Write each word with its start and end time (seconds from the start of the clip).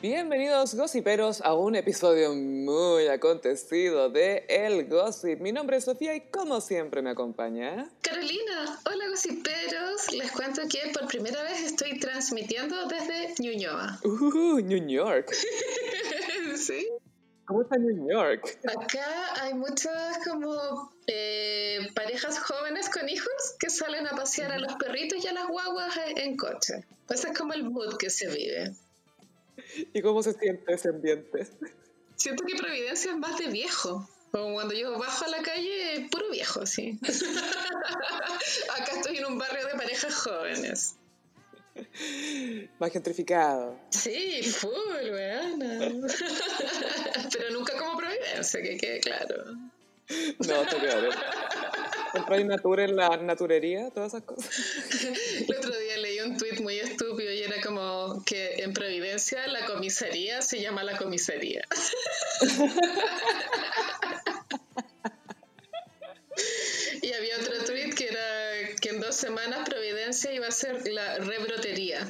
Bienvenidos 0.00 0.76
gossiperos 0.76 1.40
a 1.40 1.54
un 1.54 1.74
episodio 1.74 2.32
muy 2.32 3.08
acontecido 3.08 4.08
de 4.08 4.44
El 4.48 4.88
Gossip. 4.88 5.40
Mi 5.40 5.50
nombre 5.50 5.78
es 5.78 5.86
Sofía 5.86 6.14
y 6.14 6.20
como 6.30 6.60
siempre 6.60 7.02
me 7.02 7.10
acompaña... 7.10 7.90
Carolina, 8.00 8.80
hola 8.86 9.08
gossiperos. 9.08 10.12
Les 10.12 10.30
cuento 10.30 10.62
que 10.70 10.92
por 10.92 11.08
primera 11.08 11.42
vez 11.42 11.64
estoy 11.64 11.98
transmitiendo 11.98 12.86
desde 12.86 13.34
Ñuñoa. 13.40 13.98
Uh, 14.04 14.60
New 14.60 14.86
York. 14.86 15.34
¿Sí? 16.56 16.86
¿Cómo 17.46 17.62
está 17.62 17.76
New 17.76 18.08
York? 18.08 18.56
Acá 18.68 19.42
hay 19.42 19.54
muchas 19.54 20.18
como 20.24 20.92
eh, 21.08 21.88
parejas 21.96 22.38
jóvenes 22.38 22.88
con 22.88 23.08
hijos 23.08 23.56
que 23.58 23.68
salen 23.68 24.06
a 24.06 24.10
pasear 24.10 24.52
a 24.52 24.58
los 24.60 24.74
perritos 24.74 25.24
y 25.24 25.26
a 25.26 25.32
las 25.32 25.48
guaguas 25.48 25.92
en 26.14 26.36
coche. 26.36 26.84
Ese 27.10 27.30
es 27.30 27.36
como 27.36 27.52
el 27.52 27.64
mood 27.64 27.96
que 27.96 28.10
se 28.10 28.28
vive. 28.28 28.76
¿Y 29.92 30.02
cómo 30.02 30.22
se 30.22 30.32
siente 30.32 30.72
ese 30.72 30.88
ambiente? 30.88 31.46
Siento 32.16 32.44
que 32.44 32.56
Providencia 32.56 33.12
es 33.12 33.16
más 33.16 33.38
de 33.38 33.48
viejo. 33.48 34.08
Como 34.30 34.54
cuando 34.54 34.74
yo 34.74 34.98
bajo 34.98 35.24
a 35.24 35.28
la 35.28 35.42
calle, 35.42 36.06
puro 36.10 36.30
viejo, 36.30 36.66
sí. 36.66 36.98
Acá 38.76 38.92
estoy 38.96 39.16
en 39.18 39.26
un 39.26 39.38
barrio 39.38 39.66
de 39.66 39.74
parejas 39.74 40.14
jóvenes. 40.14 40.96
Más 42.78 42.92
gentrificado. 42.92 43.78
Sí, 43.90 44.42
full, 44.42 45.10
weona. 45.10 45.78
Pero 47.32 47.50
nunca 47.52 47.78
como 47.78 47.96
Providencia, 47.96 48.60
que 48.60 48.76
quede 48.76 49.00
claro. 49.00 49.44
No, 50.46 50.62
está 50.62 50.78
claro. 50.78 51.10
¿Compráis 52.12 52.46
natura 52.46 52.84
en 52.84 52.96
la 52.96 53.16
naturería? 53.18 53.90
Todas 53.90 54.14
esas 54.14 54.24
cosas 54.24 54.50
otro 55.68 55.78
día 55.78 55.98
leí 55.98 56.20
un 56.20 56.36
tuit 56.36 56.60
muy 56.60 56.78
estúpido 56.78 57.32
y 57.32 57.42
era 57.42 57.60
como 57.60 58.22
que 58.24 58.62
la 59.48 59.66
comisaría 59.66 60.42
se 60.42 60.60
llama 60.60 60.82
la 60.84 60.96
comisaría. 60.96 61.66
Y 67.02 67.12
había 67.12 67.36
otro 67.38 67.64
tuit 67.64 67.94
que 67.94 68.08
era 68.08 68.76
que 68.80 68.90
en 68.90 69.00
dos 69.00 69.16
semanas 69.16 69.68
Providencia 69.68 70.32
iba 70.32 70.46
a 70.46 70.50
ser 70.50 70.86
la 70.88 71.18
rebrotería. 71.18 72.06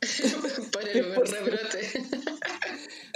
Por 0.72 0.88
el 0.88 1.14
rebrote. 1.14 1.90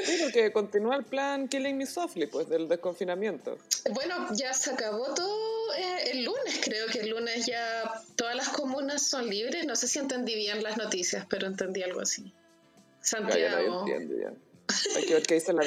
Sí, 0.05 0.19
porque 0.23 0.51
continúa 0.51 0.97
el 0.97 1.05
plan 1.05 1.47
Killing 1.47 1.77
Me 1.77 1.87
Softly, 1.87 2.27
pues, 2.27 2.49
del 2.49 2.69
desconfinamiento. 2.69 3.59
Bueno, 3.91 4.29
ya 4.35 4.55
se 4.55 4.71
acabó 4.71 5.13
todo 5.15 5.75
eh, 5.75 6.11
el 6.13 6.25
lunes, 6.25 6.61
creo 6.65 6.87
que 6.87 7.01
el 7.01 7.11
lunes 7.11 7.47
ya 7.47 8.03
todas 8.17 8.35
las 8.35 8.49
comunas 8.49 9.07
son 9.07 9.29
libres. 9.29 9.67
No 9.67 9.77
sé 9.77 9.89
si 9.89 9.99
entendí 9.99 10.35
bien 10.35 10.63
las 10.63 10.79
noticias, 10.79 11.27
pero 11.29 11.47
entendí 11.47 11.83
algo 11.83 12.01
así. 12.01 12.33
Ya, 13.03 13.19
ya 13.19 13.51
Santiago. 13.51 13.69
no 13.69 13.81
entiendo 13.81 14.15
ya. 14.21 14.33
Hay 14.97 15.05
que 15.05 15.15
ver 15.15 15.23
qué 15.25 15.35
dice 15.35 15.53
la. 15.53 15.63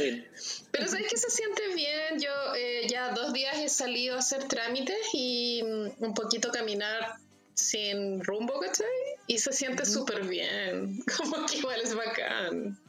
Pero 0.71 0.87
¿sabes 0.87 1.07
que 1.09 1.17
se 1.17 1.29
siente 1.29 1.75
bien? 1.75 2.19
Yo 2.19 2.31
eh, 2.55 2.87
ya 2.87 3.11
dos 3.11 3.33
días 3.33 3.57
he 3.57 3.69
salido 3.69 4.15
a 4.15 4.19
hacer 4.19 4.47
trámites 4.47 4.97
y 5.13 5.61
mm, 5.63 6.03
un 6.03 6.13
poquito 6.13 6.51
caminar 6.51 7.17
sin 7.53 8.23
rumbo, 8.23 8.59
¿cachai? 8.59 8.87
Y 9.27 9.39
se 9.39 9.51
siente 9.51 9.85
súper 9.85 10.25
bien. 10.25 11.03
Como 11.17 11.45
que 11.45 11.57
igual 11.57 11.81
es 11.81 11.95
bacán. 11.95 12.79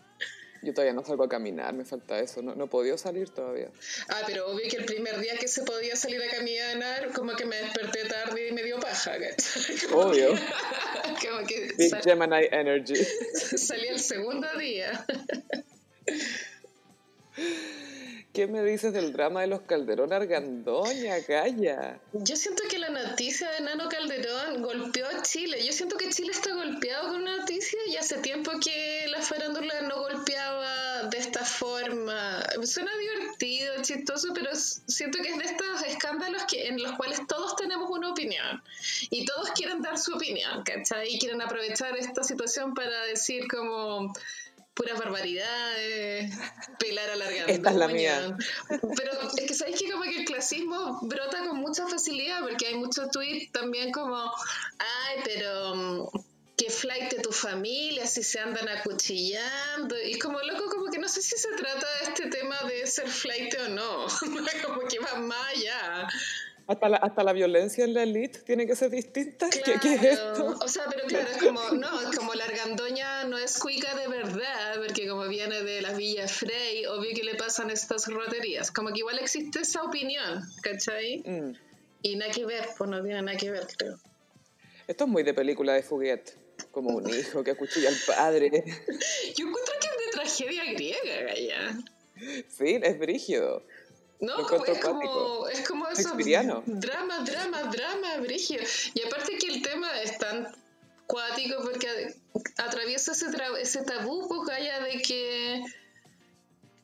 Yo 0.64 0.72
todavía 0.72 0.94
no 0.94 1.04
salgo 1.04 1.24
a 1.24 1.28
caminar, 1.28 1.74
me 1.74 1.84
falta 1.84 2.18
eso. 2.18 2.42
No, 2.42 2.54
no 2.54 2.64
he 2.64 2.68
podido 2.68 2.96
salir 2.98 3.28
todavía. 3.30 3.68
Ah, 4.08 4.22
pero 4.26 4.46
obvio 4.48 4.68
que 4.68 4.76
el 4.78 4.84
primer 4.86 5.20
día 5.20 5.36
que 5.38 5.46
se 5.46 5.62
podía 5.62 5.94
salir 5.94 6.22
a 6.22 6.28
caminar, 6.28 7.12
como 7.12 7.36
que 7.36 7.44
me 7.44 7.56
desperté 7.56 8.04
tarde 8.06 8.48
y 8.48 8.52
me 8.52 8.62
dio 8.62 8.80
paja, 8.80 9.12
Obvio. 9.92 10.34
que- 11.20 11.28
como 11.28 11.46
que 11.46 11.72
Big 11.76 11.90
sal- 11.90 12.02
Gemini 12.02 12.46
Energy. 12.50 12.94
salí 13.56 13.86
el 13.88 14.00
segundo 14.00 14.48
día. 14.58 15.04
¿Qué 18.34 18.48
me 18.48 18.64
dices 18.64 18.92
del 18.92 19.12
drama 19.12 19.42
de 19.42 19.46
los 19.46 19.60
Calderón 19.60 20.12
Argandoña, 20.12 21.22
Calla? 21.24 22.00
Yo 22.14 22.34
siento 22.34 22.64
que 22.68 22.80
la 22.80 22.88
noticia 22.88 23.48
de 23.52 23.60
Nano 23.60 23.88
Calderón 23.88 24.60
golpeó 24.60 25.06
a 25.06 25.22
Chile. 25.22 25.64
Yo 25.64 25.72
siento 25.72 25.96
que 25.96 26.10
Chile 26.10 26.32
está 26.32 26.52
golpeado 26.52 27.12
con 27.12 27.22
una 27.22 27.36
noticia 27.36 27.78
y 27.86 27.94
hace 27.94 28.18
tiempo 28.18 28.50
que 28.60 29.06
la 29.06 29.22
farándula 29.22 29.82
no 29.82 30.00
golpeaba 30.00 31.04
de 31.04 31.16
esta 31.16 31.44
forma. 31.44 32.42
Suena 32.64 32.90
divertido, 32.98 33.74
chistoso, 33.82 34.32
pero 34.34 34.50
siento 34.56 35.18
que 35.22 35.28
es 35.28 35.38
de 35.38 35.44
estos 35.44 35.82
escándalos 35.86 36.42
que, 36.50 36.66
en 36.66 36.82
los 36.82 36.90
cuales 36.96 37.20
todos 37.28 37.54
tenemos 37.54 37.88
una 37.88 38.10
opinión 38.10 38.60
y 39.10 39.24
todos 39.26 39.52
quieren 39.52 39.80
dar 39.80 39.96
su 39.96 40.12
opinión, 40.12 40.64
¿cachai? 40.64 41.14
Y 41.14 41.20
quieren 41.20 41.40
aprovechar 41.40 41.96
esta 41.96 42.24
situación 42.24 42.74
para 42.74 43.04
decir 43.04 43.46
como 43.46 44.12
puras 44.74 44.98
barbaridades, 44.98 46.34
pelar 46.78 47.10
a 47.10 47.16
la 47.16 47.30
Esta 47.30 47.70
es 47.70 47.76
la 47.76 47.88
mía. 47.88 48.36
Pero 48.68 49.12
es 49.36 49.46
que 49.46 49.54
sabéis 49.54 49.80
que 49.80 49.90
como 49.90 50.02
que 50.02 50.20
el 50.20 50.24
clasismo 50.24 51.00
brota 51.02 51.44
con 51.46 51.58
mucha 51.58 51.86
facilidad 51.86 52.40
porque 52.40 52.66
hay 52.66 52.74
muchos 52.74 53.10
tweets 53.10 53.52
también 53.52 53.92
como, 53.92 54.16
ay, 54.16 55.20
pero 55.24 55.76
mm, 55.76 56.08
que 56.56 56.70
flight 56.70 57.10
de 57.12 57.22
tu 57.22 57.32
familia, 57.32 58.06
si 58.06 58.22
se 58.22 58.40
andan 58.40 58.68
acuchillando. 58.68 59.96
Y 60.02 60.18
como 60.18 60.40
loco, 60.40 60.68
como 60.70 60.90
que 60.90 60.98
no 60.98 61.08
sé 61.08 61.22
si 61.22 61.36
se 61.36 61.52
trata 61.52 61.86
de 61.98 62.10
este 62.10 62.26
tema 62.28 62.56
de 62.68 62.86
ser 62.86 63.08
flight 63.08 63.54
o 63.66 63.68
no. 63.68 64.06
como 64.64 64.80
que 64.88 64.98
va 64.98 65.14
más 65.16 65.48
allá. 65.54 66.08
Hasta 66.66 66.88
la, 66.88 66.96
hasta 66.96 67.22
la 67.22 67.32
violencia 67.34 67.84
en 67.84 67.92
la 67.92 68.04
elite 68.04 68.38
tiene 68.40 68.66
que 68.66 68.74
ser 68.74 68.90
distinta. 68.90 69.50
¿Qué, 69.50 69.60
Claro. 69.60 69.80
qué 69.82 69.94
es 69.94 70.02
esto? 70.02 70.58
O 70.62 70.68
sea, 70.68 70.84
pero 70.90 71.06
claro, 71.06 71.28
es 71.30 71.36
como, 71.36 71.60
no, 71.72 72.00
es 72.00 72.16
como 72.16 72.32
la 72.34 72.44
argandoña 72.44 73.24
no 73.24 73.36
es 73.36 73.58
cuica 73.58 73.94
de 73.94 74.08
verdad, 74.08 74.76
porque 74.76 75.06
como 75.06 75.28
viene 75.28 75.62
de 75.62 75.82
la 75.82 75.92
Villa 75.92 76.26
Frey, 76.26 76.86
obvio 76.86 77.14
que 77.14 77.22
le 77.22 77.34
pasan 77.34 77.70
estas 77.70 78.08
roterías. 78.08 78.70
Como 78.70 78.90
que 78.92 79.00
igual 79.00 79.18
existe 79.18 79.60
esa 79.60 79.82
opinión, 79.82 80.42
¿cachai? 80.62 81.22
Mm. 81.26 81.52
Y 82.02 82.16
nada 82.16 82.32
que 82.32 82.46
ver, 82.46 82.66
pues 82.78 82.88
no 82.88 83.02
tiene 83.02 83.20
nada 83.20 83.36
que 83.36 83.50
ver, 83.50 83.66
creo. 83.76 83.98
Esto 84.86 85.04
es 85.04 85.10
muy 85.10 85.22
de 85.22 85.34
película 85.34 85.74
de 85.74 85.82
Fuguet. 85.82 86.34
Como 86.70 86.90
un 86.96 87.08
hijo 87.10 87.42
que 87.44 87.50
acuchilla 87.50 87.88
al 87.88 87.96
padre. 88.06 88.50
Yo 89.36 89.46
encuentro 89.48 89.74
que 89.80 89.88
es 89.88 90.06
de 90.06 90.12
tragedia 90.12 90.64
griega, 90.72 91.22
Gaya. 91.26 91.78
Sí, 92.48 92.78
es 92.82 92.98
brígido. 92.98 93.64
No, 94.20 94.34
como, 94.34 94.64
encuentro 94.64 94.72
es 94.74 94.80
como, 94.80 95.48
es 95.48 95.68
como 95.68 95.88
esos 95.88 96.16
drama, 96.66 97.18
drama, 97.20 97.62
drama, 97.64 98.16
brígido. 98.18 98.62
Y 98.94 99.02
aparte 99.06 99.36
que 99.38 99.48
el 99.48 99.62
tema 99.62 100.00
es 100.00 100.16
tan 100.18 100.48
cuático 101.06 101.62
porque 101.62 102.14
atraviesa 102.56 103.12
ese, 103.12 103.26
ese 103.60 103.82
tabú, 103.82 104.28
pues, 104.28 104.42
Gaya, 104.48 104.80
de 104.80 105.02
que 105.02 105.64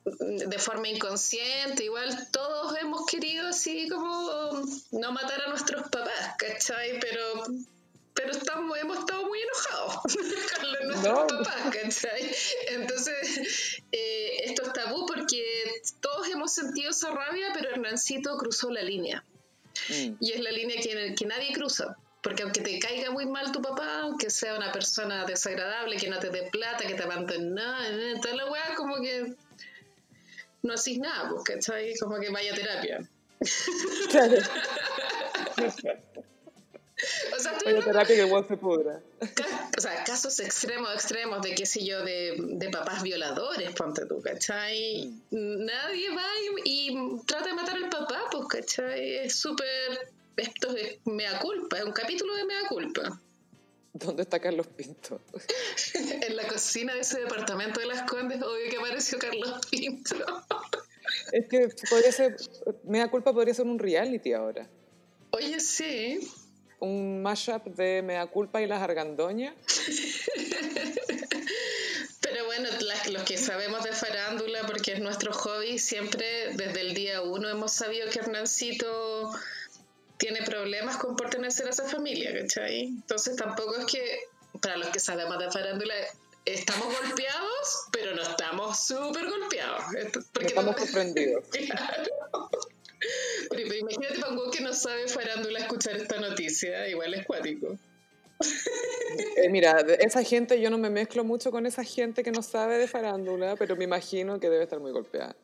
de 0.03 0.59
forma 0.59 0.87
inconsciente, 0.87 1.83
igual 1.83 2.27
todos 2.31 2.75
hemos 2.79 3.05
querido 3.05 3.49
así 3.49 3.87
como 3.87 4.63
no 4.91 5.11
matar 5.11 5.41
a 5.43 5.49
nuestros 5.49 5.89
papás, 5.89 6.35
¿cachai? 6.37 6.99
Pero, 6.99 7.43
pero 8.21 8.31
estamos, 8.37 8.77
hemos 8.77 8.99
estado 8.99 9.25
muy 9.25 9.39
enojados 9.39 9.95
con 10.55 10.71
los- 10.71 10.85
nuestros 10.85 11.03
No. 11.03 11.27
papás, 11.27 11.73
¿cachai? 11.73 12.31
Entonces, 12.69 13.81
eh, 13.91 14.37
esto 14.45 14.63
es 14.63 14.73
tabú 14.73 15.05
porque 15.05 15.43
todos 16.01 16.27
hemos 16.29 16.53
sentido 16.53 16.91
esa 16.91 17.11
rabia, 17.11 17.49
pero 17.53 17.69
Hernancito 17.69 18.37
cruzó 18.37 18.69
la 18.71 18.81
línea. 18.83 19.23
Mm. 19.89 20.13
Y 20.19 20.31
es 20.33 20.39
la 20.41 20.51
línea 20.51 20.81
que, 20.81 21.15
que 21.15 21.25
nadie 21.25 21.53
cruza. 21.53 21.97
Porque 22.21 22.43
aunque 22.43 22.61
te 22.61 22.77
caiga 22.77 23.09
muy 23.09 23.25
mal 23.25 23.51
tu 23.51 23.61
papá, 23.63 24.01
aunque 24.01 24.29
sea 24.29 24.55
una 24.55 24.71
persona 24.71 25.25
desagradable, 25.25 25.97
que 25.97 26.07
no 26.07 26.19
te 26.19 26.29
dé 26.29 26.43
plata, 26.51 26.85
que 26.85 26.93
te 26.93 27.01
abandonó, 27.03 27.83
eh, 27.83 28.13
toda 28.21 28.35
la 28.35 28.45
weá, 28.51 28.75
como 28.75 29.01
que 29.01 29.33
no 30.61 30.73
haces 30.73 30.99
nada, 30.99 31.29
pues, 31.31 31.43
¿cachai? 31.43 31.95
Como 31.97 32.19
que 32.19 32.29
vaya 32.29 32.51
a 32.53 32.55
terapia. 32.55 33.09
Claro. 34.11 34.37
O 37.35 37.39
sea, 37.39 37.53
estoy 37.53 37.73
Vaya 37.73 37.77
hablando- 37.79 37.85
terapia 37.85 38.15
que 38.15 38.25
igual 38.27 38.47
se 38.47 38.57
pudra. 38.57 39.01
ca- 39.33 39.69
o 39.77 39.81
sea, 39.81 40.03
casos 40.03 40.39
extremos, 40.39 40.93
extremos 40.93 41.41
de 41.41 41.55
qué 41.55 41.65
sé 41.65 41.83
yo, 41.85 42.03
de, 42.03 42.35
de 42.39 42.69
papás 42.69 43.01
violadores, 43.03 43.71
ponte 43.73 44.05
tú, 44.05 44.21
¿cachai? 44.21 45.11
Nadie 45.31 46.09
va 46.15 46.25
y, 46.65 46.89
y 46.91 47.19
trata 47.25 47.47
de 47.49 47.53
matar 47.53 47.75
al 47.77 47.89
papá, 47.89 48.23
pues, 48.31 48.47
¿cachai? 48.47 49.17
Es 49.25 49.35
súper... 49.35 50.11
Esto 50.37 50.75
es 50.75 50.97
mea 51.05 51.39
culpa, 51.39 51.77
es 51.77 51.83
un 51.83 51.91
capítulo 51.91 52.33
de 52.35 52.45
mea 52.45 52.61
culpa. 52.69 53.19
¿Dónde 53.93 54.21
está 54.23 54.39
Carlos 54.39 54.67
Pinto? 54.67 55.19
En 56.21 56.35
la 56.37 56.47
cocina 56.47 56.93
de 56.93 57.01
ese 57.01 57.19
departamento 57.19 57.79
de 57.81 57.87
las 57.87 58.03
Condes, 58.09 58.41
obvio 58.41 58.69
que 58.69 58.77
apareció 58.77 59.19
Carlos 59.19 59.59
Pinto. 59.69 60.15
Es 61.33 61.47
que 61.49 61.67
podría 61.89 62.11
ser, 62.11 62.37
me 62.83 62.99
da 62.99 63.09
culpa, 63.11 63.33
podría 63.33 63.53
ser 63.53 63.65
un 63.65 63.77
reality 63.79 64.31
ahora. 64.33 64.67
Oye, 65.31 65.59
sí. 65.59 66.19
Un 66.81 67.21
mashup 67.21 67.65
de 67.75 68.01
Mea 68.01 68.25
Culpa 68.27 68.61
y 68.61 68.67
las 68.67 68.81
Argandoñas. 68.81 69.53
Pero 72.21 72.45
bueno, 72.45 72.69
las- 72.81 73.07
los 73.09 73.23
que 73.23 73.37
sabemos 73.37 73.83
de 73.83 73.91
farándula, 73.93 74.61
porque 74.65 74.93
es 74.93 74.99
nuestro 74.99 75.33
hobby, 75.33 75.79
siempre 75.79 76.25
desde 76.55 76.81
el 76.81 76.93
día 76.93 77.21
uno 77.21 77.49
hemos 77.49 77.71
sabido 77.71 78.09
que 78.09 78.19
Hernancito 78.19 79.31
tiene 80.17 80.41
problemas 80.43 80.97
con 80.97 81.15
pertenecer 81.15 81.67
a 81.67 81.71
esa 81.71 81.87
familia, 81.87 82.33
¿cachai? 82.39 82.85
Entonces 82.87 83.35
tampoco 83.35 83.75
es 83.77 83.85
que, 83.85 84.19
para 84.61 84.77
los 84.77 84.89
que 84.89 84.99
sabemos 84.99 85.37
de 85.39 85.51
farándula, 85.51 85.93
estamos 86.45 86.85
golpeados, 86.99 87.85
pero 87.91 88.15
no 88.15 88.21
estamos 88.23 88.79
súper 88.85 89.29
golpeados. 89.29 89.83
Porque 90.33 90.47
estamos 90.47 90.75
sorprendidos. 90.79 91.43
Pero 93.49 93.61
imagínate 93.61 94.19
un 94.29 94.51
que 94.51 94.61
no 94.61 94.73
sabe 94.73 95.07
farándula 95.07 95.59
escuchar 95.59 95.95
esta 95.97 96.19
noticia, 96.19 96.87
igual 96.87 97.13
es 97.13 97.25
cuático. 97.25 97.77
Eh, 99.37 99.49
mira, 99.49 99.81
esa 99.99 100.23
gente, 100.23 100.59
yo 100.59 100.69
no 100.69 100.77
me 100.77 100.89
mezclo 100.89 101.23
mucho 101.23 101.51
con 101.51 101.65
esa 101.65 101.83
gente 101.83 102.23
que 102.23 102.31
no 102.31 102.41
sabe 102.41 102.77
de 102.77 102.87
farándula, 102.87 103.55
pero 103.55 103.75
me 103.75 103.83
imagino 103.83 104.39
que 104.39 104.49
debe 104.49 104.63
estar 104.63 104.79
muy 104.79 104.91
golpeada. 104.91 105.35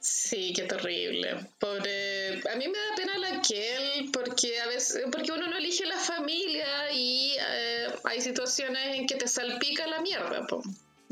Sí, 0.00 0.52
qué 0.52 0.64
terrible. 0.64 1.46
Pobre. 1.60 2.40
A 2.50 2.56
mí 2.56 2.66
me 2.66 2.76
da 2.76 2.94
pena 2.96 3.18
la 3.18 3.40
Kel 3.40 4.10
porque 4.12 4.58
a 4.60 4.66
veces, 4.66 5.04
porque 5.12 5.30
uno 5.30 5.46
no 5.46 5.56
elige 5.56 5.86
la 5.86 5.98
familia 5.98 6.90
y 6.92 7.36
eh, 7.38 7.86
hay 8.02 8.20
situaciones 8.20 8.96
en 8.96 9.06
que 9.06 9.14
te 9.14 9.28
salpica 9.28 9.86
la 9.86 10.00
mierda, 10.00 10.44
po. 10.48 10.60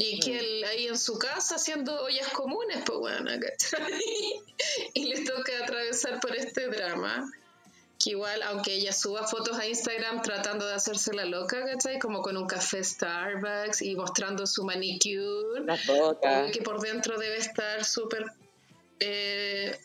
Y 0.00 0.16
mm. 0.16 0.20
que 0.20 0.64
ahí 0.66 0.86
en 0.86 0.98
su 0.98 1.18
casa 1.18 1.56
haciendo 1.56 2.02
ollas 2.02 2.28
comunes, 2.28 2.82
pues 2.86 2.98
bueno, 2.98 3.30
¿cachai? 3.38 4.00
y 4.94 5.04
le 5.04 5.24
toca 5.26 5.52
atravesar 5.62 6.20
por 6.20 6.34
este 6.34 6.68
drama. 6.68 7.30
Que 8.02 8.12
igual, 8.12 8.42
aunque 8.44 8.72
ella 8.72 8.94
suba 8.94 9.26
fotos 9.26 9.58
a 9.58 9.66
Instagram 9.66 10.22
tratando 10.22 10.66
de 10.66 10.72
hacerse 10.72 11.12
la 11.12 11.26
loca, 11.26 11.66
¿cachai? 11.66 11.98
Como 11.98 12.22
con 12.22 12.38
un 12.38 12.46
café 12.46 12.82
Starbucks 12.82 13.82
y 13.82 13.94
mostrando 13.94 14.46
su 14.46 14.64
manicure. 14.64 15.64
La 15.66 15.78
botas. 15.86 16.50
Que 16.50 16.62
por 16.62 16.80
dentro 16.80 17.18
debe 17.18 17.36
estar 17.36 17.84
súper 17.84 18.24
eh, 19.00 19.78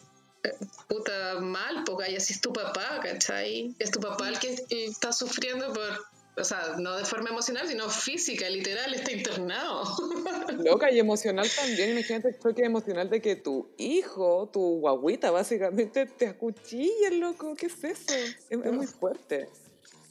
puta 0.88 1.42
mal, 1.42 1.84
porque 1.86 2.16
así 2.16 2.32
es 2.32 2.40
tu 2.40 2.54
papá, 2.54 3.02
¿cachai? 3.04 3.76
Es 3.80 3.92
tu 3.92 4.00
papá 4.00 4.30
el 4.30 4.40
que 4.40 4.64
está 4.70 5.12
sufriendo 5.12 5.74
por, 5.74 6.06
o 6.38 6.44
sea, 6.44 6.76
no 6.78 6.98
de 6.98 7.06
forma 7.06 7.30
emocional, 7.30 7.68
sino 7.68 7.90
física, 7.90 8.50
literal, 8.50 8.94
está 8.94 9.12
internado. 9.12 9.84
Loca, 10.64 10.92
y 10.92 11.00
emocional 11.00 11.50
también, 11.56 11.92
imagínate 11.92 12.30
el 12.30 12.40
choque 12.40 12.64
emocional 12.64 13.10
de 13.10 13.22
que 13.22 13.36
tu 13.36 13.70
hijo, 13.78 14.50
tu 14.52 14.80
guaguita, 14.80 15.32
básicamente 15.32 16.06
te 16.06 16.28
acuchilla, 16.28 17.10
loco, 17.12 17.56
¿qué 17.56 17.68
es 17.68 17.84
eso? 17.84 18.14
Es, 18.50 18.58
muy 18.58 18.88
fuerte. 18.88 19.50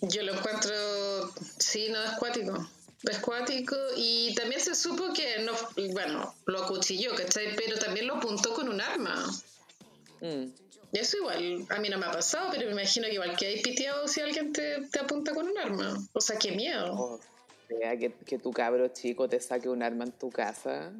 Yo 0.01 0.23
lo 0.23 0.35
encuentro, 0.35 0.73
sí, 1.59 1.89
no 1.91 2.03
es 2.03 2.13
cuático. 2.19 2.69
Es 3.03 3.19
cuático 3.19 3.77
y 3.97 4.35
también 4.35 4.63
se 4.63 4.75
supo 4.75 5.13
que 5.13 5.41
no, 5.41 5.53
bueno, 5.93 6.35
lo 6.47 6.65
acuchilló, 6.65 7.15
¿cachai? 7.15 7.55
Pero 7.55 7.79
también 7.79 8.07
lo 8.07 8.15
apuntó 8.15 8.55
con 8.55 8.69
un 8.69 8.81
arma. 8.81 9.31
Mm. 10.23 10.64
Eso 10.95 11.17
igual, 11.17 11.67
a 11.69 11.81
mí 11.81 11.89
no 11.89 11.99
me 11.99 12.07
ha 12.07 12.13
pasado, 12.13 12.51
pero 12.53 12.67
me 12.67 12.73
imagino 12.73 13.07
que 13.07 13.15
igual 13.15 13.37
que 13.37 13.47
hay 13.47 13.63
piteado 13.63 14.07
si 14.07 14.21
alguien 14.21 14.53
te, 14.53 14.81
te, 14.93 15.01
apunta 15.01 15.35
con 15.35 15.49
un 15.49 15.59
arma. 15.59 15.99
O 16.13 16.21
sea, 16.21 16.39
qué 16.39 16.53
miedo. 16.53 16.95
O 16.95 17.21
sea, 17.69 17.97
que, 17.97 18.13
que, 18.13 18.39
tu 18.39 18.53
cabro 18.53 18.87
chico 18.89 19.29
te 19.29 19.41
saque 19.41 19.69
un 19.69 19.83
arma 19.83 20.05
en 20.05 20.13
tu 20.13 20.31
casa 20.31 20.93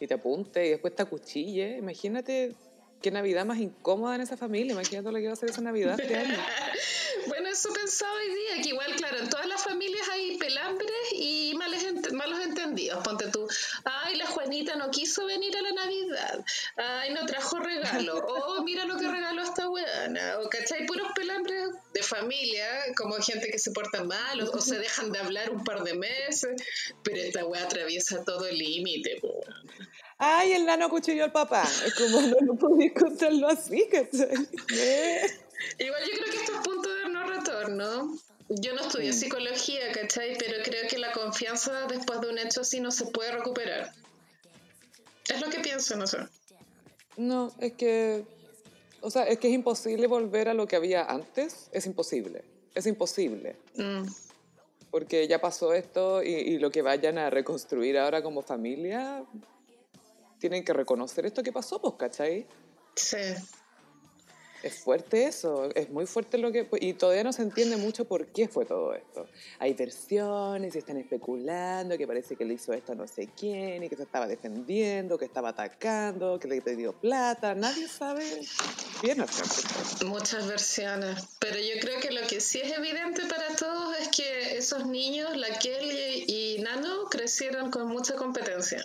y 0.00 0.06
te 0.06 0.14
apunte 0.14 0.66
y 0.66 0.70
después 0.70 0.96
te 0.96 1.02
acuchille. 1.02 1.76
Imagínate 1.76 2.54
qué 3.02 3.10
Navidad 3.10 3.44
más 3.44 3.58
incómoda 3.58 4.14
en 4.14 4.22
esa 4.22 4.36
familia. 4.36 4.72
Imagínate 4.72 5.12
lo 5.12 5.18
que 5.18 5.26
va 5.26 5.32
a 5.34 5.36
ser 5.36 5.50
esa 5.50 5.60
Navidad 5.60 6.00
este 6.00 6.16
año. 6.16 6.36
bueno, 7.28 7.48
eso 7.48 7.72
pensaba 7.72 8.12
hoy 8.14 8.34
día, 8.34 8.62
que 8.62 8.68
igual, 8.70 8.94
claro, 8.96 9.18
en 9.18 9.28
todas 9.28 9.46
las 9.46 9.62
familias 9.62 10.08
hay 10.10 10.38
pelambres 10.38 11.12
y 11.12 11.54
malos 11.54 12.40
entendidos. 12.44 13.04
Ponte 13.04 13.28
tú, 13.28 13.37
Juanita 14.58 14.76
no 14.76 14.90
quiso 14.90 15.24
venir 15.26 15.56
a 15.56 15.62
la 15.62 15.72
Navidad, 15.72 16.44
ay, 16.76 17.12
no 17.12 17.24
trajo 17.26 17.58
regalo, 17.58 18.14
oh, 18.28 18.62
mira 18.64 18.84
lo 18.86 18.96
que 18.96 19.06
regaló 19.08 19.42
esta 19.42 19.68
weana, 19.68 20.40
o 20.40 20.48
cachai, 20.48 20.84
puros 20.86 21.08
pelambres 21.14 21.70
de 21.92 22.02
familia, 22.02 22.66
como 22.96 23.14
gente 23.16 23.50
que 23.50 23.58
se 23.58 23.70
porta 23.70 24.02
mal 24.02 24.40
o, 24.40 24.60
se 24.60 24.78
dejan 24.78 25.12
de 25.12 25.20
hablar 25.20 25.50
un 25.50 25.62
par 25.62 25.84
de 25.84 25.94
meses, 25.94 26.60
pero 27.04 27.18
esta 27.18 27.44
wea 27.44 27.62
atraviesa 27.62 28.24
todo 28.24 28.46
el 28.46 28.58
límite, 28.58 29.20
ay, 30.18 30.52
el 30.52 30.66
nano 30.66 30.88
cuchillo 30.88 31.22
al 31.24 31.32
papá. 31.32 31.62
Es 31.86 31.94
como 31.94 32.20
no, 32.20 32.36
no 32.40 32.54
podía 32.56 32.92
contarlo 32.92 33.46
así, 33.46 33.86
¿cachai? 33.88 34.28
Igual 35.78 36.02
yo 36.04 36.18
creo 36.18 36.30
que 36.32 36.36
esto 36.36 36.52
es 36.52 36.60
punto 36.64 36.92
de 36.92 37.08
no 37.08 37.24
retorno. 37.28 38.18
Yo 38.48 38.74
no 38.74 38.80
estudié 38.80 39.12
psicología, 39.12 39.92
¿cachai? 39.92 40.36
Pero 40.38 40.62
creo 40.64 40.88
que 40.88 40.98
la 40.98 41.12
confianza 41.12 41.86
después 41.86 42.20
de 42.20 42.30
un 42.30 42.38
hecho 42.38 42.62
así 42.62 42.80
no 42.80 42.90
se 42.90 43.06
puede 43.06 43.30
recuperar. 43.30 43.92
Es 45.28 45.40
lo 45.40 45.50
que 45.50 45.60
pienso, 45.60 45.96
no 45.96 46.06
sé. 46.06 46.18
No, 47.16 47.52
es 47.58 47.72
que. 47.74 48.24
O 49.00 49.10
sea, 49.10 49.24
es 49.24 49.38
que 49.38 49.48
es 49.48 49.54
imposible 49.54 50.06
volver 50.06 50.48
a 50.48 50.54
lo 50.54 50.66
que 50.66 50.76
había 50.76 51.04
antes. 51.04 51.68
Es 51.72 51.86
imposible. 51.86 52.44
Es 52.74 52.86
imposible. 52.86 53.56
Mm. 53.76 54.06
Porque 54.90 55.28
ya 55.28 55.40
pasó 55.40 55.74
esto 55.74 56.22
y, 56.22 56.28
y, 56.28 56.58
lo 56.58 56.70
que 56.70 56.82
vayan 56.82 57.18
a 57.18 57.28
reconstruir 57.28 57.98
ahora 57.98 58.22
como 58.22 58.42
familia 58.42 59.22
tienen 60.38 60.64
que 60.64 60.72
reconocer 60.72 61.26
esto 61.26 61.42
que 61.42 61.52
pasó, 61.52 61.80
pues, 61.80 61.94
¿cachai? 61.98 62.46
Sí. 62.94 63.18
Es 64.62 64.80
fuerte 64.80 65.26
eso, 65.26 65.70
es 65.74 65.88
muy 65.90 66.06
fuerte 66.06 66.36
lo 66.38 66.50
que... 66.50 66.68
Y 66.80 66.94
todavía 66.94 67.22
no 67.22 67.32
se 67.32 67.42
entiende 67.42 67.76
mucho 67.76 68.04
por 68.06 68.26
qué 68.28 68.48
fue 68.48 68.64
todo 68.64 68.94
esto. 68.94 69.28
Hay 69.58 69.74
versiones 69.74 70.74
y 70.74 70.78
están 70.78 70.96
especulando 70.96 71.96
que 71.96 72.06
parece 72.06 72.34
que 72.34 72.44
le 72.44 72.54
hizo 72.54 72.72
esto 72.72 72.92
a 72.92 72.94
no 72.94 73.06
sé 73.06 73.28
quién 73.36 73.84
y 73.84 73.88
que 73.88 73.96
se 73.96 74.02
estaba 74.02 74.26
defendiendo, 74.26 75.16
que 75.16 75.26
estaba 75.26 75.50
atacando, 75.50 76.38
que 76.38 76.48
le 76.48 76.60
pidió 76.60 76.92
plata. 76.92 77.54
Nadie 77.54 77.86
sabe 77.88 78.24
bien 79.02 79.24
Muchas 80.06 80.46
versiones. 80.46 81.36
Pero 81.38 81.56
yo 81.56 81.80
creo 81.80 82.00
que 82.00 82.10
lo 82.10 82.26
que 82.26 82.40
sí 82.40 82.60
es 82.60 82.76
evidente 82.76 83.22
para 83.26 83.54
todos 83.56 83.96
es 83.98 84.08
que 84.08 84.56
esos 84.56 84.86
niños, 84.86 85.36
la 85.36 85.58
Kelly 85.58 86.24
y 86.26 86.58
Nano, 86.62 87.04
crecieron 87.10 87.70
con 87.70 87.86
mucha 87.88 88.14
competencia. 88.14 88.82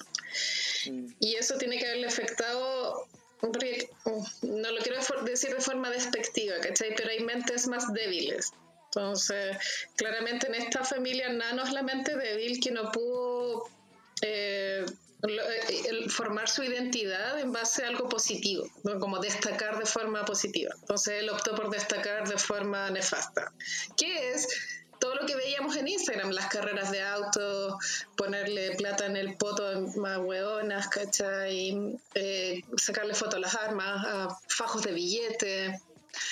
Y 1.19 1.35
eso 1.35 1.57
tiene 1.57 1.77
que 1.77 1.85
haberle 1.85 2.07
afectado, 2.07 3.07
no 3.43 4.71
lo 4.71 4.81
quiero 4.81 4.99
decir 5.25 5.53
de 5.53 5.61
forma 5.61 5.89
despectiva, 5.89 6.55
¿cachai? 6.61 6.95
Pero 6.95 7.09
hay 7.09 7.19
mentes 7.19 7.67
más 7.67 7.91
débiles. 7.91 8.51
Entonces, 8.85 9.57
claramente 9.95 10.47
en 10.47 10.55
esta 10.55 10.83
familia 10.83 11.29
Nano 11.29 11.63
es 11.63 11.71
la 11.73 11.81
mente 11.81 12.15
débil 12.15 12.59
que 12.59 12.71
no 12.71 12.91
pudo 12.91 13.63
eh, 14.21 14.85
eh, 15.27 16.09
formar 16.09 16.47
su 16.47 16.63
identidad 16.63 17.39
en 17.39 17.51
base 17.51 17.83
a 17.83 17.87
algo 17.87 18.07
positivo, 18.07 18.69
como 18.99 19.19
destacar 19.19 19.79
de 19.79 19.85
forma 19.85 20.25
positiva. 20.25 20.73
Entonces 20.79 21.21
él 21.21 21.29
optó 21.29 21.55
por 21.55 21.69
destacar 21.69 22.27
de 22.27 22.37
forma 22.37 22.89
nefasta, 22.91 23.51
¿Qué 23.97 24.31
es 24.31 24.47
todo 25.03 25.15
lo 25.15 25.25
que 25.25 25.35
veíamos 25.35 25.75
en 25.75 25.89
Instagram, 25.89 26.29
las 26.29 26.47
carreras 26.47 26.89
de 26.89 27.01
auto, 27.01 27.77
ponerle 28.15 28.71
plata 28.77 29.05
en 29.05 29.17
el 29.17 29.35
poto 29.35 29.81
más 29.97 30.17
hueonas, 30.17 30.87
¿cachai? 30.87 31.99
Eh, 32.15 32.61
sacarle 32.77 33.13
fotos 33.13 33.35
a 33.35 33.39
las 33.39 33.53
armas, 33.53 34.05
a 34.07 34.39
fajos 34.47 34.83
de 34.83 34.93
billete. 34.93 35.81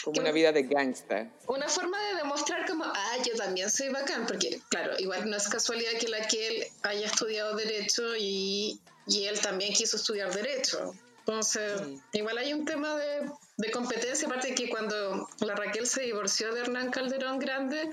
Como 0.06 0.22
una 0.22 0.32
vida 0.32 0.54
de 0.54 0.64
gangsta. 0.64 1.30
Una 1.48 1.68
forma 1.68 1.98
de 2.02 2.16
demostrar 2.20 2.66
como, 2.66 2.86
ah, 2.86 3.18
yo 3.28 3.36
también 3.36 3.70
soy 3.70 3.90
bacán, 3.90 4.26
porque 4.26 4.62
claro, 4.70 4.94
igual 5.00 5.30
no 5.30 5.36
es 5.36 5.50
casualidad 5.50 5.92
que 6.00 6.08
la 6.08 6.26
que 6.30 6.48
él 6.48 6.68
haya 6.84 7.08
estudiado 7.08 7.58
derecho 7.58 8.16
y, 8.18 8.80
y 9.06 9.26
él 9.26 9.38
también 9.42 9.74
quiso 9.74 9.98
estudiar 9.98 10.34
derecho. 10.34 10.94
Entonces, 11.20 11.82
mm. 11.82 11.98
igual 12.14 12.38
hay 12.38 12.54
un 12.54 12.64
tema 12.64 12.96
de, 12.96 13.30
de 13.58 13.72
competencia, 13.72 14.30
aparte 14.30 14.48
de 14.48 14.56
que 14.56 14.70
cuando 14.70 15.28
la 15.42 15.56
Raquel 15.56 15.86
se 15.88 16.04
divorció 16.04 16.54
de 16.54 16.62
Hernán 16.62 16.90
Calderón 16.90 17.38
Grande, 17.38 17.90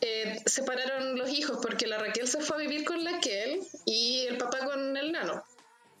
eh, 0.00 0.40
separaron 0.46 1.18
los 1.18 1.30
hijos 1.30 1.58
porque 1.62 1.86
la 1.86 1.98
Raquel 1.98 2.28
se 2.28 2.40
fue 2.40 2.56
a 2.56 2.60
vivir 2.60 2.84
con 2.84 3.02
la 3.02 3.18
Kel 3.20 3.60
y 3.84 4.26
el 4.26 4.38
papá 4.38 4.64
con 4.64 4.96
el 4.96 5.12
nano. 5.12 5.44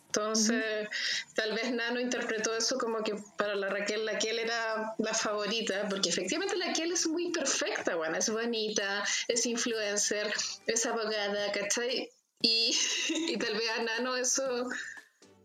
Entonces, 0.08 0.88
tal 1.34 1.52
vez 1.52 1.70
Nano 1.70 2.00
interpretó 2.00 2.56
eso 2.56 2.78
como 2.78 3.02
que 3.04 3.14
para 3.36 3.54
la 3.54 3.68
Raquel 3.68 4.06
la 4.06 4.18
Kel 4.18 4.38
era 4.38 4.94
la 4.96 5.12
favorita, 5.12 5.86
porque 5.90 6.08
efectivamente 6.08 6.56
la 6.56 6.72
Kel 6.72 6.92
es 6.92 7.06
muy 7.06 7.30
perfecta, 7.30 7.94
bueno, 7.94 8.16
es 8.16 8.30
bonita, 8.30 9.04
es 9.28 9.44
influencer, 9.44 10.32
es 10.66 10.86
abogada, 10.86 11.52
¿cachai? 11.52 12.10
Y, 12.40 12.74
y 13.28 13.36
tal 13.36 13.52
vez 13.52 13.68
a 13.78 13.82
Nano 13.82 14.16
eso 14.16 14.68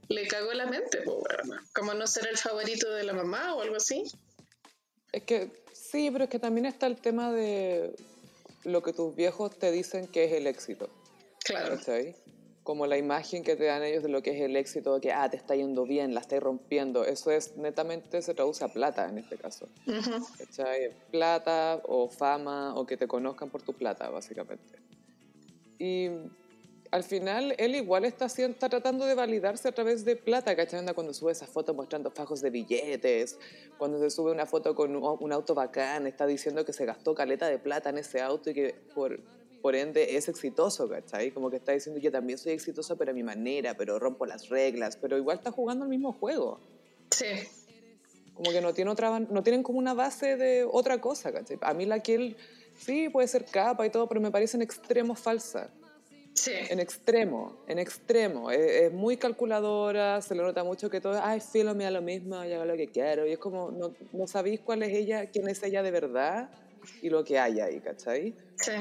le 0.08 0.28
cagó 0.28 0.54
la 0.54 0.66
mente, 0.68 1.02
pues, 1.04 1.18
bueno, 1.18 1.62
como 1.74 1.94
no 1.94 2.08
ser 2.08 2.28
el 2.28 2.38
favorito 2.38 2.90
de 2.92 3.04
la 3.04 3.14
mamá 3.14 3.56
o 3.56 3.62
algo 3.62 3.76
así. 3.76 4.04
Es 5.12 5.24
que 5.24 5.52
sí, 5.74 6.10
pero 6.10 6.24
es 6.24 6.30
que 6.30 6.40
también 6.40 6.66
está 6.66 6.88
el 6.88 6.98
tema 6.98 7.34
de 7.34 7.94
lo 8.64 8.82
que 8.82 8.94
tus 8.94 9.16
viejos 9.16 9.58
te 9.58 9.72
dicen 9.72 10.08
que 10.08 10.26
es 10.26 10.34
el 10.34 10.48
éxito. 10.48 10.90
Claro. 11.44 11.78
Como 12.64 12.88
la 12.88 12.98
imagen 12.98 13.44
que 13.44 13.58
te 13.58 13.66
dan 13.66 13.84
ellos 13.84 14.04
de 14.04 14.10
lo 14.10 14.24
que 14.24 14.32
es 14.32 14.42
el 14.42 14.56
éxito, 14.56 15.02
que, 15.02 15.12
ah, 15.12 15.30
te 15.30 15.36
está 15.36 15.54
yendo 15.56 15.86
bien, 15.86 16.14
la 16.14 16.22
estáis 16.22 16.42
rompiendo. 16.42 17.04
Eso 17.04 17.30
es, 17.30 17.58
netamente, 17.58 18.22
se 18.22 18.34
traduce 18.34 18.64
a 18.64 18.70
plata 18.70 19.10
en 19.10 19.18
este 19.18 19.38
caso. 19.38 19.68
Plata 21.12 21.82
o 21.84 22.08
fama 22.08 22.74
o 22.76 22.86
que 22.86 22.96
te 22.96 23.06
conozcan 23.08 23.50
por 23.50 23.62
tu 23.64 23.74
plata, 23.74 24.10
básicamente. 24.10 24.80
Y 25.78 26.08
al 26.94 27.04
final 27.04 27.56
él 27.58 27.74
igual 27.74 28.06
está, 28.06 28.28
está 28.28 28.70
tratando 28.70 29.08
de 29.08 29.16
validarse 29.16 29.68
a 29.68 29.72
través 29.72 30.06
de 30.06 30.16
plata, 30.16 30.56
¿cachai? 30.56 30.86
Cuando 30.94 31.12
sube 31.12 31.32
esa 31.32 31.48
foto 31.48 31.74
mostrando 31.74 32.12
fajos 32.12 32.40
de 32.40 32.52
billetes, 32.52 33.40
cuando 33.80 33.98
se 33.98 34.12
sube 34.12 34.32
una 34.32 34.46
foto 34.46 34.76
con 34.76 34.96
un 34.96 35.34
auto 35.34 35.56
bacán, 35.56 36.06
está 36.06 36.28
diciendo 36.28 36.64
que 36.64 36.72
se 36.72 36.86
gastó 36.86 37.16
caleta 37.16 37.48
de 37.48 37.58
plata 37.58 37.90
en 37.90 37.98
ese 37.98 38.22
auto 38.22 38.52
y 38.52 38.54
que 38.54 38.76
por 38.94 39.20
por 39.64 39.76
ende 39.76 40.18
es 40.18 40.28
exitoso, 40.28 40.88
¿cachai? 40.88 41.32
Como 41.32 41.50
que 41.50 41.56
está 41.56 41.72
diciendo, 41.72 42.00
yo 42.00 42.12
también 42.12 42.38
soy 42.38 42.52
exitoso, 42.52 42.96
pero 42.98 43.12
a 43.12 43.14
mi 43.14 43.24
manera, 43.24 43.76
pero 43.76 43.98
rompo 43.98 44.26
las 44.26 44.50
reglas, 44.50 44.98
pero 44.98 45.18
igual 45.18 45.38
está 45.38 45.52
jugando 45.52 45.86
el 45.86 45.90
mismo 45.90 46.12
juego. 46.12 46.60
Sí. 47.10 47.26
Como 48.36 48.52
que 48.52 48.60
no, 48.60 48.74
tiene 48.74 48.92
otra, 48.92 49.20
no 49.22 49.42
tienen 49.42 49.64
como 49.64 49.80
una 49.80 49.94
base 49.94 50.36
de 50.36 50.68
otra 50.70 51.00
cosa, 51.00 51.32
¿cachai? 51.32 51.58
A 51.62 51.74
mí 51.74 51.86
la 51.86 52.04
que 52.04 52.14
él, 52.14 52.38
sí, 52.78 53.08
puede 53.08 53.28
ser 53.30 53.46
capa 53.46 53.88
y 53.88 53.90
todo, 53.90 54.08
pero 54.08 54.20
me 54.20 54.30
parece 54.30 54.58
en 54.58 54.64
extremo 54.64 55.16
falsa. 55.16 55.72
Sí. 56.34 56.52
En 56.70 56.80
extremo, 56.80 57.64
en 57.68 57.80
extremo. 57.80 58.50
Es, 58.50 58.92
muy 58.92 59.18
calculadora, 59.18 60.22
se 60.22 60.34
le 60.36 60.42
nota 60.42 60.64
mucho 60.64 60.90
que 60.90 61.00
todo, 61.00 61.20
ay, 61.24 61.40
filo, 61.40 61.76
me 61.76 61.84
da 61.84 61.92
lo 61.92 62.02
mismo, 62.02 62.44
yo 62.44 62.56
hago 62.56 62.66
lo 62.66 62.76
que 62.76 62.88
quiero. 62.88 63.28
Y 63.28 63.34
es 63.34 63.38
como, 63.38 63.72
no, 63.72 63.94
no 64.12 64.28
sabéis 64.28 64.60
cuál 64.60 64.84
es 64.84 64.94
ella, 64.94 65.28
quién 65.28 65.48
es 65.48 65.62
ella 65.64 65.84
de 65.84 65.92
verdad 65.92 66.50
y 67.02 67.10
lo 67.10 67.24
que 67.24 67.40
hay 67.40 67.60
ahí, 67.60 67.80
¿cachai? 67.80 68.34
Sí. 68.56 68.72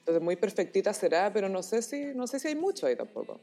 Entonces, 0.00 0.22
muy 0.22 0.36
perfectita 0.36 0.92
será, 0.92 1.32
pero 1.32 1.48
no 1.48 1.62
sé 1.62 1.82
si, 1.82 2.00
no 2.14 2.26
sé 2.26 2.38
si 2.38 2.48
hay 2.48 2.54
mucho 2.54 2.86
ahí 2.86 2.96
tampoco. 2.96 3.40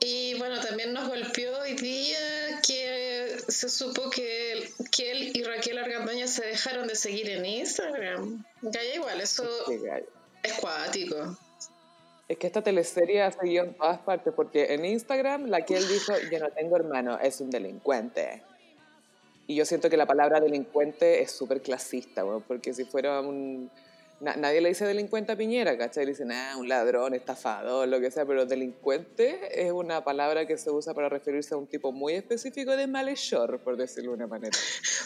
Y 0.00 0.34
bueno, 0.34 0.60
también 0.60 0.92
nos 0.92 1.08
golpeó 1.08 1.58
hoy 1.58 1.74
día 1.74 2.60
que 2.66 3.36
se 3.48 3.68
supo 3.68 4.10
que, 4.10 4.70
que 4.92 5.10
él 5.10 5.30
y 5.34 5.42
Raquel 5.42 5.78
Argandoña 5.78 6.26
se 6.26 6.44
dejaron 6.44 6.86
de 6.86 6.94
seguir 6.94 7.30
en 7.30 7.44
Instagram. 7.44 8.44
Gaya 8.62 8.94
igual, 8.94 9.20
eso 9.20 9.44
es 10.42 10.52
cuático. 10.60 11.36
Es 12.28 12.38
que 12.38 12.48
esta 12.48 12.62
teleserie 12.62 13.22
ha 13.22 13.30
seguido 13.30 13.64
en 13.64 13.74
todas 13.74 13.98
partes, 13.98 14.32
porque 14.34 14.74
en 14.74 14.84
Instagram 14.84 15.46
la 15.46 15.64
que 15.64 15.76
él 15.76 15.86
dijo, 15.86 16.12
yo 16.30 16.40
no 16.40 16.50
tengo 16.50 16.76
hermano, 16.76 17.18
es 17.20 17.40
un 17.40 17.50
delincuente. 17.50 18.42
Y 19.46 19.54
yo 19.54 19.64
siento 19.64 19.88
que 19.88 19.96
la 19.96 20.06
palabra 20.06 20.40
delincuente 20.40 21.22
es 21.22 21.30
súper 21.30 21.62
clasista, 21.62 22.24
porque 22.48 22.74
si 22.74 22.84
fuera 22.84 23.20
un... 23.20 23.70
nadie 24.18 24.60
le 24.60 24.70
dice 24.70 24.84
delincuente 24.84 25.30
a 25.30 25.36
Piñera, 25.36 25.78
¿cachai? 25.78 26.04
Le 26.04 26.12
dicen, 26.12 26.32
ah, 26.32 26.56
un 26.58 26.68
ladrón, 26.68 27.14
estafador, 27.14 27.86
lo 27.86 28.00
que 28.00 28.10
sea, 28.10 28.26
pero 28.26 28.44
delincuente 28.44 29.64
es 29.64 29.70
una 29.70 30.02
palabra 30.02 30.46
que 30.46 30.58
se 30.58 30.72
usa 30.72 30.94
para 30.94 31.08
referirse 31.08 31.54
a 31.54 31.58
un 31.58 31.68
tipo 31.68 31.92
muy 31.92 32.14
específico 32.14 32.76
de 32.76 32.88
malhechor, 32.88 33.60
por 33.60 33.76
decirlo 33.76 34.10
de 34.10 34.16
una 34.16 34.26
manera. 34.26 34.58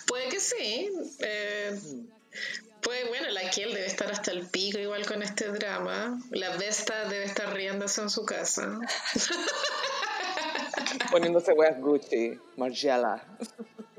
Puede 0.06 0.30
que 0.30 0.40
sí. 0.40 0.90
Eh, 1.18 1.78
pues 2.82 3.08
bueno, 3.08 3.28
la 3.30 3.50
Kiel 3.50 3.74
debe 3.74 3.86
estar 3.86 4.10
hasta 4.10 4.30
el 4.30 4.46
pico 4.46 4.78
igual 4.78 5.06
con 5.06 5.22
este 5.22 5.48
drama. 5.48 6.18
La 6.30 6.56
Vesta 6.56 7.08
debe 7.08 7.24
estar 7.24 7.52
riéndose 7.52 8.00
en 8.00 8.10
su 8.10 8.24
casa. 8.24 8.78
Poniéndose 11.10 11.52
weas 11.52 11.80
Gucci, 11.80 12.38
Margiela. 12.56 13.22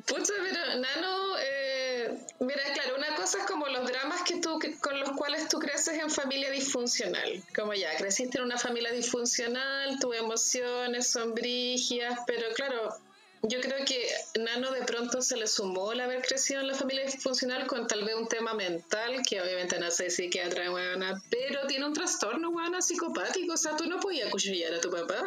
Pucha, 0.06 0.34
pero 0.42 0.80
Nano, 0.80 1.38
eh, 1.40 2.20
mira, 2.40 2.62
claro, 2.74 2.96
una 2.98 3.16
cosa 3.16 3.40
es 3.40 3.46
como 3.46 3.68
los 3.68 3.88
dramas 3.88 4.22
que 4.24 4.40
tú, 4.40 4.60
con 4.82 5.00
los 5.00 5.12
cuales 5.12 5.48
tú 5.48 5.60
creces 5.60 6.00
en 6.00 6.10
familia 6.10 6.50
disfuncional. 6.50 7.44
Como 7.56 7.74
ya, 7.74 7.96
creciste 7.98 8.40
en 8.40 8.46
una 8.46 8.58
familia 8.58 8.92
disfuncional, 8.92 10.00
tuve 10.00 10.18
emociones 10.18 11.08
son 11.08 11.34
pero 11.36 12.54
claro, 12.56 12.98
yo 13.44 13.60
creo 13.60 13.84
que 13.86 14.08
Nano 14.40 14.72
de 14.72 14.84
pronto 14.84 15.22
se 15.22 15.36
le 15.36 15.48
sumó 15.48 15.92
el 15.94 16.02
haber 16.02 16.22
crecido 16.22 16.62
en 16.62 16.68
la 16.68 16.76
familia 16.76 17.06
disfuncional 17.06 17.66
con 17.66 17.88
tal 17.88 18.04
vez 18.04 18.16
un 18.16 18.28
tema 18.28 18.54
mental, 18.54 19.22
que 19.28 19.42
obviamente 19.42 19.80
no 19.80 19.90
sé 19.90 20.10
si 20.10 20.24
psiquiatra, 20.24 20.70
buena, 20.70 21.22
pero 21.30 21.66
tiene 21.68 21.86
un 21.86 21.94
trastorno, 21.94 22.52
buena, 22.52 22.82
psicopático. 22.82 23.54
O 23.54 23.58
sea, 23.58 23.76
tú 23.76 23.88
no 23.88 24.00
podías 24.00 24.28
acuchillar 24.28 24.74
a 24.74 24.80
tu 24.80 24.92
papá, 24.92 25.24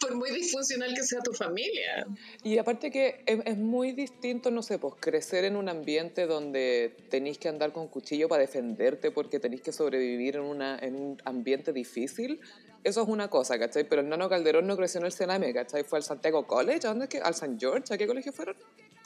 por, 0.00 0.14
muy 0.16 0.30
disfuncional 0.30 0.94
que 0.94 1.04
sea 1.04 1.20
tu 1.20 1.32
familia. 1.32 2.06
Y 2.42 2.58
aparte 2.58 2.90
que 2.90 3.22
es, 3.26 3.56
muy 3.56 3.92
distinto, 3.92 4.50
no 4.50 4.62
sé, 4.62 4.78
pues 4.78 4.94
crecer 4.98 5.44
en 5.44 5.56
un 5.56 5.68
ambiente 5.68 6.26
donde 6.26 6.96
tenéis 7.08 7.38
que 7.38 7.48
andar 7.48 7.72
con 7.72 7.86
cuchillo 7.88 8.28
para 8.28 8.40
defenderte 8.40 9.10
porque 9.10 9.38
tenéis 9.38 9.62
que 9.62 9.72
sobrevivir 9.72 10.36
en, 10.36 10.42
una, 10.42 10.78
en 10.78 10.96
un 10.96 11.22
ambiente 11.24 11.72
difícil 11.72 12.40
eso 12.86 13.02
es 13.02 13.08
una 13.08 13.28
cosa, 13.28 13.58
¿cachai? 13.58 13.82
Pero 13.82 14.00
el 14.00 14.08
Nano 14.08 14.28
Calderón 14.28 14.64
no 14.66 14.76
creció 14.76 15.00
en 15.00 15.06
el 15.06 15.12
Sename, 15.12 15.52
¿cachai? 15.52 15.82
Fue 15.82 15.98
al 15.98 16.04
Santiago 16.04 16.46
College, 16.46 16.86
¿a 16.86 16.90
dónde 16.90 17.06
es 17.06 17.08
que? 17.10 17.18
¿Al 17.18 17.34
San 17.34 17.58
George? 17.58 17.92
¿A 17.92 17.98
qué 17.98 18.06
colegio 18.06 18.32
fueron? 18.32 18.56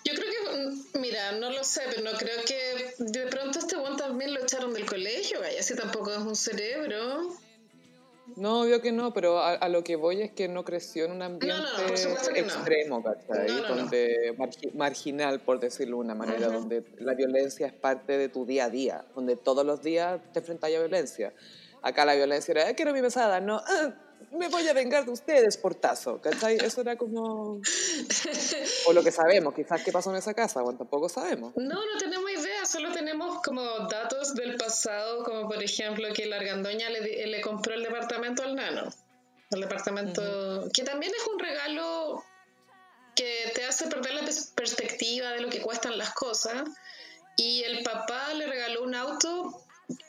Yo 0.04 0.12
creo 0.14 0.26
que, 0.30 0.58
mm, 0.58 1.00
mira, 1.00 1.32
no 1.32 1.50
lo 1.50 1.64
sé, 1.64 1.80
pero 1.88 2.02
no 2.02 2.16
creo 2.18 2.44
que 2.46 2.94
de 2.98 3.26
pronto 3.28 3.58
este 3.58 3.76
buen 3.76 3.96
también 3.96 4.34
lo 4.34 4.40
echaron 4.40 4.74
del 4.74 4.84
colegio, 4.84 5.40
vaya, 5.40 5.60
así 5.60 5.74
tampoco 5.74 6.12
es 6.12 6.18
un 6.18 6.36
cerebro. 6.36 7.34
No, 8.36 8.60
obvio 8.62 8.82
que 8.82 8.92
no, 8.92 9.12
pero 9.14 9.40
a, 9.42 9.68
lo 9.68 9.82
que 9.82 9.96
voy 9.96 10.22
es 10.22 10.30
que 10.30 10.46
no 10.46 10.64
creció 10.64 11.06
en 11.06 11.12
un 11.12 11.22
ambiente 11.22 11.66
extremo, 12.36 13.02
¿cachai? 13.02 13.48
donde 13.66 14.36
marginal, 14.74 15.40
por 15.40 15.58
decirlo 15.58 15.96
de 15.96 16.02
una 16.02 16.14
manera, 16.14 16.48
donde 16.48 16.84
la 16.98 17.14
violencia 17.14 17.66
es 17.66 17.72
parte 17.72 18.18
de 18.18 18.28
tu 18.28 18.44
día 18.44 18.66
a 18.66 18.70
día, 18.70 19.04
donde 19.14 19.36
todos 19.36 19.64
los 19.64 19.82
días 19.82 20.20
te 20.32 20.40
enfrentas 20.40 20.68
a 20.68 20.78
violencia. 20.78 21.32
Acá 21.82 22.04
la 22.04 22.14
violencia 22.14 22.52
era, 22.52 22.74
quiero 22.74 22.92
mi 22.92 23.00
mesada, 23.00 23.40
no, 23.40 23.62
ah, 23.66 23.94
me 24.32 24.48
voy 24.48 24.66
a 24.68 24.72
vengar 24.72 25.04
de 25.04 25.10
ustedes, 25.10 25.56
portazo, 25.56 26.20
¿cachai? 26.20 26.56
Eso 26.56 26.82
era 26.82 26.96
como... 26.96 27.60
O 28.86 28.92
lo 28.92 29.02
que 29.02 29.10
sabemos, 29.10 29.54
quizás 29.54 29.82
qué 29.82 29.92
pasó 29.92 30.10
en 30.10 30.16
esa 30.16 30.34
casa, 30.34 30.62
o 30.62 30.72
tampoco 30.74 31.08
sabemos. 31.08 31.54
No, 31.56 31.74
no 31.74 31.98
tenemos 31.98 32.30
idea, 32.30 32.64
solo 32.66 32.92
tenemos 32.92 33.40
como 33.42 33.62
datos 33.88 34.34
del 34.34 34.56
pasado, 34.56 35.24
como 35.24 35.48
por 35.48 35.62
ejemplo 35.62 36.08
que 36.14 36.26
la 36.26 36.36
Argandoña 36.36 36.90
le, 36.90 37.26
le 37.26 37.40
compró 37.40 37.74
el 37.74 37.82
departamento 37.82 38.42
al 38.42 38.54
nano. 38.54 38.90
El 39.50 39.60
departamento, 39.62 40.68
que 40.72 40.84
también 40.84 41.12
es 41.14 41.26
un 41.26 41.38
regalo 41.38 42.24
que 43.16 43.50
te 43.54 43.64
hace 43.64 43.86
perder 43.88 44.14
la 44.14 44.22
perspectiva 44.54 45.30
de 45.30 45.40
lo 45.40 45.50
que 45.50 45.60
cuestan 45.60 45.98
las 45.98 46.14
cosas. 46.14 46.62
Y 47.36 47.64
el 47.64 47.82
papá 47.82 48.32
le 48.34 48.46
regaló 48.46 48.84
un 48.84 48.94
auto 48.94 49.64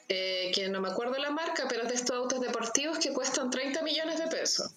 eh, 0.08 0.52
que 0.54 0.70
no 0.70 0.82
me 0.82 0.90
acuerdo 0.90 1.18
la 1.18 1.32
marca, 1.32 1.66
pero 1.70 1.84
es 1.84 1.90
de 1.90 1.96
estos 1.96 2.16
autos 2.16 2.42
deportivos 2.42 3.00
que 3.00 3.14
cuestan 3.14 3.50
30 3.50 3.82
millones 3.84 4.20
de 4.20 4.28
pesos. 4.28 4.72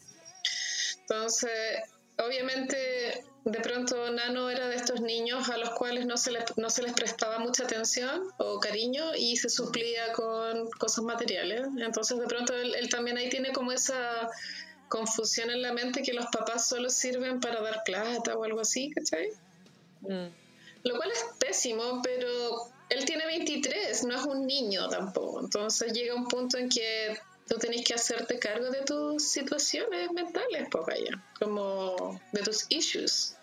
Entonces, 1.00 1.50
obviamente, 2.18 3.24
de 3.44 3.60
pronto 3.60 4.10
Nano 4.10 4.48
era 4.48 4.68
de 4.68 4.76
estos 4.76 5.00
niños 5.00 5.50
a 5.50 5.58
los 5.58 5.70
cuales 5.70 6.06
no 6.06 6.16
se, 6.16 6.30
les, 6.32 6.44
no 6.56 6.70
se 6.70 6.82
les 6.82 6.92
prestaba 6.94 7.38
mucha 7.38 7.64
atención 7.64 8.22
o 8.38 8.58
cariño 8.58 9.14
y 9.14 9.36
se 9.36 9.50
suplía 9.50 10.12
con 10.12 10.70
cosas 10.70 11.04
materiales. 11.04 11.66
Entonces, 11.78 12.18
de 12.18 12.26
pronto, 12.26 12.54
él, 12.54 12.88
también 12.88 13.18
ahí 13.18 13.28
tiene 13.28 13.52
como 13.52 13.72
esa 13.72 14.30
confusión 14.88 15.50
en 15.50 15.60
la 15.60 15.72
mente 15.72 16.02
que 16.02 16.14
los 16.14 16.26
papás 16.26 16.68
solo 16.68 16.88
sirven 16.88 17.40
para 17.40 17.60
dar 17.60 17.82
plata 17.84 18.36
o 18.36 18.44
algo 18.44 18.60
así, 18.60 18.90
¿cachai? 18.90 19.30
Mm. 20.02 20.28
Lo 20.84 20.96
cual 20.96 21.10
es 21.10 21.24
pésimo, 21.38 22.00
pero 22.02 22.73
él 22.94 23.04
tiene 23.04 23.26
23, 23.26 24.04
no 24.04 24.16
es 24.16 24.24
un 24.24 24.46
niño 24.46 24.88
tampoco. 24.88 25.40
Entonces 25.40 25.92
llega 25.92 26.14
un 26.14 26.28
punto 26.28 26.58
en 26.58 26.68
que 26.68 27.18
tú 27.48 27.56
tenés 27.58 27.84
que 27.84 27.94
hacerte 27.94 28.38
cargo 28.38 28.70
de 28.70 28.82
tus 28.82 29.22
situaciones 29.22 30.10
mentales, 30.12 30.68
pues 30.70 30.86
vaya, 30.86 31.22
como 31.38 32.20
de 32.32 32.42
tus 32.42 32.66
issues. 32.70 33.36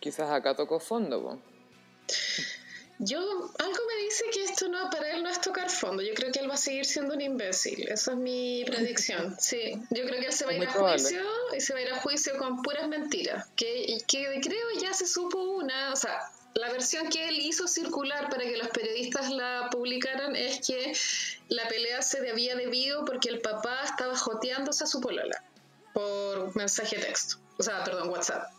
Quizás 0.00 0.30
acá 0.30 0.54
tocó 0.54 0.78
fondo, 0.78 1.40
Yo, 3.00 3.20
algo 3.20 3.78
me 3.88 4.02
dice 4.04 4.24
que 4.32 4.44
esto 4.44 4.68
no, 4.68 4.90
para 4.90 5.10
él 5.12 5.22
no 5.22 5.28
es 5.28 5.40
tocar 5.40 5.70
fondo. 5.70 6.02
Yo 6.02 6.14
creo 6.14 6.32
que 6.32 6.40
él 6.40 6.50
va 6.50 6.54
a 6.54 6.58
seguir 6.58 6.84
siendo 6.84 7.14
un 7.14 7.20
imbécil. 7.20 7.88
Esa 7.88 8.12
es 8.12 8.16
mi 8.16 8.64
predicción. 8.66 9.36
Sí, 9.40 9.74
yo 9.90 10.04
creo 10.04 10.20
que 10.20 10.26
él 10.26 10.32
se 10.32 10.44
va 10.44 10.52
a 10.52 10.54
ir 10.54 10.64
a 10.64 10.72
juicio 10.72 11.22
y 11.56 11.60
se 11.60 11.72
va 11.72 11.78
a 11.78 11.82
ir 11.82 11.92
a 11.92 12.00
juicio 12.00 12.36
con 12.38 12.62
puras 12.62 12.88
mentiras. 12.88 13.48
Que, 13.56 13.98
que 14.06 14.40
creo 14.40 14.66
ya 14.80 14.92
se 14.94 15.06
supo 15.06 15.38
una, 15.38 15.92
o 15.92 15.96
sea, 15.96 16.20
la 16.54 16.72
versión 16.72 17.08
que 17.08 17.28
él 17.28 17.38
hizo 17.40 17.68
circular 17.68 18.28
para 18.30 18.44
que 18.44 18.56
los 18.56 18.68
periodistas 18.68 19.30
la 19.30 19.68
publicaran 19.70 20.34
es 20.34 20.66
que 20.66 20.92
la 21.48 21.68
pelea 21.68 22.02
se 22.02 22.28
había 22.28 22.56
debido 22.56 23.04
porque 23.04 23.28
el 23.28 23.40
papá 23.40 23.82
estaba 23.84 24.16
joteándose 24.16 24.84
a 24.84 24.86
su 24.86 25.00
polola 25.00 25.42
por 25.92 26.54
mensaje 26.56 26.96
de 26.96 27.06
texto. 27.06 27.36
O 27.58 27.62
sea, 27.62 27.82
perdón, 27.84 28.10
WhatsApp. 28.10 28.50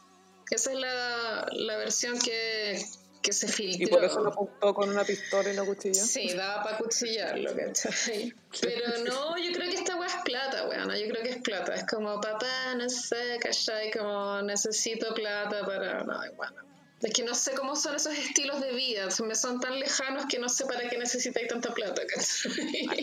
Esa 0.49 0.71
es 0.71 0.79
la, 0.79 1.47
la 1.51 1.77
versión 1.77 2.17
que, 2.19 2.83
que 3.21 3.33
se 3.33 3.47
filtró. 3.47 3.83
¿Y 3.83 3.87
por 3.87 4.03
eso 4.03 4.21
lo 4.21 4.29
apuntó 4.29 4.73
con 4.73 4.89
una 4.89 5.03
pistola 5.03 5.51
y 5.51 5.55
lo 5.55 5.65
cuchilló? 5.65 5.93
Sí, 5.93 6.33
daba 6.33 6.63
para 6.63 6.77
cuchillarlo, 6.77 7.51
¿cachai? 7.55 8.33
Pero 8.61 9.03
no, 9.03 9.37
yo 9.37 9.51
creo 9.53 9.69
que 9.69 9.75
esta 9.75 9.95
weá 9.95 10.07
es 10.07 10.23
plata, 10.25 10.67
weón. 10.67 10.89
Yo 10.89 11.07
creo 11.09 11.23
que 11.23 11.29
es 11.29 11.41
plata. 11.41 11.75
Es 11.75 11.85
como, 11.85 12.19
papá, 12.19 12.75
no 12.75 12.89
sé, 12.89 13.37
¿cachai? 13.39 13.91
Como, 13.91 14.41
necesito 14.41 15.13
plata 15.13 15.65
para... 15.65 16.03
No, 16.03 16.19
bueno, 16.35 16.55
es 17.01 17.13
que 17.13 17.23
no 17.23 17.33
sé 17.33 17.53
cómo 17.53 17.75
son 17.75 17.95
esos 17.95 18.13
estilos 18.17 18.59
de 18.61 18.73
vida, 18.73 19.07
me 19.25 19.35
son 19.35 19.59
tan 19.59 19.79
lejanos 19.79 20.25
que 20.25 20.39
no 20.39 20.49
sé 20.49 20.65
para 20.65 20.89
qué 20.89 20.97
necesitáis 20.97 21.47
tanta 21.47 21.73
plata. 21.73 22.01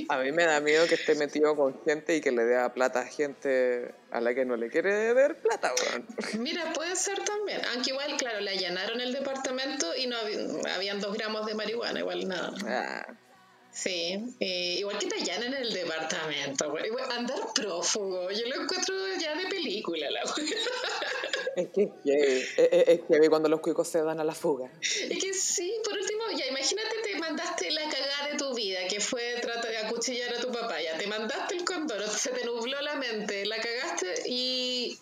A, 0.09 0.19
mí 0.19 0.33
me 0.33 0.45
da 0.45 0.61
miedo 0.61 0.87
que 0.87 0.97
esté 0.97 1.15
metido 1.15 1.57
con 1.57 1.83
gente 1.85 2.17
y 2.17 2.21
que 2.21 2.31
le 2.31 2.45
dé 2.45 2.57
plata 2.71 3.00
a 3.00 3.07
gente 3.07 3.95
a 4.11 4.21
la 4.21 4.35
que 4.35 4.45
no 4.45 4.57
le 4.57 4.71
quiere 4.71 5.15
dar 5.15 5.37
plata. 5.41 5.73
Mira, 6.38 6.73
puede 6.73 6.97
ser 6.97 7.19
también, 7.25 7.61
aunque 7.73 7.91
igual, 7.91 8.17
claro, 8.17 8.41
le 8.41 8.50
allanaron 8.50 9.00
el 9.00 9.12
departamento 9.12 9.95
y 9.97 10.07
no 10.07 10.17
habían 10.75 11.00
dos 11.00 11.15
gramos 11.15 11.47
de 11.47 11.55
marihuana, 11.55 12.00
igual 12.00 12.29
nada. 12.29 12.53
Ah. 12.67 13.17
Sí, 13.76 14.18
igual 14.40 14.99
que 14.99 15.06
te 15.06 15.16
allanan 15.16 15.52
en 15.52 15.62
el 15.64 15.71
departamento, 15.71 16.75
andar 17.11 17.52
prófugo, 17.54 18.30
yo 18.30 18.47
lo 18.47 18.62
encuentro 18.62 18.95
ya 19.21 19.35
de 19.35 19.47
película, 19.49 20.11
la 20.11 20.23
Es 21.56 21.68
que 21.68 21.92
es 22.56 23.00
que 23.00 23.28
cuando 23.28 23.50
los 23.50 23.61
cuicos 23.61 23.87
se 23.87 24.02
dan 24.02 24.18
a 24.18 24.25
la 24.25 24.35
fuga. 24.35 24.71
Es 24.80 25.18
que 25.23 25.35
sí, 25.35 25.75
por 25.85 25.92
último, 25.92 26.23
ya 26.38 26.47
imagínate 26.47 26.97
te 27.02 27.18
mandaste 27.18 27.71
la 27.71 27.83
cagada 27.83 28.28
de 28.33 28.38
tu 28.38 28.54
vida, 28.54 28.80
que 28.88 28.99
fue 28.99 29.35
tratar 29.42 29.71
de 29.71 29.78
acuchillar 29.78 30.35
a 30.35 30.40
tu 30.40 30.50
papá, 30.50 30.80
ya 30.80 30.97
te 30.97 31.06
mandaste 31.06 31.56
el 31.56 31.64
cóndor, 31.64 32.02
se 32.09 32.30
te 32.30 32.47
nubló 32.47 32.80
la 32.80 32.97
mente, 32.97 33.45
la 33.45 33.59
cagaste 33.59 34.23
y, 34.26 34.99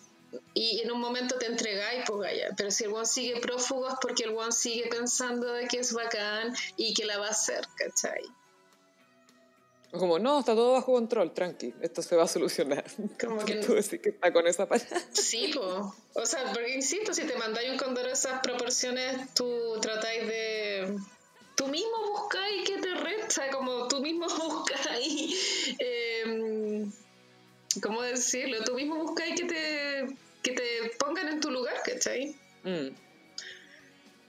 y 0.53 0.81
en 0.81 0.91
un 0.91 0.99
momento 0.99 1.37
te 1.37 1.45
entregáis, 1.45 2.03
pues 2.05 2.19
vaya. 2.19 2.49
Pero 2.57 2.71
si 2.71 2.83
el 2.83 2.91
one 2.91 3.05
sigue 3.05 3.39
prófugo 3.39 3.87
es 3.87 3.95
porque 4.01 4.25
el 4.25 4.35
one 4.35 4.51
sigue 4.51 4.87
pensando 4.87 5.53
de 5.53 5.65
que 5.69 5.79
es 5.79 5.93
bacán 5.93 6.53
y 6.75 6.93
que 6.93 7.05
la 7.05 7.17
va 7.17 7.27
a 7.27 7.31
hacer, 7.31 7.65
¿cachai? 7.77 8.23
Como, 9.97 10.19
no, 10.19 10.39
está 10.39 10.53
todo 10.55 10.73
bajo 10.73 10.93
control, 10.93 11.33
tranqui, 11.33 11.73
esto 11.81 12.01
se 12.01 12.15
va 12.15 12.23
a 12.23 12.27
solucionar. 12.27 12.83
Como 13.19 13.43
que 13.43 13.55
tú 13.55 13.73
decís 13.73 13.99
que 14.01 14.09
está 14.09 14.31
con 14.31 14.47
esa 14.47 14.67
parada. 14.67 15.01
Sí, 15.11 15.51
pues. 15.53 15.67
O 16.13 16.25
sea, 16.25 16.51
porque 16.53 16.75
insisto, 16.75 17.13
si 17.13 17.23
te 17.23 17.35
mandáis 17.35 17.71
un 17.71 17.77
cóndor 17.77 18.05
de 18.05 18.13
esas 18.13 18.41
proporciones, 18.41 19.33
tú 19.33 19.79
tratáis 19.81 20.27
de. 20.27 20.97
Tú 21.55 21.67
mismo 21.67 22.11
buscáis 22.11 22.67
que 22.69 22.77
te 22.79 22.95
resta, 22.95 23.49
como 23.49 23.87
tú 23.87 24.01
mismo 24.01 24.27
buscáis. 24.47 25.75
Eh, 25.79 26.85
¿Cómo 27.81 28.01
decirlo? 28.01 28.63
Tú 28.63 28.75
mismo 28.75 28.95
buscáis 28.95 29.39
que 29.39 29.45
te, 29.45 30.15
que 30.41 30.51
te 30.51 30.91
pongan 30.97 31.27
en 31.27 31.39
tu 31.39 31.51
lugar, 31.51 31.75
¿cachai? 31.83 32.35
Mm. 32.63 32.89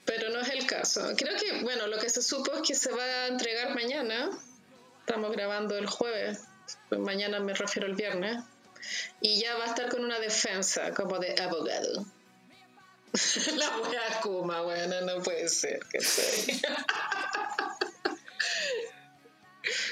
Pero 0.04 0.30
no 0.30 0.40
es 0.40 0.48
el 0.50 0.66
caso. 0.66 1.02
Creo 1.16 1.36
que, 1.36 1.62
bueno, 1.62 1.86
lo 1.88 1.98
que 1.98 2.08
se 2.08 2.22
supo 2.22 2.54
es 2.54 2.62
que 2.62 2.74
se 2.74 2.92
va 2.92 3.04
a 3.04 3.26
entregar 3.28 3.74
mañana 3.74 4.30
Estamos 5.06 5.30
grabando 5.30 5.78
el 5.78 5.86
jueves, 5.86 6.40
pues 6.88 7.00
mañana 7.00 7.38
me 7.38 7.54
refiero 7.54 7.86
el 7.86 7.94
viernes, 7.94 8.42
y 9.20 9.40
ya 9.40 9.56
va 9.56 9.62
a 9.62 9.66
estar 9.68 9.88
con 9.88 10.04
una 10.04 10.18
defensa 10.18 10.92
como 10.94 11.20
de 11.20 11.40
abogado. 11.40 12.04
La 13.56 13.78
wea 13.78 14.20
Kuma, 14.20 14.62
bueno, 14.62 15.00
no 15.02 15.22
puede 15.22 15.48
ser, 15.48 15.78
que 15.92 16.00
sé. 16.00 16.60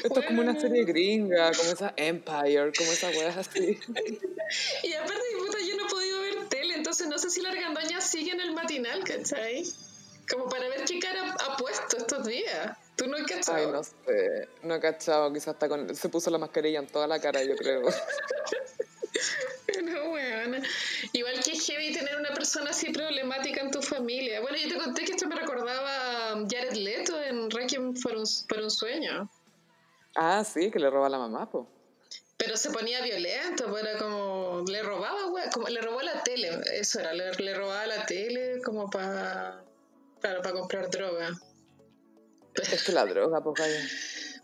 Esto 0.02 0.20
es 0.20 0.26
como 0.26 0.42
una 0.42 0.60
serie 0.60 0.84
gringa, 0.84 1.52
como 1.52 1.70
esa 1.70 1.94
Empire, 1.96 2.72
como 2.76 2.90
esa 2.90 3.08
wea 3.10 3.38
así. 3.38 3.78
y 4.82 4.92
aparte, 4.94 5.22
puta, 5.38 5.58
yo 5.64 5.76
no 5.76 5.86
he 5.86 5.90
podido 5.90 6.20
ver 6.22 6.48
tele, 6.48 6.74
entonces 6.74 7.06
no 7.06 7.18
sé 7.18 7.30
si 7.30 7.40
la 7.40 7.50
argandoña 7.50 8.00
sigue 8.00 8.32
en 8.32 8.40
el 8.40 8.52
matinal, 8.52 9.04
¿cachai? 9.04 9.64
Como 10.28 10.48
para 10.48 10.68
ver 10.68 10.84
qué 10.84 10.98
cara 10.98 11.36
ha 11.38 11.56
puesto 11.56 11.98
estos 11.98 12.26
días. 12.26 12.76
¿Tú 12.96 13.08
no 13.08 13.16
has 13.16 13.24
cachado? 13.24 13.58
Ay, 13.58 13.72
no 13.72 13.82
sé. 13.82 14.48
No 14.62 14.74
he 14.74 14.80
cachado. 14.80 15.32
Quizás 15.32 15.48
hasta 15.48 15.68
con... 15.68 15.94
se 15.94 16.08
puso 16.08 16.30
la 16.30 16.38
mascarilla 16.38 16.78
en 16.78 16.86
toda 16.86 17.06
la 17.06 17.20
cara, 17.20 17.42
yo 17.42 17.56
creo. 17.56 17.82
no, 19.82 20.08
bueno. 20.10 20.58
Igual 21.12 21.42
que 21.42 21.52
es 21.52 21.66
heavy 21.66 21.92
tener 21.92 22.16
una 22.16 22.32
persona 22.32 22.70
así 22.70 22.92
problemática 22.92 23.60
en 23.60 23.70
tu 23.70 23.82
familia. 23.82 24.40
Bueno, 24.40 24.56
yo 24.58 24.68
te 24.68 24.78
conté 24.78 25.04
que 25.04 25.12
esto 25.12 25.26
me 25.26 25.36
recordaba 25.36 26.32
a 26.32 26.34
Jared 26.48 26.74
Leto 26.74 27.20
en 27.20 27.50
Requiem 27.50 27.94
por 28.00 28.16
un, 28.16 28.24
por 28.48 28.60
un 28.60 28.70
sueño. 28.70 29.28
Ah, 30.14 30.44
sí, 30.44 30.70
que 30.70 30.78
le 30.78 30.90
roba 30.90 31.08
a 31.08 31.10
la 31.10 31.18
mamá, 31.18 31.50
po. 31.50 31.68
Pero 32.36 32.56
se 32.56 32.70
ponía 32.70 33.00
violento, 33.02 33.66
pues 33.68 33.84
era 33.84 33.98
como. 33.98 34.64
Le 34.68 34.82
robaba, 34.82 35.24
güey. 35.30 35.50
Como, 35.50 35.68
le 35.68 35.80
robó 35.80 36.02
la 36.02 36.22
tele, 36.22 36.50
eso 36.72 37.00
era. 37.00 37.12
Le, 37.12 37.32
le 37.32 37.54
robaba 37.54 37.86
la 37.86 38.06
tele 38.06 38.60
como 38.62 38.90
para. 38.90 39.64
Claro, 40.20 40.42
para 40.42 40.54
comprar 40.54 40.90
droga. 40.90 41.30
Es 42.54 42.84
que 42.84 42.92
la 42.92 43.04
droga, 43.04 43.42
pues 43.42 43.60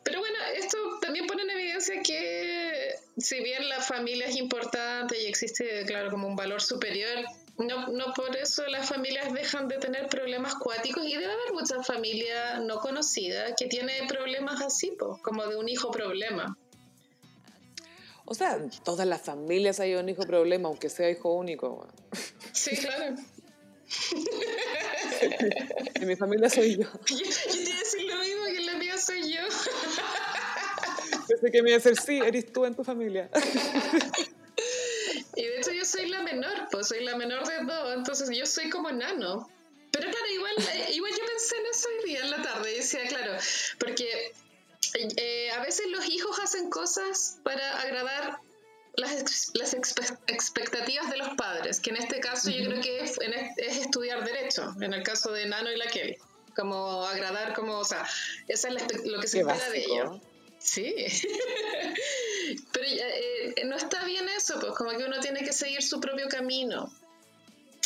Pero 0.02 0.20
bueno, 0.20 0.38
esto 0.56 0.78
también 1.00 1.26
pone 1.26 1.42
en 1.42 1.50
evidencia 1.50 2.02
que 2.02 2.94
si 3.16 3.42
bien 3.42 3.68
la 3.68 3.80
familia 3.80 4.26
es 4.26 4.36
importante 4.36 5.22
y 5.22 5.26
existe, 5.26 5.84
claro, 5.86 6.10
como 6.10 6.26
un 6.26 6.36
valor 6.36 6.60
superior, 6.60 7.24
no, 7.58 7.88
no 7.88 8.12
por 8.14 8.36
eso 8.36 8.66
las 8.66 8.88
familias 8.88 9.32
dejan 9.32 9.68
de 9.68 9.78
tener 9.78 10.08
problemas 10.08 10.54
cuáticos 10.54 11.04
y 11.04 11.12
debe 11.12 11.32
haber 11.32 11.52
muchas 11.52 11.86
familias 11.86 12.60
no 12.62 12.80
conocidas 12.80 13.52
que 13.56 13.66
tienen 13.66 14.06
problemas 14.06 14.62
así, 14.62 14.92
pues, 14.98 15.20
como 15.22 15.46
de 15.46 15.56
un 15.56 15.68
hijo 15.68 15.90
problema. 15.90 16.56
O 18.24 18.34
sea, 18.34 18.58
todas 18.84 19.06
las 19.06 19.22
familias 19.22 19.80
hay 19.80 19.96
un 19.96 20.08
hijo 20.08 20.22
problema, 20.22 20.68
aunque 20.68 20.88
sea 20.88 21.10
hijo 21.10 21.34
único. 21.34 21.86
Sí, 22.52 22.76
claro. 22.76 23.16
en 25.94 26.06
mi 26.06 26.14
familia 26.14 26.48
soy 26.48 26.76
yo. 26.76 26.86
Pensé 31.30 31.50
que 31.50 31.62
me 31.62 31.70
iba 31.70 31.76
a 31.76 31.80
decir, 31.80 31.98
sí, 31.98 32.18
eres 32.18 32.52
tú 32.52 32.66
en 32.66 32.74
tu 32.74 32.84
familia. 32.84 33.30
Y 35.36 35.44
de 35.44 35.58
hecho 35.58 35.72
yo 35.72 35.84
soy 35.84 36.08
la 36.08 36.22
menor, 36.22 36.68
pues 36.70 36.88
soy 36.88 37.04
la 37.04 37.16
menor 37.16 37.46
de 37.46 37.64
dos, 37.64 37.94
entonces 37.94 38.28
yo 38.36 38.44
soy 38.46 38.68
como 38.68 38.90
nano. 38.90 39.48
Pero 39.90 40.10
claro, 40.10 40.26
igual, 40.32 40.54
eh, 40.74 40.92
igual 40.92 41.12
yo 41.12 41.24
pensé 41.24 41.56
en 41.56 41.66
eso 41.66 41.88
hoy 41.88 42.08
día 42.08 42.20
en 42.20 42.30
la 42.30 42.42
tarde 42.42 42.72
y 42.72 42.76
decía, 42.76 43.06
claro, 43.08 43.32
porque 43.78 44.32
eh, 44.94 45.50
a 45.52 45.62
veces 45.62 45.86
los 45.88 46.08
hijos 46.08 46.38
hacen 46.40 46.68
cosas 46.68 47.38
para 47.42 47.80
agradar 47.80 48.38
las, 48.96 49.50
las 49.54 49.74
expectativas 49.74 51.10
de 51.10 51.16
los 51.16 51.30
padres, 51.30 51.80
que 51.80 51.90
en 51.90 51.96
este 51.96 52.20
caso 52.20 52.50
yo 52.50 52.68
creo 52.68 52.82
que 52.82 53.00
es, 53.00 53.18
estudiar 53.78 54.24
derecho, 54.24 54.74
en 54.80 54.92
el 54.92 55.02
caso 55.02 55.32
de 55.32 55.46
Nano 55.46 55.72
y 55.72 55.76
la 55.76 55.86
Kelly, 55.86 56.18
como 56.54 57.06
agradar, 57.06 57.54
como, 57.54 57.78
o 57.78 57.84
sea, 57.84 58.06
eso 58.46 58.68
es 58.68 59.04
lo 59.06 59.20
que 59.20 59.28
se 59.28 59.40
espera 59.40 59.70
de 59.70 59.84
ellos. 59.84 60.20
Sí, 60.60 60.94
pero 62.72 62.86
eh, 62.86 63.64
no 63.64 63.76
está 63.76 64.04
bien 64.04 64.28
eso, 64.28 64.60
pues 64.60 64.72
como 64.74 64.90
que 64.90 65.04
uno 65.04 65.18
tiene 65.20 65.42
que 65.42 65.52
seguir 65.52 65.82
su 65.82 66.00
propio 66.00 66.28
camino. 66.28 66.92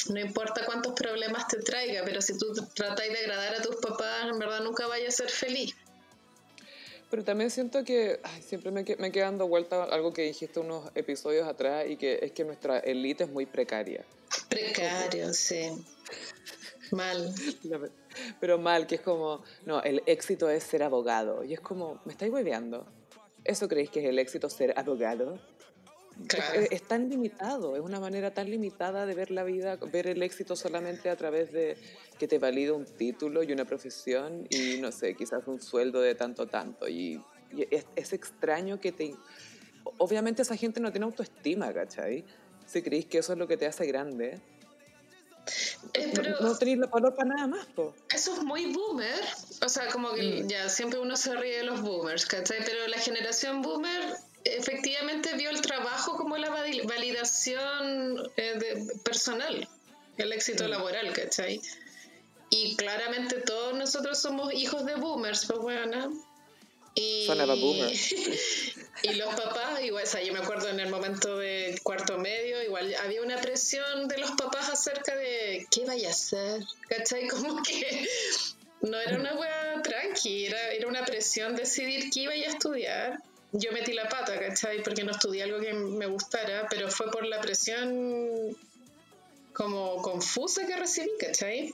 No 0.09 0.21
importa 0.21 0.67
cuántos 0.67 0.93
problemas 0.93 1.47
te 1.47 1.59
traiga, 1.59 2.03
pero 2.05 2.21
si 2.21 2.37
tú 2.37 2.53
tratas 2.75 3.09
de 3.09 3.17
agradar 3.17 3.55
a 3.55 3.63
tus 3.63 3.77
papás, 3.77 4.27
en 4.29 4.39
verdad 4.39 4.61
nunca 4.61 4.87
vayas 4.89 5.15
a 5.15 5.17
ser 5.19 5.31
feliz. 5.31 5.75
Pero 7.11 7.23
también 7.23 7.51
siento 7.51 7.85
que 7.85 8.21
siempre 8.45 8.73
me, 8.73 8.85
me 8.99 9.13
queda 9.13 9.27
dando 9.27 9.47
vuelta 9.47 9.85
algo 9.85 10.13
que 10.13 10.23
dijiste 10.23 10.59
unos 10.59 10.91
episodios 10.97 11.47
atrás 11.47 11.87
y 11.89 11.97
que 11.97 12.19
es 12.21 12.33
que 12.33 12.45
nuestra 12.45 12.81
élite 12.81 13.25
es 13.25 13.31
muy 13.31 13.47
precaria. 13.47 14.05
Precario, 14.49 15.33
sí. 15.33 15.71
Mal. 16.91 17.33
Pero 18.41 18.59
mal, 18.59 18.87
que 18.87 18.97
es 18.97 19.01
como, 19.01 19.43
no, 19.67 19.83
el 19.83 20.03
éxito 20.07 20.49
es 20.51 20.63
ser 20.65 20.83
abogado. 20.83 21.45
Y 21.45 21.55
es 21.55 21.61
como, 21.61 22.01
¿me 22.05 22.13
estáis 22.13 22.33
hueveando? 22.33 22.87
¿Eso 23.45 23.69
creéis 23.69 23.91
que 23.91 24.01
es 24.01 24.07
el 24.07 24.19
éxito 24.19 24.49
ser 24.49 24.79
abogado? 24.79 25.39
Es, 26.71 26.83
tan 26.83 27.11
limitado, 27.11 27.75
es 27.75 27.83
una 27.83 27.99
manera 27.99 28.33
tan 28.33 28.49
limitada 28.49 29.05
de 29.05 29.15
ver 29.15 29.33
la 29.33 29.43
vida, 29.43 29.77
ver 29.93 30.07
el 30.07 30.23
éxito 30.23 30.55
solamente 30.55 31.11
a 31.11 31.17
través 31.17 31.53
de 31.53 31.77
que 32.19 32.29
te 32.29 32.39
valida 32.39 32.73
un 32.73 32.85
título 32.85 33.43
y 33.43 33.53
una 33.53 33.65
profesión 33.65 34.47
y 34.49 34.79
no 34.81 34.93
sé, 34.93 35.17
quizás 35.17 35.47
un 35.49 35.61
sueldo 35.61 36.01
de 36.01 36.15
tanto, 36.15 36.47
tanto. 36.47 36.89
Y, 36.89 37.21
es, 37.71 38.13
extraño 38.13 38.81
que 38.81 38.93
te... 38.93 39.15
Obviamente 39.99 40.43
esa 40.43 40.57
gente 40.57 40.81
no 40.81 40.93
tiene 40.93 41.07
autoestima, 41.07 41.73
¿cachai? 41.73 42.25
Si 42.65 42.81
creéis 42.81 43.07
que 43.07 43.19
eso 43.19 43.33
es 43.33 43.39
lo 43.39 43.47
que 43.49 43.57
te 43.57 43.67
hace 43.67 43.85
grande, 43.87 44.41
eh, 45.95 46.13
no, 46.41 46.57
tenéis 46.57 46.79
la 46.79 46.89
para 46.89 47.25
nada 47.25 47.47
más, 47.47 47.67
po. 47.67 47.95
Eso 48.13 48.35
es 48.35 48.43
muy 48.43 48.73
boomer. 48.73 49.21
O 49.65 49.69
sea, 49.69 49.89
como 49.89 50.13
que 50.13 50.43
mm. 50.43 50.49
ya 50.49 50.69
siempre 50.69 50.99
uno 50.99 51.17
se 51.17 51.35
ríe 51.35 51.59
de 51.59 51.65
los 51.65 51.83
boomers, 51.83 52.27
¿cachai? 52.27 52.59
Pero 52.65 52.87
la 52.89 52.99
generación 52.99 53.63
boomer 53.63 54.17
efectivamente 54.45 55.35
vio 55.37 55.51
el 55.51 55.61
trabajo 55.61 56.17
como 56.17 56.37
la 56.37 56.51
validación 56.51 58.31
eh, 58.37 58.59
de, 58.59 58.99
personal, 59.05 59.69
el 60.17 60.33
éxito 60.33 60.65
mm. 60.65 60.69
laboral, 60.69 61.13
¿cachai? 61.13 61.61
Y 62.51 62.77
claramente 62.77 63.41
todos 63.41 63.75
nosotros 63.75 64.19
somos 64.21 64.53
hijos 64.55 64.85
de 64.85 64.95
boomers, 64.95 65.47
pues 65.47 65.59
bueno. 65.61 66.13
Y, 66.95 67.27
y 69.03 69.15
los 69.15 69.35
papás, 69.35 69.83
igual, 69.83 70.05
o 70.05 70.07
sea, 70.07 70.23
yo 70.23 70.33
me 70.33 70.39
acuerdo 70.39 70.69
en 70.69 70.81
el 70.81 70.89
momento 70.91 71.39
de 71.39 71.79
cuarto 71.83 72.19
medio, 72.19 72.63
igual 72.63 72.95
había 73.03 73.23
una 73.23 73.41
presión 73.41 74.07
de 74.07 74.19
los 74.19 74.31
papás 74.33 74.71
acerca 74.71 75.17
de 75.17 75.67
qué 75.71 75.85
vaya 75.85 76.09
a 76.09 76.13
hacer, 76.13 76.63
¿cachai? 76.89 77.27
Como 77.29 77.63
que 77.63 78.07
no 78.83 78.99
era 79.01 79.17
una 79.19 79.35
wea 79.35 79.83
tranqui, 79.83 80.47
era, 80.47 80.73
era 80.73 80.87
una 80.87 81.05
presión 81.05 81.57
decidir 81.57 82.11
qué 82.11 82.21
iba 82.21 82.33
a 82.33 82.37
estudiar 82.37 83.19
yo 83.57 83.71
metí 83.71 83.93
la 83.93 84.09
pata, 84.09 84.39
¿cachai? 84.39 84.83
Porque 84.83 85.05
no 85.05 85.13
estudié 85.13 85.45
algo 85.45 85.61
que 85.61 85.73
me 85.73 86.07
gustara, 86.07 86.67
pero 86.69 86.91
fue 86.91 87.09
por 87.11 87.25
la 87.25 87.41
presión 87.41 88.57
como 89.53 90.03
confusa 90.03 90.67
que 90.67 90.75
recibí, 90.75 91.11
¿cachai? 91.21 91.73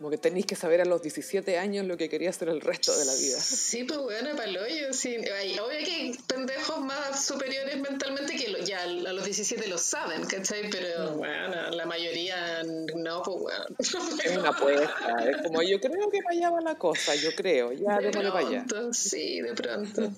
Como 0.00 0.08
que 0.08 0.16
tenéis 0.16 0.46
que 0.46 0.56
saber 0.56 0.80
a 0.80 0.86
los 0.86 1.02
17 1.02 1.58
años 1.58 1.84
lo 1.84 1.98
que 1.98 2.08
quería 2.08 2.30
hacer 2.30 2.48
el 2.48 2.62
resto 2.62 2.96
de 2.96 3.04
la 3.04 3.14
vida. 3.16 3.38
Sí, 3.38 3.84
pues 3.84 4.00
bueno, 4.00 4.34
para 4.34 4.50
hoyo, 4.50 4.94
sí. 4.94 5.14
obvio 5.18 5.84
que 5.84 5.92
hay 5.92 6.18
pendejos 6.26 6.80
más 6.80 7.22
superiores 7.22 7.78
mentalmente 7.78 8.34
que 8.34 8.64
ya 8.64 8.84
a 8.84 8.86
los 8.86 9.22
17 9.22 9.68
lo 9.68 9.76
saben, 9.76 10.24
¿cachai? 10.24 10.70
Pero 10.70 11.16
bueno, 11.16 11.70
la 11.72 11.84
mayoría 11.84 12.62
no, 12.96 13.22
pues 13.22 13.40
bueno. 13.40 13.64
Es 13.78 14.36
una 14.38 14.48
apuesta, 14.48 15.16
es 15.28 15.36
como 15.42 15.60
yo 15.60 15.78
creo 15.78 16.10
que 16.10 16.22
para 16.22 16.34
allá 16.34 16.50
va 16.50 16.60
la 16.62 16.74
cosa, 16.76 17.14
yo 17.16 17.34
creo, 17.34 17.72
ya 17.72 17.98
de 17.98 18.06
démosle 18.06 18.30
para 18.32 18.48
allá. 18.48 18.64
Sí, 18.92 19.42
de 19.42 19.52
pronto. 19.52 20.10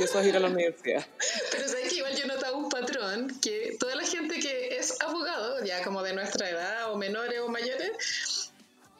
y 0.00 0.02
eso 0.02 0.20
es 0.20 0.26
ir 0.26 0.36
a 0.36 0.40
la 0.40 0.48
universidad. 0.48 1.06
Pero 1.50 1.66
sabes 1.66 1.88
que 1.88 1.96
igual 1.96 2.14
yo 2.14 2.26
notaba 2.26 2.58
un 2.58 2.68
patrón, 2.68 3.40
que 3.40 3.74
toda 3.80 3.96
la 3.96 4.04
gente 4.04 4.38
que 4.38 4.76
es 4.76 5.00
abogado, 5.00 5.64
ya 5.64 5.82
como 5.82 6.02
de 6.02 6.12
nuestra 6.12 6.50
edad 6.50 6.92
o 6.92 6.98
menores 6.98 7.40
o 7.40 7.48
mayores, 7.48 7.92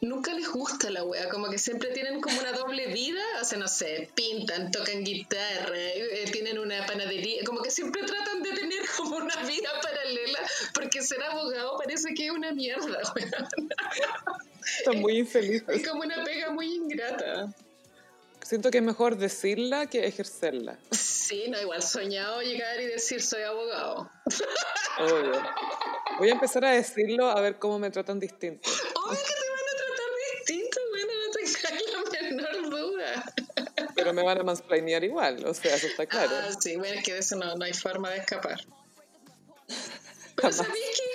nunca 0.03 0.33
les 0.35 0.49
gusta 0.49 0.91
la 0.91 1.05
wea, 1.05 1.29
como 1.29 1.49
que 1.49 1.59
siempre 1.59 1.91
tienen 1.91 2.21
como 2.21 2.39
una 2.39 2.53
doble 2.53 2.89
vida, 2.89 3.23
o 3.41 3.45
sea, 3.45 3.59
no 3.59 3.69
sé, 3.69 4.11
pintan, 4.15 4.71
tocan 4.71 5.03
guitarra, 5.03 5.77
eh, 5.77 6.29
tienen 6.31 6.59
una 6.59 6.85
panadería, 6.87 7.43
como 7.45 7.63
que 7.63 7.71
siempre 7.71 8.03
tratan 8.03 8.43
de 8.43 8.53
tener 8.53 8.83
como 8.97 9.17
una 9.17 9.37
vida 9.45 9.71
paralela, 9.83 10.41
porque 10.75 11.03
ser 11.03 11.23
abogado 11.23 11.79
parece 11.79 12.15
que 12.15 12.27
es 12.27 12.31
una 12.31 12.53
mierda, 12.53 13.01
wea. 13.17 13.49
Están 14.79 15.01
muy 15.01 15.19
infelices. 15.19 15.69
Es 15.69 15.89
como 15.89 16.03
una 16.03 16.23
pega 16.25 16.51
muy 16.51 16.73
ingrata. 16.75 17.53
Siento 18.43 18.71
que 18.71 18.79
es 18.79 18.85
mejor 18.85 19.17
decirla 19.17 19.87
que 19.87 20.07
ejercerla. 20.07 20.79
Sí, 20.91 21.47
no, 21.49 21.61
igual 21.61 21.83
soñado 21.83 22.43
llegar 22.43 22.81
y 22.81 22.87
decir 22.87 23.23
soy 23.23 23.43
abogado. 23.43 24.11
Obvio. 24.99 25.43
Voy 26.19 26.29
a 26.29 26.33
empezar 26.33 26.65
a 26.65 26.73
decirlo 26.73 27.31
a 27.31 27.41
ver 27.41 27.59
cómo 27.59 27.79
me 27.79 27.91
tratan 27.91 28.19
distinto. 28.19 28.69
Obvio 28.69 29.19
que 29.19 29.35
te 29.35 29.49
van 29.49 29.67
a 29.73 29.77
tratar 29.79 30.11
distinto, 30.37 30.81
bueno, 30.91 31.13
no 31.25 31.31
tengas 31.33 31.63
la 31.63 32.21
menor 32.31 32.71
duda. 32.71 32.92
Pero 33.95 34.13
me 34.13 34.23
van 34.23 34.41
a 34.41 34.43
mansplainear 34.43 35.05
igual, 35.05 35.45
o 35.47 35.55
sea, 35.55 35.75
eso 35.75 35.87
está 35.87 36.07
claro. 36.07 36.33
Ah, 36.35 36.51
sí, 36.59 36.77
bueno, 36.77 36.95
es 36.95 37.05
que 37.05 37.15
de 37.15 37.19
eso 37.21 37.37
no, 37.37 37.55
no 37.57 37.65
hay 37.65 37.73
forma 37.73 38.11
de 38.11 38.19
escapar. 38.19 38.61
Pero 40.37 40.53
¿sabías 40.53 40.75
que 40.75 41.13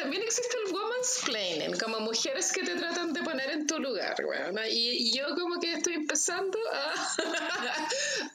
también 0.00 0.22
existe 0.22 0.56
el 0.64 0.72
woman's 0.72 1.20
planning? 1.24 1.78
Como 1.78 2.00
mujeres 2.00 2.52
que 2.52 2.62
te 2.62 2.76
tratan 2.76 3.12
de 3.12 3.22
poner 3.22 3.50
en 3.50 3.66
tu 3.66 3.78
lugar, 3.78 4.14
weón. 4.24 4.56
Y, 4.70 5.08
y 5.08 5.12
yo 5.16 5.34
como 5.34 5.58
que 5.58 5.72
estoy 5.72 5.94
empezando 5.94 6.58
a 6.72 6.94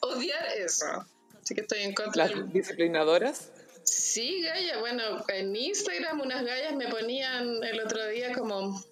odiar 0.00 0.46
eso. 0.58 1.06
Así 1.42 1.54
que 1.54 1.62
estoy 1.62 1.82
en 1.82 1.94
contra 1.94 2.26
Las 2.26 2.36
del... 2.36 2.52
disciplinadoras. 2.52 3.50
Sí, 3.84 4.42
Gaya, 4.42 4.78
bueno, 4.78 5.24
en 5.28 5.56
Instagram 5.56 6.20
unas 6.20 6.44
gallas 6.44 6.74
me 6.76 6.88
ponían 6.88 7.62
el 7.64 7.80
otro 7.80 8.06
día 8.08 8.32
como, 8.32 8.84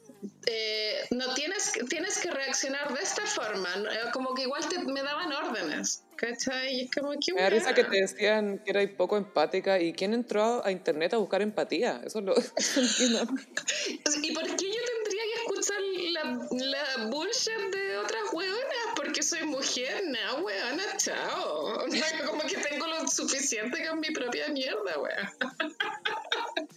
eh, 0.47 1.01
no 1.11 1.33
tienes, 1.35 1.71
que- 1.73 1.85
tienes 1.85 2.19
que 2.19 2.31
reaccionar 2.31 2.93
de 2.95 3.03
esta 3.03 3.25
forma. 3.27 3.69
Eh, 3.93 4.11
como 4.13 4.35
que 4.35 4.43
igual 4.43 4.67
te, 4.69 4.79
me 4.81 5.03
daban 5.03 5.33
órdenes, 5.33 6.05
¿cachai? 6.17 6.75
Y 6.75 6.81
es 6.83 6.91
como 6.91 7.13
que... 7.13 7.33
Me 7.33 7.43
da 7.43 7.51
risa 7.51 7.75
que 7.75 7.85
te 7.85 8.01
decían 8.01 8.61
que 8.65 8.71
eras 8.71 8.89
poco 8.97 9.17
empática 9.17 9.81
y 9.81 9.93
quién 9.93 10.13
entró 10.15 10.65
a 10.65 10.71
internet 10.71 11.15
a 11.15 11.17
buscar 11.19 11.43
empatía. 11.43 12.01
Eso 12.05 12.19
es 12.57 12.77
lo 12.77 12.83
entiendo. 12.83 13.23
¿Y 14.23 14.33
por 14.35 14.45
qué 14.45 14.67
yo 14.67 14.81
tendría 15.03 15.23
que 15.25 15.41
escuchar 15.45 15.81
la, 16.13 16.25
la 16.67 17.07
bullshit 17.07 17.73
de 17.73 17.97
otras 17.99 18.23
hueonas? 18.33 18.87
Porque 18.97 19.23
soy 19.23 19.45
mujer, 19.45 20.03
no, 20.07 20.45
hueona, 20.45 20.85
chao. 20.99 21.87
Como 22.27 22.43
que 22.43 22.57
tengo 22.57 22.87
lo 22.87 23.09
suficiente 23.09 23.87
con 23.87 24.01
mi 24.01 24.11
propia 24.11 24.49
mierda, 24.49 24.99
hueón. 24.99 25.29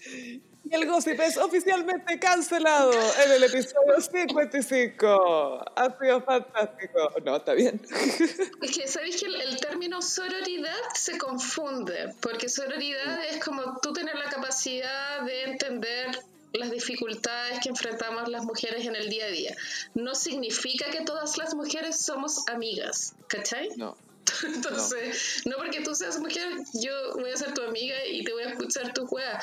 Y 0.64 0.74
el 0.74 0.86
gossip 0.88 1.20
es 1.20 1.38
oficialmente 1.38 2.18
cancelado 2.20 2.94
en 3.26 3.32
el 3.34 3.44
episodio 3.44 4.00
55. 4.00 5.66
Ha 5.76 5.98
sido 6.00 6.22
fantástico. 6.22 7.12
No, 7.26 7.36
está 7.36 7.54
bien. 7.54 7.82
Es 8.62 8.78
que 8.78 8.88
sabéis 8.88 9.20
que 9.20 9.26
el, 9.26 9.42
el 9.42 9.60
término 9.60 10.02
sororidad 10.02 10.72
se 10.96 11.18
confunde, 11.18 12.16
porque 12.22 12.48
sororidad 12.48 13.26
es 13.26 13.44
como 13.44 13.80
tú 13.82 13.92
tener 13.92 14.16
la 14.16 14.30
capacidad 14.30 15.22
de 15.24 15.44
entender 15.44 16.18
las 16.54 16.72
dificultades 16.72 17.60
que 17.62 17.70
enfrentamos 17.70 18.30
las 18.30 18.46
mujeres 18.46 18.86
en 18.86 18.96
el 18.96 19.10
día 19.10 19.26
a 19.26 19.30
día. 19.30 19.56
No 19.96 20.16
significa 20.16 20.90
que 20.92 21.02
todas 21.02 21.38
las 21.38 21.56
mujeres 21.56 21.98
somos 21.98 22.48
amigas, 22.48 23.16
¿cachai? 23.28 23.70
No. 23.76 23.98
Entonces, 24.44 25.42
no. 25.46 25.58
porque 25.58 25.82
tú 25.82 25.94
seas 25.96 26.20
mujer, 26.20 26.48
yo 26.74 26.92
voy 27.16 27.32
a 27.32 27.38
ser 27.38 27.54
tu 27.54 27.62
amiga 27.64 27.96
y 28.06 28.24
te 28.24 28.32
voy 28.32 28.44
a 28.44 28.50
escuchar 28.50 28.94
tu 28.94 29.06
juega. 29.06 29.42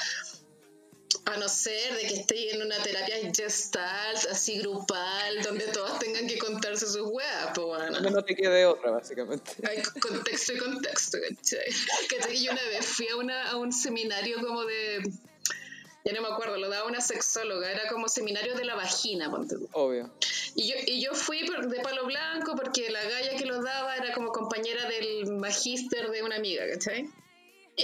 A 1.31 1.37
no 1.37 1.49
ser 1.49 1.95
de 1.95 2.09
que 2.09 2.15
esté 2.15 2.55
en 2.55 2.63
una 2.63 2.77
terapia 2.83 3.17
gestalt, 3.33 4.27
así 4.31 4.59
grupal, 4.59 5.43
donde 5.43 5.69
todas 5.69 6.01
tengan 6.01 6.27
que 6.27 6.37
contarse 6.39 6.87
sus 6.87 7.03
weas, 7.03 7.51
pues 7.55 7.67
bueno. 7.69 8.01
No, 8.01 8.11
no 8.11 8.25
te 8.25 8.35
quede 8.35 8.67
otra, 8.67 8.91
básicamente. 8.91 9.53
Hay 9.63 9.81
contexto 10.01 10.55
y 10.55 10.59
contexto, 10.59 11.19
¿cachai? 11.21 11.73
¿Cachai? 12.09 12.33
que 12.35 12.43
Yo 12.43 12.51
una 12.51 12.65
vez 12.65 12.85
fui 12.85 13.07
a, 13.07 13.17
una, 13.17 13.51
a 13.51 13.57
un 13.57 13.73
seminario 13.73 14.45
como 14.45 14.65
de... 14.65 15.03
Ya 16.05 16.13
no 16.15 16.23
me 16.23 16.29
acuerdo, 16.29 16.57
lo 16.57 16.69
daba 16.69 16.89
una 16.89 17.01
sexóloga, 17.01 17.71
era 17.71 17.89
como 17.89 18.09
seminario 18.09 18.57
de 18.57 18.65
la 18.65 18.75
vagina, 18.75 19.31
ponte. 19.31 19.55
Obvio. 19.73 20.11
Y 20.57 20.69
yo, 20.69 20.75
y 20.85 21.01
yo 21.01 21.15
fui 21.15 21.47
de 21.47 21.81
palo 21.81 22.07
blanco 22.07 22.57
porque 22.57 22.91
la 22.91 23.05
galla 23.05 23.37
que 23.37 23.45
lo 23.47 23.63
daba 23.63 23.97
era 23.97 24.13
como 24.15 24.33
compañera 24.33 24.89
del 24.89 25.27
magíster 25.37 26.11
de 26.11 26.23
una 26.25 26.37
amiga, 26.37 26.65
¿cachai? 26.69 27.09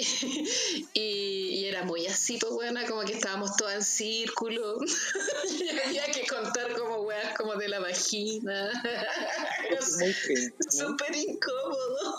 Y, 0.95 1.61
y 1.61 1.65
era 1.67 1.85
muy 1.85 2.07
así, 2.07 2.39
pues 2.39 2.53
buena, 2.53 2.87
como 2.87 3.03
que 3.03 3.13
estábamos 3.13 3.57
todas 3.57 3.75
en 3.75 3.83
círculo 3.83 4.79
y 5.61 5.79
había 5.79 6.07
que 6.07 6.27
contar 6.27 6.73
como 6.75 7.03
weas 7.03 7.37
como 7.37 7.55
de 7.57 7.69
la 7.69 7.81
vagina. 7.81 8.71
Era. 9.69 9.83
Súper 10.71 11.15
incómodo. 11.15 12.19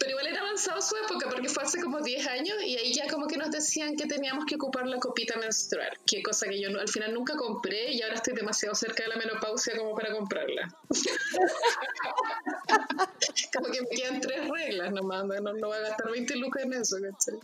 Pero 0.00 0.12
igual 0.12 0.26
era 0.28 0.40
avanzado 0.40 0.80
su 0.80 0.96
época 0.96 1.28
porque 1.30 1.48
fue 1.50 1.62
hace 1.62 1.78
como 1.80 2.00
10 2.00 2.26
años 2.26 2.56
y 2.64 2.74
ahí 2.76 2.92
ya 2.94 3.06
como 3.06 3.26
que 3.26 3.36
nos 3.36 3.50
decían 3.50 3.94
que 3.96 4.06
teníamos 4.06 4.46
que 4.46 4.54
ocupar 4.54 4.86
la 4.86 4.98
copita 4.98 5.36
menstrual, 5.38 5.90
que 6.06 6.22
cosa 6.22 6.46
que 6.48 6.58
yo 6.58 6.70
no- 6.70 6.80
al 6.80 6.88
final 6.88 7.12
nunca 7.12 7.36
compré 7.36 7.92
y 7.92 8.00
ahora 8.02 8.14
estoy 8.14 8.32
demasiado 8.34 8.74
cerca 8.74 9.02
de 9.02 9.10
la 9.10 9.16
menopausia 9.16 9.76
como 9.76 9.94
para 9.94 10.10
comprarla. 10.12 10.74
como 13.52 13.66
que 13.70 13.80
me 13.82 13.88
quedan 13.90 14.20
tres 14.20 14.48
reglas 14.48 14.92
nomás, 14.92 15.24
no, 15.26 15.52
no 15.52 15.66
voy 15.68 15.76
a 15.76 15.80
gastar 15.80 16.10
20 16.10 16.36
lucas 16.36 16.62
en 16.64 16.72
eso, 16.74 16.96
¿cachai? 16.96 17.34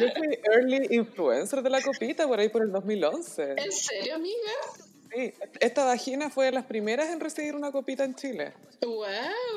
Yo 0.00 0.08
fui 0.16 0.38
early 0.52 0.86
influencer 0.90 1.62
de 1.62 1.70
la 1.70 1.80
copita 1.82 2.26
por 2.26 2.38
ahí 2.38 2.50
por 2.50 2.62
el 2.62 2.70
2011. 2.70 3.54
¿En 3.56 3.72
serio, 3.72 4.14
amiga? 4.16 4.52
Sí, 5.14 5.32
esta 5.60 5.84
vagina 5.84 6.30
fue 6.30 6.46
de 6.46 6.52
las 6.52 6.64
primeras 6.64 7.08
en 7.10 7.20
recibir 7.20 7.54
una 7.54 7.72
copita 7.72 8.04
en 8.04 8.14
Chile. 8.14 8.52
¡Wow! 8.82 9.06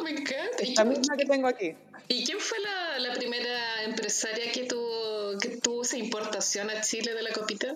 Me 0.04 0.12
encanta. 0.12 0.64
¿Y, 0.64 0.70
Esta 0.70 0.84
misma 0.86 1.18
que 1.18 1.26
tengo 1.26 1.48
aquí. 1.48 1.76
y 2.08 2.26
quién 2.26 2.40
fue 2.40 2.58
la, 2.60 3.00
la 3.00 3.14
primera 3.14 3.84
empresaria 3.84 4.52
que 4.52 4.64
tuvo, 4.64 5.38
que 5.40 5.50
tuvo 5.58 5.84
esa 5.84 5.98
importación 5.98 6.70
a 6.70 6.82
Chile 6.82 7.14
de 7.14 7.22
la 7.22 7.32
copita? 7.32 7.76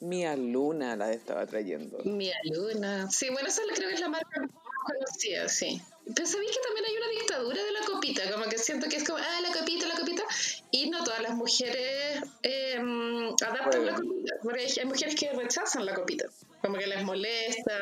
Mia 0.00 0.34
Luna 0.36 0.96
la 0.96 1.12
estaba 1.12 1.46
trayendo. 1.46 1.98
Mia 2.04 2.34
Luna. 2.44 3.10
Sí, 3.10 3.28
bueno, 3.30 3.48
esa 3.48 3.62
creo 3.74 3.88
que 3.88 3.94
es 3.94 4.00
la 4.00 4.08
marca 4.08 4.40
más 4.40 4.50
conocida, 4.84 5.48
sí. 5.48 5.80
Pero 6.14 6.26
sabéis 6.26 6.50
que 6.50 6.58
también 6.66 6.84
hay 6.86 6.96
una 6.96 7.08
dictadura 7.20 7.62
de 7.64 7.72
la 7.72 7.80
copita, 7.86 8.30
como 8.32 8.44
que 8.46 8.58
siento 8.58 8.88
que 8.88 8.96
es 8.96 9.04
como, 9.04 9.18
ah, 9.18 9.40
la 9.40 9.52
copita, 9.58 9.86
la 9.86 9.94
copita, 9.94 10.22
y 10.70 10.90
no 10.90 11.04
todas 11.04 11.22
las 11.22 11.34
mujeres 11.34 12.20
eh, 12.42 12.76
adaptan 12.76 13.86
la 13.86 13.94
Pueden. 13.94 14.08
copita, 14.08 14.34
porque 14.42 14.60
hay, 14.62 14.72
hay 14.80 14.84
mujeres 14.84 15.14
que 15.14 15.32
rechazan 15.32 15.86
la 15.86 15.94
copita, 15.94 16.26
como 16.60 16.76
que 16.76 16.86
les 16.86 17.02
molesta. 17.04 17.78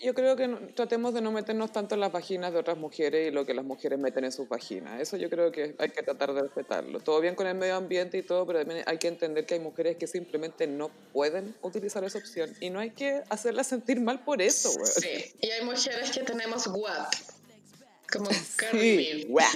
Yo 0.00 0.12
creo 0.12 0.36
que 0.36 0.46
no- 0.48 0.58
tratemos 0.74 1.14
de 1.14 1.22
no 1.22 1.32
meternos 1.32 1.72
tanto 1.72 1.94
en 1.94 2.00
las 2.02 2.12
vaginas 2.12 2.52
de 2.52 2.58
otras 2.58 2.76
mujeres 2.76 3.28
y 3.28 3.30
lo 3.30 3.46
que 3.46 3.54
las 3.54 3.64
mujeres 3.64 3.98
meten 3.98 4.24
en 4.24 4.32
sus 4.32 4.46
vaginas. 4.46 5.00
Eso 5.00 5.16
yo 5.16 5.30
creo 5.30 5.50
que 5.50 5.74
hay 5.78 5.88
que 5.88 6.02
tratar 6.02 6.34
de 6.34 6.42
respetarlo. 6.42 7.00
Todo 7.00 7.20
bien 7.22 7.34
con 7.34 7.46
el 7.46 7.54
medio 7.54 7.76
ambiente 7.76 8.18
y 8.18 8.22
todo, 8.22 8.44
pero 8.46 8.58
también 8.58 8.82
hay 8.86 8.98
que 8.98 9.08
entender 9.08 9.46
que 9.46 9.54
hay 9.54 9.60
mujeres 9.60 9.96
que 9.96 10.06
simplemente 10.06 10.66
no 10.66 10.90
pueden 11.14 11.54
utilizar 11.62 12.04
esa 12.04 12.18
opción 12.18 12.54
y 12.60 12.68
no 12.68 12.80
hay 12.80 12.90
que 12.90 13.22
hacerlas 13.30 13.68
sentir 13.68 13.98
mal 14.00 14.22
por 14.22 14.42
eso, 14.42 14.70
güey. 14.72 14.84
Sí, 14.92 15.32
y 15.40 15.50
hay 15.50 15.64
mujeres 15.64 16.10
que 16.10 16.20
tenemos 16.22 16.66
guap, 16.66 17.10
como 18.14 18.30
Cardi 18.56 18.78
Sí, 18.80 18.96
B. 18.96 19.26
guau. 19.28 19.46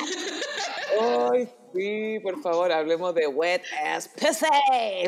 Ay, 1.33 1.49
sí, 1.75 2.19
por 2.23 2.41
favor, 2.43 2.73
hablemos 2.73 3.15
de 3.15 3.27
Wet 3.27 3.63
Ass 3.85 4.09
Pussy, 4.09 4.47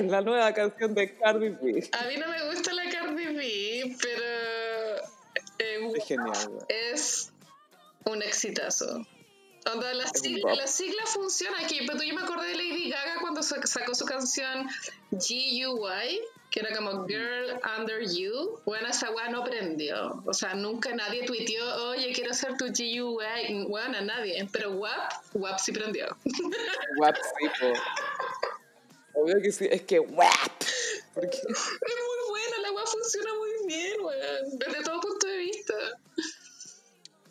la 0.09 0.21
nueva 0.21 0.53
canción 0.55 0.95
de 0.95 1.17
Cardi 1.19 1.49
B. 1.51 1.89
A 1.93 2.05
mí 2.07 2.17
no 2.17 2.29
me 2.29 2.51
gusta 2.51 2.73
la 2.73 2.89
Cardi 2.91 3.27
B, 3.27 3.97
pero 4.01 4.97
eh, 5.59 5.93
Es 5.97 6.05
genial, 6.07 6.59
es 6.69 7.33
un 8.05 8.23
exitazo. 8.23 9.07
Onda, 9.73 9.93
la, 9.93 10.07
sigla, 10.07 10.49
bop. 10.49 10.57
la 10.57 10.67
sigla 10.67 11.05
funciona 11.07 11.59
aquí, 11.61 11.81
pero 11.87 12.03
yo 12.03 12.15
me 12.15 12.23
acordé 12.23 12.49
de 12.49 12.55
Lady 12.57 12.89
Gaga 12.91 13.17
cuando 13.21 13.43
sa- 13.43 13.61
sacó 13.67 13.95
su 13.95 14.07
canción 14.07 14.67
GUI, 15.11 16.21
que 16.51 16.61
era 16.61 16.75
como 16.77 17.07
Girl 17.07 17.61
Under 17.79 18.03
You. 18.07 18.61
Bueno, 18.65 18.89
esa 18.89 19.11
weá 19.11 19.29
no 19.29 19.45
prendió. 19.45 20.23
O 20.27 20.35
sea, 20.35 20.55
nunca 20.55 20.93
nadie 20.95 21.25
tuiteó, 21.25 21.91
oye, 21.91 22.13
quiero 22.13 22.35
ser 22.35 22.57
tu 22.57 22.67
GUI. 22.67 23.65
Bueno, 23.69 23.99
a 23.99 24.01
nadie. 24.01 24.47
Pero 24.53 24.73
WAP, 24.73 25.13
WAP 25.35 25.59
sí 25.59 25.73
prendió. 25.73 26.07
Guap, 26.97 27.17
sí, 27.17 27.47
po. 27.61 27.73
Obvio 29.23 29.41
que 29.43 29.53
sí, 29.53 29.69
es 29.71 29.83
que 29.83 29.99
guap. 29.99 30.53
Porque 31.15 31.37
Es 31.37 31.45
muy 31.45 32.31
buena, 32.31 32.59
la 32.63 32.73
weá 32.73 32.87
funciona 32.87 33.31
muy 33.35 33.67
bien, 33.67 34.01
weón. 34.01 34.59
Desde 34.59 34.83
todo 34.85 35.01
punto 35.01 35.27
de 35.27 35.37
vista. 35.39 35.75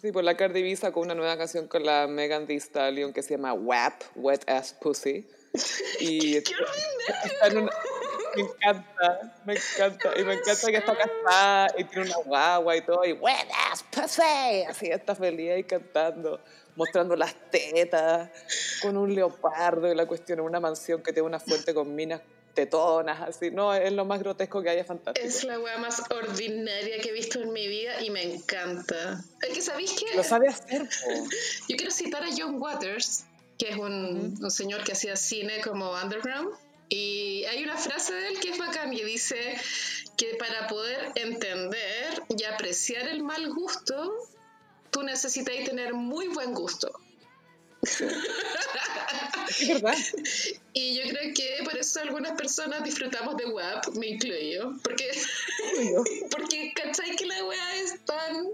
Sí, 0.02 0.12
pues 0.14 0.24
la 0.24 0.38
Cardi 0.38 0.62
B 0.64 0.76
sacó 0.76 1.02
una 1.02 1.16
nueva 1.16 1.38
canción 1.38 1.68
con 1.68 1.84
la 1.86 2.08
Megan 2.08 2.48
Thee 2.48 2.58
Stallion 2.60 3.12
que 3.12 3.22
se 3.22 3.32
llama 3.36 3.54
WAP, 3.54 4.02
Wet 4.16 4.50
Ass 4.50 4.74
Pussy. 4.80 5.28
Y 6.00 6.42
¡Qué 6.44 6.54
está 7.26 7.48
en 7.48 7.58
una- 7.58 7.72
me 8.36 8.42
encanta, 8.42 9.36
me 9.46 9.54
encanta. 9.54 10.20
Y 10.20 10.24
me 10.24 10.34
encanta 10.34 10.68
que 10.72 10.78
está 10.78 10.96
casada 10.96 11.68
y 11.78 11.84
tiene 11.86 12.08
una 12.08 12.18
guagua 12.26 12.78
y 12.78 12.82
todo. 12.82 13.06
Y 13.06 13.14
Wet 13.14 13.48
Ass 13.72 13.84
Pussy. 13.92 14.64
Así 14.68 14.88
está 14.88 15.16
feliz 15.16 15.52
ahí 15.52 15.64
cantando, 15.64 16.40
mostrando 16.76 17.16
las 17.16 17.34
tetas 17.52 18.30
con 18.82 18.98
un 18.98 19.14
leopardo 19.14 19.92
y 19.92 19.96
la 19.96 20.06
cuestión 20.06 20.40
en 20.40 20.46
una 20.46 20.60
mansión 20.60 21.02
que 21.02 21.14
tiene 21.14 21.28
una 21.28 21.40
fuente 21.40 21.74
con 21.74 21.94
minas 21.96 22.22
tetonas, 22.54 23.22
así. 23.22 23.52
No, 23.52 23.74
es 23.74 23.92
lo 23.92 24.06
más 24.06 24.20
grotesco 24.20 24.62
que 24.62 24.70
haya 24.70 24.84
fantástico. 24.84 25.26
Es 25.26 25.44
la 25.44 25.60
weá 25.60 25.78
más 25.78 26.02
ordinaria 26.10 27.00
que 27.00 27.10
he 27.10 27.14
visto 27.14 27.42
en 27.42 27.54
mi 27.54 27.68
vida 27.68 28.02
y 28.02 28.10
me 28.10 28.24
encanta. 28.24 29.24
Es 29.42 29.54
que, 29.54 29.62
¿sabéis 29.62 29.94
qué? 29.94 30.16
Lo 30.16 30.24
sabe 30.24 30.48
hacer. 30.50 30.88
Yo 31.68 31.76
quiero 31.78 31.92
citar 31.92 32.24
a 32.24 32.30
John 32.36 32.62
Waters, 32.62 33.26
que 33.58 33.70
es 33.70 33.78
un, 33.78 34.38
un 34.42 34.52
señor 34.52 34.84
que 34.84 34.94
hacía 34.94 35.16
cine 35.16 35.62
como 35.62 35.92
underground. 35.92 36.50
Y 36.90 37.46
hay 37.46 37.64
una 37.64 37.78
frase 37.78 38.14
de 38.14 38.30
él 38.30 38.40
que 38.40 38.50
es 38.50 38.58
bacán 38.58 38.92
y 38.94 39.04
dice 39.04 39.56
que 40.18 40.36
para 40.36 40.68
poder 40.68 41.12
entender 41.16 42.24
y 42.30 42.44
apreciar 42.44 43.08
el 43.08 43.24
mal 43.24 43.54
gusto, 43.54 44.28
tú 44.92 45.04
necesitas 45.04 45.56
tener 45.66 45.94
muy 45.94 46.28
buen 46.28 46.54
gusto. 46.54 46.92
Es 47.82 49.68
verdad. 49.68 49.96
Y 50.74 50.96
yo 50.96 51.10
creo 51.10 51.34
que 51.34 51.64
por 51.64 51.78
eso 51.78 52.02
algunas 52.02 52.34
personas 52.34 52.84
disfrutamos 52.84 53.38
de 53.38 53.46
WAP, 53.46 53.88
me 53.96 54.08
incluyo, 54.08 54.74
porque, 54.84 55.12
porque 56.32 56.74
¿cachai 56.76 57.16
que 57.16 57.26
la 57.26 57.46
weá 57.46 57.76
es 57.78 58.04
tan... 58.06 58.48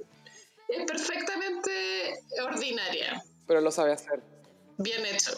es 0.68 0.86
perfectamente 0.86 2.20
ordinaria. 2.44 3.24
Pero 3.48 3.62
lo 3.62 3.72
sabe 3.72 3.94
hacer. 3.94 4.22
Bien 4.78 5.06
hecho. 5.06 5.32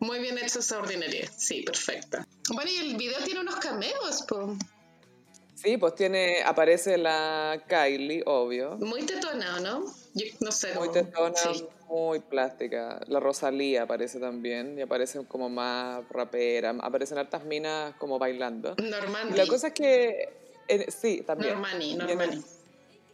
Muy 0.00 0.18
bien 0.20 0.38
hecho 0.38 0.58
esa 0.60 0.78
ordinaria. 0.78 1.30
Sí, 1.36 1.62
perfecta. 1.62 2.26
Bueno, 2.52 2.70
y 2.70 2.76
el 2.76 2.96
video 2.96 3.18
tiene 3.24 3.40
unos 3.40 3.56
cameos, 3.56 4.22
po. 4.28 4.56
Sí, 5.54 5.78
pues 5.78 5.94
tiene, 5.94 6.42
aparece 6.44 6.98
la 6.98 7.62
Kylie, 7.66 8.22
obvio. 8.26 8.76
Muy 8.76 9.02
tetonado, 9.04 9.60
¿no? 9.60 9.94
Yo 10.14 10.26
no 10.40 10.52
sé. 10.52 10.74
Muy 10.74 10.90
tetona, 10.90 11.34
Sí. 11.34 11.64
muy 11.88 12.20
plástica. 12.20 13.00
La 13.08 13.20
Rosalía 13.20 13.84
aparece 13.84 14.20
también 14.20 14.78
y 14.78 14.82
aparece 14.82 15.24
como 15.26 15.48
más 15.48 16.06
rapera. 16.10 16.74
Aparecen 16.80 17.16
hartas 17.18 17.44
minas 17.44 17.94
como 17.96 18.18
bailando. 18.18 18.74
Normani. 18.76 19.30
Y 19.32 19.36
la 19.36 19.46
cosa 19.46 19.68
es 19.68 19.72
que, 19.72 20.28
en- 20.68 20.90
sí, 20.92 21.22
también. 21.26 21.54
Normani, 21.54 21.94
Normani. 21.94 22.44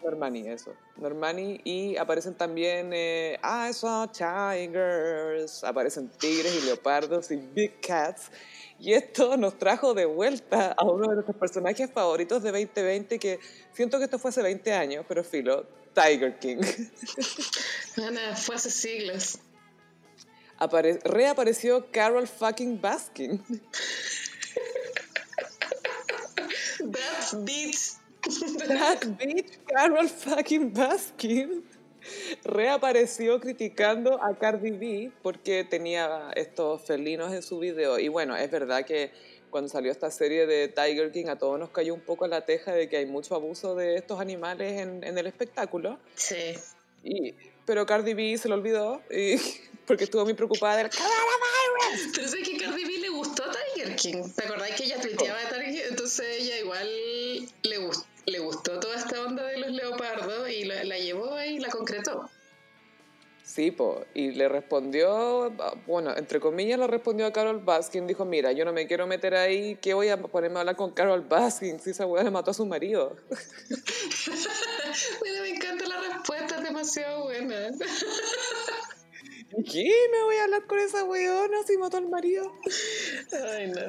Normani, 0.02 0.48
eso. 0.48 0.74
Normani. 0.96 1.60
Y 1.64 1.96
aparecen 1.96 2.34
también 2.34 2.90
eh, 2.92 3.38
I 3.42 3.72
saw 3.72 4.06
tigers. 4.08 5.62
Aparecen 5.64 6.08
tigres 6.08 6.54
y 6.54 6.66
leopardos 6.66 7.30
y 7.30 7.36
big 7.36 7.80
cats. 7.80 8.30
Y 8.78 8.94
esto 8.94 9.36
nos 9.36 9.58
trajo 9.58 9.94
de 9.94 10.06
vuelta 10.06 10.72
a 10.72 10.84
uno 10.84 11.08
de 11.08 11.14
nuestros 11.14 11.36
personajes 11.36 11.90
favoritos 11.92 12.42
de 12.42 12.50
2020 12.50 13.18
que 13.18 13.38
siento 13.72 13.98
que 13.98 14.04
esto 14.04 14.18
fue 14.18 14.30
hace 14.30 14.42
20 14.42 14.72
años, 14.72 15.04
pero 15.08 15.22
filo, 15.22 15.64
Tiger 15.94 16.38
King. 16.40 16.58
Ana, 18.04 18.34
fue 18.34 18.56
hace 18.56 18.70
siglos. 18.70 19.38
Apare- 20.58 21.00
reapareció 21.04 21.86
Carol 21.92 22.26
fucking 22.26 22.80
Baskin. 22.80 23.40
That 26.78 27.44
bitch. 27.44 27.96
That 28.68 29.00
bitch, 29.18 29.58
Carol 29.66 30.08
fucking 30.08 30.72
Baskin, 30.72 31.64
reapareció 32.44 33.40
criticando 33.40 34.22
a 34.22 34.36
Cardi 34.38 34.70
B 34.70 35.12
porque 35.22 35.64
tenía 35.64 36.30
estos 36.36 36.82
felinos 36.82 37.32
en 37.32 37.42
su 37.42 37.58
video. 37.58 37.98
Y 37.98 38.08
bueno, 38.08 38.36
es 38.36 38.50
verdad 38.50 38.84
que 38.84 39.10
cuando 39.50 39.68
salió 39.68 39.90
esta 39.92 40.10
serie 40.10 40.46
de 40.46 40.68
Tiger 40.68 41.12
King 41.12 41.26
a 41.26 41.36
todos 41.36 41.58
nos 41.58 41.70
cayó 41.70 41.92
un 41.94 42.00
poco 42.00 42.26
la 42.26 42.46
teja 42.46 42.72
de 42.72 42.88
que 42.88 42.96
hay 42.98 43.06
mucho 43.06 43.34
abuso 43.34 43.74
de 43.74 43.96
estos 43.96 44.20
animales 44.20 44.80
en, 44.80 45.04
en 45.04 45.18
el 45.18 45.26
espectáculo. 45.26 45.98
Sí. 46.14 46.54
Y, 47.04 47.34
pero 47.66 47.84
Cardi 47.86 48.14
B 48.14 48.38
se 48.38 48.48
lo 48.48 48.54
olvidó 48.54 49.02
y, 49.10 49.36
porque 49.86 50.04
estuvo 50.04 50.24
muy 50.24 50.34
preocupada 50.34 50.76
del 50.76 50.90
coronavirus. 50.90 52.12
Pero 52.14 52.28
sé 52.28 52.42
que 52.42 52.56
Cardi 52.56 52.84
B 52.84 52.98
le 52.98 53.08
gustó 53.10 53.42
Tiger 53.74 53.96
King. 53.96 54.22
¿Te 54.34 54.44
acordáis 54.44 54.74
que 54.76 54.84
ella 54.84 55.00
tuiteaba 55.00 55.38
de 55.40 55.46
Tiger 55.46 55.64
King? 55.72 55.80
Entonces 55.90 56.26
ella 56.40 56.58
igual 56.60 56.88
le, 57.62 57.78
gust- 57.80 58.06
le 58.26 58.38
gustó 58.38 58.78
toda 58.80 58.96
esta 58.96 59.22
onda 59.22 59.44
de 59.44 59.58
los 59.58 59.70
leopardos 59.70 60.48
y 60.50 60.64
la, 60.64 60.84
la 60.84 60.98
llevó 60.98 61.34
ahí 61.34 61.56
y 61.56 61.58
la 61.58 61.68
concretó. 61.68 62.28
Sí, 63.44 63.70
po, 63.70 64.04
y 64.14 64.30
le 64.30 64.48
respondió, 64.48 65.52
bueno, 65.86 66.16
entre 66.16 66.40
comillas 66.40 66.78
le 66.78 66.86
respondió 66.86 67.26
a 67.26 67.32
Carol 67.32 67.58
Baskin, 67.58 68.06
dijo, 68.06 68.24
mira, 68.24 68.52
yo 68.52 68.64
no 68.64 68.72
me 68.72 68.86
quiero 68.86 69.06
meter 69.06 69.34
ahí, 69.34 69.76
¿qué 69.82 69.92
voy 69.94 70.08
a 70.08 70.16
ponerme 70.16 70.56
a 70.56 70.60
hablar 70.60 70.76
con 70.76 70.92
Carol 70.92 71.20
Baskin 71.22 71.78
si 71.80 71.90
esa 71.90 72.06
weá 72.06 72.22
le 72.22 72.30
mató 72.30 72.52
a 72.52 72.54
su 72.54 72.64
marido? 72.64 73.16
Mira, 75.22 75.42
me 75.42 75.50
encanta 75.50 75.86
la 75.86 76.00
respuesta, 76.00 76.56
es 76.56 76.62
demasiado 76.62 77.24
buena. 77.24 77.70
¿Qué? 79.70 79.92
¿Me 80.10 80.22
voy 80.24 80.36
a 80.36 80.44
hablar 80.44 80.66
con 80.66 80.78
esa 80.78 81.04
weona 81.04 81.62
si 81.66 81.76
mató 81.76 81.98
al 81.98 82.08
marido? 82.08 82.52
Ay, 83.32 83.68
no. 83.68 83.80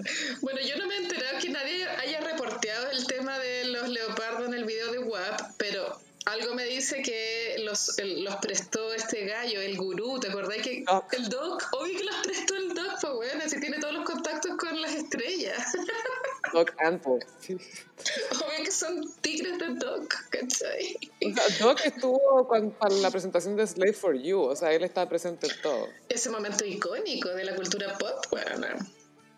Bueno, 0.41 0.59
yo 0.61 0.77
no 0.77 0.87
me 0.87 0.95
he 0.95 0.97
enterado 0.97 1.39
que 1.39 1.49
nadie 1.49 1.87
haya 1.87 2.19
reporteado 2.19 2.91
el 2.91 3.07
tema 3.07 3.39
de 3.39 3.65
los 3.65 3.87
leopardos 3.87 4.47
en 4.47 4.53
el 4.55 4.65
video 4.65 4.91
de 4.91 4.99
WAP, 4.99 5.41
pero 5.57 5.99
algo 6.25 6.53
me 6.55 6.65
dice 6.65 7.01
que 7.01 7.57
los, 7.63 7.97
el- 7.99 8.23
los 8.23 8.35
prestó 8.37 8.93
este 8.93 9.25
gallo, 9.25 9.59
el 9.61 9.75
gurú, 9.77 10.19
¿te 10.19 10.29
acordás 10.29 10.57
que 10.57 10.83
Doc. 10.85 11.13
el 11.13 11.29
Doc? 11.29 11.67
Obvio 11.73 11.97
que 11.97 12.03
los 12.03 12.15
prestó 12.17 12.55
el 12.55 12.73
Doc, 12.73 12.91
pues 13.01 13.13
bueno, 13.13 13.41
si 13.49 13.59
tiene 13.59 13.79
todos 13.79 13.93
los 13.93 14.05
contactos 14.05 14.57
con 14.57 14.81
las 14.81 14.93
estrellas. 14.93 15.73
Doc 16.53 16.71
Antle. 16.79 17.19
Sí. 17.39 17.53
Obvio 17.53 18.63
que 18.63 18.71
son 18.71 19.11
tigres 19.21 19.57
de 19.59 19.69
Doc, 19.75 20.13
¿cachai? 20.29 20.97
Doc 21.59 21.79
estuvo 21.85 22.47
cuan- 22.47 22.71
para 22.71 22.93
la 22.95 23.09
presentación 23.11 23.55
de 23.55 23.65
Slave 23.67 23.93
for 23.93 24.15
You, 24.15 24.39
o 24.41 24.55
sea, 24.55 24.71
él 24.73 24.83
estaba 24.83 25.09
presente 25.09 25.47
en 25.47 25.61
todo. 25.61 25.87
Ese 26.09 26.29
momento 26.29 26.63
icónico 26.65 27.29
de 27.29 27.43
la 27.45 27.55
cultura 27.55 27.97
pop, 27.97 28.25
bueno, 28.31 28.67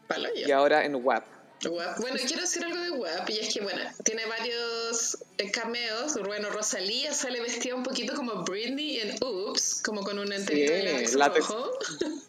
palo 0.08 0.28
yo. 0.36 0.48
Y 0.48 0.52
ahora 0.52 0.86
en 0.86 0.96
WAP. 0.96 1.24
WAP. 1.68 2.00
Bueno, 2.00 2.18
quiero 2.26 2.42
decir 2.42 2.64
algo 2.64 2.80
de 2.82 2.92
WAP 2.92 3.30
y 3.30 3.40
es 3.40 3.54
que, 3.54 3.62
bueno, 3.62 3.82
tiene 4.04 4.26
varios 4.26 5.18
eh, 5.38 5.52
cameos. 5.52 6.14
Bueno, 6.26 6.50
Rosalía 6.50 7.14
sale 7.14 7.42
vestida 7.42 7.76
un 7.76 7.84
poquito 7.84 8.14
como 8.16 8.44
Britney 8.44 9.00
en 9.00 9.16
Oops, 9.24 9.82
como 9.84 10.04
con 10.04 10.20
un 10.20 10.32
enterito 10.32 10.74
de 10.74 10.84
látex 10.84 11.14
látex. 11.14 11.48
rojo. 11.48 11.72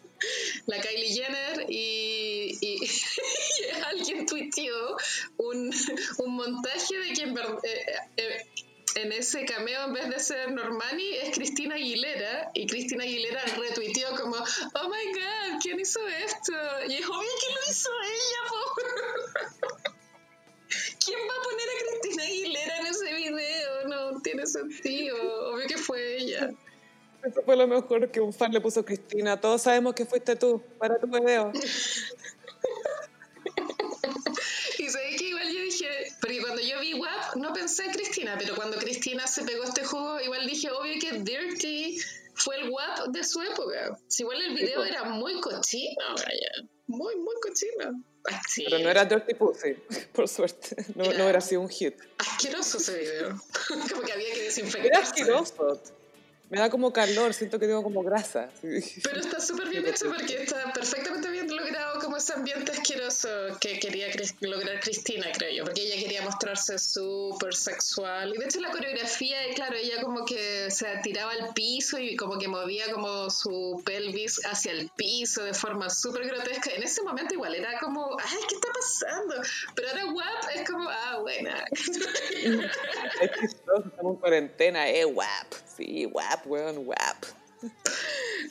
La 0.65 0.81
Kylie 0.81 1.13
Jenner 1.13 1.65
y, 1.69 2.57
y- 2.59 2.79
y 2.85 3.81
alguien 3.85 4.25
tuiteó 4.25 4.97
un, 5.37 5.71
un 6.17 6.35
montaje 6.35 6.97
de 6.97 7.13
que 7.13 7.21
en, 7.21 7.37
eh, 7.37 7.85
eh, 8.17 8.45
en 8.97 9.11
ese 9.11 9.45
cameo 9.45 9.85
en 9.85 9.93
vez 9.93 10.09
de 10.09 10.19
ser 10.19 10.51
Normani 10.51 11.17
es 11.17 11.35
Cristina 11.35 11.75
Aguilera 11.75 12.51
y 12.53 12.65
Cristina 12.65 13.03
Aguilera 13.03 13.43
retuiteó 13.57 14.15
como 14.15 14.35
oh 14.35 14.89
my 14.89 15.13
god, 15.13 15.59
¿quién 15.61 15.79
hizo 15.79 15.99
esto? 16.07 16.53
Y 16.87 16.95
es 16.95 17.05
obvio 17.05 17.29
que 17.39 17.53
lo 17.53 17.71
hizo 17.71 17.89
ella. 18.03 18.41
¿Quién 21.05 21.19
va 21.19 21.33
a 21.33 21.43
poner 21.43 21.67
a 21.69 21.99
Cristina 22.01 22.23
Aguilera 22.23 22.77
en 22.79 22.85
ese 22.87 23.13
video? 23.13 23.87
No 23.87 24.21
tiene 24.21 24.45
sentido. 24.45 25.53
Obvio 25.53 25.67
que 25.67 25.77
fue 25.77 26.17
ella. 26.17 26.49
Eso 27.23 27.41
fue 27.43 27.55
lo 27.55 27.67
mejor 27.67 28.09
que 28.09 28.19
un 28.19 28.33
fan 28.33 28.51
le 28.51 28.61
puso 28.61 28.79
a 28.79 28.85
Cristina. 28.85 29.39
Todos 29.39 29.61
sabemos 29.61 29.93
que 29.93 30.05
fuiste 30.05 30.35
tú, 30.35 30.61
para 30.79 30.97
tu 30.97 31.07
video. 31.07 31.51
porque 36.21 36.41
cuando 36.41 36.61
yo 36.61 36.79
vi 36.79 36.93
WAP 36.93 37.35
no 37.35 37.53
pensé 37.53 37.85
en 37.85 37.91
Cristina, 37.91 38.35
pero 38.39 38.55
cuando 38.55 38.77
Cristina 38.77 39.27
se 39.27 39.43
pegó 39.43 39.63
este 39.63 39.83
juego, 39.83 40.19
igual 40.21 40.45
dije, 40.47 40.71
obvio 40.71 40.93
que 40.99 41.19
Dirty 41.19 41.97
fue 42.33 42.57
el 42.61 42.69
WAP 42.69 43.07
de 43.09 43.23
su 43.23 43.41
época. 43.41 43.97
Si 44.07 44.23
igual 44.23 44.41
el 44.41 44.53
video 44.53 44.83
era 44.83 45.03
muy 45.05 45.39
cochino, 45.41 46.05
vaya. 46.15 46.67
Muy, 46.87 47.15
muy 47.17 47.35
cochino. 47.41 48.03
Pero 48.57 48.79
no 48.79 48.89
era 48.89 49.05
Dirty 49.05 49.33
Pussy, 49.35 49.73
por 50.13 50.27
suerte. 50.27 50.75
No, 50.95 51.03
no 51.05 51.23
hubiera 51.23 51.41
sido 51.41 51.61
un 51.61 51.69
hit. 51.69 51.95
Asqueroso 52.17 52.77
ese 52.77 52.99
video. 52.99 53.41
Como 53.67 54.01
que 54.01 54.11
había 54.11 54.27
que 54.27 54.33
Era 54.33 54.43
desinfectarse. 54.43 55.01
asqueroso. 55.01 55.81
Me 56.49 56.59
da 56.59 56.69
como 56.69 56.93
calor, 56.93 57.33
siento 57.33 57.59
que 57.59 57.67
tengo 57.67 57.83
como 57.83 58.01
grasa. 58.03 58.49
Pero 58.61 59.19
está 59.19 59.39
súper 59.41 59.67
bien 59.67 59.85
hecho 59.85 60.05
porque 60.09 60.43
está 60.43 60.71
perfectamente 60.71 61.29
bien 61.29 61.46
ese 62.17 62.33
ambiente 62.33 62.71
asqueroso 62.71 63.29
que 63.59 63.79
quería 63.79 64.07
lograr 64.41 64.79
Cristina, 64.79 65.27
creo 65.33 65.51
yo. 65.51 65.63
Porque 65.63 65.81
ella 65.81 66.01
quería 66.01 66.21
mostrarse 66.21 66.77
súper 66.77 67.53
sexual. 67.53 68.33
Y 68.35 68.37
de 68.37 68.45
hecho 68.45 68.59
la 68.59 68.71
coreografía, 68.71 69.45
eh, 69.45 69.53
claro, 69.53 69.75
ella 69.75 70.01
como 70.01 70.25
que 70.25 70.69
se 70.71 70.85
tiraba 71.03 71.31
al 71.31 71.53
piso 71.53 71.99
y 71.99 72.15
como 72.15 72.37
que 72.37 72.47
movía 72.47 72.91
como 72.91 73.29
su 73.29 73.81
pelvis 73.85 74.41
hacia 74.45 74.71
el 74.71 74.89
piso 74.95 75.43
de 75.43 75.53
forma 75.53 75.89
súper 75.89 76.27
grotesca. 76.27 76.71
En 76.71 76.83
ese 76.83 77.01
momento 77.03 77.33
igual 77.33 77.55
era 77.55 77.79
como, 77.79 78.17
ay, 78.19 78.37
¿qué 78.47 78.55
está 78.55 78.67
pasando? 78.73 79.35
Pero 79.75 79.89
ahora 79.89 80.05
WAP 80.05 80.55
es 80.55 80.69
como, 80.69 80.89
ah, 80.89 81.19
buena. 81.21 81.65
Es 83.21 83.31
chistoso, 83.39 83.87
estamos 83.87 84.13
en 84.13 84.19
cuarentena, 84.19 84.89
eh, 84.89 85.05
WAP. 85.05 85.53
Sí, 85.75 86.05
WAP, 86.05 86.47
weón, 86.47 86.87
WAP. 86.87 87.25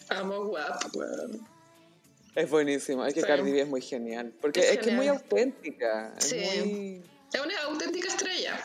Amo 0.09 0.39
WAP, 0.41 0.95
weón. 0.95 1.56
Es 2.37 2.49
buenísimo, 2.51 3.05
es 3.05 3.14
que 3.14 3.22
Sí. 3.22 3.27
Cardi 3.27 3.51
B 3.51 3.61
es 3.62 3.68
muy 3.68 3.81
genial. 3.81 4.33
Porque 4.40 4.61
Es 4.61 4.70
es, 4.72 4.79
que 4.79 4.90
es 4.90 4.94
muy 4.94 5.09
auténtica. 5.09 6.14
Es, 6.18 6.25
Sí. 6.29 6.37
muy, 6.37 7.03
Es 7.33 7.40
una 7.40 7.62
auténtica 7.64 8.09
estrella. 8.09 8.61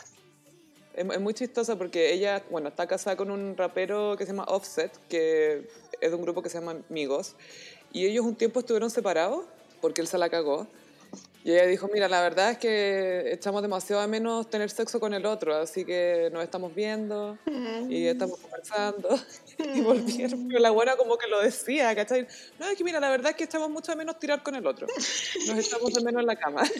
es, 0.94 1.06
es 1.10 1.20
muy 1.20 1.34
chistosa 1.34 1.76
porque 1.76 2.12
ella, 2.12 2.44
bueno, 2.50 2.68
está 2.68 2.86
casada 2.86 3.16
con 3.16 3.30
un 3.30 3.56
rapero 3.56 4.14
que 4.16 4.24
se 4.26 4.32
llama 4.32 4.44
Offset, 4.44 4.92
que 5.08 5.68
es 6.00 6.10
de 6.10 6.14
un 6.14 6.22
grupo 6.22 6.42
que 6.42 6.50
se 6.50 6.58
llama 6.60 6.76
Migos. 6.90 7.34
Y 7.92 8.06
ellos 8.06 8.24
un 8.24 8.36
tiempo 8.36 8.60
estuvieron 8.60 8.90
separados 8.90 9.44
porque 9.80 10.00
él 10.02 10.06
se 10.06 10.18
la 10.18 10.28
cagó. 10.28 10.66
Y 11.44 11.52
ella 11.52 11.66
dijo, 11.66 11.88
mira, 11.92 12.08
la 12.08 12.22
verdad 12.22 12.52
es 12.52 12.58
que 12.58 13.32
echamos 13.32 13.62
demasiado 13.62 14.00
a 14.00 14.06
menos 14.06 14.48
tener 14.48 14.70
sexo 14.70 15.00
con 15.00 15.12
el 15.12 15.26
otro, 15.26 15.56
así 15.56 15.84
que 15.84 16.30
nos 16.32 16.44
estamos 16.44 16.72
viendo 16.72 17.36
y 17.88 18.06
estamos 18.06 18.38
conversando 18.38 19.18
y 19.58 19.80
volvieron. 19.80 20.46
Pero 20.46 20.60
la 20.60 20.70
buena 20.70 20.96
como 20.96 21.18
que 21.18 21.26
lo 21.26 21.42
decía, 21.42 21.94
¿cachai? 21.96 22.28
No, 22.60 22.68
es 22.68 22.78
que 22.78 22.84
mira, 22.84 23.00
la 23.00 23.10
verdad 23.10 23.30
es 23.32 23.36
que 23.36 23.44
echamos 23.44 23.70
mucho 23.70 23.90
a 23.90 23.96
menos 23.96 24.20
tirar 24.20 24.44
con 24.44 24.54
el 24.54 24.64
otro. 24.64 24.86
Nos 25.46 25.58
echamos 25.58 25.92
de 25.92 26.02
menos 26.02 26.20
en 26.20 26.26
la 26.26 26.36
cama. 26.36 26.62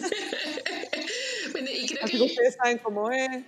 Bueno, 1.51 1.69
y 1.71 1.85
creo 1.85 2.05
así 2.05 2.17
que, 2.17 2.23
ustedes 2.23 2.55
saben 2.55 2.79
cómo 2.79 3.11
es. 3.11 3.43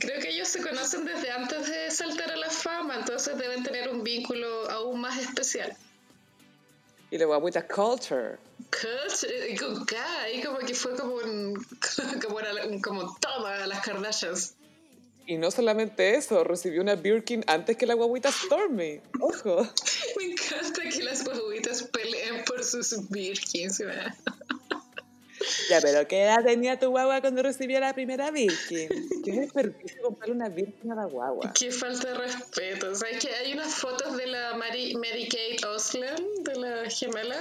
creo 0.00 0.20
que 0.20 0.30
ellos 0.30 0.48
se 0.48 0.60
conocen 0.60 1.04
desde 1.04 1.30
antes 1.30 1.68
de 1.68 1.90
saltar 1.90 2.32
a 2.32 2.36
la 2.36 2.50
fama, 2.50 2.96
entonces 2.96 3.36
deben 3.38 3.62
tener 3.62 3.90
un 3.90 4.02
vínculo 4.02 4.68
aún 4.70 5.00
más 5.00 5.18
especial. 5.18 5.76
Y 7.10 7.18
le 7.18 7.24
voy 7.24 7.36
a 7.36 7.66
culture. 7.66 8.38
Culture, 8.70 9.50
y 9.50 9.56
como 10.42 10.58
que 10.58 10.74
fue 10.74 10.94
como 10.96 11.14
un, 11.14 11.66
como, 12.24 12.40
era 12.40 12.66
un- 12.66 12.80
como 12.80 13.16
toma 13.20 13.66
las 13.66 13.84
Kardashians. 13.84 14.54
Y 15.26 15.36
no 15.36 15.50
solamente 15.50 16.16
eso, 16.16 16.42
recibió 16.44 16.80
una 16.82 16.94
Birkin 16.96 17.44
antes 17.46 17.76
que 17.76 17.86
la 17.86 17.94
guaguita 17.94 18.30
Stormy. 18.32 19.00
Ojo. 19.20 19.68
Me 20.16 20.24
encanta 20.24 20.82
que 20.88 21.02
las 21.02 21.24
guaguitas 21.24 21.82
peleen 21.84 22.44
por 22.44 22.64
sus 22.64 23.08
Birkins, 23.08 23.78
¿verdad? 23.78 24.14
Ya, 25.68 25.80
pero 25.80 26.06
¿qué 26.06 26.24
edad 26.24 26.44
tenía 26.44 26.78
tu 26.78 26.90
guagua 26.90 27.20
cuando 27.20 27.42
recibió 27.42 27.80
la 27.80 27.94
primera 27.94 28.30
Birkin? 28.30 28.88
¿Qué 29.24 29.32
desperdicio 29.32 30.02
comprarle 30.02 30.34
una 30.34 30.48
Birkin 30.48 30.92
a 30.92 30.94
la 30.94 31.04
guagua? 31.06 31.52
Qué 31.54 31.70
falta 31.70 32.08
de 32.08 32.14
respeto. 32.14 32.94
¿Sabes 32.94 33.18
que 33.18 33.34
hay 33.34 33.52
unas 33.52 33.74
fotos 33.74 34.16
de 34.16 34.26
la 34.26 34.54
Mary, 34.54 34.94
Mary 34.94 35.28
Kate 35.28 35.66
Osland, 35.66 36.20
de 36.40 36.56
la 36.56 36.90
gemela? 36.90 37.40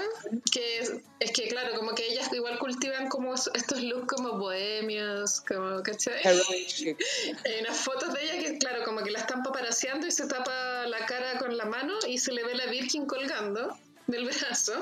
Que 0.51 0.79
es, 0.79 0.93
es 1.19 1.31
que, 1.31 1.47
claro, 1.47 1.75
como 1.75 1.93
que 1.93 2.07
ellas 2.07 2.31
igual 2.31 2.57
cultivan 2.59 3.09
como 3.09 3.35
estos 3.35 3.81
looks 3.81 4.07
como 4.07 4.37
bohemios, 4.37 5.41
como, 5.41 5.81
¿cachai? 5.83 6.21
Hay 6.25 7.59
unas 7.61 7.77
fotos 7.77 8.13
de 8.13 8.23
ella 8.23 8.39
que, 8.39 8.57
claro, 8.57 8.83
como 8.85 9.03
que 9.03 9.11
la 9.11 9.19
están 9.19 9.43
paparaseando 9.43 10.07
y 10.07 10.11
se 10.11 10.27
tapa 10.27 10.87
la 10.87 11.05
cara 11.05 11.37
con 11.37 11.57
la 11.57 11.65
mano 11.65 11.93
y 12.07 12.17
se 12.17 12.31
le 12.31 12.43
ve 12.43 12.55
la 12.55 12.67
Virgin 12.67 13.05
colgando 13.05 13.77
del 14.09 14.25
brazo 14.25 14.73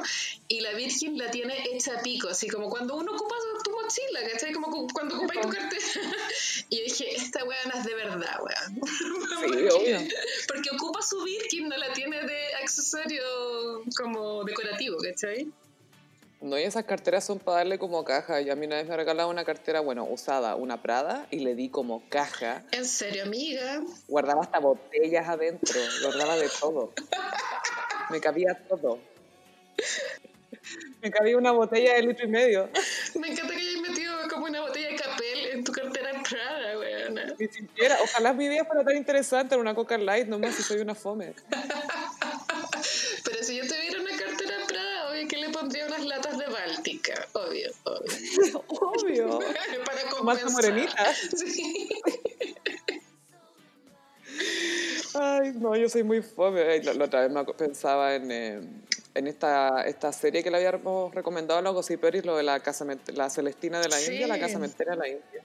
y 0.47 0.61
la 0.61 0.71
Virgin 0.73 1.17
la 1.17 1.29
tiene 1.31 1.55
hecha 1.71 1.97
a 1.99 2.01
pico, 2.01 2.29
así 2.29 2.47
como 2.47 2.69
cuando 2.69 2.95
uno 2.95 3.13
ocupa 3.13 3.35
tu 3.63 3.71
mochila, 3.71 4.29
¿cachai? 4.31 4.53
Como 4.53 4.67
cu- 4.71 4.87
cuando 4.93 5.15
ocupas 5.17 5.37
tu 5.41 5.49
cartera. 5.49 5.81
Y 6.69 6.81
dije, 6.83 7.15
esta 7.15 7.43
weá 7.45 7.57
no 7.73 7.79
es 7.79 7.85
de 7.85 7.93
verdad, 7.95 8.39
weá. 8.43 8.67
Sí, 9.39 9.67
obvio. 9.69 9.99
Porque 10.47 10.69
ocupa 10.71 11.01
su 11.01 11.23
Birkin, 11.23 11.69
no 11.69 11.77
la 11.77 11.93
tiene 11.93 12.21
de 12.23 12.53
accesorio 12.61 13.83
como 13.97 14.43
decorativo, 14.43 14.97
¿cachai? 14.97 15.49
No, 16.41 16.57
y 16.59 16.63
esas 16.63 16.83
carteras 16.85 17.25
son 17.25 17.39
para 17.39 17.57
darle 17.59 17.79
como 17.79 18.03
caja. 18.03 18.41
Y 18.41 18.49
a 18.49 18.55
mí 18.55 18.65
una 18.67 18.75
vez 18.77 18.87
me 18.87 18.95
regalaron 18.95 19.31
una 19.31 19.43
cartera, 19.45 19.79
bueno, 19.79 20.03
usada, 20.05 20.55
una 20.55 20.81
Prada, 20.81 21.25
y 21.31 21.39
le 21.39 21.55
di 21.55 21.69
como 21.69 22.07
caja. 22.09 22.63
En 22.71 22.85
serio, 22.85 23.23
amiga. 23.23 23.81
Guardaba 24.07 24.41
hasta 24.43 24.59
botellas 24.59 25.27
adentro, 25.27 25.79
guardaba 26.03 26.35
de 26.37 26.49
todo. 26.59 26.93
Me 28.09 28.19
cabía 28.21 28.53
todo. 28.69 28.99
Me 31.01 31.11
cabía 31.11 31.37
una 31.37 31.51
botella 31.51 31.93
de 31.93 32.01
litro 32.03 32.25
y 32.25 32.29
medio. 32.29 32.69
Me 33.19 33.29
encanta 33.29 33.53
que 33.53 33.59
hayas 33.61 33.81
metido 33.81 34.13
como 34.29 34.45
una 34.45 34.61
botella 34.61 34.89
de 34.89 34.95
capel 34.95 35.45
en 35.53 35.63
tu 35.63 35.71
cartera 35.71 36.11
Prada, 36.27 36.77
weona. 36.77 37.33
Ni 37.39 37.47
siquiera, 37.47 37.97
ojalá 38.03 38.33
mi 38.33 38.49
vida 38.49 38.65
fuera 38.65 38.83
tan 38.83 38.97
interesante 38.97 39.55
en 39.55 39.61
una 39.61 39.73
Coca 39.75 39.97
Light, 39.97 40.27
nomás 40.27 40.55
si 40.55 40.63
soy 40.63 40.79
una 40.81 40.95
fome. 40.95 41.33
Pero 43.23 43.43
si 43.43 43.57
yo 43.57 43.67
tuviera 43.67 44.01
una 44.01 44.17
cartera 44.17 44.57
Prada, 44.67 45.09
obvio 45.09 45.27
que 45.27 45.37
le 45.37 45.49
pondría 45.49 45.85
unas 45.85 46.03
latas 46.05 46.37
de 46.37 46.47
Báltica. 46.47 47.27
Obvio, 47.33 47.71
obvio. 47.83 48.65
Obvio. 48.67 49.39
Para 49.85 50.03
Más 50.23 50.39
compensar. 50.39 50.51
morenita. 50.51 51.13
Sí. 51.13 51.89
Ay, 55.13 55.53
no, 55.55 55.75
yo 55.75 55.87
soy 55.89 56.03
muy 56.03 56.21
fome. 56.21 56.83
La, 56.83 56.93
la 56.93 57.05
otra 57.05 57.21
vez 57.21 57.31
me 57.31 57.43
pensaba 57.45 58.15
en, 58.15 58.31
eh, 58.31 58.59
en 59.17 59.27
esta, 59.27 59.81
esta 59.87 60.11
serie 60.13 60.43
que 60.43 60.51
le 60.51 60.57
habíamos 60.57 61.13
recomendado 61.13 61.59
a 61.59 61.61
los 61.61 61.73
gossiperis, 61.73 62.25
lo 62.25 62.37
de 62.37 62.43
la, 62.43 62.61
casament- 62.63 63.11
la 63.13 63.29
Celestina 63.29 63.79
de 63.79 63.89
la 63.89 63.97
Sí. 63.97 64.11
India, 64.13 64.27
la 64.27 64.39
casamentera 64.39 64.91
de 64.91 64.97
la 64.97 65.07
India. 65.07 65.43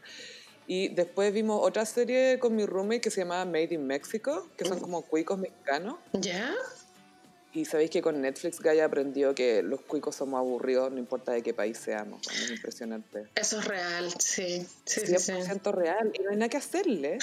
Y 0.67 0.89
después 0.89 1.33
vimos 1.33 1.61
otra 1.63 1.85
serie 1.85 2.39
con 2.39 2.55
mi 2.55 2.65
roommate 2.67 3.01
que 3.01 3.11
se 3.11 3.23
llama 3.23 3.45
Made 3.45 3.69
in 3.75 3.87
Mexico, 3.87 4.49
que 4.57 4.65
son 4.65 4.79
como 4.79 5.03
cuicos 5.03 5.39
mexicanos. 5.39 5.97
¿Ya? 6.13 6.55
Y 7.55 7.67
sabéis 7.67 7.91
que 7.91 8.01
con 8.01 8.21
Netflix 8.21 8.61
Gaia 8.61 8.87
aprendió 8.87 9.35
que 9.35 9.62
los 9.62 9.83
cuicos 9.83 10.17
somos 10.17 10.38
aburridos, 10.38 10.91
no 10.91 10.99
importa 10.99 11.33
de 11.33 11.43
qué 11.43 11.53
país 11.53 11.77
seamos. 11.77 12.27
Es 12.29 12.51
impresionante. 12.51 13.29
Eso 13.35 13.59
es 13.59 13.67
real, 13.67 14.11
sí. 14.19 14.67
Sí, 14.87 15.01
sí, 15.01 15.19
sí. 15.19 15.33
100% 15.33 15.73
real 15.73 16.12
y 16.19 16.23
no 16.23 16.31
hay 16.31 16.37
nada 16.37 16.49
que 16.49 16.57
hacerle. 16.57 17.19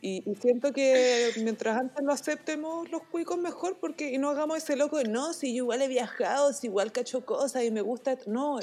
Y, 0.00 0.22
y 0.30 0.36
siento 0.36 0.72
que 0.72 1.32
mientras 1.38 1.76
antes 1.80 2.04
lo 2.04 2.12
aceptemos 2.12 2.88
los 2.90 3.02
cuicos 3.04 3.36
mejor 3.38 3.76
porque 3.80 4.12
y 4.12 4.18
no 4.18 4.30
hagamos 4.30 4.58
ese 4.58 4.76
loco 4.76 4.98
de 4.98 5.04
no, 5.04 5.32
si 5.32 5.54
yo 5.54 5.64
igual 5.64 5.82
he 5.82 5.88
viajado, 5.88 6.52
si 6.52 6.68
igual 6.68 6.92
cacho 6.92 7.24
cosas 7.24 7.64
y 7.64 7.72
me 7.72 7.80
gusta. 7.80 8.16
No, 8.26 8.60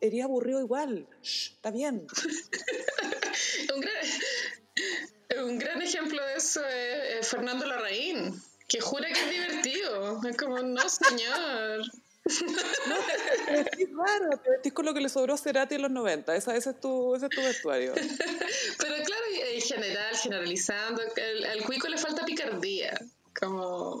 eri 0.00 0.20
aburrido 0.22 0.60
igual. 0.60 1.06
Shh, 1.22 1.52
está 1.56 1.70
bien. 1.70 2.06
Un 3.74 3.80
gran, 3.80 5.44
un 5.44 5.58
gran 5.58 5.82
ejemplo 5.82 6.24
de 6.24 6.34
eso 6.36 6.64
es, 6.64 7.20
es 7.20 7.28
Fernando 7.28 7.66
Larraín, 7.66 8.40
que 8.68 8.80
jura 8.80 9.06
que 9.08 9.20
es 9.20 9.30
divertido. 9.30 10.20
Es 10.28 10.36
como, 10.36 10.58
no, 10.60 10.88
señor. 10.88 11.82
Te 13.46 13.52
vestís 13.52 13.88
raro, 13.94 14.38
te 14.42 14.50
vestís 14.50 14.72
con 14.72 14.86
lo 14.86 14.94
que 14.94 15.00
le 15.02 15.10
sobró 15.10 15.34
a 15.34 15.36
Cerati 15.38 15.74
en 15.74 15.82
los 15.82 15.90
90. 15.90 16.34
Esa, 16.34 16.56
ese, 16.56 16.70
es 16.70 16.80
tu, 16.80 17.14
ese 17.14 17.26
es 17.26 17.30
tu 17.30 17.42
vestuario. 17.42 17.92
Pero 18.78 18.94
claro, 19.04 19.24
en 19.52 19.60
general, 19.60 20.16
generalizando, 20.16 21.02
el- 21.16 21.44
al 21.44 21.62
cuico 21.64 21.86
le 21.88 21.98
falta 21.98 22.24
picardía. 22.24 22.94
Como, 23.38 24.00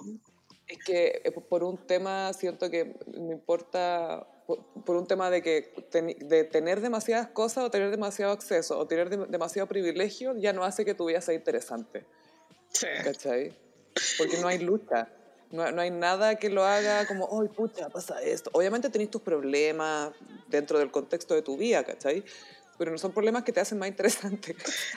Es 0.66 0.78
que 0.84 1.20
eh, 1.22 1.30
por 1.32 1.62
un 1.64 1.76
tema, 1.86 2.32
siento 2.32 2.70
que 2.70 2.96
no 3.14 3.32
importa, 3.32 4.26
por, 4.46 4.64
por 4.84 4.96
un 4.96 5.06
tema 5.06 5.28
de 5.28 5.42
que 5.42 5.74
ten- 5.90 6.16
de 6.18 6.44
tener 6.44 6.80
demasiadas 6.80 7.28
cosas 7.28 7.64
o 7.64 7.70
tener 7.70 7.90
demasiado 7.90 8.32
acceso 8.32 8.78
o 8.78 8.86
tener 8.86 9.10
dem- 9.10 9.26
demasiado 9.26 9.68
privilegio, 9.68 10.34
ya 10.38 10.54
no 10.54 10.64
hace 10.64 10.86
que 10.86 10.94
tu 10.94 11.04
vida 11.06 11.20
sea 11.20 11.34
interesante, 11.34 12.06
sí. 12.72 12.86
¿cachai? 13.02 13.54
Porque 14.18 14.38
no 14.38 14.48
hay 14.48 14.58
lucha, 14.58 15.08
no, 15.50 15.70
no 15.70 15.82
hay 15.82 15.90
nada 15.90 16.36
que 16.36 16.50
lo 16.50 16.64
haga 16.64 17.06
como, 17.06 17.40
¡ay, 17.40 17.48
pucha, 17.48 17.88
pasa 17.88 18.20
esto! 18.22 18.50
Obviamente 18.52 18.90
tenés 18.90 19.10
tus 19.10 19.22
problemas 19.22 20.12
dentro 20.48 20.78
del 20.78 20.90
contexto 20.90 21.34
de 21.34 21.42
tu 21.42 21.56
vida, 21.56 21.84
¿cachai? 21.84 22.24
Pero 22.76 22.90
no 22.90 22.98
son 22.98 23.12
problemas 23.12 23.44
que 23.44 23.52
te 23.52 23.60
hacen 23.60 23.78
más 23.78 23.88
interesante. 23.88 24.56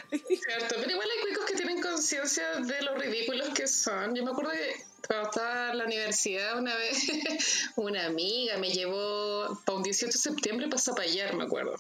Cierto, 0.10 0.76
pero 0.80 0.92
igual 0.92 1.08
hay 1.16 1.22
cuicos 1.22 1.46
que 1.46 1.54
tienen 1.54 1.80
conciencia 1.80 2.56
de 2.56 2.82
lo 2.82 2.96
ridículos 2.96 3.50
que 3.50 3.68
son. 3.68 4.16
Yo 4.16 4.24
me 4.24 4.32
acuerdo 4.32 4.52
que 4.52 4.84
cuando 5.08 5.30
estaba 5.30 5.72
en 5.72 5.78
la 5.78 5.86
universidad 5.86 6.58
una 6.58 6.76
vez, 6.76 6.98
una 7.76 8.08
amiga 8.08 8.58
me 8.58 8.72
llevó 8.72 9.62
para 9.64 9.78
un 9.78 9.84
18 9.84 10.12
de 10.12 10.18
septiembre 10.18 10.68
para 10.68 10.82
Zapallar, 10.82 11.36
me 11.36 11.44
acuerdo. 11.44 11.76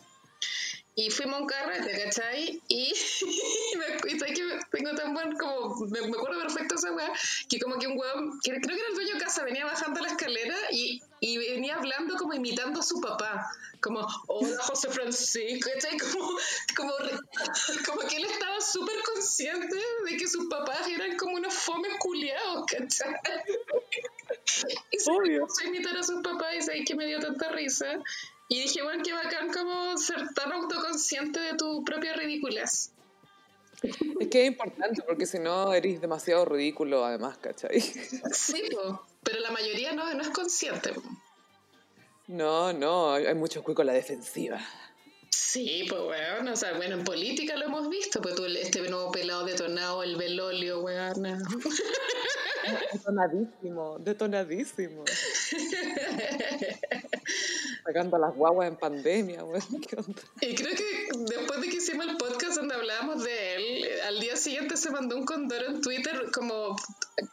Y 1.00 1.12
fuimos 1.12 1.36
a 1.36 1.42
un 1.44 1.48
carrete, 1.48 2.06
¿cachai? 2.06 2.60
Y, 2.70 2.92
me, 3.78 4.12
y 4.12 4.18
que 4.18 4.60
tengo 4.72 4.96
tan 4.96 5.14
buen, 5.14 5.38
como, 5.38 5.76
me, 5.86 6.02
me 6.02 6.18
acuerdo 6.18 6.42
perfecto 6.42 6.74
esa 6.74 6.92
weá, 6.92 7.14
que 7.48 7.60
como 7.60 7.78
que 7.78 7.86
un 7.86 8.00
weón, 8.00 8.40
que 8.44 8.50
creo 8.60 8.76
que 8.76 8.82
era 8.82 8.90
el 8.90 8.96
dueño 8.96 9.14
de 9.14 9.20
casa, 9.20 9.44
venía 9.44 9.64
bajando 9.64 10.02
la 10.02 10.08
escalera 10.08 10.56
y, 10.72 11.00
y 11.20 11.38
venía 11.38 11.76
hablando 11.76 12.16
como 12.18 12.34
imitando 12.34 12.80
a 12.80 12.84
su 12.84 13.00
papá. 13.00 13.46
Como, 13.80 14.08
hola 14.26 14.58
José 14.64 14.90
Francisco, 14.90 15.70
¿cachai? 15.72 16.00
Como, 16.00 16.36
como, 16.76 16.94
como 17.86 18.10
que 18.10 18.18
él 18.18 18.26
estaba 18.26 18.60
súper 18.60 18.96
consciente 19.04 19.78
de 20.10 20.18
que 20.18 20.28
sus 20.28 20.48
papás 20.48 20.88
eran 20.88 21.16
como 21.16 21.36
unos 21.36 21.54
fomes 21.54 21.94
culiados, 22.00 22.66
¿cachai? 22.66 23.14
Y 24.92 24.98
se 25.00 25.12
Obvio. 25.12 25.46
a 25.46 25.68
imitar 25.68 25.96
a 25.96 26.02
sus 26.02 26.24
papás 26.24 26.56
y 26.58 26.62
sabes 26.62 26.86
que 26.86 26.96
me 26.96 27.06
dio 27.06 27.20
tanta 27.20 27.50
risa. 27.50 28.00
Y 28.50 28.62
dije, 28.62 28.82
bueno, 28.82 29.04
qué 29.04 29.14
bacán 29.14 29.52
como 29.52 29.98
ser 29.98 30.28
tan 30.34 30.52
autoconsciente 30.54 31.40
de 31.40 31.56
tu 31.56 31.84
propia 31.84 32.14
ridiculez. 32.14 32.92
es 34.20 34.28
que 34.30 34.44
es 34.44 34.48
importante, 34.48 35.02
porque 35.06 35.26
si 35.26 35.40
no 35.40 35.74
eres 35.74 36.02
demasiado 36.02 36.46
ridículo 36.46 37.06
además, 37.06 37.38
¿cachai? 37.38 37.82
Sí, 38.32 38.64
po, 38.72 39.06
pero 39.24 39.40
la 39.40 39.52
mayoría 39.52 39.94
no, 39.94 40.14
no 40.14 40.22
es 40.22 40.30
consciente. 40.30 40.94
po. 40.94 41.02
No, 42.28 42.74
no, 42.74 43.14
hay 43.14 43.36
muchos 43.36 43.64
cuicos 43.64 43.84
a 43.84 43.88
la 43.88 43.94
defensiva. 43.94 44.60
Sí, 45.30 45.86
pues 45.88 46.02
weón, 46.02 46.48
o 46.48 46.56
sea, 46.56 46.74
bueno, 46.74 46.96
en 46.96 47.04
política 47.04 47.56
lo 47.56 47.66
hemos 47.66 47.90
visto, 47.90 48.22
pues 48.22 48.36
tú, 48.36 48.46
este 48.46 48.82
nuevo 48.90 49.12
pelado 49.12 49.46
detonado, 49.46 50.04
el 50.04 50.16
velolio, 50.18 50.82
weón. 50.82 51.24
Detonadísimo, 52.94 53.98
detonadísimo. 54.00 55.06
Sacando 57.88 58.18
a 58.18 58.20
las 58.20 58.36
guaguas 58.36 58.68
en 58.68 58.76
pandemia, 58.76 59.44
güey. 59.44 59.62
Y 60.42 60.56
creo 60.56 60.76
que 60.76 61.08
después 61.20 61.62
de 61.62 61.70
que 61.70 61.78
hicimos 61.78 62.06
el 62.06 62.18
podcast 62.18 62.58
donde 62.58 62.76
hablábamos 62.76 63.24
de 63.24 63.56
él, 63.56 63.86
eh, 63.86 64.02
al 64.02 64.20
día 64.20 64.36
siguiente 64.36 64.76
se 64.76 64.92
mandó 64.92 65.16
un 65.16 65.24
condoro 65.24 65.68
en 65.68 65.80
Twitter 65.80 66.30
como, 66.34 66.76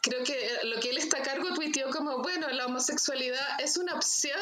creo 0.01 0.23
que 0.23 0.37
lo 0.63 0.79
que 0.79 0.91
él 0.91 0.97
está 0.97 1.17
a 1.17 1.23
cargo 1.23 1.53
tuiteó 1.53 1.89
como, 1.89 2.21
bueno, 2.21 2.47
la 2.47 2.67
homosexualidad 2.67 3.59
es 3.61 3.75
una 3.75 3.95
opción 3.95 4.39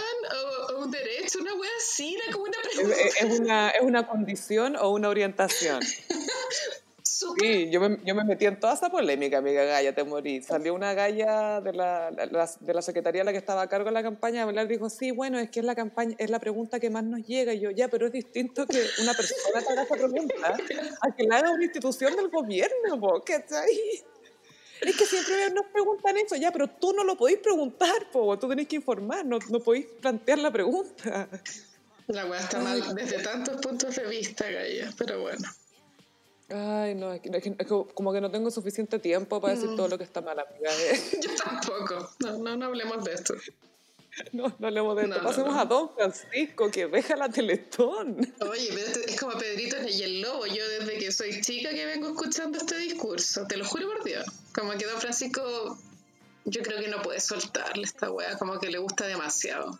o, 0.69 0.83
un 0.83 0.91
derecho, 0.91 1.39
una 1.39 1.55
wea 1.55 1.71
así, 1.79 2.15
era 2.15 2.31
como 2.31 2.45
una 2.45 2.57
pregunta. 2.61 2.95
¿Es, 3.19 3.39
una, 3.39 3.69
¿Es 3.69 3.81
una 3.81 4.07
condición 4.07 4.75
o 4.75 4.91
una 4.91 5.09
orientación? 5.09 5.81
Sí, 7.39 7.69
yo 7.69 7.79
me, 7.79 7.97
yo 8.03 8.15
me, 8.15 8.23
metí 8.23 8.45
en 8.45 8.59
toda 8.59 8.73
esa 8.73 8.89
polémica, 8.89 9.37
amiga 9.37 9.63
Gaya, 9.63 9.93
te 9.93 10.03
morí. 10.03 10.41
Salió 10.41 10.73
una 10.73 10.93
Gaya 10.93 11.61
de 11.61 11.73
la, 11.73 12.11
de 12.11 12.73
la 12.73 12.81
secretaría 12.81 13.21
a 13.21 13.25
la 13.25 13.31
que 13.31 13.37
estaba 13.37 13.61
a 13.61 13.67
cargo 13.67 13.85
de 13.85 13.93
la 13.93 14.03
campaña 14.03 14.41
a 14.41 14.43
hablar, 14.45 14.67
dijo, 14.67 14.89
sí, 14.89 15.11
bueno, 15.11 15.37
es 15.39 15.49
que 15.49 15.59
es 15.59 15.65
la 15.65 15.75
campaña, 15.75 16.15
es 16.17 16.29
la 16.29 16.39
pregunta 16.39 16.79
que 16.79 16.89
más 16.89 17.03
nos 17.03 17.25
llega. 17.25 17.53
Y 17.53 17.59
yo, 17.59 17.71
ya, 17.71 17.87
pero 17.87 18.07
es 18.07 18.13
distinto 18.13 18.65
que 18.65 18.83
una 19.01 19.13
persona 19.13 19.61
te 19.65 19.71
haga 19.73 19.83
esa 19.83 19.95
pregunta 19.95 20.57
a 21.01 21.15
que 21.15 21.23
la 21.23 21.37
haga 21.37 21.51
una 21.51 21.63
institución 21.63 22.15
del 22.15 22.29
gobierno, 22.29 23.21
¿cachai? 23.25 24.03
Es 24.81 24.97
que 24.97 25.05
siempre 25.05 25.49
nos 25.51 25.65
preguntan 25.67 26.17
eso, 26.17 26.35
ya, 26.35 26.51
pero 26.51 26.67
tú 26.67 26.93
no 26.93 27.03
lo 27.03 27.15
podéis 27.15 27.39
preguntar, 27.39 28.11
po, 28.11 28.37
tú 28.37 28.49
tenés 28.49 28.67
que 28.67 28.75
informar, 28.75 29.25
no, 29.25 29.39
no 29.49 29.59
podéis 29.59 29.85
plantear 30.01 30.39
la 30.39 30.51
pregunta. 30.51 31.29
La 32.07 32.25
weá 32.25 32.39
está 32.39 32.59
mal 32.59 32.81
desde 32.95 33.23
tantos 33.23 33.61
puntos 33.61 33.95
de 33.95 34.05
vista, 34.07 34.49
Gaya, 34.49 34.91
pero 34.97 35.21
bueno. 35.21 35.47
Ay, 36.55 36.93
no, 36.93 37.11
es, 37.11 37.21
que, 37.21 37.29
es, 37.33 37.67
como 37.67 38.13
que 38.13 38.21
no 38.21 38.29
tengo 38.29 38.51
suficiente 38.51 38.99
tiempo 38.99 39.41
para 39.41 39.55
decir 39.55 39.75
todo 39.75 39.87
lo 39.87 39.97
que 39.97 40.03
está 40.03 40.21
mal, 40.21 40.37
amiga. 40.39 40.69
Yo 41.21 41.35
tampoco. 41.35 42.11
No, 42.19 42.37
no, 42.37 42.55
no 42.55 42.65
hablemos 42.67 43.03
de 43.03 43.13
esto. 43.13 43.33
No, 44.31 44.55
no 44.59 44.67
hablemos 44.67 44.95
de 44.95 45.05
esto. 45.05 45.23
Pasemos 45.23 45.57
a 45.57 45.65
Don 45.65 45.89
Francisco, 45.95 46.69
que 46.69 46.85
deja 46.85 47.15
la 47.15 47.29
Teletón. 47.29 48.31
Oye, 48.41 48.69
es 49.07 49.19
como 49.19 49.35
Pedrito 49.39 49.75
y 49.89 50.03
el 50.03 50.21
Lobo. 50.21 50.45
Yo 50.45 50.69
desde 50.69 50.99
que 50.99 51.11
soy 51.11 51.41
chica 51.41 51.71
que 51.71 51.83
vengo 51.87 52.09
escuchando 52.09 52.59
este 52.59 52.77
discurso. 52.77 53.47
Te 53.47 53.57
lo 53.57 53.65
juro 53.65 53.87
por 53.87 54.03
Dios. 54.03 54.23
Como 54.53 54.73
que 54.73 54.85
Don 54.85 55.01
Francisco, 55.01 55.79
yo 56.45 56.61
creo 56.61 56.79
que 56.79 56.89
no 56.89 57.01
puede 57.01 57.19
soltarle 57.19 57.85
esta 57.85 58.11
wea. 58.11 58.37
Como 58.37 58.59
que 58.59 58.69
le 58.69 58.77
gusta 58.77 59.07
demasiado. 59.07 59.79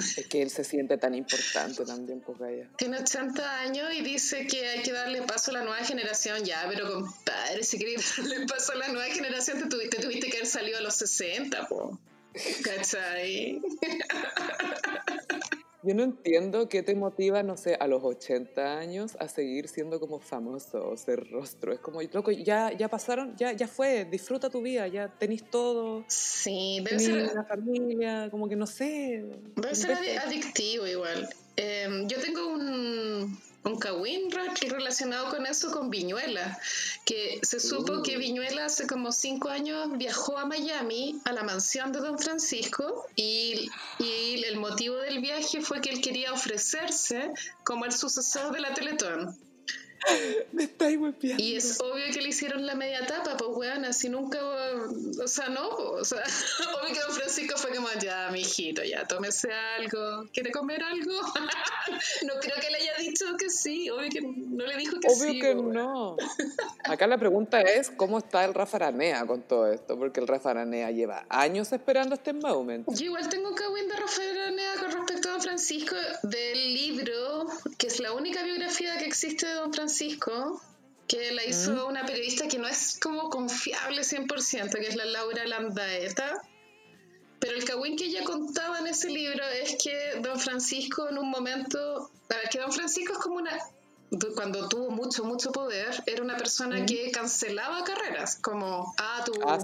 Es 0.00 0.26
que 0.26 0.42
él 0.42 0.50
se 0.50 0.64
siente 0.64 0.98
tan 0.98 1.14
importante 1.14 1.84
también, 1.84 2.20
pues 2.20 2.38
vaya. 2.38 2.68
Tiene 2.76 2.98
80 2.98 3.60
años 3.60 3.92
y 3.94 4.02
dice 4.02 4.46
que 4.46 4.66
hay 4.66 4.82
que 4.82 4.92
darle 4.92 5.22
paso 5.22 5.50
a 5.50 5.54
la 5.54 5.62
nueva 5.62 5.84
generación. 5.84 6.44
Ya, 6.44 6.66
pero 6.68 6.92
compadre, 6.92 7.62
si 7.62 7.78
querías 7.78 8.04
darle 8.16 8.46
paso 8.46 8.72
a 8.72 8.76
la 8.76 8.88
nueva 8.88 9.12
generación, 9.12 9.60
te 9.60 9.66
tuviste, 9.66 10.30
que 10.30 10.36
haber 10.36 10.46
salido 10.46 10.78
a 10.78 10.80
los 10.80 10.94
60, 10.94 11.68
po. 11.68 11.98
¿Cachai? 12.64 13.60
Yo 15.82 15.94
no 15.94 16.02
entiendo 16.02 16.68
qué 16.68 16.82
te 16.82 16.94
motiva, 16.94 17.42
no 17.42 17.56
sé, 17.56 17.74
a 17.74 17.86
los 17.86 18.02
80 18.04 18.78
años 18.78 19.16
a 19.18 19.28
seguir 19.28 19.66
siendo 19.68 19.98
como 19.98 20.20
famoso 20.20 20.90
o 20.90 20.96
ser 20.96 21.30
rostro. 21.30 21.72
Es 21.72 21.80
como, 21.80 22.02
loco, 22.02 22.30
ya, 22.30 22.70
ya 22.76 22.88
pasaron, 22.88 23.34
ya, 23.36 23.52
ya 23.52 23.66
fue, 23.66 24.04
disfruta 24.04 24.50
tu 24.50 24.60
vida, 24.60 24.86
ya 24.88 25.08
tenís 25.08 25.48
todo. 25.48 26.04
Sí, 26.08 26.82
debe 26.84 26.98
ser. 26.98 27.30
una 27.32 27.44
familia, 27.44 28.28
como 28.30 28.46
que 28.48 28.56
no 28.56 28.66
sé. 28.66 29.24
Debe 29.56 29.74
ser 29.74 30.18
adictivo 30.18 30.86
igual. 30.86 31.28
Em, 31.56 32.06
yo 32.08 32.20
tengo 32.20 32.48
un, 32.48 33.38
un 33.64 33.78
kawin 33.78 34.30
relacionado 34.30 35.30
con 35.30 35.46
eso, 35.46 35.70
con 35.70 35.90
Viñuela, 35.90 36.58
que 37.04 37.40
se 37.42 37.60
supo 37.60 38.02
que. 38.02 38.20
Viñuela 38.20 38.66
hace 38.66 38.86
como 38.86 39.12
cinco 39.12 39.48
años 39.48 39.96
viajó 39.96 40.38
a 40.38 40.44
Miami, 40.44 41.20
a 41.24 41.32
la 41.32 41.42
mansión 41.42 41.92
de 41.92 42.00
Don 42.00 42.18
Francisco, 42.18 43.06
y, 43.16 43.70
y 43.98 44.42
el 44.44 44.56
motivo 44.58 44.96
del 44.96 45.20
viaje 45.20 45.60
fue 45.60 45.80
que 45.80 45.90
él 45.90 46.00
quería 46.00 46.32
ofrecerse 46.32 47.32
como 47.64 47.84
el 47.84 47.92
sucesor 47.92 48.52
de 48.52 48.60
la 48.60 48.74
Teletón. 48.74 49.38
Me 50.52 50.64
estáis 50.64 50.98
golpeando. 50.98 51.42
Y 51.42 51.56
es 51.56 51.80
obvio 51.80 52.04
que 52.12 52.20
le 52.20 52.28
hicieron 52.28 52.66
la 52.66 52.74
media 52.74 53.06
tapa, 53.06 53.36
pues 53.36 53.50
weón, 53.52 53.84
así 53.84 54.08
nunca, 54.08 54.38
o 54.42 55.28
sea, 55.28 55.48
no, 55.48 55.68
o 55.68 56.04
sea, 56.04 56.22
obvio 56.82 56.94
que 56.94 57.00
don 57.00 57.12
Francisco 57.12 57.56
fue 57.58 57.74
como, 57.74 57.88
ya, 58.00 58.28
mijito, 58.30 58.82
ya, 58.82 59.06
tómese 59.06 59.52
algo, 59.52 60.28
¿quiere 60.32 60.50
comer 60.50 60.82
algo? 60.82 61.12
no 62.26 62.34
creo 62.40 62.56
que 62.60 62.70
le 62.70 62.76
haya 62.78 62.94
dicho 62.98 63.26
que 63.38 63.50
sí, 63.50 63.90
obvio 63.90 64.08
que 64.10 64.20
no 64.22 64.66
le 64.66 64.76
dijo 64.76 64.98
que 65.00 65.10
sí. 65.10 65.22
Obvio 65.22 65.40
que 65.42 65.54
no. 65.54 66.16
Acá 66.84 67.06
la 67.06 67.18
pregunta 67.18 67.60
es, 67.60 67.90
¿cómo 67.90 68.18
está 68.18 68.44
el 68.44 68.54
Rafa 68.54 68.76
Aranea 68.78 69.26
con 69.26 69.42
todo 69.42 69.70
esto? 69.70 69.98
Porque 69.98 70.20
el 70.20 70.26
Rafa 70.26 70.50
Aranea 70.50 70.90
lleva 70.90 71.26
años 71.28 71.72
esperando 71.72 72.14
este 72.14 72.32
momento. 72.32 72.92
Yo 72.92 73.06
igual 73.06 73.28
tengo 73.28 73.54
que 73.54 73.64
de 73.70 73.96
Rafa 73.96 74.22
Aranea 74.22 74.74
con 74.78 74.90
respecto 74.90 75.28
a 75.28 75.32
don 75.32 75.40
Francisco 75.40 75.94
del 76.22 76.74
libro, 76.74 77.29
es 77.90 77.98
la 77.98 78.12
única 78.12 78.44
biografía 78.44 78.98
que 78.98 79.06
existe 79.06 79.46
de 79.46 79.54
don 79.54 79.72
Francisco 79.72 80.60
que 81.08 81.32
la 81.32 81.44
hizo 81.44 81.72
mm. 81.72 81.88
una 81.88 82.06
periodista 82.06 82.46
que 82.46 82.58
no 82.58 82.68
es 82.68 82.98
como 83.02 83.30
confiable 83.30 84.02
100%, 84.02 84.70
que 84.70 84.86
es 84.86 84.94
la 84.94 85.04
Laura 85.06 85.44
Landaeta. 85.44 86.40
Pero 87.40 87.56
el 87.56 87.64
cagüín 87.64 87.96
que 87.96 88.04
ella 88.04 88.22
contaba 88.22 88.78
en 88.78 88.86
ese 88.86 89.08
libro 89.08 89.42
es 89.62 89.76
que 89.82 90.20
don 90.20 90.38
Francisco 90.38 91.08
en 91.08 91.18
un 91.18 91.28
momento, 91.28 92.10
a 92.28 92.36
ver, 92.36 92.48
que 92.48 92.60
don 92.60 92.70
Francisco 92.70 93.14
es 93.14 93.18
como 93.18 93.36
una, 93.36 93.58
cuando 94.36 94.68
tuvo 94.68 94.90
mucho, 94.90 95.24
mucho 95.24 95.50
poder, 95.50 96.00
era 96.06 96.22
una 96.22 96.36
persona 96.36 96.78
mm. 96.78 96.86
que 96.86 97.10
cancelaba 97.10 97.82
carreras, 97.82 98.36
como, 98.36 98.94
ah, 98.98 99.24
tú 99.26 99.32
ah, 99.48 99.58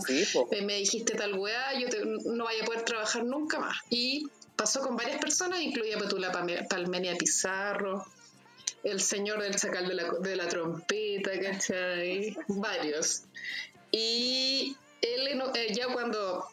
me 0.64 0.78
dijiste 0.78 1.14
tal 1.14 1.34
weá, 1.38 1.78
yo 1.78 1.86
no 2.24 2.44
vaya 2.44 2.64
a 2.64 2.66
poder 2.66 2.82
trabajar 2.82 3.24
nunca 3.24 3.60
más. 3.60 3.76
Y 3.88 4.26
pasó 4.56 4.80
con 4.80 4.96
varias 4.96 5.20
personas, 5.20 5.60
incluía 5.60 5.96
Petula 5.96 6.32
Palmenia 6.68 7.14
Pizarro, 7.16 8.04
el 8.84 9.00
señor 9.00 9.42
del 9.42 9.56
chacal 9.56 9.88
de 9.88 9.94
la, 9.94 10.10
de 10.20 10.36
la 10.36 10.48
trompeta, 10.48 11.38
¿cachai? 11.40 12.36
Varios. 12.48 13.22
Y 13.90 14.76
él 15.00 15.42
eh, 15.54 15.72
ya 15.72 15.86
cuando 15.92 16.44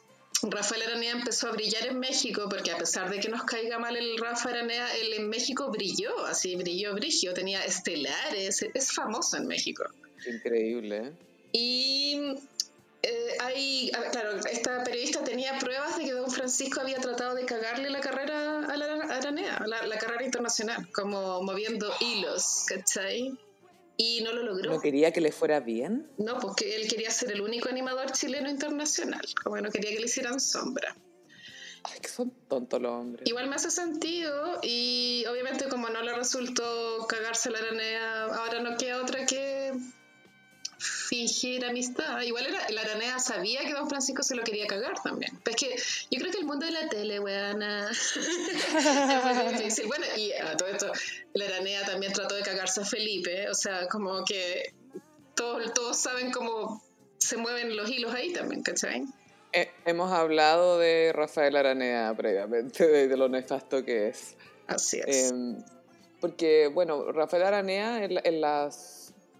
Rafael 0.43 0.82
Aranea 0.84 1.11
empezó 1.11 1.49
a 1.49 1.51
brillar 1.51 1.88
en 1.88 1.99
México, 1.99 2.47
porque 2.49 2.71
a 2.71 2.78
pesar 2.78 3.09
de 3.09 3.19
que 3.19 3.30
nos 3.30 3.43
caiga 3.43 3.80
mal 3.80 3.95
el 3.95 4.17
Rafa 4.17 4.49
Aranea, 4.49 4.95
él 4.97 5.13
en 5.13 5.30
México 5.30 5.69
brilló, 5.71 6.26
así 6.26 6.55
brilló, 6.55 6.93
brilló, 6.93 7.34
tenía 7.34 7.63
estelares, 7.63 8.61
es 8.74 8.91
famoso 8.91 9.38
en 9.38 9.47
México. 9.47 9.84
Increíble. 10.26 10.97
¿eh? 10.97 11.11
Y 11.53 12.36
eh, 13.04 13.36
hay, 13.41 13.91
claro, 14.12 14.39
esta 14.49 14.82
periodista 14.84 15.24
tenía 15.26 15.60
pruebas 15.60 15.97
de 15.97 16.06
que 16.06 16.14
don 16.14 16.32
Francisco 16.32 16.80
había 16.80 16.99
tratado 16.99 17.36
de 17.36 17.45
cagarle 17.45 17.89
la 17.89 17.99
carrera 17.99 18.66
a 18.66 18.78
la 18.78 18.93
Aranea, 19.16 19.62
la, 19.68 19.86
la 19.86 19.97
carrera 19.97 20.24
internacional, 20.24 20.89
como 20.93 21.43
moviendo 21.43 21.91
hilos, 21.99 22.64
¿cachai? 22.68 23.38
Y 23.97 24.22
no 24.22 24.32
lo 24.32 24.43
logró. 24.43 24.72
¿No 24.72 24.80
quería 24.80 25.12
que 25.12 25.20
le 25.20 25.34
fuera 25.34 25.60
bien? 25.60 26.10
No, 26.18 26.39
porque 26.39 26.78
él 26.78 26.88
quería 26.88 27.12
ser 27.12 27.32
el 27.32 27.41
único 27.41 27.68
animador 27.70 28.12
chileno 28.14 28.49
internacional, 28.49 29.22
como 29.43 29.58
no 29.58 29.70
quería 29.70 29.91
que 29.91 29.99
le 29.99 30.06
hicieran 30.06 30.39
sombra. 30.39 30.95
Ay, 31.84 31.99
que 31.99 32.08
son 32.08 32.32
tontos 32.47 32.82
los 32.82 32.91
hombres. 32.91 33.28
Igual 33.28 33.49
me 33.49 33.56
hace 33.56 33.70
sentido 33.70 34.60
y 34.62 35.26
obviamente 35.30 35.68
como 35.68 35.89
no 35.89 36.01
le 36.01 36.14
resultó 36.14 37.06
cagarse 37.08 37.51
la 37.51 37.60
aranea, 37.60 38.24
ahora 38.24 38.62
no 38.62 38.78
queda 38.78 39.01
otra 39.01 39.26
que 39.26 39.53
fingir 41.14 41.64
amistad. 41.64 42.22
Igual 42.22 42.47
era, 42.47 42.68
la 42.70 42.82
Aranea 42.82 43.20
sabía 43.20 43.61
que 43.61 43.74
Don 43.74 43.88
Francisco 43.88 44.24
se 44.24 44.36
lo 44.36 44.43
quería 44.43 44.66
cagar 44.66 44.95
también. 45.03 45.39
Pero 45.43 45.55
es 45.55 45.61
que 45.61 45.76
yo 46.09 46.20
creo 46.20 46.32
que 46.32 46.39
el 46.39 46.45
mundo 46.45 46.66
de 46.66 46.72
la 46.72 46.89
tele, 46.89 47.20
weana. 47.20 47.91
bueno, 49.88 50.05
y 50.18 50.32
a 50.34 50.57
todo 50.57 50.70
esto, 50.70 50.91
la 51.34 51.45
Aranea 51.45 51.86
también 51.86 52.14
trató 52.14 52.34
de 52.34 52.41
cagarse 52.41 52.82
a 52.82 52.86
Felipe. 52.86 53.47
O 53.47 53.53
sea, 53.53 53.88
como 53.88 54.26
que 54.26 54.74
todos, 55.36 55.72
todos 55.76 55.97
saben 55.97 56.32
cómo 56.32 56.82
se 57.20 57.38
mueven 57.38 57.78
los 57.78 57.88
hilos 57.89 58.11
ahí 58.16 58.34
también, 58.34 58.64
¿cachai? 58.64 59.05
Eh, 59.51 59.70
hemos 59.86 60.11
hablado 60.11 60.80
de 60.80 61.11
Rafael 61.14 61.55
Aranea 61.55 62.11
previamente, 62.16 62.88
de, 62.88 63.16
lo 63.18 63.30
nefasto 63.30 63.86
que 63.86 64.07
es. 64.07 64.36
Así 64.66 64.99
es. 65.05 65.32
Em, 65.32 65.64
porque, 66.20 66.70
bueno, 66.74 67.11
Rafael 67.11 67.43
Aranea 67.43 68.03
en 68.03 68.41
las 68.41 68.93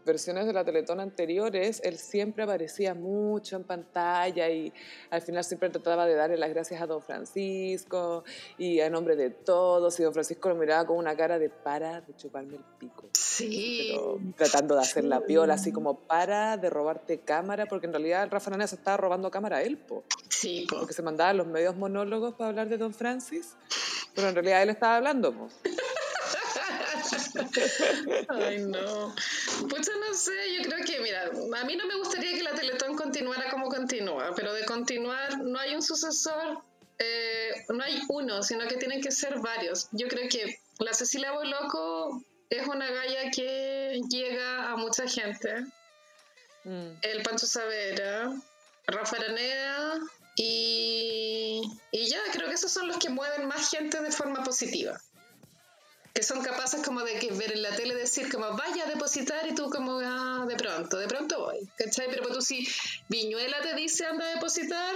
versiones 0.06 0.45
de 0.45 0.54
la 0.54 0.64
Teletón 0.64 0.99
anteriores, 0.99 1.82
él 1.84 1.97
siempre 1.97 2.43
aparecía 2.43 2.93
mucho 2.93 3.56
en 3.56 3.64
pantalla 3.64 4.49
y 4.49 4.74
al 5.10 5.22
final 5.22 5.43
siempre 5.43 5.70
trataba 5.70 6.06
de 6.06 6.16
darle 6.16 6.38
las 6.38 6.49
gracias 6.49 6.82
a 6.82 6.88
don 6.88 7.01
Francisco 7.01 8.24
y 8.58 8.80
a 8.80 8.89
nombre 8.89 9.16
de 9.16 9.30
todos. 9.30 9.99
Y 9.99 10.04
don 10.04 10.14
Francisco 10.14 10.49
lo 10.49 10.56
miraba 10.56 10.86
con 10.86 10.97
una 10.97 11.16
cara 11.16 11.39
de 11.39 11.49
para 11.49 12.01
de 12.01 12.16
chuparme 12.16 12.58
el 12.58 12.64
pico. 12.80 13.10
Sí. 13.14 13.95
tratando 14.36 14.76
de 14.76 14.82
hacer 14.82 15.04
la 15.04 15.22
piola, 15.22 15.56
así 15.56 15.72
como 15.72 15.99
para 15.99 16.58
de 16.58 16.70
robarte 16.70 17.20
cámara, 17.20 17.66
porque 17.66 17.88
en 17.88 17.93
realidad 17.93 18.28
Rafa 18.30 18.51
Nanea 18.51 18.68
se 18.68 18.76
estaba 18.76 18.97
robando 18.97 19.32
cámara 19.32 19.58
a 19.58 19.64
él, 19.64 19.78
po. 19.78 20.04
Sí, 20.30 20.68
po. 20.70 20.80
Porque 20.80 20.93
se 20.93 21.01
mandaba 21.01 21.34
los 21.34 21.47
medios 21.47 21.76
monólogos 21.76 22.36
para 22.36 22.49
hablar 22.49 22.70
de 22.70 22.78
don 22.78 22.93
Francis, 22.93 23.56
pero 24.14 24.30
en 24.30 24.36
realidad 24.36 24.62
él 24.64 24.70
estaba 24.70 24.97
hablando, 24.97 25.34
po. 25.34 25.49
Ay, 28.30 28.60
no. 28.60 29.16
Pues 29.70 29.89
no 29.89 30.14
sé, 30.14 30.54
yo 30.56 30.64
creo 30.70 30.86
que, 30.86 30.99
mira, 30.99 31.26
a 31.26 31.66
mí 31.66 31.76
no 31.76 31.86
me 31.86 31.95
gustaría 31.95 32.34
que 32.34 32.43
la 32.43 32.54
Teletón 32.54 32.95
continuara 32.95 33.49
como 33.49 33.70
continúa, 33.70 34.34
pero 34.36 34.54
de 34.54 34.66
continuar 34.66 35.39
no 35.39 35.60
hay 35.60 35.76
un 35.76 35.82
sucesor, 35.82 36.62
eh, 36.99 37.66
no 37.70 37.84
hay 37.84 38.01
uno, 38.10 38.43
sino 38.43 38.68
que 38.68 38.78
tienen 38.78 39.01
que 39.01 39.12
ser 39.12 39.39
varios. 39.39 39.88
Yo 39.91 40.08
creo 40.08 40.30
que 40.30 40.60
la 40.80 40.93
Cecilia 40.93 41.32
Boloco 41.32 42.24
es 42.49 42.68
una 42.68 42.89
galla 42.89 43.32
que 43.32 43.99
llega 44.10 44.72
a 44.72 44.76
mucha 44.76 45.08
gente. 45.08 45.66
Mm. 46.64 46.91
El 47.01 47.24
Pancho 47.24 47.45
Savera, 47.45 48.34
Rafa 48.88 49.18
Araneda 49.18 49.99
y 50.36 51.62
Y 51.91 52.10
ya, 52.10 52.20
creo 52.32 52.47
que 52.47 52.56
esos 52.56 52.72
son 52.72 52.88
los 52.88 52.97
que 52.97 53.10
mueven 53.10 53.47
más 53.47 53.70
gente 53.70 54.01
de 54.01 54.12
forma 54.12 54.43
positiva. 54.43 54.99
Que 56.14 56.22
son 56.22 56.43
capaces 56.43 56.82
como 56.84 57.01
de 57.01 57.18
que 57.20 57.32
ver 57.32 57.53
en 57.53 57.64
la 57.64 57.76
tele 57.76 57.95
decir 57.95 58.32
como 58.32 58.55
vaya 58.55 58.84
a 58.84 58.88
depositar 58.88 59.47
y 59.47 59.55
tú 59.55 59.70
como, 59.70 59.99
ah, 59.99 60.45
de 60.47 60.55
pronto, 60.55 60.97
de 60.97 61.07
pronto 61.07 61.39
voy. 61.39 61.68
¿Cachai? 61.78 62.07
Pero 62.09 62.24
pues 62.24 62.36
tú 62.36 62.41
si 62.41 62.68
Viñuela 63.09 63.61
te 63.61 63.74
dice 63.76 64.05
anda 64.05 64.26
a 64.26 64.36
depositar, 64.36 64.95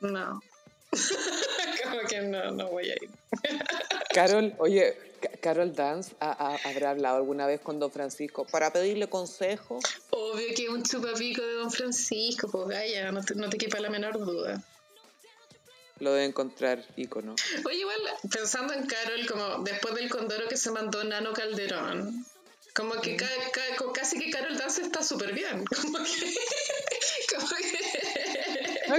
no. 0.00 0.40
como 1.84 2.00
que 2.08 2.20
no, 2.20 2.50
no 2.52 2.68
voy 2.68 2.90
a 2.90 2.94
ir. 2.94 3.10
Carol, 4.14 4.54
oye, 4.58 4.96
Carol 5.40 5.74
Dance 5.74 6.14
habrá 6.20 6.90
hablado 6.90 7.16
alguna 7.16 7.46
vez 7.46 7.60
con 7.60 7.78
Don 7.78 7.90
Francisco 7.90 8.46
para 8.46 8.72
pedirle 8.72 9.08
consejo. 9.08 9.80
Obvio 10.10 10.54
que 10.54 10.64
es 10.64 10.68
un 10.68 10.82
chupapico 10.82 11.42
de 11.42 11.54
Don 11.54 11.70
Francisco, 11.70 12.48
pues 12.50 12.68
vaya, 12.68 13.10
no 13.12 13.24
te, 13.24 13.34
no 13.34 13.48
te 13.48 13.58
quepa 13.58 13.80
la 13.80 13.90
menor 13.90 14.18
duda. 14.18 14.62
Lo 16.00 16.12
debe 16.12 16.26
encontrar 16.26 16.84
ícono. 16.96 17.34
Oye, 17.64 17.78
igual, 17.78 17.98
pensando 18.30 18.72
en 18.72 18.86
Carol, 18.86 19.26
como 19.26 19.64
después 19.64 19.94
del 19.94 20.08
condoro 20.08 20.48
que 20.48 20.56
se 20.56 20.70
mandó 20.70 21.02
Nano 21.04 21.32
Calderón, 21.32 22.24
como 22.74 22.94
que 23.00 23.16
casi 23.92 24.18
que 24.18 24.30
Carol 24.30 24.56
Dance 24.56 24.82
está 24.82 25.02
súper 25.02 25.32
bien. 25.32 25.64
Como 25.82 25.98
que, 25.98 27.34
como 27.34 27.48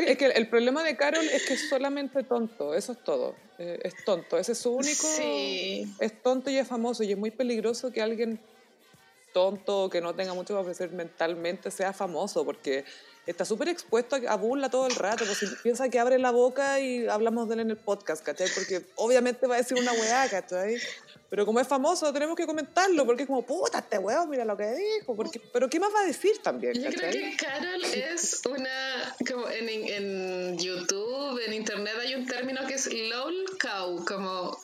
que... 0.04 0.12
es 0.12 0.18
que 0.18 0.26
el 0.26 0.50
problema 0.50 0.84
de 0.84 0.96
Carol 0.96 1.26
es 1.26 1.46
que 1.46 1.54
es 1.54 1.70
solamente 1.70 2.24
tonto, 2.24 2.76
eso 2.76 2.92
es 2.92 3.04
todo. 3.04 3.36
Eh, 3.58 3.80
es 3.84 3.94
tonto, 4.06 4.38
ese 4.38 4.52
es 4.52 4.58
su 4.58 4.72
único. 4.72 5.08
Sí. 5.08 5.86
Es 6.00 6.22
tonto 6.22 6.50
y 6.50 6.58
es 6.58 6.68
famoso 6.68 7.04
y 7.04 7.12
es 7.12 7.18
muy 7.18 7.32
peligroso 7.32 7.92
que 7.92 8.02
alguien 8.02 8.40
tonto 9.34 9.90
que 9.90 10.02
no 10.02 10.16
tenga 10.16 10.34
mucho 10.34 10.54
que 10.54 10.62
ofrecer 10.62 10.92
mentalmente 10.92 11.72
sea 11.72 11.94
famoso 11.94 12.46
porque 12.46 12.86
está 13.26 13.46
súper 13.46 13.70
expuesto 13.70 14.18
a 14.28 14.36
burla 14.36 14.70
todo 14.70 14.88
el 14.88 14.96
rato, 14.96 15.24
pues 15.26 15.38
si 15.38 15.46
piensa 15.62 15.88
que 15.90 16.00
abre 16.00 16.18
la 16.18 16.32
boca 16.32 16.80
y 16.80 17.08
hablamos 17.08 17.48
de 17.48 17.56
él 17.56 17.60
en 17.62 17.70
el 17.70 17.78
podcast, 17.78 18.24
¿cachai? 18.24 18.48
Porque 18.54 18.86
obviamente 18.96 19.46
va 19.46 19.56
a 19.56 19.58
decir 19.60 19.78
una 19.78 19.92
weá, 19.92 20.28
¿cachai? 20.30 20.78
Pero 21.30 21.46
como 21.46 21.60
es 21.60 21.68
famoso, 21.68 22.12
tenemos 22.12 22.36
que 22.36 22.48
comentarlo, 22.48 23.06
porque 23.06 23.24
es 23.24 23.28
como, 23.28 23.44
puta, 23.44 23.80
este 23.80 24.00
weón, 24.00 24.32
mira 24.32 24.46
lo 24.46 24.58
que 24.58 24.72
dijo. 24.72 25.16
Porque, 25.16 25.40
pero 25.54 25.70
¿qué 25.70 25.80
más 25.80 25.94
va 25.94 26.02
a 26.02 26.06
decir 26.06 26.42
también? 26.42 26.74
Yo 26.74 26.90
creo 26.90 27.12
que 27.12 27.38
Carol 27.38 27.84
es 27.84 28.42
una, 28.50 29.16
como 29.30 29.48
en, 29.48 29.70
en 29.70 30.58
YouTube, 30.58 31.40
en 31.46 31.54
Internet 31.54 31.94
hay 32.02 32.16
un 32.16 32.26
término 32.26 32.66
que 32.66 32.74
es 32.74 32.92
LOL 32.92 33.46
cow, 33.62 34.04
como 34.06 34.58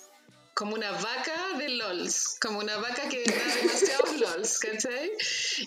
como 0.56 0.74
una 0.74 0.90
vaca 0.92 1.58
de 1.58 1.70
LOLs, 1.70 2.38
como 2.40 2.60
una 2.60 2.78
vaca 2.78 3.08
que 3.10 3.24
da 3.24 3.56
demasiados 3.56 4.16
LOLs, 4.20 4.60
¿cachai? 4.60 5.12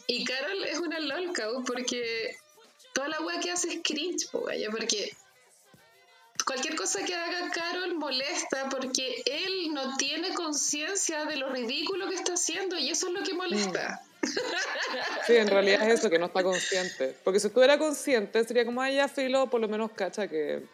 Y 0.06 0.24
Carol 0.24 0.64
es 0.64 0.78
una 0.78 0.98
LOL 0.98 1.32
porque 1.66 2.36
toda 2.94 3.08
la 3.08 3.20
weá 3.20 3.38
que 3.38 3.50
hace 3.50 3.68
es 3.68 3.80
cringe, 3.84 4.26
porque 4.30 5.12
cualquier 6.46 6.74
cosa 6.74 7.04
que 7.04 7.14
haga 7.14 7.50
Carol 7.50 7.94
molesta 7.96 8.70
porque 8.70 9.22
él 9.26 9.74
no 9.74 9.96
tiene 9.98 10.32
conciencia 10.32 11.26
de 11.26 11.36
lo 11.36 11.50
ridículo 11.50 12.08
que 12.08 12.14
está 12.14 12.32
haciendo 12.32 12.78
y 12.78 12.88
eso 12.90 13.08
es 13.08 13.12
lo 13.12 13.22
que 13.22 13.34
molesta. 13.34 14.02
Sí, 15.26 15.36
en 15.36 15.48
realidad 15.48 15.86
es 15.88 16.00
eso, 16.00 16.10
que 16.10 16.18
no 16.18 16.26
está 16.26 16.42
consciente. 16.42 17.14
Porque 17.22 17.38
si 17.38 17.46
estuviera 17.46 17.78
consciente, 17.78 18.42
sería 18.44 18.64
como, 18.64 18.82
ella 18.82 19.06
filo, 19.06 19.48
por 19.48 19.60
lo 19.60 19.68
menos 19.68 19.92
cacha 19.92 20.26
que 20.26 20.64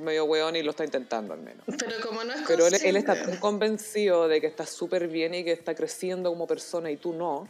medio 0.00 0.24
weón 0.24 0.56
y 0.56 0.62
lo 0.62 0.70
está 0.70 0.84
intentando 0.84 1.34
al 1.34 1.40
menos. 1.40 1.64
Pero 1.66 2.00
como 2.02 2.24
no 2.24 2.32
es 2.32 2.40
Pero 2.46 2.66
él, 2.66 2.74
él, 2.82 2.96
está 2.96 3.20
tan 3.20 3.36
convencido 3.36 4.28
de 4.28 4.40
que 4.40 4.46
está 4.46 4.66
súper 4.66 5.08
bien 5.08 5.34
y 5.34 5.44
que 5.44 5.52
está 5.52 5.74
creciendo 5.74 6.30
como 6.30 6.46
persona 6.46 6.90
y 6.90 6.96
tú 6.96 7.12
no, 7.12 7.48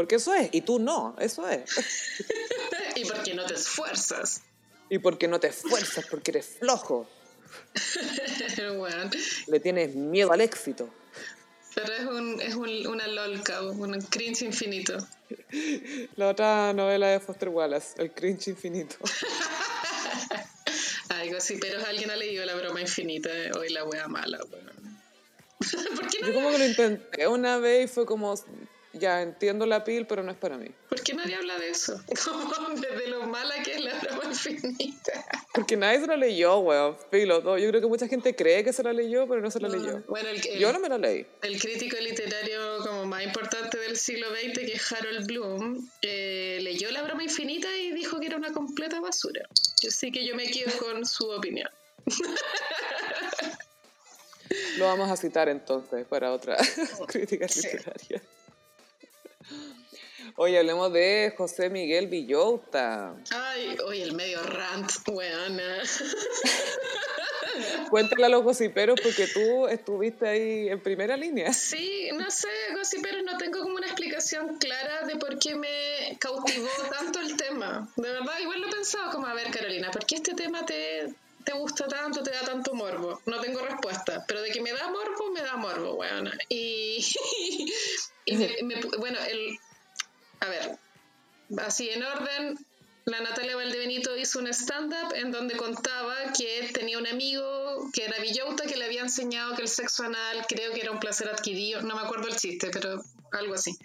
porque 0.00 0.16
eso 0.16 0.34
es, 0.34 0.48
y 0.52 0.62
tú 0.62 0.78
no, 0.78 1.14
eso 1.18 1.46
es. 1.46 1.70
y 2.96 3.04
porque 3.04 3.34
no 3.34 3.44
te 3.44 3.52
esfuerzas. 3.52 4.42
Y 4.88 4.98
porque 4.98 5.28
no 5.28 5.38
te 5.38 5.48
esfuerzas, 5.48 6.06
porque 6.10 6.30
eres 6.30 6.56
flojo. 6.58 7.06
bueno. 8.78 9.10
Le 9.46 9.60
tienes 9.60 9.94
miedo 9.94 10.32
al 10.32 10.40
éxito. 10.40 10.88
Pero 11.74 11.92
es, 11.92 12.06
un, 12.06 12.40
es 12.40 12.54
un, 12.54 12.86
una 12.86 13.06
lolca, 13.06 13.62
un 13.62 14.00
cringe 14.00 14.42
infinito. 14.42 14.96
La 16.16 16.28
otra 16.28 16.72
novela 16.72 17.08
de 17.08 17.20
Foster 17.20 17.50
Wallace, 17.50 18.00
El 18.02 18.10
cringe 18.12 18.48
infinito. 18.48 18.96
Algo 21.10 21.36
así, 21.38 21.56
pero 21.60 21.84
alguien 21.86 22.10
ha 22.10 22.16
leído 22.16 22.44
La 22.46 22.54
broma 22.54 22.80
infinita, 22.80 23.30
hoy 23.58 23.70
la 23.70 23.84
wea 23.84 24.06
mala, 24.08 24.38
bueno. 24.48 24.70
¿Por 25.96 26.08
qué 26.08 26.20
no 26.20 26.28
Yo 26.28 26.34
como 26.34 26.50
que 26.50 26.58
lo 26.58 26.66
intenté 26.66 27.26
una 27.26 27.58
vez 27.58 27.90
y 27.90 27.92
fue 27.92 28.06
como, 28.06 28.34
ya 28.92 29.22
entiendo 29.22 29.66
la 29.66 29.84
pil, 29.84 30.06
pero 30.06 30.22
no 30.22 30.32
es 30.32 30.38
para 30.38 30.56
mí. 30.56 30.68
¿Por 30.88 31.00
qué 31.02 31.14
nadie 31.14 31.36
habla 31.36 31.58
de 31.58 31.70
eso? 31.70 32.00
Como 32.24 32.80
desde 32.80 33.06
lo 33.08 33.26
mala 33.26 33.62
que 33.62 33.74
es 33.74 33.80
la 33.84 33.98
broma 34.00 34.24
infinita. 34.24 35.24
Porque 35.54 35.76
nadie 35.76 36.00
se 36.00 36.06
la 36.06 36.16
leyó, 36.16 36.58
weón. 36.58 36.96
Filo, 37.10 37.56
Yo 37.58 37.68
creo 37.68 37.80
que 37.80 37.86
mucha 37.86 38.08
gente 38.08 38.34
cree 38.34 38.64
que 38.64 38.72
se 38.72 38.82
la 38.82 38.92
leyó, 38.92 39.28
pero 39.28 39.40
no 39.40 39.50
se 39.50 39.60
la 39.60 39.68
leyó. 39.68 40.02
Bueno, 40.08 40.28
el, 40.28 40.40
Yo 40.58 40.72
no 40.72 40.80
me 40.80 40.88
la 40.88 40.98
leí. 40.98 41.26
El 41.42 41.60
crítico 41.60 41.96
literario 41.98 42.78
como 42.78 43.06
más 43.06 43.22
importante 43.22 43.78
del 43.78 43.96
siglo 43.96 44.26
XX, 44.30 44.58
que 44.58 44.72
es 44.72 44.92
Harold 44.92 45.26
Bloom, 45.26 45.88
eh, 46.02 46.58
leyó 46.62 46.90
la 46.90 47.02
broma 47.02 47.22
infinita 47.22 47.68
y 47.76 47.92
dijo 47.92 48.18
que 48.18 48.26
era 48.26 48.36
una 48.36 48.52
completa 48.52 49.00
basura. 49.00 49.48
Así 49.88 50.12
que 50.12 50.24
yo 50.26 50.34
me 50.34 50.46
quedo 50.46 50.70
con 50.78 51.06
su 51.06 51.30
opinión. 51.30 51.68
Lo 54.78 54.86
vamos 54.86 55.10
a 55.10 55.16
citar 55.16 55.48
entonces 55.48 56.06
para 56.06 56.32
otra 56.32 56.56
crítica 57.06 57.46
literaria. 57.46 58.22
Hoy 60.36 60.56
hablemos 60.56 60.92
de 60.92 61.34
José 61.36 61.70
Miguel 61.70 62.06
Villota. 62.06 63.14
Ay, 63.30 63.76
hoy 63.84 64.00
el 64.00 64.14
medio 64.14 64.42
rant, 64.42 64.90
weona. 65.08 65.82
Cuéntale 67.90 68.26
a 68.26 68.28
los 68.28 68.42
gossiperos 68.42 68.98
porque 69.02 69.26
tú 69.26 69.66
estuviste 69.66 70.28
ahí 70.28 70.68
en 70.68 70.80
primera 70.80 71.16
línea. 71.16 71.52
Sí, 71.52 72.10
no 72.14 72.30
sé, 72.30 72.48
gossiperos, 72.74 73.22
no 73.24 73.36
tengo 73.36 73.60
como 73.62 73.74
una 73.76 73.86
explicación 73.86 74.56
clara 74.58 75.06
de 75.06 75.16
por 75.16 75.38
qué 75.38 75.54
me 75.54 76.16
cautivó 76.18 76.68
tanto 76.90 77.20
el 77.20 77.36
tema. 77.36 77.88
De 77.96 78.10
verdad, 78.10 78.38
igual 78.40 78.60
lo 78.60 78.68
he 78.68 78.70
pensado 78.70 79.10
como, 79.12 79.26
a 79.26 79.34
ver, 79.34 79.50
Carolina, 79.50 79.90
¿por 79.90 80.06
qué 80.06 80.16
este 80.16 80.34
tema 80.34 80.64
te, 80.64 81.12
te 81.44 81.52
gusta 81.52 81.88
tanto, 81.88 82.22
te 82.22 82.30
da 82.30 82.42
tanto 82.42 82.74
morbo? 82.74 83.20
No 83.26 83.40
tengo 83.40 83.60
respuesta, 83.60 84.24
pero 84.26 84.42
de 84.42 84.50
que 84.50 84.60
me 84.60 84.72
da 84.72 84.88
morbo, 84.88 85.30
me 85.32 85.42
da 85.42 85.56
morbo, 85.56 85.94
weona. 85.94 86.36
Y, 86.48 87.04
y 88.24 88.36
bueno, 88.98 89.18
el, 89.28 89.58
a 90.40 90.48
ver, 90.48 90.78
así 91.58 91.90
en 91.90 92.02
orden, 92.02 92.58
la 93.04 93.20
Natalia 93.20 93.56
Valdebenito 93.56 94.16
hizo 94.16 94.38
un 94.38 94.48
stand-up 94.48 95.14
en 95.14 95.30
donde 95.30 95.56
contaba 95.56 96.32
que 96.36 96.70
tenía 96.72 96.98
un 96.98 97.06
amigo 97.06 97.88
que 97.92 98.04
era 98.04 98.18
Villauta 98.18 98.66
que 98.66 98.76
le 98.76 98.84
había 98.84 99.02
enseñado 99.02 99.54
que 99.56 99.62
el 99.62 99.68
sexo 99.68 100.04
anal 100.04 100.44
creo 100.48 100.72
que 100.72 100.82
era 100.82 100.90
un 100.90 101.00
placer 101.00 101.28
adquirido, 101.28 101.82
no 101.82 101.96
me 101.96 102.02
acuerdo 102.02 102.28
el 102.28 102.36
chiste, 102.36 102.70
pero 102.72 103.02
algo 103.32 103.54
así. 103.54 103.76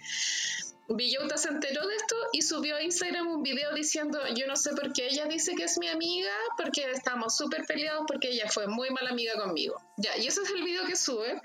Villauta 0.88 1.36
se 1.36 1.48
enteró 1.48 1.86
de 1.86 1.96
esto 1.96 2.16
y 2.32 2.42
subió 2.42 2.76
a 2.76 2.82
Instagram 2.82 3.26
un 3.26 3.42
video 3.42 3.74
diciendo, 3.74 4.20
yo 4.36 4.46
no 4.46 4.54
sé 4.54 4.70
por 4.70 4.92
qué 4.92 5.08
ella 5.08 5.26
dice 5.26 5.56
que 5.56 5.64
es 5.64 5.78
mi 5.78 5.88
amiga, 5.88 6.30
porque 6.56 6.88
estamos 6.92 7.36
súper 7.36 7.66
peleados, 7.66 8.04
porque 8.06 8.28
ella 8.28 8.48
fue 8.48 8.68
muy 8.68 8.90
mala 8.90 9.10
amiga 9.10 9.34
conmigo. 9.34 9.82
Ya, 9.96 10.16
y 10.16 10.28
ese 10.28 10.42
es 10.42 10.50
el 10.50 10.62
video 10.62 10.86
que 10.86 10.94
sube. 10.94 11.40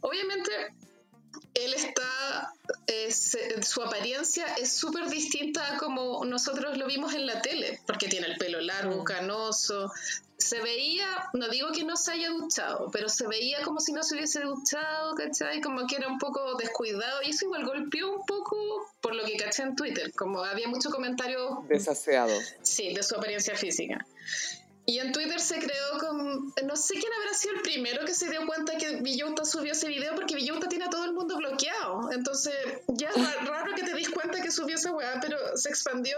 Obviamente 0.00 0.50
él 1.54 1.74
está, 1.74 2.52
su 3.62 3.82
apariencia 3.82 4.46
es 4.56 4.72
súper 4.72 5.08
distinta 5.08 5.74
a 5.74 5.78
como 5.78 6.24
nosotros 6.24 6.76
lo 6.76 6.86
vimos 6.86 7.14
en 7.14 7.26
la 7.26 7.42
tele, 7.42 7.80
porque 7.86 8.08
tiene 8.08 8.26
el 8.26 8.36
pelo 8.36 8.60
largo, 8.60 9.04
canoso. 9.04 9.92
Se 10.38 10.60
veía, 10.60 11.30
no 11.32 11.48
digo 11.48 11.72
que 11.72 11.82
no 11.82 11.96
se 11.96 12.12
haya 12.12 12.28
duchado, 12.28 12.90
pero 12.92 13.08
se 13.08 13.26
veía 13.26 13.62
como 13.62 13.80
si 13.80 13.92
no 13.92 14.02
se 14.02 14.16
hubiese 14.16 14.42
duchado, 14.42 15.14
¿cachai? 15.14 15.62
Como 15.62 15.86
que 15.86 15.96
era 15.96 16.08
un 16.08 16.18
poco 16.18 16.56
descuidado 16.56 17.22
y 17.22 17.30
eso 17.30 17.46
igual 17.46 17.64
golpeó 17.64 18.14
un 18.14 18.26
poco 18.26 18.56
por 19.00 19.14
lo 19.14 19.24
que 19.24 19.36
caché 19.36 19.62
en 19.62 19.74
Twitter, 19.76 20.12
como 20.12 20.44
había 20.44 20.68
mucho 20.68 20.90
comentario... 20.90 21.64
Desaseado. 21.68 22.38
Sí, 22.62 22.92
de 22.92 23.02
su 23.02 23.16
apariencia 23.16 23.56
física. 23.56 24.06
Y 24.88 25.00
en 25.00 25.12
Twitter 25.12 25.40
se 25.40 25.58
creó 25.58 25.98
con. 25.98 26.54
No 26.64 26.76
sé 26.76 26.94
quién 26.94 27.12
habrá 27.12 27.34
sido 27.34 27.54
el 27.56 27.62
primero 27.62 28.04
que 28.04 28.14
se 28.14 28.30
dio 28.30 28.46
cuenta 28.46 28.78
que 28.78 29.00
Villunta 29.02 29.44
subió 29.44 29.72
ese 29.72 29.88
video 29.88 30.14
porque 30.14 30.36
Villunta 30.36 30.68
tiene 30.68 30.84
a 30.84 30.90
todo 30.90 31.04
el 31.04 31.12
mundo 31.12 31.36
bloqueado. 31.36 32.12
Entonces, 32.12 32.54
ya 32.86 33.08
es 33.08 33.46
raro 33.46 33.74
que 33.74 33.82
te 33.82 33.94
dis 33.94 34.08
cuenta 34.08 34.40
que 34.40 34.52
subió 34.52 34.76
esa 34.76 34.92
weá, 34.92 35.18
pero 35.20 35.38
se 35.56 35.70
expandió 35.70 36.16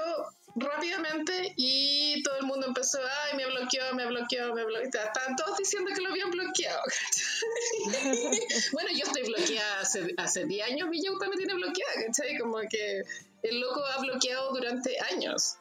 rápidamente 0.54 1.54
y 1.56 2.22
todo 2.22 2.36
el 2.36 2.46
mundo 2.46 2.66
empezó, 2.66 2.98
ay, 3.00 3.36
me 3.38 3.46
bloqueó, 3.46 3.94
me 3.94 4.06
bloqueó, 4.06 4.54
me 4.54 4.64
bloqueó. 4.64 4.86
Estaban 4.86 5.34
todos 5.36 5.56
diciendo 5.56 5.90
que 5.94 6.02
lo 6.02 6.10
habían 6.10 6.30
bloqueado. 6.30 6.82
bueno, 8.72 8.90
yo 8.92 9.04
estoy 9.04 9.22
bloqueada 9.22 9.80
hace, 9.80 10.14
hace 10.18 10.44
10 10.44 10.70
años, 10.70 10.90
Villunta 10.90 11.26
me 11.28 11.36
tiene 11.36 11.54
bloqueada, 11.54 11.92
¿cachai? 12.06 12.38
Como 12.38 12.58
que 12.68 13.02
el 13.42 13.60
loco 13.60 13.82
ha 13.84 14.00
bloqueado 14.00 14.52
durante 14.52 14.98
años. 15.12 15.56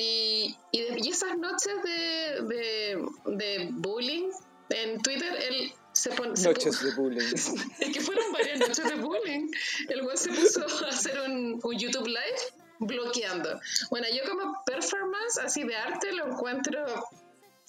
Y, 0.00 0.56
y, 0.70 1.08
esas 1.08 1.36
noches 1.38 1.74
de, 1.82 2.42
de, 2.42 3.08
de, 3.36 3.68
bullying 3.72 4.30
en 4.70 5.02
Twitter, 5.02 5.36
él 5.48 5.72
se 5.92 6.10
pone... 6.10 6.40
Noches 6.40 6.84
de 6.84 6.94
bullying. 6.94 7.18
es 7.80 7.90
que 7.92 8.00
fueron 8.00 8.32
varias 8.32 8.60
noches 8.60 8.84
de 8.84 8.94
bullying. 8.94 9.50
El 9.88 10.02
güey 10.02 10.16
se 10.16 10.28
puso 10.28 10.62
a 10.84 10.88
hacer 10.90 11.18
un, 11.22 11.58
un 11.60 11.76
YouTube 11.76 12.06
Live 12.06 12.52
bloqueando. 12.78 13.60
Bueno, 13.90 14.06
yo 14.14 14.30
como 14.30 14.62
performance 14.64 14.78
performance 14.88 15.38
así 15.38 15.64
de 15.64 15.74
arte 15.74 16.12
lo 16.12 16.28
encuentro 16.28 16.84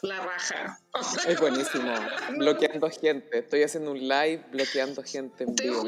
la 0.01 0.21
raja. 0.21 0.79
es 1.27 1.39
buenísimo. 1.39 1.93
Bloqueando 2.37 2.89
gente. 2.89 3.39
Estoy 3.39 3.63
haciendo 3.63 3.91
un 3.91 3.99
live 3.99 4.45
bloqueando 4.51 5.03
gente 5.03 5.43
en 5.43 5.55
vivo 5.55 5.83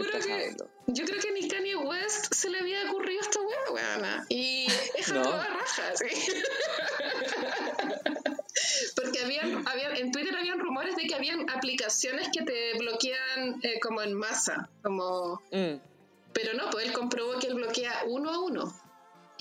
Yo 0.87 1.05
creo 1.05 1.19
que 1.19 1.31
ni 1.31 1.47
Kanye 1.47 1.75
West 1.75 2.33
se 2.33 2.49
le 2.49 2.59
había 2.59 2.91
ocurrido 2.91 3.21
esta 3.21 3.39
hueá, 3.39 3.71
weona. 3.71 4.25
Y 4.29 4.67
es 4.97 5.13
no. 5.13 5.23
la 5.23 5.47
raja, 5.47 5.95
sí. 5.95 6.07
Porque 8.95 9.19
habían, 9.19 9.67
habían, 9.67 9.95
en 9.95 10.11
Twitter 10.11 10.35
habían 10.35 10.59
rumores 10.59 10.95
de 10.95 11.03
que 11.03 11.13
habían 11.15 11.49
aplicaciones 11.49 12.29
que 12.33 12.43
te 12.43 12.77
bloquean 12.77 13.59
eh, 13.63 13.79
como 13.79 14.01
en 14.01 14.13
masa, 14.13 14.69
como... 14.83 15.41
Mm. 15.51 15.79
Pero 16.33 16.53
no, 16.53 16.69
pues 16.69 16.85
él 16.85 16.93
comprobó 16.93 17.39
que 17.39 17.47
él 17.47 17.55
bloquea 17.55 18.03
uno 18.07 18.31
a 18.31 18.39
uno. 18.39 18.73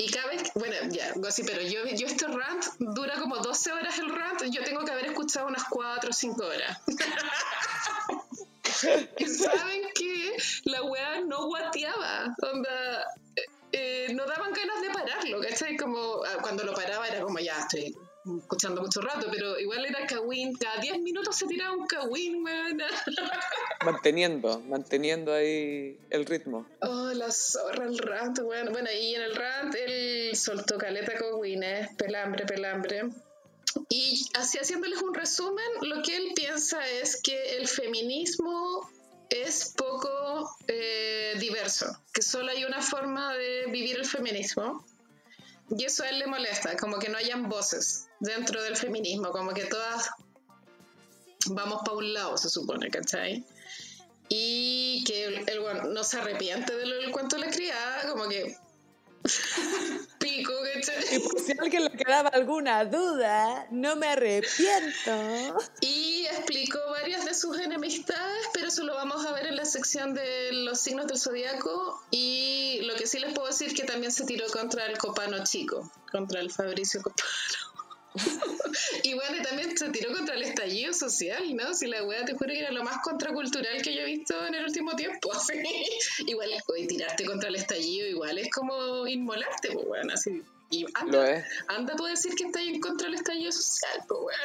Y 0.00 0.10
cada 0.10 0.28
vez, 0.28 0.50
bueno, 0.54 0.76
ya, 0.88 1.12
así, 1.28 1.42
pero 1.44 1.60
yo, 1.60 1.84
yo 1.84 2.06
este 2.06 2.26
rant 2.26 2.64
dura 2.78 3.16
como 3.18 3.36
12 3.36 3.72
horas 3.72 3.98
el 3.98 4.08
rant, 4.08 4.42
yo 4.44 4.64
tengo 4.64 4.82
que 4.82 4.92
haber 4.92 5.06
escuchado 5.08 5.46
unas 5.46 5.64
4 5.68 6.08
o 6.08 6.12
5 6.12 6.42
horas. 6.42 6.78
saben 8.64 9.82
que 9.94 10.36
la 10.64 10.82
weá 10.84 11.20
no 11.20 11.48
guateaba, 11.48 12.34
onda, 12.50 13.04
eh, 13.36 13.42
eh, 13.72 14.06
no 14.14 14.24
daban 14.24 14.54
ganas 14.54 14.80
de 14.80 14.88
pararlo, 14.88 15.40
¿cachai? 15.42 15.76
Como 15.76 16.24
ah, 16.24 16.38
cuando 16.40 16.64
lo 16.64 16.72
paraba 16.72 17.06
era 17.06 17.20
como 17.20 17.38
ya 17.38 17.58
estoy 17.58 17.94
escuchando 18.24 18.82
mucho 18.82 19.00
rato, 19.00 19.28
pero 19.30 19.58
igual 19.58 19.84
era 19.86 20.06
Kawin, 20.06 20.54
cada 20.56 20.80
10 20.80 20.98
minutos 21.00 21.36
se 21.36 21.46
tiraba 21.46 21.74
un 21.74 21.86
Kawin, 21.86 22.44
Manteniendo, 23.84 24.60
manteniendo 24.60 25.32
ahí 25.32 25.98
el 26.10 26.26
ritmo. 26.26 26.66
Oh, 26.80 27.12
la 27.14 27.30
zorra, 27.30 27.86
el 27.86 27.98
rant, 27.98 28.40
bueno, 28.40 28.70
bueno, 28.72 28.90
y 28.90 29.14
en 29.14 29.22
el 29.22 29.34
rant 29.34 29.74
él 29.74 30.36
soltó 30.36 30.76
caleta 30.76 31.14
Kawin, 31.14 31.62
¿eh? 31.62 31.88
pelambre, 31.96 32.44
pelambre. 32.44 33.10
Y 33.88 34.26
así 34.34 34.58
haciéndoles 34.58 35.00
un 35.00 35.14
resumen, 35.14 35.66
lo 35.82 36.02
que 36.02 36.16
él 36.16 36.32
piensa 36.34 36.86
es 36.88 37.20
que 37.22 37.56
el 37.56 37.68
feminismo 37.68 38.88
es 39.30 39.74
poco 39.76 40.56
eh, 40.66 41.36
diverso, 41.38 41.86
que 42.12 42.20
solo 42.20 42.50
hay 42.50 42.64
una 42.64 42.82
forma 42.82 43.34
de 43.34 43.66
vivir 43.66 43.96
el 43.96 44.04
feminismo. 44.04 44.84
Y 45.70 45.84
eso 45.84 46.02
a 46.02 46.08
él 46.08 46.18
le 46.18 46.26
molesta, 46.26 46.76
como 46.76 46.98
que 46.98 47.08
no 47.08 47.16
hayan 47.16 47.48
voces 47.48 48.09
dentro 48.20 48.62
del 48.62 48.76
feminismo, 48.76 49.30
como 49.30 49.52
que 49.52 49.64
todas 49.64 50.10
vamos 51.46 51.80
para 51.84 51.96
un 51.96 52.12
lado, 52.12 52.36
se 52.36 52.48
supone, 52.48 52.90
¿cachai? 52.90 53.44
Y 54.28 55.02
que 55.04 55.44
el, 55.46 55.60
bueno, 55.60 55.84
no 55.84 56.04
se 56.04 56.18
arrepiente 56.18 56.76
del 56.76 57.10
cuento 57.10 57.36
de 57.36 57.46
la 57.46 57.50
criada, 57.50 58.08
como 58.08 58.28
que 58.28 58.56
pico, 60.18 60.52
¿cachai? 60.74 61.16
Y 61.16 61.18
por 61.20 61.40
si 61.40 61.52
alguien 61.58 61.84
le 61.84 61.90
quedaba 61.90 62.28
alguna 62.28 62.84
duda, 62.84 63.66
no 63.70 63.96
me 63.96 64.06
arrepiento. 64.06 65.58
Y 65.80 66.26
explicó 66.26 66.78
varias 66.90 67.24
de 67.24 67.34
sus 67.34 67.58
enemistades, 67.58 68.46
pero 68.52 68.68
eso 68.68 68.84
lo 68.84 68.94
vamos 68.94 69.26
a 69.26 69.32
ver 69.32 69.46
en 69.46 69.56
la 69.56 69.64
sección 69.64 70.14
de 70.14 70.52
los 70.52 70.78
signos 70.78 71.06
del 71.06 71.18
zodiaco. 71.18 72.00
Y 72.10 72.80
lo 72.82 72.94
que 72.94 73.06
sí 73.06 73.18
les 73.18 73.34
puedo 73.34 73.48
decir 73.48 73.74
que 73.74 73.82
también 73.82 74.12
se 74.12 74.24
tiró 74.24 74.46
contra 74.48 74.86
el 74.86 74.96
copano 74.96 75.42
chico, 75.44 75.90
contra 76.12 76.40
el 76.40 76.50
Fabricio 76.52 77.02
Copano. 77.02 77.69
y 79.04 79.14
bueno, 79.14 79.42
también 79.42 79.76
se 79.76 79.88
tiró 79.90 80.12
contra 80.12 80.34
el 80.34 80.42
estallido 80.42 80.92
social, 80.92 81.54
¿no? 81.56 81.74
Si 81.74 81.86
la 81.86 82.02
weá 82.02 82.24
te 82.24 82.32
juro 82.32 82.48
que 82.48 82.60
era 82.60 82.72
lo 82.72 82.82
más 82.82 82.98
contracultural 83.02 83.82
que 83.82 83.94
yo 83.94 84.02
he 84.02 84.04
visto 84.04 84.46
en 84.46 84.54
el 84.54 84.64
último 84.64 84.96
tiempo. 84.96 85.32
Así. 85.34 85.54
igual, 86.26 86.50
hoy 86.66 86.86
tirarte 86.86 87.24
contra 87.24 87.48
el 87.48 87.56
estallido 87.56 88.06
igual 88.08 88.38
es 88.38 88.50
como 88.50 89.06
inmolarte, 89.06 89.70
pues 89.72 89.86
bueno, 89.86 90.12
así. 90.12 90.42
Y 90.72 90.86
anda, 90.94 91.44
anda 91.66 91.96
tú 91.96 92.06
a 92.06 92.10
decir 92.10 92.32
que 92.36 92.44
estás 92.44 92.62
en 92.62 92.80
contra 92.80 93.06
del 93.06 93.16
estallido 93.16 93.50
social, 93.50 94.04
pues 94.06 94.20
bueno. 94.20 94.42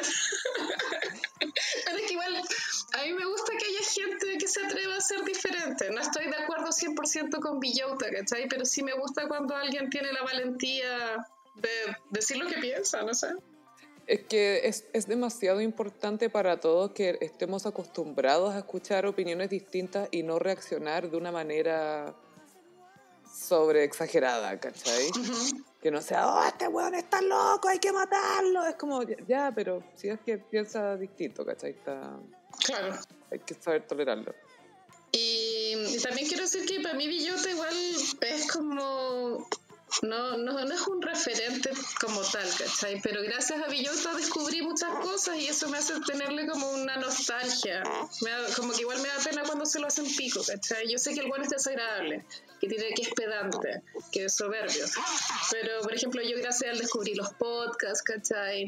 Pero 1.84 1.98
es 1.98 2.06
que 2.06 2.12
igual, 2.12 2.36
a 2.36 3.04
mí 3.04 3.12
me 3.12 3.24
gusta 3.26 3.52
que 3.56 3.64
haya 3.64 3.88
gente 3.94 4.38
que 4.38 4.48
se 4.48 4.64
atreva 4.64 4.96
a 4.96 5.00
ser 5.00 5.22
diferente. 5.24 5.88
No 5.90 6.00
estoy 6.00 6.24
de 6.26 6.36
acuerdo 6.36 6.70
100% 6.70 7.40
con 7.40 7.60
Villota, 7.60 8.10
¿cachai? 8.10 8.48
Pero 8.48 8.64
sí 8.64 8.82
me 8.82 8.94
gusta 8.94 9.28
cuando 9.28 9.54
alguien 9.54 9.88
tiene 9.88 10.12
la 10.12 10.22
valentía 10.22 11.28
de 11.54 11.96
decir 12.10 12.38
lo 12.38 12.48
que 12.48 12.58
piensa, 12.58 13.02
no 13.02 13.14
sé. 13.14 13.28
Es 14.06 14.20
que 14.24 14.68
es, 14.68 14.84
es, 14.92 15.08
demasiado 15.08 15.60
importante 15.60 16.30
para 16.30 16.60
todos 16.60 16.92
que 16.92 17.18
estemos 17.20 17.66
acostumbrados 17.66 18.54
a 18.54 18.58
escuchar 18.58 19.04
opiniones 19.04 19.50
distintas 19.50 20.08
y 20.12 20.22
no 20.22 20.38
reaccionar 20.38 21.10
de 21.10 21.16
una 21.16 21.32
manera 21.32 22.14
sobre 23.36 23.84
exagerada, 23.84 24.58
¿cachai? 24.58 25.10
Que 25.82 25.90
no 25.90 26.00
sea, 26.00 26.28
oh, 26.28 26.44
este 26.44 26.68
weón 26.68 26.94
está 26.94 27.20
loco, 27.20 27.68
hay 27.68 27.78
que 27.78 27.92
matarlo. 27.92 28.66
Es 28.66 28.76
como, 28.76 29.02
ya, 29.02 29.52
pero 29.54 29.82
si 29.94 30.08
es 30.08 30.20
que 30.20 30.38
piensa 30.38 30.96
distinto, 30.96 31.44
¿cachai? 31.44 31.70
Está, 31.70 32.18
claro. 32.64 32.96
Hay 33.30 33.40
que 33.40 33.54
saber 33.54 33.86
tolerarlo. 33.86 34.34
Y, 35.12 35.74
y 35.88 35.98
también 36.02 36.26
quiero 36.26 36.44
decir 36.44 36.64
que 36.66 36.80
para 36.80 36.94
mí 36.94 37.06
Villota 37.08 37.50
igual 37.50 37.74
es 38.20 38.52
como 38.52 39.48
no, 40.02 40.36
no, 40.36 40.64
no 40.64 40.74
es 40.74 40.86
un 40.86 41.00
referente 41.00 41.70
como 42.00 42.20
tal, 42.20 42.48
¿cachai? 42.58 43.00
Pero 43.02 43.22
gracias 43.22 43.62
a 43.62 43.68
Villota 43.68 44.14
descubrí 44.14 44.60
muchas 44.62 44.90
cosas 44.96 45.36
y 45.36 45.46
eso 45.46 45.68
me 45.68 45.78
hace 45.78 45.94
tenerle 46.00 46.46
como 46.46 46.70
una 46.70 46.96
nostalgia. 46.96 47.82
como 48.56 48.72
que 48.72 48.80
igual 48.80 49.00
me 49.00 49.08
da 49.08 49.18
pena 49.24 49.42
cuando 49.44 49.64
se 49.64 49.78
lo 49.78 49.86
hacen 49.86 50.04
pico, 50.16 50.40
¿cachai? 50.44 50.90
Yo 50.90 50.98
sé 50.98 51.14
que 51.14 51.20
el 51.20 51.28
bueno 51.28 51.44
es 51.44 51.50
desagradable, 51.50 52.24
que 52.60 52.68
tiene 52.68 52.94
que 52.94 53.02
es 53.02 53.14
pedante, 53.14 53.82
que 54.12 54.24
es 54.24 54.34
soberbio. 54.34 54.84
Pero, 55.52 55.80
por 55.82 55.94
ejemplo, 55.94 56.20
yo 56.22 56.36
gracias 56.36 56.70
a 56.70 56.72
él 56.72 56.78
descubrí 56.78 57.14
los 57.14 57.32
podcasts, 57.34 58.02
¿cachai? 58.02 58.66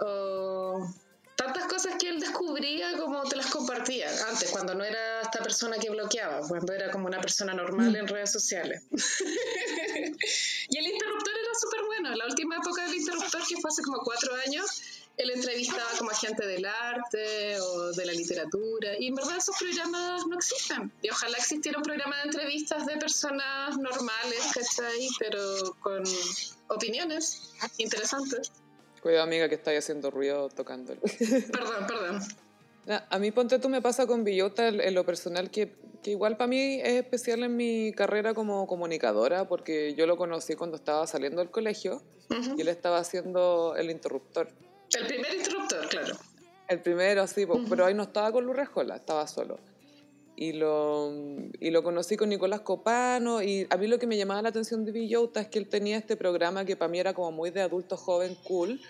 O 0.00 0.88
tantas 1.36 1.64
cosas 1.66 1.94
que 1.98 2.08
él 2.08 2.20
descubría 2.20 2.96
como 2.96 3.22
te 3.24 3.36
las 3.36 3.46
compartía 3.46 4.08
antes, 4.28 4.50
cuando 4.50 4.74
no 4.74 4.84
era 4.84 5.22
esta 5.22 5.42
persona 5.42 5.78
que 5.78 5.90
bloqueaba, 5.90 6.46
cuando 6.46 6.72
era 6.72 6.90
como 6.90 7.06
una 7.06 7.20
persona 7.20 7.54
normal 7.54 7.92
mm. 7.92 7.96
en 7.96 8.08
redes 8.08 8.32
sociales. 8.32 8.82
y 8.90 10.78
el 10.78 10.86
interruptor 10.86 11.34
era 11.38 11.54
súper 11.60 11.84
bueno. 11.86 12.14
La 12.14 12.26
última 12.26 12.56
época 12.56 12.84
del 12.84 12.94
interruptor, 12.94 13.42
que 13.48 13.56
fue 13.60 13.68
hace 13.68 13.82
como 13.82 13.98
cuatro 13.98 14.34
años, 14.46 14.82
él 15.16 15.30
entrevistaba 15.30 15.88
como 15.98 16.10
a 16.10 16.14
gente 16.14 16.46
del 16.46 16.64
arte 16.64 17.60
o 17.60 17.92
de 17.92 18.04
la 18.04 18.12
literatura. 18.12 18.98
Y 18.98 19.08
en 19.08 19.14
verdad 19.14 19.36
esos 19.36 19.56
programas 19.56 20.26
no 20.26 20.36
existen. 20.36 20.92
Y 21.02 21.10
ojalá 21.10 21.38
existiera 21.38 21.78
un 21.78 21.84
programa 21.84 22.16
de 22.16 22.22
entrevistas 22.24 22.86
de 22.86 22.96
personas 22.96 23.76
normales, 23.78 24.40
¿cachai? 24.52 25.08
Pero 25.18 25.76
con 25.80 26.02
opiniones 26.68 27.52
interesantes. 27.78 28.52
Cuidado, 29.04 29.24
amiga, 29.24 29.50
que 29.50 29.56
estáis 29.56 29.80
haciendo 29.80 30.10
ruido 30.10 30.48
tocándolo. 30.48 30.98
Perdón, 31.52 31.86
perdón. 31.86 32.22
A 33.10 33.18
mí, 33.18 33.30
ponte 33.32 33.58
tú, 33.58 33.68
me 33.68 33.82
pasa 33.82 34.06
con 34.06 34.24
Villota 34.24 34.68
en 34.68 34.94
lo 34.94 35.04
personal, 35.04 35.50
que, 35.50 35.74
que 36.02 36.12
igual 36.12 36.38
para 36.38 36.48
mí 36.48 36.80
es 36.80 37.02
especial 37.02 37.42
en 37.42 37.54
mi 37.54 37.92
carrera 37.92 38.32
como 38.32 38.66
comunicadora, 38.66 39.46
porque 39.46 39.92
yo 39.94 40.06
lo 40.06 40.16
conocí 40.16 40.54
cuando 40.54 40.76
estaba 40.76 41.06
saliendo 41.06 41.42
del 41.42 41.50
colegio 41.50 42.02
y 42.56 42.62
él 42.62 42.68
estaba 42.68 42.96
haciendo 42.96 43.74
el 43.76 43.90
interruptor. 43.90 44.48
El 44.98 45.06
primer 45.06 45.34
interruptor, 45.34 45.86
claro. 45.86 46.16
El 46.66 46.80
primero, 46.80 47.26
sí, 47.26 47.46
pero 47.68 47.84
ahí 47.84 47.92
no 47.92 48.04
estaba 48.04 48.32
con 48.32 48.46
Luz 48.46 48.56
Rejola, 48.56 48.96
estaba 48.96 49.26
solo 49.26 49.58
y 50.36 50.52
lo, 50.52 51.12
y 51.60 51.70
lo 51.70 51.82
conocí 51.82 52.16
con 52.16 52.28
Nicolás 52.28 52.60
Copano 52.60 53.42
y 53.42 53.66
a 53.70 53.76
mí 53.76 53.86
lo 53.86 53.98
que 53.98 54.06
me 54.06 54.16
llamaba 54.16 54.42
la 54.42 54.48
atención 54.48 54.84
de 54.84 54.92
Villota 54.92 55.40
es 55.40 55.48
que 55.48 55.58
él 55.58 55.68
tenía 55.68 55.96
este 55.96 56.16
programa 56.16 56.64
que 56.64 56.76
para 56.76 56.88
mí 56.88 56.98
era 56.98 57.14
como 57.14 57.32
muy 57.32 57.50
de 57.50 57.62
adulto 57.62 57.96
joven, 57.96 58.36
cool, 58.44 58.80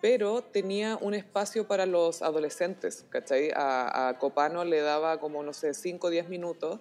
pero 0.00 0.42
tenía 0.42 0.98
un 1.00 1.14
espacio 1.14 1.66
para 1.66 1.86
los 1.86 2.22
adolescentes, 2.22 3.06
¿cachai? 3.08 3.50
A, 3.54 4.08
a 4.08 4.18
Copano 4.18 4.64
le 4.64 4.80
daba 4.80 5.20
como, 5.20 5.42
no 5.42 5.52
sé, 5.52 5.74
5 5.74 6.06
o 6.06 6.10
10 6.10 6.28
minutos 6.28 6.80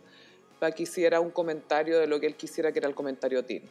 para 0.62 0.76
que 0.76 0.84
hiciera 0.84 1.20
un 1.20 1.32
comentario 1.32 1.97
de 1.97 2.05
lo 2.05 2.20
que 2.20 2.28
él 2.28 2.36
quisiera 2.36 2.72
que 2.72 2.78
era 2.78 2.88
el 2.88 2.93
comentario 2.93 3.43
teen. 3.43 3.68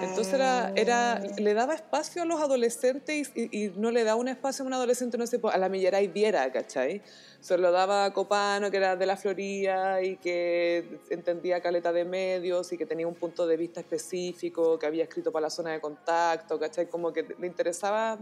Entonces 0.00 0.32
era, 0.32 0.72
era, 0.76 1.18
le 1.18 1.54
daba 1.54 1.74
espacio 1.74 2.22
a 2.22 2.24
los 2.24 2.40
adolescentes 2.40 3.32
y, 3.34 3.72
no 3.74 3.90
le 3.90 4.04
daba 4.04 4.14
un 4.14 4.28
espacio 4.28 4.64
a 4.64 4.68
un 4.68 4.72
adolescente, 4.72 5.18
no 5.18 5.26
sé, 5.26 5.40
pues, 5.40 5.52
a 5.52 5.58
la 5.58 5.68
Millera 5.68 6.00
y 6.00 6.06
Viera, 6.06 6.52
¿cachai? 6.52 7.02
Se 7.40 7.58
lo 7.58 7.72
daba 7.72 8.04
a 8.04 8.12
Copano, 8.12 8.70
que 8.70 8.76
era 8.76 8.94
de 8.94 9.06
la 9.06 9.16
Florida 9.16 10.04
y 10.04 10.18
que 10.18 11.00
entendía 11.10 11.60
caleta 11.60 11.92
de 11.92 12.04
medios 12.04 12.72
y 12.72 12.78
que 12.78 12.86
tenía 12.86 13.08
un 13.08 13.16
punto 13.16 13.44
de 13.44 13.56
vista 13.56 13.80
específico, 13.80 14.78
que 14.78 14.86
había 14.86 15.02
escrito 15.02 15.32
para 15.32 15.46
la 15.46 15.50
zona 15.50 15.72
de 15.72 15.80
contacto, 15.80 16.60
¿cachai? 16.60 16.86
Como 16.86 17.12
que 17.12 17.26
le 17.40 17.46
interesaba 17.48 18.16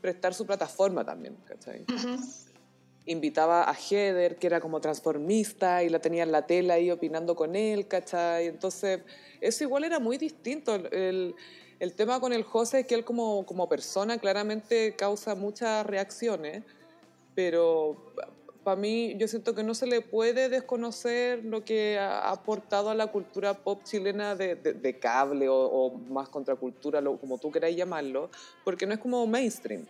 prestar 0.00 0.32
su 0.32 0.46
plataforma 0.46 1.04
también, 1.04 1.36
¿cachai? 1.44 1.84
Invitaba 3.06 3.70
a 3.70 3.74
Heather, 3.74 4.36
que 4.36 4.46
era 4.46 4.60
como 4.60 4.80
transformista, 4.80 5.82
y 5.82 5.88
la 5.88 6.00
tenía 6.00 6.24
en 6.24 6.32
la 6.32 6.46
tela 6.46 6.74
ahí 6.74 6.90
opinando 6.90 7.34
con 7.34 7.56
él, 7.56 7.86
¿cachai? 7.86 8.46
Entonces, 8.46 9.00
eso 9.40 9.64
igual 9.64 9.84
era 9.84 9.98
muy 9.98 10.18
distinto. 10.18 10.74
El, 10.74 11.34
tema 11.96 12.20
con 12.20 12.32
el 12.32 12.42
José 12.42 12.80
es 12.80 12.86
que 12.86 12.94
él 12.94 13.04
como, 13.04 13.46
como 13.46 13.68
persona 13.68 14.18
claramente 14.18 14.94
causa 14.96 15.34
muchas 15.34 15.86
reacciones, 15.86 16.64
pero 17.34 17.96
para 18.64 18.80
mí 18.80 19.14
yo 19.16 19.28
siento 19.28 19.54
que 19.54 19.62
no 19.62 19.74
se 19.74 19.86
le 19.86 20.00
puede 20.00 20.48
desconocer 20.48 21.44
lo 21.44 21.64
que 21.64 21.98
ha 22.00 22.30
aportado 22.30 22.90
a 22.90 22.96
la 22.96 23.06
cultura 23.06 23.54
pop 23.54 23.84
chilena 23.84 24.34
de, 24.34 24.56
de, 24.56 24.98
cable 24.98 25.46
o, 25.48 25.92
más 26.08 26.28
contracultura, 26.28 27.00
lo, 27.00 27.16
como 27.18 27.38
tú 27.38 27.52
queráis 27.52 27.76
llamarlo, 27.76 28.28
porque 28.64 28.84
no 28.84 28.94
es 28.94 28.98
como 28.98 29.24
mainstream. 29.28 29.86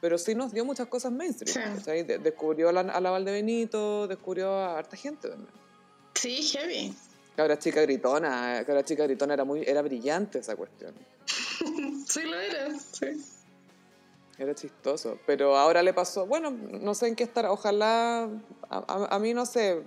Pero 0.00 0.16
sí 0.16 0.34
nos 0.34 0.52
dio 0.52 0.64
muchas 0.64 0.88
cosas 0.88 1.12
mainstream. 1.12 1.82
descubrió 2.22 2.70
a 2.70 2.72
la, 2.72 2.80
a 2.80 3.00
la 3.00 3.10
Valdebenito, 3.10 4.08
descubrió 4.08 4.52
a 4.52 4.78
harta 4.78 4.96
gente 4.96 5.28
también. 5.28 5.52
Sí, 6.14 6.42
heavy. 6.42 6.94
Cabra 7.36 7.58
chica 7.58 7.82
gritona, 7.82 8.64
cabra 8.66 8.84
chica 8.84 9.04
gritona 9.04 9.34
era 9.34 9.44
muy, 9.44 9.62
era 9.66 9.82
brillante 9.82 10.38
esa 10.38 10.56
cuestión. 10.56 10.94
sí 12.06 12.22
lo 12.22 12.38
era, 12.40 12.68
sí. 12.78 13.24
Era 14.38 14.54
chistoso. 14.54 15.18
Pero 15.26 15.56
ahora 15.56 15.82
le 15.82 15.92
pasó, 15.92 16.26
bueno, 16.26 16.50
no 16.50 16.94
sé 16.94 17.08
en 17.08 17.14
qué 17.14 17.24
estará. 17.24 17.52
Ojalá, 17.52 18.28
a, 18.70 19.18
mí 19.18 19.34
no 19.34 19.44
sé. 19.44 19.82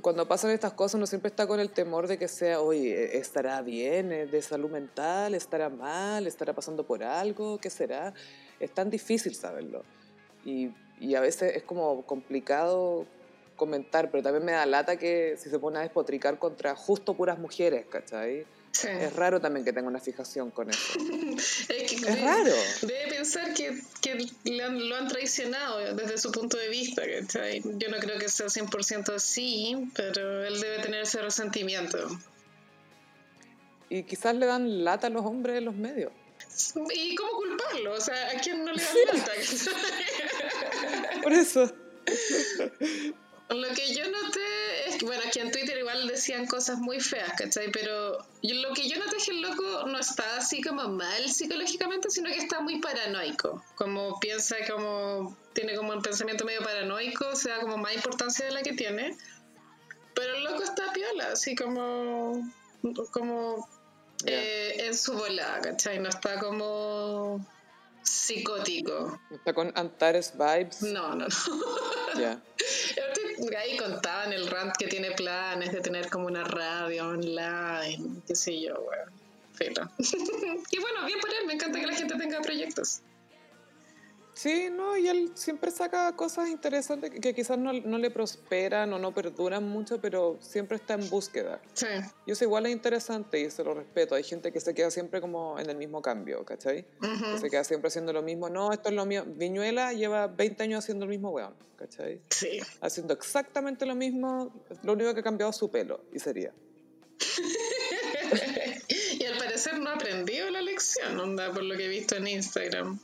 Cuando 0.00 0.26
pasan 0.26 0.50
estas 0.50 0.72
cosas 0.72 0.94
uno 0.94 1.06
siempre 1.06 1.28
está 1.28 1.46
con 1.46 1.60
el 1.60 1.70
temor 1.70 2.06
de 2.06 2.18
que 2.18 2.26
sea, 2.28 2.60
oye, 2.60 3.18
¿estará 3.18 3.60
bien? 3.62 4.08
¿De 4.08 4.42
salud 4.42 4.70
mental? 4.70 5.34
¿Estará 5.34 5.68
mal? 5.68 6.26
¿Estará 6.26 6.54
pasando 6.54 6.86
por 6.86 7.02
algo? 7.02 7.58
¿Qué 7.58 7.70
será? 7.70 8.14
Es 8.60 8.72
tan 8.72 8.90
difícil 8.90 9.34
saberlo. 9.34 9.82
Y, 10.44 10.70
y 11.00 11.14
a 11.14 11.20
veces 11.20 11.56
es 11.56 11.62
como 11.62 12.02
complicado 12.02 13.06
comentar, 13.56 14.10
pero 14.10 14.22
también 14.22 14.44
me 14.44 14.52
da 14.52 14.66
lata 14.66 14.96
que 14.96 15.36
si 15.38 15.50
se 15.50 15.58
pone 15.58 15.78
a 15.78 15.82
despotricar 15.82 16.38
contra 16.38 16.76
justo 16.76 17.14
puras 17.14 17.38
mujeres, 17.38 17.86
¿cachai? 17.90 18.46
Es 18.84 19.16
raro 19.16 19.40
también 19.40 19.64
que 19.64 19.72
tenga 19.72 19.88
una 19.88 20.00
fijación 20.00 20.50
con 20.50 20.68
eso. 20.68 20.98
es, 21.68 22.20
raro. 22.20 22.52
Debe 22.82 23.08
pensar 23.08 23.54
que, 23.54 23.80
que 24.02 24.28
lo 24.44 24.96
han 24.96 25.08
traicionado 25.08 25.94
desde 25.94 26.18
su 26.18 26.30
punto 26.30 26.58
de 26.58 26.68
vista. 26.68 27.02
Yo 27.06 27.88
no 27.88 27.96
creo 27.98 28.18
que 28.18 28.28
sea 28.28 28.46
100% 28.46 29.14
así, 29.14 29.90
pero 29.94 30.44
él 30.44 30.60
debe 30.60 30.82
tener 30.82 31.02
ese 31.02 31.22
resentimiento. 31.22 31.98
Y 33.88 34.02
quizás 34.02 34.34
le 34.34 34.46
dan 34.46 34.84
lata 34.84 35.06
a 35.06 35.10
los 35.10 35.24
hombres 35.24 35.56
en 35.58 35.64
los 35.64 35.74
medios. 35.74 36.12
¿Y 36.94 37.14
cómo 37.14 37.32
culparlo? 37.32 37.92
O 37.92 38.00
sea, 38.00 38.30
¿a 38.30 38.40
quién 38.40 38.64
no 38.64 38.72
le 38.72 38.82
dan 38.82 38.96
lata? 39.18 39.32
Por 41.22 41.32
eso. 41.32 41.72
Lo 43.48 43.68
que 43.74 43.94
yo 43.94 44.10
noté 44.10 44.88
es 44.88 44.96
que, 44.96 45.04
bueno, 45.04 45.22
aquí 45.26 45.38
en 45.38 45.52
Twitter 45.52 45.78
igual 45.78 46.08
decían 46.08 46.46
cosas 46.46 46.78
muy 46.78 46.98
feas, 46.98 47.32
¿cachai? 47.38 47.70
Pero 47.70 48.18
lo 48.42 48.74
que 48.74 48.88
yo 48.88 48.98
noté 48.98 49.16
es 49.18 49.26
que 49.26 49.30
el 49.32 49.40
loco 49.40 49.86
no 49.86 49.98
está 50.00 50.38
así 50.38 50.60
como 50.60 50.88
mal 50.88 51.28
psicológicamente, 51.28 52.10
sino 52.10 52.28
que 52.30 52.38
está 52.38 52.60
muy 52.60 52.80
paranoico. 52.80 53.62
Como 53.76 54.18
piensa, 54.18 54.56
como 54.68 55.36
tiene 55.52 55.76
como 55.76 55.92
un 55.92 56.02
pensamiento 56.02 56.44
medio 56.44 56.62
paranoico, 56.62 57.28
o 57.28 57.36
sea, 57.36 57.60
como 57.60 57.76
más 57.76 57.94
importancia 57.94 58.46
de 58.46 58.52
la 58.52 58.62
que 58.62 58.72
tiene. 58.72 59.16
Pero 60.14 60.34
el 60.34 60.44
loco 60.44 60.62
está 60.64 60.92
piola, 60.92 61.32
así 61.32 61.54
como, 61.54 62.50
como 63.12 63.68
eh, 64.26 64.86
en 64.86 64.96
su 64.96 65.12
volada, 65.14 65.60
¿cachai? 65.60 65.98
No 65.98 66.08
está 66.08 66.38
como 66.38 67.44
psicótico. 68.02 69.20
¿Está 69.30 69.52
con 69.52 69.72
Antares 69.74 70.32
vibes? 70.36 70.82
No, 70.82 71.14
no, 71.14 71.26
no. 71.26 71.28
Ya. 72.18 72.40
Ahí 73.58 73.76
contaban 73.76 74.32
el 74.32 74.46
rant 74.46 74.74
que 74.76 74.86
tiene 74.86 75.10
planes 75.10 75.72
de 75.72 75.80
tener 75.80 76.08
como 76.08 76.26
una 76.26 76.44
radio 76.44 77.08
online, 77.08 78.22
qué 78.26 78.34
sé 78.34 78.60
yo, 78.60 78.74
weón. 78.80 79.16
y 80.70 80.78
bueno, 80.78 81.06
bien 81.06 81.20
por 81.20 81.30
él, 81.30 81.46
me 81.46 81.54
encanta 81.54 81.80
que 81.80 81.86
la 81.86 81.94
gente 81.94 82.14
tenga 82.16 82.40
proyectos. 82.40 83.00
Sí, 84.36 84.68
no, 84.70 84.98
y 84.98 85.08
él 85.08 85.32
siempre 85.34 85.70
saca 85.70 86.14
cosas 86.14 86.50
interesantes 86.50 87.10
que, 87.10 87.34
quizás 87.34 87.56
no, 87.56 87.72
no, 87.72 87.96
le 87.96 88.10
prosperan 88.10 88.92
o 88.92 88.98
no 88.98 89.14
perduran 89.14 89.66
mucho, 89.66 89.98
pero 89.98 90.36
siempre 90.42 90.76
está 90.76 90.92
en 90.92 91.08
búsqueda. 91.08 91.58
Sí. 91.72 91.86
Y 92.26 92.32
eso 92.32 92.44
igual 92.44 92.66
es 92.66 92.72
interesante 92.72 93.40
y 93.40 93.50
se 93.50 93.64
lo 93.64 93.72
respeto. 93.72 94.14
Hay 94.14 94.24
gente 94.24 94.52
que 94.52 94.60
se 94.60 94.74
queda 94.74 94.90
siempre 94.90 95.22
como 95.22 95.58
en 95.58 95.70
el 95.70 95.78
mismo 95.78 96.02
cambio, 96.02 96.44
¿cachai? 96.44 96.84
Que 97.00 97.38
se 97.40 97.48
queda 97.48 97.64
siempre 97.64 97.88
haciendo 97.88 98.12
lo 98.12 98.20
mismo. 98.20 98.50
No, 98.50 98.72
esto 98.72 98.90
es 98.90 98.94
lo 98.94 99.06
mío. 99.06 99.24
Viñuela 99.26 99.94
lleva 99.94 100.26
20 100.26 100.64
años 100.64 100.84
haciendo 100.84 101.06
el 101.06 101.08
mismo 101.08 101.30
weón, 101.30 101.54
¿cachai? 101.76 102.20
Sí. 102.28 102.60
Haciendo 102.82 103.14
exactamente 103.14 103.86
lo 103.86 103.94
mismo, 103.94 104.52
lo 104.82 104.92
único 104.92 105.14
que 105.14 105.20
ha 105.20 105.24
cambiado 105.24 105.48
es 105.48 105.56
su 105.56 105.70
pelo, 105.70 106.04
y 106.12 106.18
sería. 106.18 106.52
y 109.18 109.24
al 109.24 109.38
parecer 109.38 109.78
no 109.78 109.88
ha 109.88 109.94
aprendido 109.94 110.50
la 110.50 110.60
lección, 110.60 111.18
onda, 111.18 111.50
por 111.54 111.62
lo 111.62 111.74
que 111.74 111.86
he 111.86 111.88
visto 111.88 112.16
en 112.16 112.28
Instagram. 112.28 113.00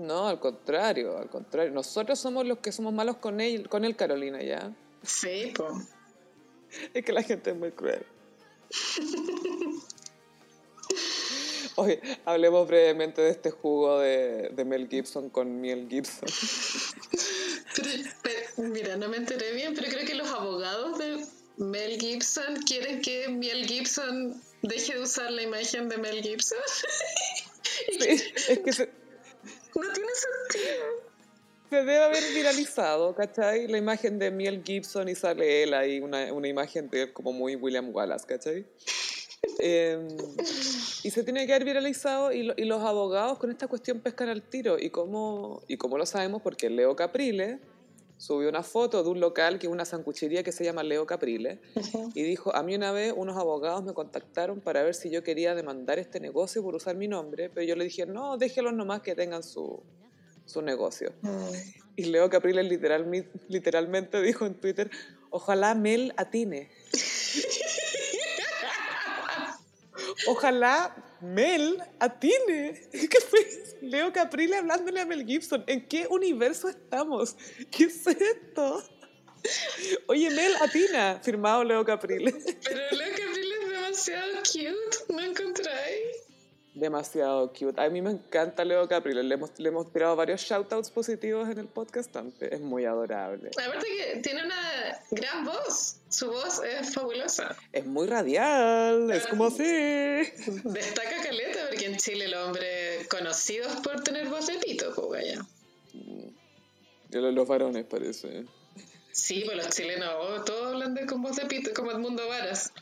No, 0.00 0.28
al 0.28 0.40
contrario, 0.40 1.18
al 1.18 1.28
contrario. 1.28 1.70
Nosotros 1.72 2.18
somos 2.18 2.46
los 2.46 2.58
que 2.58 2.72
somos 2.72 2.94
malos 2.94 3.16
con 3.16 3.38
él, 3.40 3.68
con 3.68 3.84
él 3.84 3.96
Carolina, 3.96 4.42
¿ya? 4.42 4.74
Sí, 5.02 5.52
pues. 5.54 5.72
Es 6.94 7.04
que 7.04 7.12
la 7.12 7.22
gente 7.24 7.50
es 7.50 7.56
muy 7.56 7.72
cruel. 7.72 8.06
Oye, 11.74 12.00
hablemos 12.24 12.68
brevemente 12.68 13.20
de 13.20 13.30
este 13.30 13.50
jugo 13.50 13.98
de, 13.98 14.52
Mel 14.64 14.88
Gibson 14.88 15.30
con 15.30 15.60
Miel 15.60 15.88
Gibson. 15.90 16.28
mira, 18.56 18.96
no 18.96 19.08
me 19.08 19.16
enteré 19.16 19.52
bien, 19.52 19.74
pero 19.74 19.88
creo 19.88 20.06
que 20.06 20.14
los 20.14 20.28
abogados 20.28 20.96
de 20.98 21.26
Mel 21.56 21.98
Gibson 21.98 22.56
quieren 22.66 23.02
que 23.02 23.28
Miel 23.28 23.66
Gibson 23.66 24.40
deje 24.62 24.94
de 24.94 25.02
usar 25.02 25.32
la 25.32 25.42
imagen 25.42 25.88
de 25.88 25.98
Mel 25.98 26.22
Gibson. 26.22 26.58
sí, 27.98 28.22
es 28.48 28.58
que 28.60 28.72
se, 28.72 28.99
no 29.74 29.92
tiene 29.92 30.10
sentido. 30.14 31.10
Se 31.70 31.76
debe 31.76 32.02
haber 32.02 32.22
viralizado, 32.34 33.14
¿cachai? 33.14 33.68
La 33.68 33.78
imagen 33.78 34.18
de 34.18 34.30
Miel 34.30 34.62
Gibson 34.64 35.08
y 35.08 35.14
sale 35.14 35.62
él 35.62 35.74
ahí, 35.74 36.00
una, 36.00 36.32
una 36.32 36.48
imagen 36.48 36.90
de 36.90 37.02
él 37.02 37.12
como 37.12 37.32
muy 37.32 37.54
William 37.54 37.94
Wallace, 37.94 38.26
¿cachai? 38.26 38.66
Em, 39.58 40.08
y 41.02 41.10
se 41.10 41.22
tiene 41.22 41.46
que 41.46 41.54
haber 41.54 41.64
viralizado 41.64 42.32
y, 42.32 42.52
y, 42.56 42.64
los 42.64 42.82
abogados 42.82 43.38
con 43.38 43.50
esta 43.50 43.68
cuestión 43.68 44.00
pescan 44.00 44.28
al 44.28 44.42
tiro. 44.42 44.78
¿Y 44.78 44.90
cómo, 44.90 45.62
y 45.68 45.76
cómo 45.76 45.96
lo 45.96 46.06
sabemos? 46.06 46.42
Porque 46.42 46.68
Leo 46.68 46.96
Caprile 46.96 47.60
subió 48.20 48.50
una 48.50 48.62
foto 48.62 49.02
de 49.02 49.08
un 49.08 49.18
local 49.18 49.58
que 49.58 49.66
es 49.66 49.72
una 49.72 49.86
sancuchería 49.86 50.42
que 50.42 50.52
se 50.52 50.62
llama 50.62 50.82
Leo 50.82 51.06
Caprile 51.06 51.58
y 52.14 52.22
dijo, 52.22 52.54
a 52.54 52.62
mí 52.62 52.74
una 52.74 52.92
vez 52.92 53.14
unos 53.16 53.38
abogados 53.38 53.82
me 53.82 53.94
contactaron 53.94 54.60
para 54.60 54.82
ver 54.82 54.94
si 54.94 55.08
yo 55.08 55.22
quería 55.22 55.54
demandar 55.54 55.98
este 55.98 56.20
negocio 56.20 56.62
por 56.62 56.74
usar 56.74 56.96
mi 56.96 57.08
nombre, 57.08 57.48
pero 57.48 57.66
yo 57.66 57.74
le 57.76 57.84
dije, 57.84 58.04
no, 58.04 58.36
déjelos 58.36 58.74
nomás 58.74 59.00
que 59.00 59.14
tengan 59.14 59.42
su, 59.42 59.82
su 60.44 60.60
negocio. 60.60 61.14
Y 61.96 62.04
Leo 62.04 62.28
Caprile 62.28 62.62
literal, 62.62 63.10
literalmente 63.48 64.20
dijo 64.20 64.44
en 64.44 64.52
Twitter, 64.52 64.90
ojalá 65.30 65.74
Mel 65.74 66.12
atine. 66.18 66.70
ojalá 70.28 70.94
Mel 71.20 71.82
atine. 71.98 72.80
¿Qué 72.90 73.20
fue? 73.20 73.40
Leo 73.82 74.12
Caprile 74.12 74.56
hablándole 74.56 75.00
a 75.00 75.06
Mel 75.06 75.24
Gibson. 75.26 75.64
¿En 75.66 75.86
qué 75.86 76.06
universo 76.08 76.68
estamos? 76.68 77.36
¿Qué 77.70 77.84
es 77.84 78.06
esto? 78.06 78.82
Oye, 80.06 80.30
Mel 80.30 80.52
atina, 80.60 81.20
firmado 81.22 81.64
Leo 81.64 81.84
Caprile. 81.84 82.32
Pero 82.62 82.80
Leo 82.90 83.10
Caprile 83.16 83.54
es 83.62 83.70
demasiado 83.70 84.38
cute, 84.38 85.12
¿no 85.14 85.20
encontráis? 85.20 86.29
Demasiado 86.74 87.52
cute. 87.52 87.80
A 87.80 87.90
mí 87.90 88.00
me 88.00 88.12
encanta 88.12 88.64
Leo 88.64 88.86
Caprile. 88.86 89.24
Le 89.24 89.34
hemos, 89.34 89.50
le 89.58 89.68
hemos 89.68 89.92
tirado 89.92 90.14
varios 90.14 90.40
shoutouts 90.40 90.90
positivos 90.90 91.48
en 91.48 91.58
el 91.58 91.66
podcast 91.66 92.14
antes. 92.16 92.52
Es 92.52 92.60
muy 92.60 92.84
adorable. 92.84 93.50
Aparte 93.60 93.86
que 93.86 94.20
tiene 94.20 94.44
una 94.44 95.00
gran 95.10 95.44
voz. 95.44 95.96
Su 96.08 96.28
voz 96.28 96.62
es 96.62 96.94
fabulosa. 96.94 97.56
Es 97.72 97.86
muy 97.86 98.06
radial. 98.06 99.10
Es 99.10 99.26
como 99.26 99.46
así. 99.46 99.64
Destaca 99.64 101.22
caleta 101.22 101.66
porque 101.68 101.86
en 101.86 101.96
Chile 101.96 102.26
el 102.26 102.34
hombre 102.34 103.06
conocidos 103.10 103.74
por 103.82 104.02
tener 104.04 104.28
voz 104.28 104.46
de 104.46 104.58
pito, 104.58 104.94
pues 104.94 105.24
allá. 105.24 105.44
Los 107.10 107.48
varones 107.48 107.84
parece. 107.86 108.44
Sí, 109.10 109.42
pues 109.44 109.56
los 109.56 109.70
chilenos 109.70 110.08
oh, 110.20 110.44
todos 110.44 110.72
hablan 110.72 110.94
de 110.94 111.04
con 111.06 111.20
voz 111.20 111.34
de 111.36 111.46
pito, 111.46 111.72
como 111.74 111.90
Edmundo 111.90 112.28
Varas. 112.28 112.72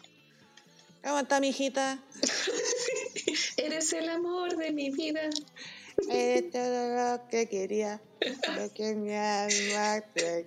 ¿Cómo 1.03 1.19
está, 1.21 1.41
mijita? 1.41 2.03
Eres 3.57 3.93
el 3.93 4.09
amor 4.09 4.57
de 4.57 4.73
mi 4.73 4.91
vida. 4.91 5.31
Eres 6.11 6.51
todo 6.51 6.95
lo 6.95 7.29
que 7.29 7.49
quería, 7.49 8.01
lo 8.57 8.73
que 8.73 8.95
mi 8.95 9.15
alma 9.15 10.01
te 10.15 10.47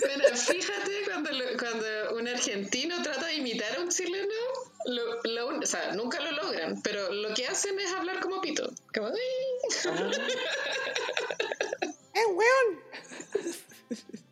Bueno, 0.00 0.24
fíjate 0.34 1.02
cuando, 1.04 1.30
cuando 1.58 2.16
un 2.16 2.26
argentino 2.26 3.00
trata 3.02 3.26
de 3.26 3.34
imitar 3.34 3.76
a 3.76 3.80
un 3.80 3.90
chileno, 3.90 4.34
lo, 4.86 5.58
o 5.58 5.66
sea, 5.66 5.92
nunca 5.92 6.18
lo 6.20 6.32
logran, 6.32 6.82
pero 6.82 7.12
lo 7.12 7.32
que 7.34 7.46
hacen 7.46 7.78
es 7.78 7.92
hablar 7.92 8.18
como 8.20 8.40
pito. 8.40 8.72
Como... 8.92 9.06
Ah. 9.06 9.12
¡Eh, 12.14 12.26
weón! 12.26 12.80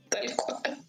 Tal 0.08 0.36
cual. 0.36 0.87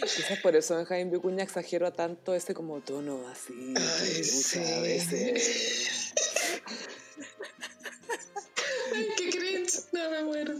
Quizás 0.00 0.38
por 0.40 0.56
eso 0.56 0.78
en 0.78 0.84
Jaime 0.84 1.10
Vicuña 1.10 1.44
exagero 1.44 1.92
tanto 1.92 2.34
ese 2.34 2.54
como 2.54 2.80
tono 2.80 3.26
así. 3.28 3.74
Ay, 3.76 4.24
sí. 4.24 4.58
A 4.58 4.80
veces. 4.80 6.12
Ay, 8.94 9.08
qué 9.16 9.30
cringe. 9.30 9.84
No 9.92 10.10
me 10.10 10.24
muero. 10.24 10.54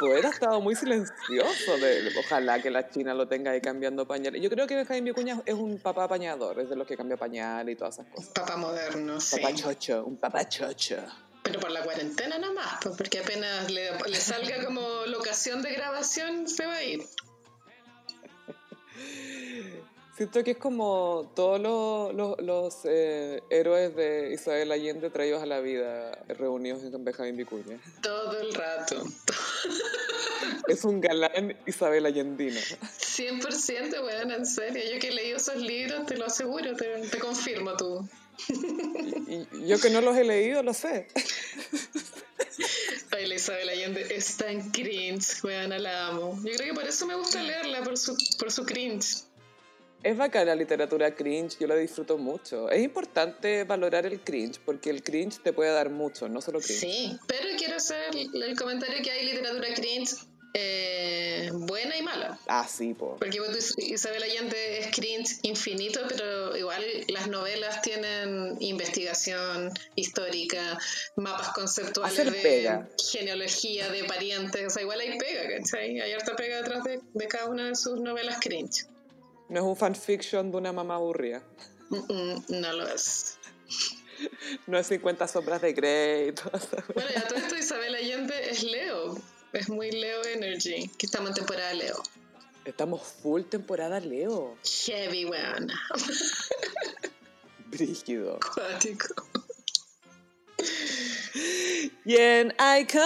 poeta 0.00 0.28
ha 0.28 0.30
estado 0.30 0.60
muy 0.60 0.74
silencioso. 0.74 1.76
De, 1.78 2.10
ojalá 2.18 2.60
que 2.60 2.70
la 2.70 2.88
China 2.88 3.14
lo 3.14 3.28
tenga 3.28 3.52
ahí 3.52 3.60
cambiando 3.60 4.06
pañales. 4.06 4.42
Yo 4.42 4.48
creo 4.50 4.66
que 4.66 4.74
Benjamín 4.74 5.04
Vicuña 5.04 5.42
es 5.44 5.54
un 5.54 5.78
papá 5.78 6.04
apañador, 6.04 6.58
es 6.58 6.70
de 6.70 6.76
los 6.76 6.86
que 6.86 6.96
cambia 6.96 7.16
pañales 7.16 7.74
y 7.74 7.76
todas 7.76 7.94
esas 7.94 8.06
cosas. 8.06 8.30
Papá 8.30 8.56
moderno, 8.56 9.20
sí. 9.20 9.36
Papá 9.36 9.54
chocho, 9.54 10.04
un 10.04 10.16
papá 10.16 10.48
chocho. 10.48 10.96
Pero 11.50 11.60
por 11.60 11.72
la 11.72 11.82
cuarentena 11.82 12.38
nomás, 12.38 12.78
pues, 12.80 12.94
porque 12.96 13.18
apenas 13.18 13.68
le, 13.72 13.90
le 14.06 14.20
salga 14.20 14.64
como 14.64 14.80
locación 15.06 15.62
de 15.62 15.72
grabación, 15.72 16.46
se 16.46 16.64
va 16.64 16.74
a 16.74 16.84
ir. 16.84 17.02
Siento 20.16 20.44
que 20.44 20.52
es 20.52 20.58
como 20.58 21.32
todos 21.34 21.58
los, 21.58 22.40
los, 22.40 22.74
eh, 22.84 23.42
héroes 23.50 23.96
de 23.96 24.32
Isabel 24.32 24.70
Allende 24.70 25.10
traídos 25.10 25.42
a 25.42 25.46
la 25.46 25.60
vida, 25.60 26.12
reunidos 26.28 26.84
en 26.84 27.04
Benjamín 27.04 27.36
Vicuña. 27.36 27.80
Todo 28.02 28.38
el 28.38 28.54
rato. 28.54 29.02
Es 30.68 30.84
un 30.84 31.00
galán 31.00 31.56
Isabel 31.66 32.06
Allendino. 32.06 32.60
100%, 32.60 34.04
weón, 34.04 34.30
en 34.30 34.46
serio. 34.46 34.82
Yo 34.92 34.98
que 35.00 35.08
he 35.08 35.12
leído 35.12 35.36
esos 35.36 35.56
libros, 35.56 36.06
te 36.06 36.16
lo 36.16 36.26
aseguro, 36.26 36.74
te, 36.76 37.08
te 37.08 37.18
confirmo 37.18 37.76
tú. 37.76 38.08
Y, 38.48 39.66
yo 39.66 39.80
que 39.80 39.90
no 39.90 40.00
los 40.00 40.16
he 40.16 40.24
leído, 40.24 40.62
lo 40.62 40.74
sé. 40.74 41.06
Ay, 43.12 43.26
la 43.26 43.34
Isabel 43.34 43.68
Allende 43.68 44.06
es 44.10 44.36
tan 44.36 44.70
cringe, 44.70 45.42
weón, 45.42 45.70
la 45.82 46.08
amo. 46.08 46.36
Yo 46.44 46.52
creo 46.56 46.68
que 46.68 46.74
por 46.74 46.84
eso 46.84 47.06
me 47.06 47.14
gusta 47.14 47.42
leerla, 47.42 47.82
por 47.82 47.96
su, 47.96 48.16
por 48.38 48.50
su 48.50 48.64
cringe. 48.64 49.24
Es 50.02 50.16
bacana 50.16 50.46
la 50.46 50.54
literatura 50.56 51.14
cringe, 51.14 51.58
yo 51.58 51.66
la 51.66 51.76
disfruto 51.76 52.16
mucho. 52.16 52.70
Es 52.70 52.82
importante 52.82 53.64
valorar 53.64 54.06
el 54.06 54.20
cringe, 54.20 54.58
porque 54.64 54.88
el 54.88 55.02
cringe 55.02 55.42
te 55.42 55.52
puede 55.52 55.72
dar 55.72 55.90
mucho, 55.90 56.28
no 56.28 56.40
solo 56.40 56.60
cringe. 56.60 56.80
Sí, 56.80 57.18
pero 57.26 57.48
quiero 57.58 57.76
hacer 57.76 58.16
el 58.16 58.56
comentario 58.56 59.02
que 59.02 59.10
hay 59.10 59.26
literatura 59.26 59.74
cringe 59.74 60.16
eh, 60.54 61.50
buena 61.52 61.96
y 61.96 62.02
mala. 62.02 62.38
Ah, 62.46 62.66
sí, 62.68 62.94
po. 62.94 63.16
Porque 63.18 63.38
Isabel 63.78 64.22
Allende 64.22 64.78
es 64.78 64.94
cringe 64.94 65.38
infinito, 65.42 66.00
pero 66.08 66.56
igual 66.56 66.82
las 67.08 67.28
novelas 67.28 67.82
tienen 67.82 68.56
investigación 68.60 69.72
histórica, 69.94 70.78
mapas 71.16 71.50
conceptuales 71.50 72.16
de 72.16 72.82
genealogía, 73.10 73.90
de 73.90 74.04
parientes, 74.04 74.66
o 74.66 74.70
sea, 74.70 74.82
igual 74.82 75.00
hay 75.00 75.18
pega, 75.18 75.58
¿cachai? 75.58 76.00
Hay 76.00 76.12
harta 76.12 76.34
pega 76.36 76.56
detrás 76.56 76.84
de, 76.84 77.00
de 77.14 77.28
cada 77.28 77.46
una 77.46 77.68
de 77.68 77.74
sus 77.76 78.00
novelas 78.00 78.38
cringe. 78.40 78.86
No 79.48 79.60
es 79.60 79.66
un 79.66 79.76
fanfiction 79.76 80.50
de 80.50 80.56
una 80.56 80.72
mamá 80.72 80.94
aburrida. 80.96 81.42
no 82.48 82.72
lo 82.72 82.88
es. 82.88 83.38
No 84.66 84.78
es 84.78 84.86
50 84.88 85.26
sombras 85.28 85.62
de 85.62 85.72
Grey. 85.72 86.34
Bueno, 86.94 87.10
ya 87.14 87.26
todo 87.26 87.38
esto 87.38 87.56
Isabel 87.56 87.94
Allende 87.94 88.50
es 88.50 88.62
Leo. 88.62 89.16
Es 89.52 89.68
muy 89.68 89.90
Leo 89.90 90.24
Energy. 90.24 90.88
Que 90.96 91.06
estamos 91.06 91.30
en 91.30 91.34
temporada 91.36 91.74
Leo. 91.74 92.00
Estamos 92.64 93.02
full 93.02 93.42
temporada 93.42 93.98
Leo. 93.98 94.56
Heavy, 94.86 95.24
weón. 95.24 95.68
Brígido. 97.66 98.38
Cuático. 98.54 99.14
Bien 102.04 102.54
iconic. 102.80 103.00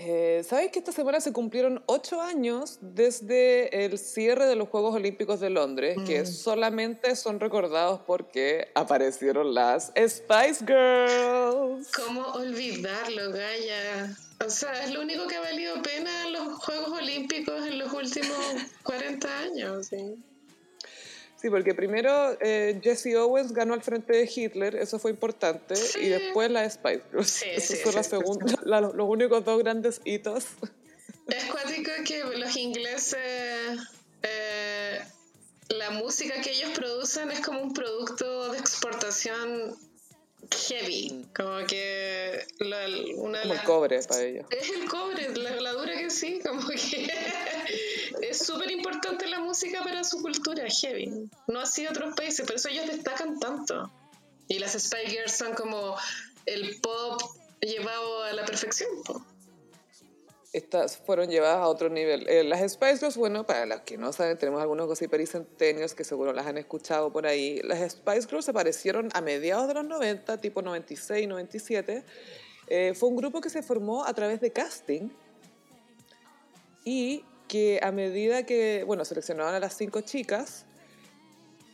Eh, 0.00 0.44
¿Sabes 0.48 0.70
que 0.70 0.78
esta 0.78 0.92
semana 0.92 1.20
se 1.20 1.32
cumplieron 1.32 1.82
ocho 1.86 2.22
años 2.22 2.78
desde 2.80 3.84
el 3.84 3.98
cierre 3.98 4.46
de 4.46 4.54
los 4.54 4.68
Juegos 4.68 4.94
Olímpicos 4.94 5.40
de 5.40 5.50
Londres, 5.50 5.98
que 6.06 6.22
mm. 6.22 6.26
solamente 6.26 7.16
son 7.16 7.40
recordados 7.40 8.00
porque 8.06 8.68
aparecieron 8.76 9.54
las 9.54 9.92
Spice 9.96 10.64
Girls? 10.64 11.90
¿Cómo 11.90 12.28
olvidarlo, 12.34 13.32
Gaya? 13.32 14.16
O 14.46 14.48
sea, 14.48 14.84
es 14.84 14.92
lo 14.92 15.00
único 15.00 15.26
que 15.26 15.34
ha 15.34 15.40
valido 15.40 15.82
pena 15.82 16.30
los 16.30 16.62
Juegos 16.64 16.90
Olímpicos 16.90 17.66
en 17.66 17.80
los 17.80 17.92
últimos 17.92 18.38
40 18.84 19.38
años. 19.40 19.88
¿sí? 19.88 20.22
Sí, 21.40 21.50
porque 21.50 21.72
primero 21.72 22.36
eh, 22.40 22.80
Jesse 22.82 23.14
Owens 23.16 23.52
ganó 23.52 23.74
al 23.74 23.82
frente 23.82 24.12
de 24.12 24.30
Hitler, 24.32 24.74
eso 24.74 24.98
fue 24.98 25.12
importante, 25.12 25.74
y 26.00 26.08
después 26.08 26.50
la 26.50 26.68
Spice 26.68 27.02
Girls. 27.12 27.30
Sí, 27.30 27.46
Esos 27.54 27.78
son 28.10 28.96
los 28.96 29.08
únicos 29.08 29.44
dos 29.44 29.58
grandes 29.62 30.00
hitos. 30.04 30.46
Es 31.28 31.44
cuático 31.44 31.90
que 32.04 32.24
los 32.24 32.56
ingleses, 32.56 33.78
eh, 34.22 35.00
la 35.68 35.90
música 35.90 36.40
que 36.40 36.50
ellos 36.50 36.70
producen 36.74 37.30
es 37.30 37.40
como 37.40 37.60
un 37.60 37.72
producto 37.72 38.52
de 38.52 38.58
exportación 38.58 39.76
heavy, 40.68 41.26
como 41.34 41.66
que 41.66 42.46
una 43.16 43.42
como 43.42 43.54
el 43.54 43.62
cobre 43.62 44.02
para 44.02 44.22
ellos. 44.22 44.46
Es 44.50 44.70
el 44.80 44.88
cobre, 44.88 45.28
la, 45.36 45.72
dura 45.72 45.96
que 45.96 46.10
sí, 46.10 46.40
como 46.44 46.66
que 46.68 47.10
es 48.22 48.38
súper 48.38 48.70
importante 48.70 49.26
la 49.26 49.40
música 49.40 49.82
para 49.82 50.04
su 50.04 50.20
cultura, 50.22 50.64
heavy. 50.68 51.28
No 51.46 51.60
así 51.60 51.86
otros 51.86 52.14
países, 52.14 52.46
por 52.46 52.56
eso 52.56 52.68
ellos 52.68 52.86
destacan 52.86 53.38
tanto. 53.38 53.90
Y 54.48 54.58
las 54.58 54.72
Spy 54.72 55.06
Girls 55.08 55.36
son 55.36 55.54
como 55.54 55.96
el 56.46 56.80
pop 56.80 57.20
llevado 57.60 58.22
a 58.22 58.32
la 58.32 58.44
perfección. 58.44 58.88
Estas 60.52 60.96
fueron 60.96 61.28
llevadas 61.28 61.58
a 61.58 61.68
otro 61.68 61.90
nivel. 61.90 62.26
Eh, 62.26 62.42
las 62.42 62.60
Spice 62.72 62.96
Girls, 62.98 63.18
bueno, 63.18 63.44
para 63.44 63.66
los 63.66 63.82
que 63.82 63.98
no 63.98 64.14
saben, 64.14 64.38
tenemos 64.38 64.62
algunos 64.62 64.86
gossiper 64.86 65.20
y 65.20 65.26
centenios 65.26 65.94
que 65.94 66.04
seguro 66.04 66.32
las 66.32 66.46
han 66.46 66.56
escuchado 66.56 67.12
por 67.12 67.26
ahí. 67.26 67.60
Las 67.64 67.92
Spice 67.92 68.26
Girls 68.28 68.48
aparecieron 68.48 69.10
a 69.12 69.20
mediados 69.20 69.68
de 69.68 69.74
los 69.74 69.84
90, 69.84 70.38
tipo 70.38 70.62
96, 70.62 71.28
97. 71.28 72.02
Eh, 72.68 72.94
fue 72.94 73.10
un 73.10 73.16
grupo 73.16 73.42
que 73.42 73.50
se 73.50 73.62
formó 73.62 74.06
a 74.06 74.14
través 74.14 74.40
de 74.40 74.50
casting 74.50 75.10
y 76.82 77.24
que 77.46 77.80
a 77.82 77.92
medida 77.92 78.46
que, 78.46 78.84
bueno, 78.86 79.04
seleccionaban 79.04 79.54
a 79.54 79.60
las 79.60 79.76
cinco 79.76 80.00
chicas, 80.00 80.64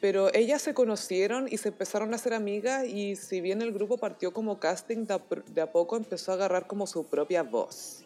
pero 0.00 0.34
ellas 0.34 0.62
se 0.62 0.74
conocieron 0.74 1.46
y 1.48 1.58
se 1.58 1.68
empezaron 1.68 2.12
a 2.12 2.16
hacer 2.16 2.34
amigas 2.34 2.86
y 2.88 3.14
si 3.14 3.40
bien 3.40 3.62
el 3.62 3.72
grupo 3.72 3.98
partió 3.98 4.32
como 4.32 4.58
casting, 4.58 5.06
de 5.46 5.60
a 5.60 5.70
poco 5.70 5.96
empezó 5.96 6.32
a 6.32 6.34
agarrar 6.34 6.66
como 6.66 6.88
su 6.88 7.06
propia 7.06 7.44
voz 7.44 8.04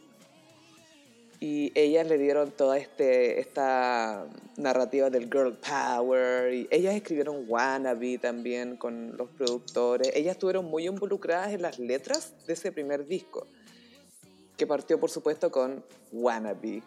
y 1.40 1.72
ellas 1.74 2.06
le 2.06 2.18
dieron 2.18 2.50
toda 2.50 2.78
este, 2.78 3.38
esta 3.40 4.26
narrativa 4.56 5.08
del 5.08 5.24
girl 5.24 5.56
power 5.56 6.52
y 6.52 6.66
ellas 6.70 6.96
escribieron 6.96 7.44
Wannabe 7.46 8.18
también 8.18 8.76
con 8.76 9.16
los 9.16 9.28
productores. 9.30 10.10
Ellas 10.14 10.32
estuvieron 10.32 10.64
muy 10.64 10.86
involucradas 10.86 11.52
en 11.52 11.62
las 11.62 11.78
letras 11.78 12.32
de 12.46 12.54
ese 12.54 12.72
primer 12.72 13.06
disco, 13.06 13.46
que 14.56 14.66
partió 14.66 14.98
por 14.98 15.10
supuesto 15.10 15.50
con 15.50 15.84
Wannabe. 16.10 16.82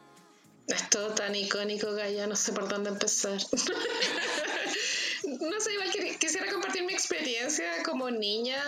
Es 0.67 0.89
todo 0.89 1.13
tan 1.13 1.33
icónico, 1.35 1.87
ya 1.97 2.27
no 2.27 2.35
sé 2.35 2.51
por 2.51 2.67
dónde 2.67 2.89
empezar. 2.89 3.33
no 5.23 5.59
sé, 5.59 5.73
igual 5.73 5.91
quisiera 6.19 6.51
compartir 6.51 6.83
mi 6.83 6.93
experiencia 6.93 7.65
como 7.83 8.11
niña 8.11 8.61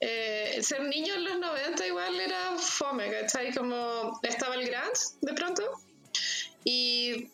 eh, 0.00 0.58
ser 0.62 0.82
niño 0.82 1.14
en 1.14 1.24
los 1.24 1.38
90 1.38 1.86
igual 1.86 2.20
era 2.20 2.56
fome, 2.58 3.10
¿cachai? 3.10 3.54
Como 3.54 4.18
estaba 4.22 4.54
el 4.56 4.66
Grant 4.66 4.96
de 5.22 5.32
pronto 5.32 5.62
y 6.64 7.30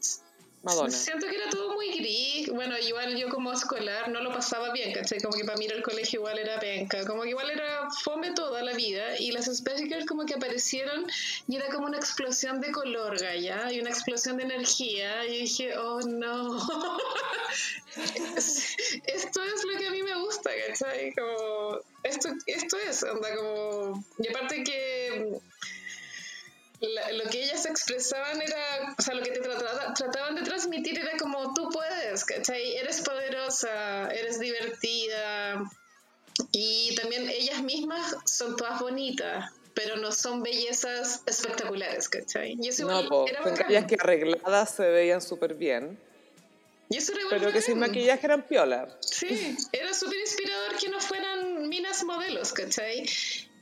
siento 0.88 1.26
que 1.26 1.36
era 1.36 1.50
todo 1.50 1.74
muy 1.74 1.90
gris. 1.98 2.48
Bueno, 2.50 2.78
igual 2.78 3.16
yo 3.16 3.28
como 3.28 3.52
escolar 3.52 4.08
no 4.10 4.20
lo 4.22 4.32
pasaba 4.32 4.72
bien, 4.72 4.92
¿cachai? 4.92 5.20
Como 5.20 5.36
que 5.36 5.44
para 5.44 5.58
mí 5.58 5.66
el 5.66 5.82
colegio 5.82 6.20
igual 6.20 6.38
era 6.38 6.60
penca, 6.60 7.04
como 7.06 7.22
que 7.22 7.30
igual 7.30 7.50
era 7.50 7.90
fome 8.04 8.30
toda 8.32 8.62
la 8.62 8.72
vida 8.74 9.18
y 9.18 9.32
las 9.32 9.46
Spice 9.46 9.86
Girls 9.86 10.06
como 10.06 10.24
que 10.24 10.34
aparecieron 10.34 11.06
y 11.48 11.56
era 11.56 11.68
como 11.70 11.86
una 11.86 11.96
explosión 11.98 12.60
de 12.60 12.70
color, 12.70 13.18
¿ya? 13.40 13.72
Y 13.72 13.80
una 13.80 13.90
explosión 13.90 14.36
de 14.36 14.44
energía 14.44 15.24
y 15.26 15.40
dije, 15.40 15.76
oh 15.76 16.00
no. 16.00 16.58
esto 19.06 19.44
es 19.44 19.64
lo 19.64 19.78
que 19.78 19.86
a 19.86 19.90
mí 19.90 20.02
me 20.02 20.14
gusta, 20.20 20.50
¿cachai? 20.68 21.12
Como, 21.14 21.80
esto, 22.12 22.28
esto 22.46 22.76
es, 22.88 23.02
anda 23.04 23.34
como... 23.36 24.04
Y 24.18 24.28
aparte 24.28 24.62
que 24.64 25.40
lo 27.12 27.30
que 27.30 27.44
ellas 27.44 27.64
expresaban 27.66 28.40
era, 28.42 28.94
o 28.98 29.02
sea, 29.02 29.14
lo 29.14 29.22
que 29.22 29.30
te 29.30 29.40
trataban 29.40 30.34
de 30.34 30.42
transmitir 30.42 30.98
era 30.98 31.16
como 31.16 31.54
tú 31.54 31.68
puedes, 31.70 32.24
¿cachai? 32.24 32.76
Eres 32.76 33.02
poderosa, 33.02 34.08
eres 34.10 34.40
divertida. 34.40 35.62
Y 36.50 36.94
también 36.96 37.28
ellas 37.28 37.62
mismas 37.62 38.16
son 38.24 38.56
todas 38.56 38.80
bonitas, 38.80 39.52
pero 39.74 39.96
no 39.96 40.10
son 40.10 40.42
bellezas 40.42 41.22
espectaculares, 41.26 42.08
¿cachai? 42.08 42.56
Y 42.60 42.68
eso 42.68 42.86
no, 42.86 43.08
po, 43.08 43.26
ellas 43.68 43.84
que 43.86 43.96
arregladas 43.98 44.74
se 44.74 44.88
veían 44.88 45.20
súper 45.20 45.54
bien. 45.54 45.98
Pero 47.30 47.52
que 47.52 47.62
sin 47.62 47.78
maquillaje 47.78 48.26
eran 48.26 48.46
piola. 48.46 48.98
Sí, 49.00 49.56
era 49.72 49.92
súper 49.94 50.18
inspirador 50.18 50.76
que 50.76 50.88
no 50.88 51.00
fueran 51.00 51.68
minas 51.68 52.04
modelos, 52.04 52.52
¿cachai? 52.52 53.06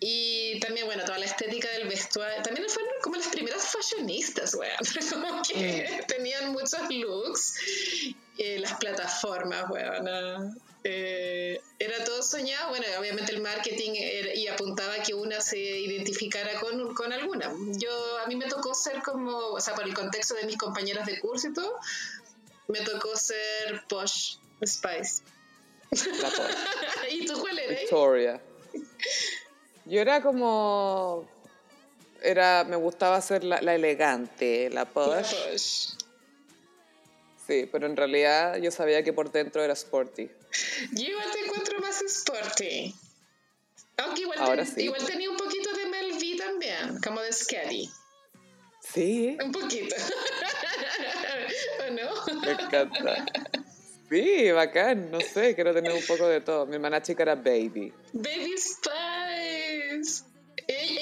Y 0.01 0.59
también, 0.61 0.87
bueno, 0.87 1.05
toda 1.05 1.19
la 1.19 1.27
estética 1.27 1.69
del 1.73 1.87
vestuario. 1.87 2.43
También 2.43 2.69
fueron 2.71 2.93
como 3.03 3.17
las 3.17 3.29
primeras 3.29 3.67
fashionistas, 3.67 4.55
weón. 4.55 4.73
Como 5.11 5.43
que 5.43 5.89
mm. 6.03 6.07
tenían 6.07 6.53
muchos 6.53 6.89
looks. 6.89 7.55
Eh, 8.39 8.59
las 8.59 8.75
plataformas, 8.75 9.69
weón. 9.69 10.59
Eh, 10.83 11.61
era 11.79 12.03
todo 12.05 12.21
yo 12.21 12.27
soñaba, 12.27 12.69
bueno, 12.69 12.85
obviamente 12.99 13.33
el 13.33 13.41
marketing 13.41 13.93
y 14.35 14.47
apuntaba 14.49 15.03
que 15.03 15.15
una 15.15 15.41
se 15.41 15.59
identificara 15.59 16.61
con, 16.61 16.95
con 16.95 17.11
alguna. 17.15 17.51
Yo, 17.79 18.19
a 18.19 18.27
mí 18.27 18.37
me 18.37 18.45
tocó 18.45 18.75
ser 18.75 19.01
como, 19.03 19.35
o 19.35 19.61
sea, 19.61 19.75
por 19.75 19.85
el 19.85 19.95
contexto 19.95 20.35
de 20.35 20.45
mis 20.45 20.59
compañeras 20.59 21.07
de 21.07 21.19
curso 21.19 21.49
y 21.49 21.55
todo, 21.55 21.79
me 22.69 22.81
tocó 22.81 23.17
ser 23.17 23.85
Posh 23.89 24.37
Spice. 24.65 25.23
¿Y 27.11 27.27
tú 27.27 27.41
cuál 27.41 27.59
eres? 27.59 27.81
Victoria. 27.81 28.41
Yo 29.87 30.01
era 30.01 30.23
como. 30.23 31.29
Era, 32.23 32.65
me 32.65 32.77
gustaba 32.77 33.21
ser 33.21 33.45
la, 33.45 33.59
elegante, 33.75 34.71
la 34.71 34.85
posh. 34.85 35.95
Sí, 37.47 37.69
pero 37.73 37.87
en 37.87 37.97
realidad 37.97 38.59
yo 38.59 38.71
sabía 38.71 39.03
que 39.03 39.13
por 39.13 39.33
dentro 39.33 39.65
era 39.65 39.73
sporty. 39.75 40.31
Yo 40.93 41.03
igual 41.03 41.31
te 41.33 41.41
encuentro 41.41 41.81
más 41.81 42.03
sporty. 42.03 42.95
Aunque 43.97 44.23
igual, 44.23 44.67
igual 44.77 45.05
tenía 45.07 45.31
un 45.31 45.37
poquito 45.37 45.73
de 45.73 45.87
Mel 45.87 46.13
V 46.13 46.37
también, 46.37 47.01
como 47.03 47.21
de 47.21 47.33
Scary. 47.33 47.91
Sí. 48.81 49.37
Un 49.43 49.53
poquito. 49.53 49.97
¿O 51.91 52.35
no? 52.35 52.41
Me 52.41 52.53
encanta. 52.53 53.27
Sí, 54.11 54.51
bacán, 54.51 55.11
no 55.11 55.21
sé, 55.21 55.55
quiero 55.55 55.73
tener 55.73 55.93
un 55.93 56.05
poco 56.05 56.27
de 56.27 56.41
todo. 56.41 56.67
Mi 56.67 56.75
hermana 56.75 57.01
chica 57.01 57.23
era 57.23 57.37
Baby. 57.37 57.93
Baby 58.13 58.55
Spice. 58.59 60.25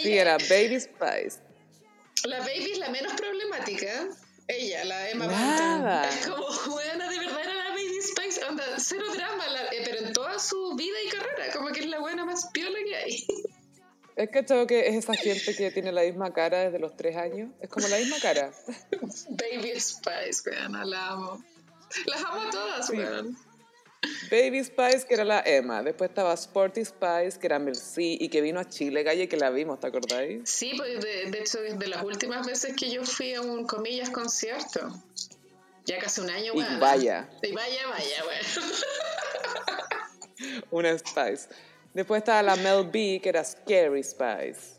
sí, 0.02 0.18
era 0.18 0.36
Baby 0.36 0.78
Spice. 0.78 1.38
La 2.24 2.40
Baby 2.40 2.72
es 2.72 2.78
la 2.78 2.90
menos 2.90 3.14
problemática. 3.14 4.08
Ella, 4.46 4.84
la 4.84 5.10
Emma 5.10 5.26
Nada. 5.26 6.08
Es 6.08 6.26
como, 6.26 6.46
buena, 6.66 7.10
de 7.10 7.18
verdad 7.18 7.40
era 7.40 7.54
la 7.54 7.70
Baby 7.70 8.00
Spice. 8.02 8.44
Onda, 8.44 8.64
cero 8.76 9.04
drama, 9.14 9.44
eh, 9.72 9.82
pero 9.84 10.06
en 10.06 10.12
toda 10.12 10.38
su 10.38 10.74
vida 10.74 10.96
y 11.06 11.08
carrera, 11.08 11.52
como 11.54 11.68
que 11.68 11.80
es 11.80 11.86
la 11.86 12.00
buena 12.00 12.24
más 12.24 12.48
piola 12.52 12.78
que 12.84 12.96
hay. 12.96 13.26
Es 14.18 14.30
que 14.30 14.44
creo 14.44 14.66
que 14.66 14.88
es 14.88 14.96
esa 14.96 15.14
gente 15.14 15.54
que 15.54 15.70
tiene 15.70 15.92
la 15.92 16.02
misma 16.02 16.32
cara 16.32 16.64
desde 16.64 16.80
los 16.80 16.96
tres 16.96 17.16
años. 17.16 17.52
Es 17.60 17.68
como 17.70 17.86
la 17.86 17.98
misma 17.98 18.16
cara. 18.20 18.50
Baby 19.28 19.78
Spice, 19.78 20.42
weón, 20.44 20.90
la 20.90 21.10
amo. 21.10 21.44
Las 22.04 22.24
amo 22.24 22.40
a 22.40 22.50
todas, 22.50 22.90
weón. 22.90 23.38
Baby 24.28 24.64
Spice, 24.64 25.06
que 25.06 25.14
era 25.14 25.22
la 25.22 25.40
Emma. 25.46 25.84
Después 25.84 26.10
estaba 26.10 26.34
Sporty 26.34 26.84
Spice, 26.84 27.38
que 27.38 27.46
era 27.46 27.60
Merci, 27.60 28.18
y 28.20 28.28
que 28.28 28.40
vino 28.40 28.58
a 28.58 28.68
Chile, 28.68 29.04
Galle, 29.04 29.28
que 29.28 29.36
la 29.36 29.50
vimos, 29.50 29.78
¿te 29.78 29.86
acordáis? 29.86 30.50
Sí, 30.50 30.72
pues 30.76 31.00
de, 31.00 31.30
de 31.30 31.38
hecho, 31.38 31.60
de 31.60 31.86
las 31.86 32.02
últimas 32.02 32.44
veces 32.44 32.74
que 32.74 32.90
yo 32.90 33.04
fui 33.04 33.34
a 33.34 33.40
un, 33.40 33.68
comillas, 33.68 34.10
concierto. 34.10 35.00
Ya 35.84 36.00
casi 36.00 36.22
un 36.22 36.30
año, 36.30 36.54
weón. 36.54 36.76
Y 36.76 36.80
vaya. 36.80 37.30
Y 37.40 37.52
vaya, 37.52 37.86
vaya, 37.86 38.24
weón. 38.26 38.42
Una 40.72 40.98
Spice. 40.98 41.48
Después 41.94 42.18
estaba 42.18 42.42
la 42.42 42.56
Mel 42.56 42.88
B, 42.90 43.20
que 43.22 43.28
era 43.28 43.44
Scary 43.44 44.02
Spice. 44.02 44.78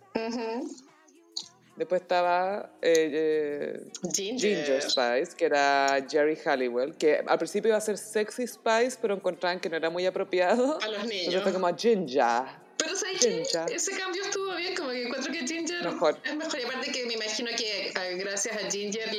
Después 1.79 2.01
estaba 2.01 2.73
eh, 2.81 3.79
eh, 3.81 3.91
Ginger. 4.13 4.81
Spice, 4.81 5.33
que 5.37 5.45
era 5.45 6.05
Jerry 6.09 6.37
Halliwell, 6.45 6.93
que 6.97 7.23
al 7.25 7.37
principio 7.37 7.69
iba 7.69 7.77
a 7.77 7.81
ser 7.81 7.97
Sexy 7.97 8.45
Spice, 8.45 8.97
pero 9.01 9.13
encontraban 9.13 9.61
que 9.61 9.69
no 9.69 9.77
era 9.77 9.89
muy 9.89 10.05
apropiado. 10.05 10.77
A 10.81 10.87
los 10.89 11.05
niños. 11.05 11.33
Entonces 11.33 11.43
fue 11.43 11.53
como 11.53 11.73
Ginger. 11.77 12.43
Pero 12.77 12.95
¿sabes 12.97 13.19
Ginger. 13.19 13.71
ese 13.71 13.97
cambio 13.97 14.23
estuvo 14.23 14.55
bien, 14.55 14.75
como 14.75 14.89
que 14.89 15.03
encuentro 15.03 15.31
que 15.31 15.47
Ginger 15.47 15.85
mejor. 15.85 16.17
es 16.21 16.35
mejor. 16.35 16.59
Y 16.59 16.63
aparte 16.63 16.91
que 16.91 17.05
me 17.05 17.13
imagino 17.13 17.49
que 17.55 17.93
gracias 18.17 18.57
a 18.57 18.69
Ginger 18.69 19.09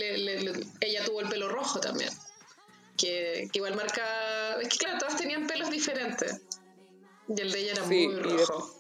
ella 0.80 1.04
tuvo 1.06 1.22
el 1.22 1.28
pelo 1.30 1.48
rojo 1.48 1.80
también. 1.80 2.10
Que, 2.98 3.48
que, 3.50 3.58
igual 3.58 3.74
marca... 3.74 4.60
Es 4.60 4.68
que 4.68 4.76
claro, 4.76 4.98
todas 4.98 5.16
tenían 5.16 5.46
pelos 5.46 5.70
diferentes. 5.70 6.42
Y 7.36 7.40
el 7.40 7.52
de 7.52 7.60
ella 7.60 7.72
era 7.72 7.84
muy 7.84 8.14
rojo. 8.16 8.76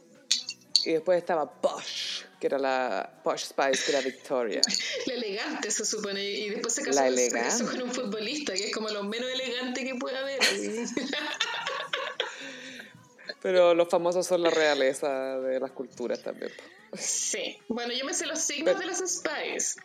Y 0.84 0.92
después 0.92 1.18
estaba 1.18 1.60
Posh, 1.60 2.22
que 2.40 2.46
era 2.46 2.58
la 2.58 3.20
Posh 3.22 3.44
Spice, 3.44 3.84
que 3.84 3.92
era 3.92 4.00
Victoria. 4.00 4.60
La 5.06 5.14
elegante, 5.14 5.70
se 5.70 5.84
supone. 5.84 6.24
Y 6.24 6.48
después 6.50 6.74
se 6.74 6.82
casó, 6.82 7.00
se 7.14 7.30
casó, 7.30 7.66
con 7.66 7.82
un 7.82 7.92
futbolista, 7.92 8.54
que 8.54 8.68
es 8.68 8.74
como 8.74 8.88
lo 8.88 9.04
menos 9.04 9.30
elegante 9.30 9.84
que 9.84 9.94
puede 9.94 10.16
haber. 10.16 10.40
Pero 13.42 13.74
los 13.74 13.88
famosos 13.88 14.26
son 14.26 14.42
la 14.42 14.50
realeza 14.50 15.38
de 15.40 15.60
las 15.60 15.70
culturas 15.70 16.22
también. 16.22 16.50
Sí. 16.94 17.58
Bueno, 17.68 17.92
yo 17.92 18.04
me 18.04 18.12
sé 18.14 18.26
los 18.26 18.40
signos 18.40 18.78
de 18.78 18.86
las 18.86 18.98
Spice. 18.98 19.80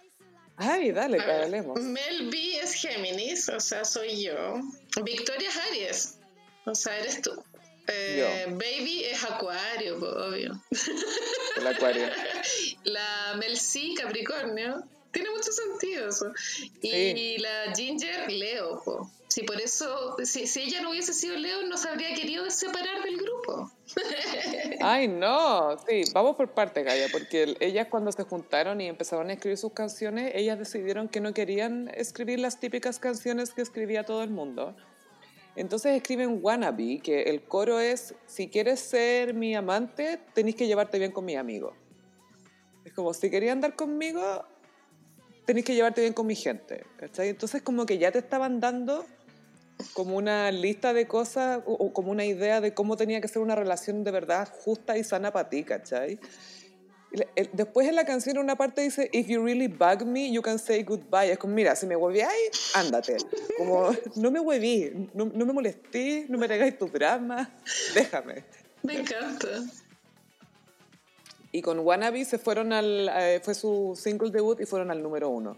Ay, 0.58 0.92
dale, 0.92 1.22
hablemos. 1.22 1.80
Mel 1.82 2.30
B 2.30 2.58
es 2.58 2.74
Géminis, 2.74 3.50
o 3.50 3.60
sea, 3.60 3.84
soy 3.84 4.24
yo. 4.24 4.62
Victoria 5.04 5.50
es 5.50 5.58
Aries, 5.58 6.18
o 6.66 6.74
sea, 6.74 6.98
eres 6.98 7.22
tú. 7.22 7.32
Eh, 7.88 8.46
baby 8.50 9.04
es 9.04 9.24
acuario, 9.24 9.98
obvio. 9.98 10.62
El 11.58 11.68
acuario. 11.68 12.08
La 12.84 13.36
Mel 13.38 13.58
C, 13.58 13.94
Capricornio. 14.00 14.84
Tiene 15.12 15.30
mucho 15.30 15.52
sentido 15.52 16.10
eso. 16.10 16.34
Y 16.82 17.38
la 17.38 17.74
Ginger, 17.74 18.30
Leo. 18.30 19.10
Si 19.30 19.44
por 19.44 19.60
eso, 19.60 20.16
si, 20.24 20.48
si, 20.48 20.62
ella 20.62 20.82
no 20.82 20.92
hubiese 20.92 21.14
sido 21.14 21.36
Leo, 21.36 21.64
no 21.64 21.78
se 21.78 21.90
habría 21.90 22.14
querido 22.14 22.50
separar 22.50 23.04
del 23.04 23.18
grupo. 23.18 23.72
Ay, 24.82 25.08
no. 25.08 25.78
Sí, 25.88 26.04
vamos 26.14 26.36
por 26.36 26.54
parte, 26.54 26.84
Gaia, 26.84 27.08
porque 27.12 27.56
ellas 27.60 27.88
cuando 27.90 28.12
se 28.12 28.24
juntaron 28.24 28.80
y 28.82 28.88
empezaron 28.88 29.30
a 29.30 29.34
escribir 29.34 29.58
sus 29.58 29.74
canciones, 29.74 30.32
ellas 30.36 30.60
decidieron 30.60 31.10
que 31.10 31.20
no 31.20 31.34
querían 31.34 31.92
escribir 31.96 32.40
las 32.40 32.60
típicas 32.60 33.00
canciones 33.00 33.54
que 33.54 33.62
escribía 33.62 34.04
todo 34.04 34.24
el 34.24 34.30
mundo 34.30 34.76
entonces 35.56 35.96
escriben 35.96 36.40
Wannabe, 36.42 37.00
que 37.00 37.24
el 37.24 37.44
coro 37.44 37.80
es, 37.80 38.14
si 38.26 38.50
quieres 38.50 38.80
ser 38.80 39.34
mi 39.34 39.56
amante, 39.56 40.20
tenéis 40.34 40.56
que 40.56 40.68
llevarte 40.68 41.00
bien 41.00 41.12
con 41.12 41.24
mi 41.24 41.36
amigo. 41.36 41.74
Es 42.84 42.94
como, 42.94 43.14
si 43.14 43.30
querías 43.30 43.54
andar 43.54 43.76
conmigo, 43.76 44.46
tenéis 45.46 45.66
que 45.66 45.76
llevarte 45.76 46.02
bien 46.02 46.14
con 46.14 46.28
mi 46.28 46.36
gente. 46.36 46.86
Entonces 47.00 47.62
como 47.62 47.86
que 47.86 47.98
ya 47.98 48.12
te 48.12 48.20
estaban 48.20 48.60
dando 48.60 49.06
como 49.94 50.18
una 50.18 50.52
lista 50.52 50.94
de 50.94 51.08
cosas 51.08 51.62
o, 51.66 51.92
como 51.94 52.12
una 52.12 52.26
idea 52.26 52.62
de 52.62 52.74
cómo 52.74 52.98
tenía 52.98 53.22
que 53.22 53.28
ser 53.28 53.42
una 53.42 53.56
relación 53.56 54.04
de 54.04 54.12
verdad 54.12 54.48
justa 54.64 54.98
y 54.98 55.04
sana 55.04 55.32
para 55.32 55.50
ti, 55.50 55.64
¿cachai? 55.64 56.20
Después 57.54 57.88
en 57.88 57.96
la 57.96 58.06
canción 58.06 58.38
una 58.38 58.56
parte 58.56 58.82
dice, 58.82 59.10
if 59.14 59.28
you 59.28 59.44
really 59.44 59.68
bug 59.68 60.06
me, 60.06 60.32
you 60.32 60.42
can 60.42 60.60
say 60.60 60.84
goodbye. 60.84 61.32
Es 61.32 61.38
como, 61.38 61.54
mira, 61.54 61.76
si 61.76 61.86
me 61.86 61.96
ahí, 61.96 62.50
ándate. 62.74 63.18
Como, 63.58 63.96
no 64.16 64.32
me 64.32 64.40
hueví, 64.40 65.10
no, 65.14 65.26
no 65.26 65.46
me 65.46 65.54
molesté, 65.54 66.26
no 66.30 66.38
me 66.38 66.48
regáis 66.48 66.78
tu 66.78 66.88
drama, 66.88 67.50
déjame. 67.94 68.44
Me 68.84 69.00
encanta. 69.00 69.64
Y 71.52 71.62
con 71.62 71.80
Wannabe 71.80 72.26
se 72.26 72.38
fueron 72.38 72.74
al, 72.74 73.10
eh, 73.16 73.40
fue 73.42 73.56
su 73.56 73.98
single 74.00 74.30
debut 74.30 74.60
y 74.60 74.66
fueron 74.66 74.92
al 74.92 75.02
número 75.02 75.30
uno. 75.30 75.58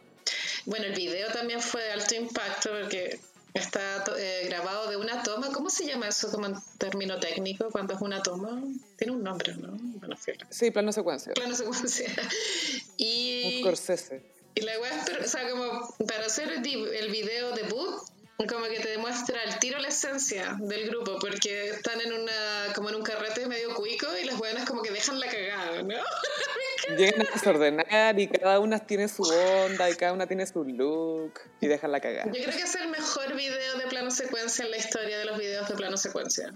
Bueno, 0.66 0.86
el 0.86 0.94
video 0.94 1.28
también 1.32 1.60
fue 1.60 1.82
de 1.82 1.92
alto 1.94 2.14
impacto 2.14 2.70
porque 2.80 3.20
Está 3.58 4.04
eh, 4.18 4.44
grabado 4.46 4.90
de 4.90 4.98
una 4.98 5.24
toma. 5.24 5.52
¿Cómo 5.52 5.70
se 5.70 5.86
llama 5.86 6.08
eso 6.08 6.32
como 6.32 6.46
en 6.48 6.56
término 6.78 7.20
técnico 7.20 7.70
cuando 7.72 7.94
es 7.94 8.02
una 8.02 8.22
toma? 8.22 8.62
Tiene 8.98 9.14
un 9.14 9.24
nombre, 9.24 9.56
¿no? 9.56 9.78
Bueno, 10.00 10.16
sí, 10.50 10.72
plano 10.72 10.92
secuencia. 10.92 11.34
Plano 11.34 11.56
secuencia. 11.56 12.12
y, 12.98 13.46
un 13.46 13.62
Scorsese. 13.62 14.22
Y 14.56 14.62
la 14.62 14.80
web, 14.80 14.92
o 15.24 15.28
sea, 15.28 15.50
como 15.50 15.96
para 16.08 16.26
hacer 16.26 16.52
el, 16.52 16.66
el 16.66 17.12
video 17.12 17.52
debut, 17.54 18.02
como 18.46 18.66
que 18.66 18.80
te 18.80 18.90
demuestra 18.90 19.44
el 19.44 19.58
tiro 19.58 19.80
la 19.80 19.88
esencia 19.88 20.56
del 20.60 20.90
grupo, 20.90 21.18
porque 21.20 21.70
están 21.70 22.00
en 22.02 22.14
una, 22.14 22.74
como 22.76 22.90
en 22.90 22.96
un 22.96 23.02
carrete 23.02 23.48
medio 23.48 23.74
cuico 23.74 24.06
y 24.22 24.26
las 24.26 24.38
buenas 24.38 24.66
como 24.66 24.84
que 24.84 24.92
dejan 24.92 25.20
la 25.20 25.28
cagada, 25.28 25.82
¿no? 25.82 25.96
Llegan 26.98 27.22
a 27.22 27.32
desordenar 27.32 28.20
y 28.20 28.28
cada 28.28 28.60
una 28.60 28.80
tiene 28.80 29.08
su 29.08 29.24
onda 29.24 29.90
y 29.90 29.96
cada 29.96 30.14
una 30.14 30.28
tiene 30.28 30.46
su 30.46 30.64
look 30.64 31.34
y 31.60 31.68
dejan 31.68 31.92
la 31.92 32.00
cagada. 32.00 32.32
Yo 32.32 32.44
creo 32.44 32.56
que 32.56 32.64
es 32.64 32.76
el 32.76 32.90
mejor 32.90 33.34
video 33.36 33.78
de 33.80 33.88
plano 33.88 34.12
secuencia 34.12 34.66
en 34.66 34.72
la 34.72 34.78
historia 34.78 35.18
de 35.18 35.26
los 35.26 35.38
videos 35.40 35.68
de 35.68 35.76
plano 35.76 35.98
secuencia. 35.98 36.54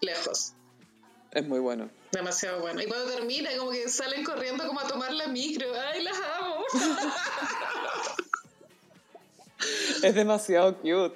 Lejos. 0.00 0.54
Es 1.30 1.46
muy 1.46 1.60
bueno. 1.60 1.90
Demasiado 2.10 2.60
bueno. 2.60 2.80
Y 2.82 2.86
cuando 2.86 3.12
termina, 3.12 3.50
como 3.58 3.70
que 3.70 3.88
salen 3.88 4.24
corriendo 4.24 4.66
como 4.66 4.80
a 4.80 4.86
tomar 4.86 5.12
la 5.12 5.28
micro. 5.28 5.66
¡Ay, 5.78 6.02
las 6.02 6.16
amo! 6.16 6.64
es 10.02 10.14
demasiado 10.14 10.76
cute. 10.78 11.14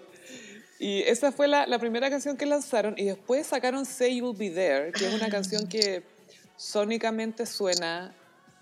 Y 0.79 1.03
esa 1.03 1.33
fue 1.33 1.49
la, 1.49 1.67
la, 1.67 1.79
primera 1.79 2.11
canción 2.11 2.37
que 2.37 2.45
lanzaron 2.45 2.95
y 2.99 3.05
después 3.05 3.47
sacaron 3.47 3.87
Say 3.87 4.19
You'll 4.19 4.37
Be 4.37 4.51
There, 4.51 4.93
que 4.93 5.07
es 5.07 5.15
una 5.15 5.31
canción 5.31 5.67
que 5.69 6.03
sónicamente 6.57 7.47
suena 7.47 8.15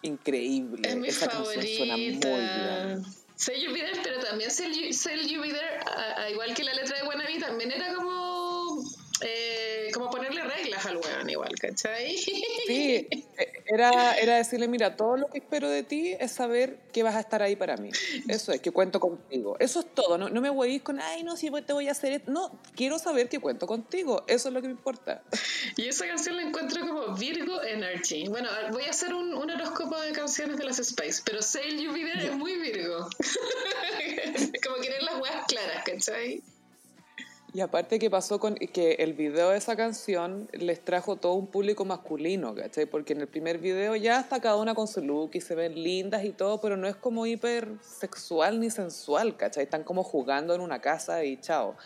increíble. 0.02 0.88
Es 0.88 0.96
mi 0.96 1.08
esa 1.08 1.28
favorita. 1.28 1.60
canción 1.60 1.76
suena 1.76 1.96
muy 1.96 2.96
bien. 2.96 3.24
Say 3.36 3.60
You'll 3.60 3.74
Be 3.74 3.80
There, 3.80 4.00
pero 4.02 4.20
también 4.20 4.50
Say, 4.50 4.72
You'll 4.72 5.42
Be 5.42 5.52
There, 5.52 5.80
a, 6.16 6.30
igual 6.30 6.54
que 6.54 6.62
la 6.62 6.74
letra 6.74 6.98
de 6.98 7.08
Wannabe, 7.08 7.38
también 7.40 7.72
era 7.72 7.92
como, 7.94 8.82
eh, 9.22 9.90
como 9.92 10.08
ponerle 10.08 10.42
reglas 10.42 10.86
al 10.86 10.98
weón 10.98 11.28
igual, 11.28 11.53
¿cachai? 11.66 12.16
Sí, 12.16 12.44
e, 12.68 13.62
era, 13.66 14.14
era 14.14 14.36
decirle, 14.36 14.68
mira, 14.68 14.96
todo 14.96 15.16
lo 15.16 15.28
que 15.28 15.38
espero 15.38 15.68
de 15.68 15.82
ti 15.82 16.14
es 16.18 16.32
saber 16.32 16.78
que 16.92 17.02
vas 17.02 17.14
a 17.14 17.20
estar 17.20 17.42
ahí 17.42 17.56
para 17.56 17.76
mí. 17.76 17.90
Eso 18.28 18.52
es, 18.52 18.60
que 18.60 18.70
cuento 18.70 19.00
contigo. 19.00 19.56
Eso 19.58 19.80
es 19.80 19.86
todo, 19.94 20.18
no, 20.18 20.28
no 20.28 20.40
me 20.40 20.50
voy 20.50 20.70
a 20.70 20.74
ir 20.74 20.82
con, 20.82 21.00
ay, 21.00 21.22
no, 21.22 21.36
si 21.36 21.50
te 21.50 21.72
voy 21.72 21.88
a 21.88 21.92
hacer 21.92 22.12
esto. 22.12 22.30
No, 22.30 22.60
quiero 22.74 22.98
saber 22.98 23.28
que 23.28 23.38
cuento 23.38 23.66
contigo. 23.66 24.24
Eso 24.26 24.48
es 24.48 24.54
lo 24.54 24.60
que 24.60 24.68
me 24.68 24.74
importa. 24.74 25.22
Y 25.76 25.86
esa 25.88 26.06
canción 26.06 26.36
la 26.36 26.42
encuentro 26.42 26.86
como 26.86 27.14
Virgo 27.16 27.62
Energy. 27.62 28.28
Bueno, 28.28 28.48
voy 28.70 28.84
a 28.84 28.90
hacer 28.90 29.14
un, 29.14 29.34
un 29.34 29.50
horóscopo 29.50 30.00
de 30.00 30.12
canciones 30.12 30.56
de 30.56 30.64
las 30.64 30.78
Space, 30.78 31.22
pero 31.24 31.42
Sail 31.42 31.80
You 31.80 31.92
Be 31.92 32.00
There 32.00 32.26
es 32.26 32.36
muy 32.36 32.56
Virgo. 32.58 33.08
como 34.64 34.76
quieren 34.76 35.04
las 35.04 35.20
weas 35.20 35.46
claras, 35.46 35.84
¿cachai? 35.84 36.42
Y 37.54 37.60
aparte 37.60 38.00
que 38.00 38.10
pasó 38.10 38.40
con 38.40 38.56
que 38.56 38.94
el 38.94 39.12
video 39.12 39.50
de 39.50 39.58
esa 39.58 39.76
canción 39.76 40.48
les 40.52 40.84
trajo 40.84 41.14
todo 41.14 41.34
un 41.34 41.46
público 41.46 41.84
masculino, 41.84 42.52
¿cachai? 42.52 42.84
Porque 42.84 43.12
en 43.12 43.20
el 43.20 43.28
primer 43.28 43.58
video 43.58 43.94
ya 43.94 44.18
está 44.18 44.40
cada 44.40 44.56
una 44.56 44.74
con 44.74 44.88
su 44.88 45.00
look 45.00 45.30
y 45.34 45.40
se 45.40 45.54
ven 45.54 45.80
lindas 45.80 46.24
y 46.24 46.30
todo, 46.30 46.60
pero 46.60 46.76
no 46.76 46.88
es 46.88 46.96
como 46.96 47.26
hiper 47.26 47.68
sexual 47.80 48.58
ni 48.58 48.70
sensual, 48.70 49.36
¿cachai? 49.36 49.62
Están 49.62 49.84
como 49.84 50.02
jugando 50.02 50.52
en 50.52 50.62
una 50.62 50.80
casa 50.80 51.22
y 51.22 51.36
chao. 51.40 51.76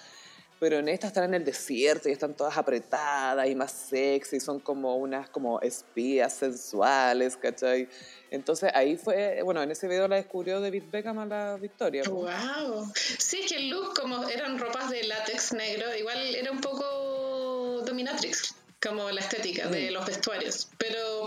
Pero 0.60 0.78
en 0.78 0.88
esta 0.88 1.06
están 1.06 1.24
en 1.24 1.34
el 1.34 1.44
desierto 1.44 2.08
y 2.08 2.12
están 2.12 2.34
todas 2.34 2.56
apretadas 2.56 3.48
y 3.48 3.54
más 3.54 3.70
sexy, 3.70 4.40
son 4.40 4.58
como 4.58 4.96
unas 4.96 5.28
como 5.30 5.60
espías 5.60 6.32
sensuales, 6.34 7.36
¿cachai? 7.36 7.88
Entonces 8.30 8.70
ahí 8.74 8.96
fue, 8.96 9.40
bueno, 9.42 9.62
en 9.62 9.70
ese 9.70 9.86
video 9.86 10.08
la 10.08 10.16
descubrió 10.16 10.60
David 10.60 10.84
Beckham 10.90 11.18
a 11.20 11.26
la 11.26 11.56
victoria. 11.56 12.02
¡Wow! 12.08 12.90
Sí, 12.94 13.46
que 13.48 13.56
el 13.56 13.70
look, 13.70 13.98
como 13.98 14.28
eran 14.28 14.58
ropas 14.58 14.90
de 14.90 15.04
látex 15.04 15.52
negro, 15.52 15.94
igual 15.96 16.34
era 16.34 16.50
un 16.50 16.60
poco 16.60 17.82
dominatrix, 17.86 18.54
como 18.82 19.10
la 19.10 19.20
estética 19.20 19.68
de 19.68 19.90
mm. 19.90 19.94
los 19.94 20.06
vestuarios. 20.06 20.68
Pero 20.76 21.17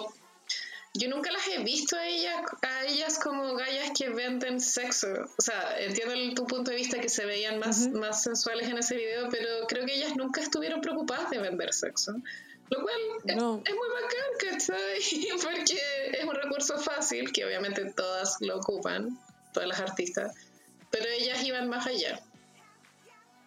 yo 0.93 1.07
nunca 1.07 1.31
las 1.31 1.47
he 1.47 1.63
visto 1.63 1.95
a 1.95 2.05
ellas, 2.05 2.35
a 2.61 2.85
ellas 2.85 3.17
como 3.19 3.55
gallas 3.55 3.91
que 3.97 4.09
venden 4.09 4.59
sexo. 4.59 5.07
O 5.37 5.41
sea, 5.41 5.79
entiendo 5.79 6.13
tu 6.35 6.45
punto 6.45 6.71
de 6.71 6.77
vista 6.77 6.99
que 6.99 7.07
se 7.07 7.25
veían 7.25 7.59
más, 7.59 7.87
más 7.89 8.23
sensuales 8.23 8.67
en 8.67 8.77
ese 8.77 8.95
video, 8.95 9.29
pero 9.29 9.67
creo 9.67 9.85
que 9.85 9.93
ellas 9.93 10.15
nunca 10.17 10.41
estuvieron 10.41 10.81
preocupadas 10.81 11.29
de 11.29 11.39
vender 11.39 11.73
sexo. 11.73 12.13
Lo 12.69 12.81
cual 12.81 12.95
es, 13.25 13.35
muy 13.35 13.63
bacán, 13.63 14.49
¿cachai? 14.51 15.27
Porque 15.43 15.81
es 16.13 16.23
un 16.23 16.35
recurso 16.35 16.77
fácil, 16.77 17.31
que 17.31 17.45
obviamente 17.45 17.85
todas 17.93 18.37
lo 18.41 18.57
ocupan, 18.57 19.17
todas 19.53 19.67
las 19.69 19.79
artistas, 19.79 20.33
pero 20.89 21.05
ellas 21.09 21.43
iban 21.43 21.69
más 21.69 21.87
allá. 21.87 22.21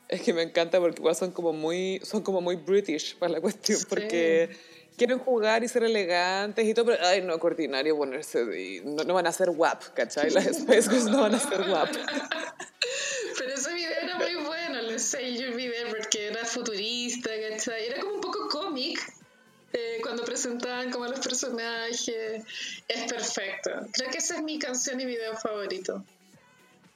Es 0.08 0.20
que 0.20 0.34
me 0.34 0.42
encanta 0.42 0.78
porque 0.78 1.00
igual 1.00 1.16
son 1.16 1.32
como 1.32 1.54
muy, 1.54 2.00
son 2.04 2.22
como 2.22 2.42
muy 2.42 2.56
british 2.56 3.16
para 3.16 3.32
la 3.32 3.40
cuestión, 3.40 3.80
porque 3.88 4.54
quieren 4.96 5.18
jugar 5.18 5.64
y 5.64 5.68
ser 5.68 5.84
elegantes 5.84 6.66
y 6.66 6.74
todo, 6.74 6.86
pero 6.86 7.06
ay, 7.06 7.22
no, 7.22 7.34
ordinario 7.34 7.96
ponerse, 7.96 8.82
no, 8.84 9.04
no, 9.04 9.14
van 9.14 9.26
a 9.26 9.32
ser 9.32 9.50
guap, 9.50 9.82
¿cachai? 9.94 10.30
Las 10.30 10.44
Spice 10.44 10.90
Girls 10.90 11.06
no 11.06 11.22
van 11.22 11.34
a 11.34 11.38
ser 11.38 11.66
guap. 11.68 11.88
pero 13.38 13.54
ese 13.54 13.74
video 13.74 13.90
era 13.90 14.18
muy 14.18 14.34
bueno, 14.44 14.78
el 14.78 15.00
Say 15.00 15.36
You'll 15.36 15.54
Be 15.54 15.70
There, 15.70 15.90
porque 15.90 16.28
era 16.28 16.44
futurista, 16.44 17.30
¿cachai? 17.50 17.86
Era 17.86 18.00
como 18.00 18.14
un 18.14 18.20
poco 18.20 18.48
cómic, 18.48 19.00
eh, 19.72 19.98
cuando 20.02 20.24
presentaban 20.24 20.90
como 20.92 21.04
a 21.04 21.08
los 21.08 21.18
personajes. 21.18 22.44
Es 22.86 23.12
perfecto. 23.12 23.70
Creo 23.92 24.10
que 24.10 24.18
esa 24.18 24.36
es 24.36 24.42
mi 24.42 24.58
canción 24.58 25.00
y 25.00 25.04
video 25.04 25.36
favorito. 25.36 26.04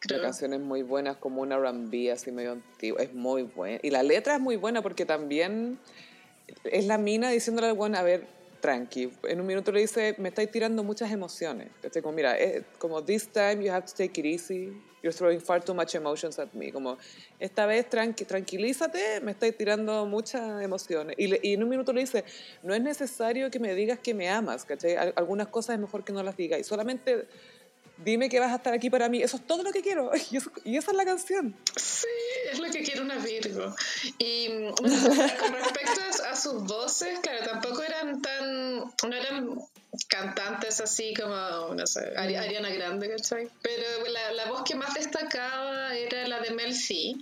La 0.08 0.20
canción 0.20 0.54
es 0.54 0.60
muy 0.60 0.82
buena, 0.82 1.10
es 1.10 1.16
como 1.16 1.42
una 1.42 1.56
R&B 1.56 2.12
así 2.12 2.30
medio 2.30 2.52
antigua, 2.52 3.02
es 3.02 3.12
muy 3.12 3.42
buena. 3.42 3.80
Y 3.82 3.90
la 3.90 4.04
letra 4.04 4.36
es 4.36 4.40
muy 4.40 4.54
buena 4.54 4.80
porque 4.80 5.04
también 5.04 5.76
es 6.64 6.86
la 6.86 6.98
mina 6.98 7.30
diciéndole 7.30 7.68
al 7.68 7.74
bueno, 7.74 7.98
a 7.98 8.02
ver, 8.02 8.26
tranqui. 8.60 9.10
En 9.24 9.40
un 9.40 9.46
minuto 9.46 9.72
le 9.72 9.80
dice, 9.80 10.14
me 10.18 10.28
estáis 10.28 10.50
tirando 10.50 10.82
muchas 10.82 11.10
emociones. 11.10 11.68
Como, 12.02 12.12
mira, 12.12 12.36
como 12.78 13.02
this 13.02 13.28
time 13.28 13.64
you 13.64 13.72
have 13.72 13.86
to 13.86 13.92
take 13.92 14.20
it 14.20 14.26
easy. 14.26 14.72
You're 15.00 15.16
throwing 15.16 15.40
far 15.40 15.62
too 15.62 15.74
much 15.74 15.94
emotions 15.94 16.38
at 16.40 16.52
me. 16.54 16.72
Como, 16.72 16.98
esta 17.38 17.66
vez 17.66 17.88
tranqui, 17.88 18.24
tranquilízate, 18.24 19.20
me 19.20 19.30
estáis 19.30 19.56
tirando 19.56 20.06
muchas 20.06 20.60
emociones. 20.62 21.14
Y, 21.18 21.48
y, 21.48 21.54
en 21.54 21.62
un 21.62 21.68
minuto 21.68 21.92
le 21.92 22.00
dice, 22.00 22.24
no 22.64 22.74
es 22.74 22.82
necesario 22.82 23.50
que 23.50 23.60
me 23.60 23.74
digas 23.74 24.00
que 24.00 24.12
me 24.12 24.28
amas, 24.28 24.64
¿cachai? 24.64 24.96
Algunas 25.14 25.48
cosas 25.48 25.74
es 25.74 25.80
mejor 25.80 26.04
que 26.04 26.12
no 26.12 26.22
las 26.22 26.36
digas. 26.36 26.58
Y 26.58 26.64
solamente 26.64 27.26
dime 28.04 28.28
que 28.28 28.40
vas 28.40 28.52
a 28.52 28.56
estar 28.56 28.72
aquí 28.72 28.90
para 28.90 29.08
mí. 29.08 29.22
Eso 29.22 29.36
es 29.36 29.46
todo 29.46 29.62
lo 29.62 29.72
que 29.72 29.82
quiero. 29.82 30.10
Y, 30.64 30.76
esa 30.76 30.90
es 30.90 30.96
la 30.96 31.04
canción. 31.04 31.54
Sí, 31.76 32.06
es 32.50 32.58
lo 32.58 32.70
que 32.70 32.82
quiere 32.82 33.00
una 33.00 33.16
Virgo. 33.18 33.74
Y 34.18 34.48
mm, 34.48 34.74
con 34.74 35.52
respecto 35.52 36.00
a, 36.30 36.36
sus 36.36 36.64
voces, 36.64 37.18
claro, 37.20 37.44
tampoco 37.44 37.82
eran 37.82 38.20
tan. 38.22 38.78
No 38.78 39.12
eran 39.12 39.58
cantantes 40.08 40.80
así 40.80 41.14
como, 41.14 41.74
no 41.74 41.86
sé, 41.86 42.12
Ariana 42.16 42.70
Grande, 42.70 43.08
¿cachai? 43.08 43.50
Pero 43.62 44.08
la, 44.08 44.32
la 44.32 44.46
voz 44.46 44.62
que 44.62 44.74
más 44.74 44.94
destacaba 44.94 45.94
era 45.94 46.26
la 46.28 46.40
de 46.40 46.50
Mel 46.50 46.74
C 46.74 47.16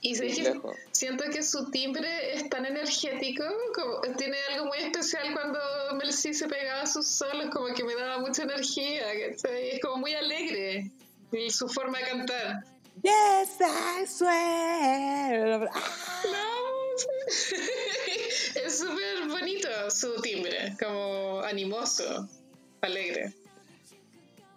y 0.00 0.14
siento 0.14 1.24
que 1.32 1.42
su 1.42 1.70
timbre 1.70 2.34
es 2.34 2.48
tan 2.48 2.66
energético, 2.66 3.44
como, 3.74 4.00
tiene 4.16 4.36
algo 4.52 4.66
muy 4.66 4.78
especial 4.78 5.32
cuando 5.32 5.58
Mel 5.96 6.12
C 6.12 6.32
se 6.32 6.46
pegaba 6.48 6.82
a 6.82 6.86
sus 6.86 7.06
solos, 7.06 7.50
como 7.52 7.74
que 7.74 7.84
me 7.84 7.94
daba 7.94 8.18
mucha 8.18 8.44
energía, 8.44 9.12
es 9.12 9.80
como 9.80 9.96
muy 9.98 10.14
alegre 10.14 10.90
y 11.32 11.50
su 11.50 11.68
forma 11.68 11.98
de 11.98 12.04
cantar. 12.04 12.64
Yes, 13.02 13.60
I 13.60 14.06
swear. 14.06 15.70
es 18.64 18.78
súper 18.78 19.28
bonito 19.28 19.68
su 19.90 20.20
timbre, 20.22 20.74
como 20.80 21.40
animoso, 21.42 22.26
alegre. 22.80 23.34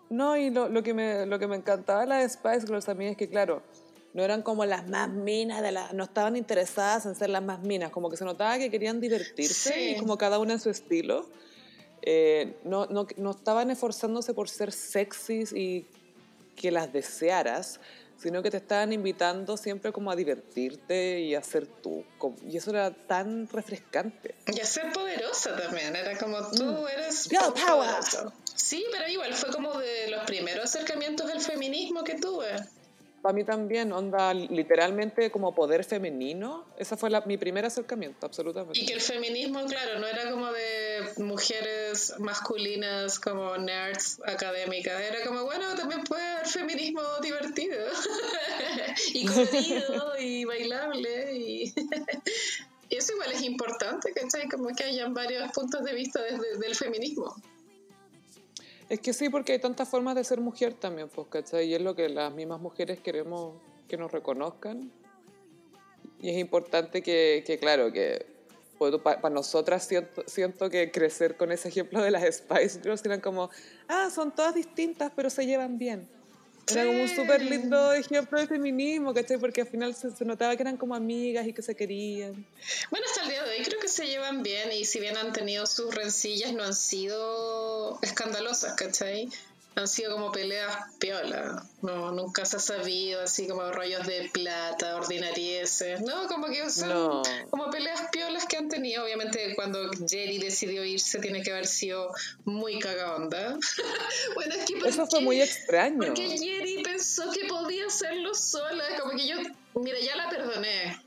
No, 0.09 0.37
y 0.37 0.49
lo, 0.49 0.69
lo, 0.69 0.81
que 0.81 0.93
me, 0.93 1.25
lo 1.25 1.37
que 1.37 1.47
me 1.47 1.55
encantaba 1.55 2.01
de 2.01 2.07
la 2.07 2.27
Spice 2.27 2.65
Girls 2.65 2.85
también 2.85 3.11
es 3.11 3.17
que, 3.17 3.29
claro, 3.29 3.61
no 4.13 4.23
eran 4.23 4.41
como 4.41 4.65
las 4.65 4.87
más 4.87 5.09
minas, 5.09 5.61
de 5.61 5.71
la, 5.71 5.91
no 5.93 6.03
estaban 6.03 6.35
interesadas 6.35 7.05
en 7.05 7.15
ser 7.15 7.29
las 7.29 7.43
más 7.43 7.61
minas, 7.61 7.91
como 7.91 8.09
que 8.09 8.17
se 8.17 8.25
notaba 8.25 8.57
que 8.57 8.71
querían 8.71 8.99
divertirse, 8.99 9.91
y 9.91 9.97
como 9.97 10.17
cada 10.17 10.39
una 10.39 10.53
en 10.53 10.59
su 10.59 10.69
estilo. 10.69 11.29
Eh, 12.01 12.55
no, 12.63 12.85
no, 12.87 13.07
no, 13.17 13.31
estaban 13.31 13.69
esforzándose 13.71 14.33
por 14.33 14.49
ser 14.49 14.71
sexys 14.71 15.51
y 15.51 15.85
que 16.55 16.71
las 16.71 16.91
desearas, 16.91 17.79
sino 18.17 18.41
que 18.41 18.49
te 18.49 18.57
estaban 18.57 18.91
invitando 18.93 19.57
siempre 19.57 19.91
como 19.91 20.09
a 20.11 20.15
divertirte 20.15 21.19
y 21.19 21.35
a 21.35 21.43
ser 21.43 21.67
tú. 21.67 22.03
Y 22.47 22.57
eso 22.57 22.71
era 22.71 22.91
tan 22.91 23.47
refrescante. 23.47 24.35
Y 24.47 24.59
a 24.59 24.65
ser 24.65 24.91
poderosa 24.91 25.55
también, 25.55 25.95
era 25.95 26.17
como 26.17 26.37
tú 26.51 26.63
mm. 26.63 26.87
eres... 26.87 27.29
Girl 27.29 27.53
power. 27.53 28.33
Sí, 28.55 28.85
pero 28.91 29.07
igual 29.07 29.33
fue 29.33 29.51
como 29.51 29.77
de 29.77 30.09
los 30.09 30.23
primeros 30.25 30.65
acercamientos 30.65 31.29
al 31.29 31.41
feminismo 31.41 32.03
que 32.03 32.15
tuve. 32.15 32.55
Para 33.21 33.33
mí 33.33 33.43
también, 33.43 33.91
onda, 33.91 34.33
literalmente 34.33 35.29
como 35.29 35.53
poder 35.53 35.83
femenino. 35.83 36.65
Ese 36.77 36.95
fue 36.95 37.09
mi 37.25 37.37
primer 37.37 37.65
acercamiento, 37.65 38.25
absolutamente. 38.25 38.79
Y 38.79 38.85
que 38.85 38.93
el 38.93 39.01
feminismo, 39.01 39.65
claro, 39.65 39.99
no 39.99 40.07
era 40.07 40.31
como 40.31 40.51
de 40.51 41.01
mujeres 41.17 42.13
masculinas 42.19 43.19
como 43.19 43.57
nerds 43.57 44.21
académicas. 44.25 45.01
Era 45.01 45.25
como, 45.25 45.43
bueno, 45.43 45.75
también 45.75 46.03
puede 46.03 46.25
haber 46.25 46.47
feminismo 46.47 47.01
divertido. 47.21 47.77
y 49.13 49.25
colorido 49.25 50.17
y 50.19 50.45
bailable. 50.45 51.37
Y, 51.37 51.73
eso 52.89 53.13
igual 53.13 53.31
es 53.33 53.41
importante, 53.41 54.13
¿cachai? 54.13 54.47
Como 54.47 54.73
que 54.75 54.83
hayan 54.85 55.13
varios 55.13 55.51
puntos 55.51 55.83
de 55.83 55.93
vista 55.93 56.21
desde, 56.21 56.57
del 56.57 56.75
feminismo. 56.75 57.35
Es 58.89 58.99
que 58.99 59.13
sí, 59.13 59.29
porque 59.29 59.53
hay 59.53 59.59
tantas 59.59 59.87
formas 59.87 60.15
de 60.15 60.23
ser 60.23 60.41
mujer 60.41 60.73
también, 60.73 61.09
pues, 61.09 61.27
¿cachai? 61.27 61.67
Y 61.67 61.75
es 61.75 61.81
lo 61.81 61.95
que 61.95 62.09
las 62.09 62.33
mismas 62.33 62.59
mujeres 62.59 62.99
queremos 62.99 63.53
que 63.87 63.97
nos 63.97 64.11
reconozcan. 64.11 64.91
Y 66.19 66.29
es 66.29 66.37
importante 66.37 67.03
que, 67.03 67.43
que 67.45 67.59
claro, 67.59 67.93
que 67.93 68.25
pues, 68.79 68.95
para 68.97 69.29
nosotras 69.29 69.85
siento, 69.85 70.23
siento, 70.25 70.69
que 70.69 70.89
crecer 70.89 71.37
con 71.37 71.51
ese 71.51 71.69
ejemplo 71.69 72.01
de 72.01 72.09
las 72.09 72.23
Spice 72.23 72.79
Girls 72.81 73.05
eran 73.05 73.21
como, 73.21 73.51
ah, 73.87 74.09
son 74.09 74.33
todas 74.33 74.55
distintas, 74.55 75.11
pero 75.15 75.29
se 75.29 75.45
llevan 75.45 75.77
bien. 75.77 76.09
Era 76.71 76.85
como 76.85 77.01
un 77.01 77.09
súper 77.09 77.41
lindo 77.41 77.93
ejemplo 77.93 78.39
de 78.39 78.47
feminismo, 78.47 79.13
¿cachai? 79.13 79.37
Porque 79.37 79.61
al 79.61 79.67
final 79.67 79.95
se, 79.95 80.25
notaba 80.25 80.55
que 80.55 80.63
eran 80.63 80.77
como 80.77 80.95
amigas 80.95 81.47
y 81.47 81.53
que 81.53 81.61
se 81.61 81.75
querían. 81.75 82.45
Bueno, 82.91 83.05
hasta 83.07 83.23
el 83.23 83.29
día 83.29 83.43
de 83.43 83.57
hoy 83.57 83.63
creo 83.63 83.79
que 83.79 83.87
se 83.87 84.07
llevan 84.07 84.43
bien 84.43 84.71
y 84.71 84.85
si 84.85 84.99
bien 84.99 85.17
han 85.17 85.33
tenido 85.33 85.65
sus 85.65 85.93
rencillas, 85.93 86.53
no 86.53 86.63
han 86.63 86.75
sido 86.75 87.99
escandalosas, 88.01 88.75
¿cachai? 88.75 89.29
Han 89.75 89.87
sido 89.87 90.13
como 90.13 90.31
peleas 90.31 90.75
piola. 90.99 91.63
No, 91.81 92.11
nunca 92.11 92.45
se 92.45 92.57
ha 92.57 92.59
sabido 92.59 93.21
así 93.21 93.47
como 93.47 93.71
rollos 93.71 94.05
de 94.05 94.29
plata, 94.33 94.95
ordinarieses. 94.95 96.01
No, 96.01 96.27
como 96.27 96.47
que 96.47 96.69
son 96.69 97.23
como 97.49 97.69
peleas 97.69 98.01
piolas 98.11 98.45
que 98.45 98.57
han 98.57 98.67
tenido. 98.67 99.03
Obviamente 99.03 99.55
cuando 99.55 99.89
Jerry 100.07 100.37
decidió 100.39 100.83
irse 100.83 101.19
tiene 101.19 101.41
que 101.41 101.51
haber 101.51 101.67
sido 101.67 102.11
muy 102.45 102.79
cagaonda. 102.79 103.57
bueno, 104.35 104.55
es 104.55 104.65
que 104.65 104.87
Eso 104.87 105.07
fue 105.07 105.21
muy 105.21 105.41
extraño. 105.41 105.99
Porque 105.99 106.37
Jerry 106.37 106.83
pensó 106.83 107.31
que 107.31 107.45
podía 107.45 107.87
hacerlo 107.87 108.33
sola. 108.33 108.83
Como 108.99 109.17
que 109.17 109.27
yo 109.27 109.37
Mira, 109.75 109.99
ya 109.99 110.15
la 110.15 110.29
perdoné. 110.29 110.99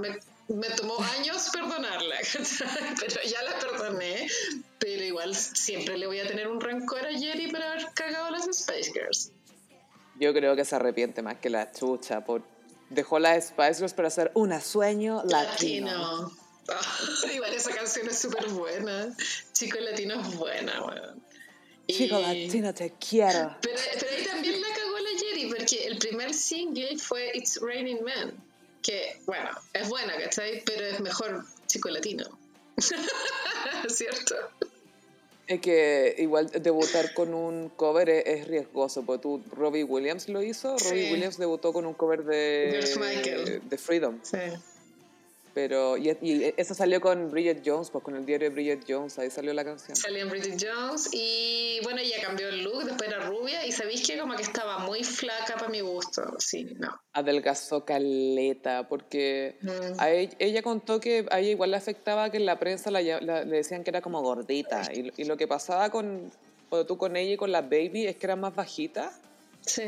Me, 0.00 0.20
me 0.54 0.68
tomó 0.70 0.96
años 1.18 1.48
perdonarla, 1.52 2.16
pero 3.00 3.22
ya 3.24 3.42
la 3.42 3.58
perdoné. 3.58 4.28
Pero 4.78 5.01
igual 5.22 5.34
siempre 5.34 5.98
le 5.98 6.06
voy 6.06 6.20
a 6.20 6.26
tener 6.26 6.48
un 6.48 6.60
rencor 6.60 7.06
a 7.06 7.12
Jerry 7.12 7.50
por 7.50 7.62
haber 7.62 7.86
cagado 7.94 8.30
las 8.30 8.44
Spice 8.44 8.92
Girls. 8.92 9.32
Yo 10.18 10.32
creo 10.32 10.54
que 10.56 10.64
se 10.64 10.76
arrepiente 10.76 11.22
más 11.22 11.38
que 11.38 11.50
la 11.50 11.72
chucha. 11.72 12.24
Por... 12.24 12.42
Dejó 12.90 13.18
las 13.18 13.48
Spice 13.48 13.74
Girls 13.74 13.94
para 13.94 14.08
hacer 14.08 14.30
un 14.34 14.58
sueño 14.60 15.22
latino. 15.24 16.30
igual 17.32 17.54
esa 17.54 17.74
canción 17.74 18.08
es 18.08 18.18
súper 18.18 18.48
buena. 18.48 19.14
Chico 19.52 19.78
latino 19.80 20.20
es 20.20 20.36
buena, 20.36 20.84
weón. 20.84 21.22
Chico 21.88 22.18
latino, 22.18 22.72
te 22.72 22.92
quiero. 22.92 23.56
Pero, 23.60 23.80
pero 23.98 24.12
ahí 24.16 24.24
también 24.24 24.60
la 24.60 24.68
cagó 24.68 24.98
la 24.98 25.18
Jerry, 25.18 25.54
porque 25.54 25.86
el 25.86 25.98
primer 25.98 26.32
single 26.32 26.96
fue 26.98 27.32
It's 27.34 27.60
Raining 27.60 28.04
Men 28.04 28.40
que, 28.82 29.20
bueno, 29.26 29.50
es 29.72 29.88
buena, 29.88 30.16
¿cachai? 30.16 30.62
Pero 30.64 30.84
es 30.86 31.00
mejor 31.00 31.44
chico 31.66 31.88
latino. 31.88 32.24
¿Cierto? 33.88 34.34
Es 35.46 35.60
que 35.60 36.14
igual 36.18 36.50
debutar 36.50 37.14
con 37.14 37.34
un 37.34 37.68
cover 37.70 38.08
es, 38.08 38.46
riesgoso, 38.46 39.04
porque 39.04 39.22
tú, 39.22 39.42
Robbie 39.50 39.84
Williams 39.84 40.28
lo 40.28 40.42
hizo, 40.42 40.76
Robbie 40.78 41.12
Williams 41.12 41.36
debutó 41.36 41.72
con 41.72 41.84
un 41.84 41.94
cover 41.94 42.24
de, 42.24 43.60
de 43.68 43.78
Freedom. 43.78 44.18
Sí. 44.22 44.38
Pero, 45.54 45.98
y, 45.98 46.08
y, 46.22 46.54
eso 46.56 46.74
salió 46.74 47.00
con 47.00 47.30
Bridget 47.30 47.62
Jones, 47.64 47.90
pues 47.90 48.02
con 48.02 48.16
el 48.16 48.24
diario 48.24 48.48
de 48.48 48.54
Bridget 48.54 48.84
Jones, 48.88 49.18
ahí 49.18 49.30
salió 49.30 49.52
la 49.52 49.64
canción. 49.64 49.94
Salió 49.94 50.22
en 50.22 50.30
Bridget 50.30 50.58
Jones 50.58 51.10
y 51.12 51.78
bueno, 51.82 52.00
ella 52.00 52.16
cambió 52.22 52.48
el 52.48 52.62
look, 52.62 52.84
después 52.84 53.10
era 53.10 53.20
rubia 53.26 53.66
y 53.66 53.72
sabéis 53.72 54.06
que 54.06 54.18
como 54.18 54.34
que 54.34 54.42
estaba 54.42 54.78
muy 54.78 55.04
flaca 55.04 55.54
para 55.54 55.68
mi 55.68 55.80
gusto, 55.80 56.22
sí, 56.38 56.74
no. 56.78 56.98
Adelgazó 57.12 57.84
caleta, 57.84 58.88
porque 58.88 59.56
mm. 59.60 60.00
a 60.00 60.10
ella, 60.10 60.62
contó 60.62 61.00
que 61.00 61.26
a 61.30 61.40
ella 61.40 61.50
igual 61.50 61.72
le 61.72 61.76
afectaba 61.76 62.30
que 62.30 62.38
en 62.38 62.46
la 62.46 62.58
prensa 62.58 62.90
le 62.90 63.20
decían 63.46 63.84
que 63.84 63.90
era 63.90 64.00
como 64.00 64.22
gordita 64.22 64.82
y, 64.94 65.12
y, 65.16 65.24
lo 65.24 65.36
que 65.36 65.46
pasaba 65.46 65.90
con, 65.90 66.32
tú 66.88 66.96
con 66.96 67.16
ella 67.16 67.34
y 67.34 67.36
con 67.36 67.52
la 67.52 67.60
baby 67.60 68.06
es 68.06 68.16
que 68.16 68.26
era 68.26 68.36
más 68.36 68.54
bajita. 68.54 69.12
Sí 69.60 69.82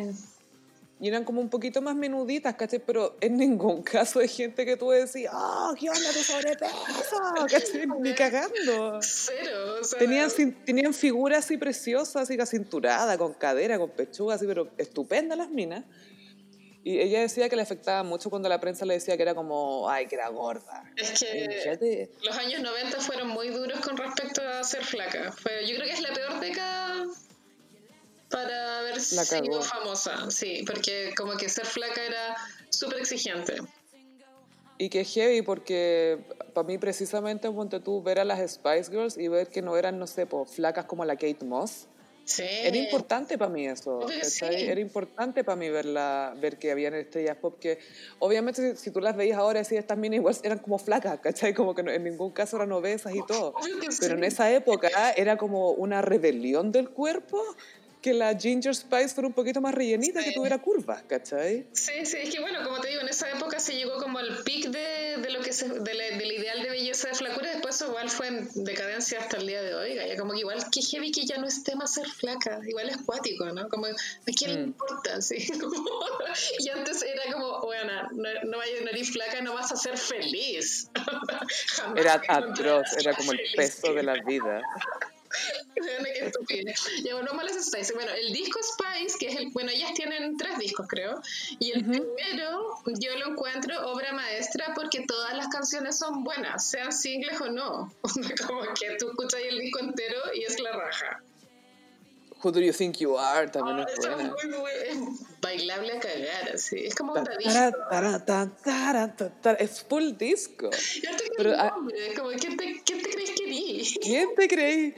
y 1.04 1.08
eran 1.08 1.24
como 1.24 1.42
un 1.42 1.50
poquito 1.50 1.82
más 1.82 1.94
menuditas, 1.94 2.54
¿cachai? 2.54 2.78
Pero 2.78 3.18
en 3.20 3.36
ningún 3.36 3.82
caso 3.82 4.20
hay 4.20 4.28
gente 4.28 4.64
que 4.64 4.78
tú 4.78 4.88
decís, 4.88 5.26
¡oh, 5.30 5.74
qué 5.78 5.90
onda 5.90 6.10
tu 6.10 6.20
sobrepeso! 6.20 6.74
¿cachai? 7.50 7.86
Ni 8.00 8.14
cagando. 8.14 9.00
Cero, 9.02 9.80
o 9.82 9.84
sea... 9.84 9.98
Tenían, 9.98 10.30
tenían 10.64 10.94
figuras 10.94 11.44
así 11.44 11.58
preciosas, 11.58 12.30
así 12.30 12.38
cinturada, 12.46 13.18
con 13.18 13.34
cadera, 13.34 13.78
con 13.78 13.90
pechuga, 13.90 14.36
así, 14.36 14.46
pero 14.46 14.70
estupendas 14.78 15.36
las 15.36 15.50
minas. 15.50 15.84
Y 16.82 16.98
ella 16.98 17.20
decía 17.20 17.50
que 17.50 17.56
le 17.56 17.62
afectaba 17.62 18.02
mucho 18.02 18.30
cuando 18.30 18.48
la 18.48 18.58
prensa 18.58 18.86
le 18.86 18.94
decía 18.94 19.18
que 19.18 19.24
era 19.24 19.34
como, 19.34 19.90
ay, 19.90 20.06
que 20.06 20.14
era 20.14 20.30
gorda. 20.30 20.90
Es 20.96 21.20
que 21.22 22.08
los 22.22 22.38
años 22.38 22.62
90 22.62 23.00
fueron 23.00 23.28
muy 23.28 23.50
duros 23.50 23.78
con 23.80 23.98
respecto 23.98 24.40
a 24.40 24.64
ser 24.64 24.82
flaca. 24.82 25.32
Fue, 25.32 25.66
yo 25.66 25.76
creo 25.76 25.86
que 25.86 25.92
es 25.92 26.00
la 26.00 26.14
peor 26.14 26.40
década 26.40 27.06
para 28.30 28.78
haber 28.78 29.00
sido 29.00 29.62
famosa, 29.62 30.30
sí, 30.30 30.64
porque 30.66 31.14
como 31.16 31.36
que 31.36 31.48
ser 31.48 31.66
flaca 31.66 32.04
era 32.04 32.36
súper 32.70 32.98
exigente. 32.98 33.56
Y 34.76 34.88
que 34.88 35.04
heavy, 35.04 35.42
porque 35.42 36.18
para 36.52 36.66
mí 36.66 36.78
precisamente, 36.78 37.50
ponte 37.50 37.78
tú, 37.78 38.02
ver 38.02 38.18
a 38.18 38.24
las 38.24 38.38
Spice 38.50 38.90
Girls 38.90 39.16
y 39.16 39.28
ver 39.28 39.48
que 39.48 39.62
no 39.62 39.76
eran, 39.76 39.98
no 39.98 40.06
sé, 40.06 40.26
flacas 40.46 40.86
como 40.86 41.04
la 41.04 41.14
Kate 41.14 41.44
Moss. 41.44 41.86
Sí. 42.24 42.42
Era 42.42 42.76
importante 42.76 43.36
para 43.36 43.50
mí 43.50 43.66
eso. 43.66 44.00
Era 44.40 44.80
importante 44.80 45.44
para 45.44 45.56
mí 45.56 45.68
verla, 45.68 46.34
ver 46.40 46.58
que 46.58 46.72
habían 46.72 46.94
estrellas 46.94 47.36
pop 47.36 47.58
que, 47.60 47.78
obviamente, 48.18 48.76
si, 48.76 48.90
tú 48.90 49.00
las 49.00 49.14
veías 49.14 49.38
ahora, 49.38 49.62
sí, 49.62 49.76
estas 49.76 49.98
minas 49.98 50.16
igual 50.16 50.34
eran 50.42 50.58
como 50.58 50.78
flacas, 50.78 51.20
¿cachai? 51.20 51.52
Como 51.52 51.74
que 51.74 51.82
en 51.82 52.02
ningún 52.02 52.32
caso 52.32 52.56
eran 52.56 52.72
obesas 52.72 53.14
y 53.14 53.24
todo. 53.26 53.54
Pero 54.00 54.14
en 54.14 54.24
esa 54.24 54.50
época 54.50 55.12
era 55.12 55.36
como 55.36 55.72
una 55.72 56.00
rebelión 56.02 56.72
del 56.72 56.88
cuerpo 56.88 57.44
que 58.04 58.12
la 58.12 58.38
Ginger 58.38 58.74
Spice 58.74 59.14
fuera 59.14 59.28
un 59.28 59.32
poquito 59.32 59.62
más 59.62 59.74
rellenita, 59.74 60.22
que 60.22 60.32
tuviera 60.32 60.58
curvas, 60.58 61.02
¿cachai? 61.04 61.66
Sí, 61.72 62.04
sí, 62.04 62.18
es 62.18 62.34
que 62.34 62.38
bueno, 62.38 62.62
como 62.62 62.78
te 62.82 62.88
digo, 62.88 63.00
en 63.00 63.08
esa 63.08 63.30
época 63.30 63.58
se 63.58 63.74
llegó 63.74 63.96
como 63.96 64.18
al 64.18 64.42
pic 64.44 64.66
de, 64.66 65.16
de 65.22 65.30
lo 65.30 65.40
que 65.40 65.54
se, 65.54 65.70
del 65.70 66.32
ideal 66.32 66.62
de 66.62 66.68
belleza 66.68 67.08
de 67.08 67.14
flacura, 67.14 67.50
después 67.50 67.80
igual 67.80 68.10
fue 68.10 68.26
en 68.26 68.48
decadencia 68.62 69.20
hasta 69.20 69.38
el 69.38 69.46
día 69.46 69.62
de 69.62 69.74
hoy, 69.74 69.94
ya 69.94 70.18
como 70.18 70.34
que 70.34 70.40
igual 70.40 70.62
que 70.70 70.82
heavy 70.82 71.12
que 71.12 71.24
ya 71.24 71.38
no 71.38 71.46
esté 71.46 71.76
más 71.76 71.94
ser 71.94 72.06
flaca, 72.06 72.60
igual 72.68 72.90
es 72.90 72.98
cuático, 72.98 73.46
¿no? 73.46 73.70
Como, 73.70 73.86
¿a 73.86 74.32
quién 74.36 74.52
le 74.52 74.58
mm. 74.58 74.64
importa? 74.64 75.22
¿sí? 75.22 75.36
y 76.58 76.68
antes 76.68 77.02
era 77.02 77.32
como, 77.32 77.62
bueno, 77.62 77.90
no, 78.12 78.28
no 78.44 78.58
vayas 78.58 78.82
a 78.82 78.84
nariz 78.84 79.12
flaca, 79.12 79.40
no 79.40 79.54
vas 79.54 79.72
a 79.72 79.76
ser 79.76 79.96
feliz. 79.96 80.90
era 81.96 82.20
atroz, 82.28 82.98
era 82.98 83.14
como 83.14 83.32
el 83.32 83.40
peso 83.56 83.94
de 83.94 84.02
la 84.02 84.22
vida. 84.26 84.60
Bueno, 87.94 88.12
el 88.12 88.32
disco 88.32 88.60
Spice, 88.62 89.18
que 89.18 89.28
es 89.28 89.36
el. 89.36 89.50
Bueno, 89.50 89.70
ellas 89.70 89.92
tienen 89.94 90.36
tres 90.36 90.58
discos, 90.58 90.86
creo. 90.88 91.20
Y 91.58 91.72
el 91.72 91.84
primero 91.84 92.78
yo 92.86 93.16
lo 93.18 93.28
encuentro 93.32 93.90
obra 93.90 94.12
maestra 94.12 94.72
porque 94.74 95.04
todas 95.06 95.36
las 95.36 95.48
canciones 95.48 95.98
son 95.98 96.24
buenas, 96.24 96.68
sean 96.68 96.92
singles 96.92 97.40
o 97.40 97.50
no. 97.50 97.92
Como 98.46 98.62
que 98.74 98.96
tú 98.98 99.10
escuchas 99.10 99.40
el 99.40 99.58
disco 99.58 99.80
entero 99.80 100.20
y 100.34 100.44
es 100.44 100.58
la 100.60 100.72
raja. 100.72 101.22
Who 102.44 102.52
Do 102.52 102.60
You 102.60 102.72
Think 102.72 102.98
You 102.98 103.16
Are 103.16 103.48
también 103.48 103.78
es 103.78 103.86
buena. 103.96 104.34
Es 104.90 104.98
bailable 105.40 105.92
a 105.92 106.00
cagar. 106.00 106.54
Es 106.54 106.94
como 106.94 107.14
un 107.14 107.26
Es 109.58 109.82
full 109.82 110.12
disco. 110.18 110.68
Pero, 111.38 111.56
nombre, 111.56 112.14
como, 112.14 112.28
¿quién 112.30 112.56
te, 112.58 112.82
¿quién 112.84 113.02
te 113.02 113.10
crees 113.10 113.30
que 113.30 113.44
eres? 113.44 113.98
¿Quién 114.02 114.34
te 114.36 114.46
crees? 114.48 114.94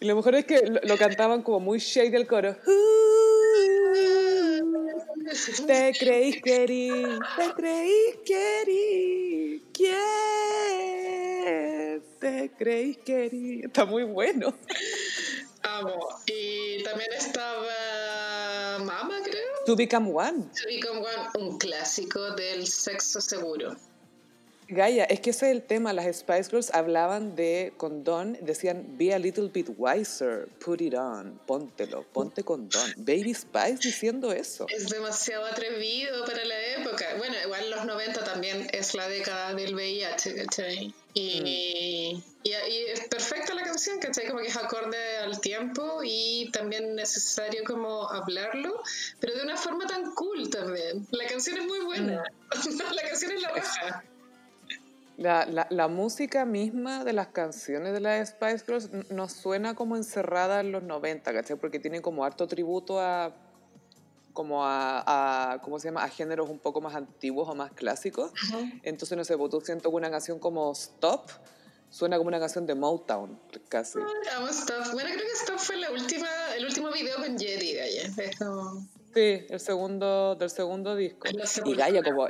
Y 0.00 0.06
lo 0.06 0.16
mejor 0.16 0.36
es 0.36 0.46
que 0.46 0.62
lo, 0.82 0.96
cantaban 0.96 1.42
como 1.42 1.60
muy 1.60 1.78
shade 1.78 2.10
del 2.10 2.26
coro. 2.26 2.56
Te 5.66 5.92
creí 5.98 6.40
que 6.40 6.62
eres, 6.64 7.18
te 7.36 7.52
creí 7.54 8.14
que 8.24 8.62
eres, 8.62 9.62
¿quién? 9.72 9.96
Te 12.18 12.50
creí 12.58 12.94
que 12.96 13.26
eres. 13.26 13.64
Está 13.66 13.84
muy 13.84 14.02
bueno. 14.04 14.54
Amo. 15.62 16.08
Y 16.26 16.82
también 16.82 17.12
estaba 17.12 18.78
Mama, 18.78 19.16
creo. 19.24 19.64
To 19.66 19.76
Become 19.76 20.10
One. 20.12 20.42
To 20.42 20.66
Become 20.66 21.00
One, 21.00 21.28
un 21.38 21.58
clásico 21.58 22.32
del 22.32 22.66
sexo 22.66 23.20
seguro. 23.20 23.76
Gaia, 24.70 25.04
es 25.04 25.20
que 25.20 25.30
ese 25.30 25.46
es 25.46 25.52
el 25.52 25.62
tema. 25.62 25.92
Las 25.92 26.06
Spice 26.16 26.50
Girls 26.50 26.70
hablaban 26.72 27.34
de 27.34 27.72
condón, 27.76 28.38
decían, 28.40 28.96
be 28.96 29.12
a 29.12 29.18
little 29.18 29.48
bit 29.48 29.68
wiser, 29.76 30.48
put 30.64 30.80
it 30.80 30.94
on, 30.94 31.40
póntelo, 31.46 32.04
ponte 32.12 32.44
condón. 32.44 32.92
Baby 32.96 33.34
Spice 33.34 33.78
diciendo 33.82 34.32
eso. 34.32 34.66
Es 34.68 34.88
demasiado 34.88 35.46
atrevido 35.46 36.24
para 36.24 36.44
la 36.44 36.66
época. 36.78 37.06
Bueno, 37.18 37.34
igual 37.44 37.70
los 37.70 37.84
90 37.84 38.24
también 38.24 38.68
es 38.72 38.94
la 38.94 39.08
década 39.08 39.54
del 39.54 39.74
VIH, 39.74 40.36
¿cachai? 40.36 40.94
Y, 41.14 42.14
mm. 42.14 42.22
y, 42.44 42.54
es 42.92 43.00
perfecta 43.08 43.54
la 43.54 43.64
canción, 43.64 43.98
¿cachai? 43.98 44.28
Como 44.28 44.40
que 44.40 44.48
es 44.48 44.56
acorde 44.56 45.18
al 45.18 45.40
tiempo 45.40 46.00
y 46.04 46.48
también 46.52 46.94
necesario 46.94 47.64
como 47.64 48.08
hablarlo, 48.08 48.80
pero 49.18 49.34
de 49.34 49.42
una 49.42 49.56
forma 49.56 49.86
tan 49.86 50.14
cool 50.14 50.48
también. 50.50 51.06
La 51.10 51.26
canción 51.26 51.58
es 51.58 51.66
muy 51.66 51.80
buena. 51.80 52.22
Mm. 52.54 52.78
la 52.94 53.02
canción 53.02 53.32
es 53.32 53.42
la 53.42 53.52
baja. 53.52 54.04
La, 55.20 55.44
la, 55.44 55.66
la, 55.68 55.86
música 55.86 56.46
misma 56.46 57.04
de 57.04 57.12
las 57.12 57.26
canciones 57.26 57.92
de 57.92 58.00
las 58.00 58.30
Spice 58.30 58.64
Girls 58.64 59.10
nos 59.10 59.32
suena 59.32 59.74
como 59.74 59.96
encerrada 59.96 60.60
en 60.60 60.72
los 60.72 60.82
90, 60.82 61.34
¿cachai? 61.34 61.56
Porque 61.56 61.78
tiene 61.78 62.00
como 62.00 62.24
harto 62.24 62.46
tributo 62.46 62.98
a 62.98 63.34
como 64.32 64.64
a, 64.64 65.52
a, 65.52 65.60
¿cómo 65.60 65.78
se 65.78 65.88
llama? 65.88 66.04
a 66.04 66.08
géneros 66.08 66.48
un 66.48 66.58
poco 66.58 66.80
más 66.80 66.94
antiguos 66.94 67.46
o 67.50 67.54
más 67.54 67.70
clásicos. 67.72 68.32
Entonces, 68.82 69.18
no 69.18 69.24
sé, 69.24 69.36
pues 69.36 69.50
tú 69.50 69.60
siento 69.60 69.90
que 69.90 69.96
una 69.96 70.10
canción 70.10 70.38
como 70.38 70.72
Stop 70.72 71.28
suena 71.90 72.16
como 72.16 72.28
una 72.28 72.38
canción 72.38 72.64
de 72.66 72.74
Motown, 72.74 73.38
casi. 73.68 73.98
amo 74.34 74.48
Stop. 74.48 74.92
Bueno, 74.92 75.10
creo 75.12 75.26
que 75.26 75.32
Stop 75.32 75.58
fue 75.58 75.76
la 75.76 75.90
última, 75.90 76.28
el 76.56 76.64
último 76.64 76.90
video 76.92 77.16
con 77.16 77.36
Jetty, 77.36 77.76
Es 77.76 78.38
como... 78.38 78.88
Sí, 79.14 79.44
el 79.48 79.58
segundo, 79.58 80.36
del 80.36 80.50
segundo 80.50 80.94
disco. 80.94 81.26
Y 81.64 81.74
Gaia, 81.74 82.02
como 82.02 82.28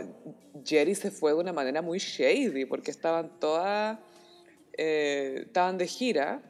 Jerry 0.65 0.95
se 0.95 1.11
fue 1.11 1.33
de 1.33 1.39
una 1.39 1.53
manera 1.53 1.83
muy 1.83 1.99
shady, 1.99 2.65
porque 2.65 2.91
estaban 2.91 3.39
todas, 3.39 3.99
eh, 4.79 5.43
estaban 5.47 5.77
de 5.77 5.87
gira 5.87 6.43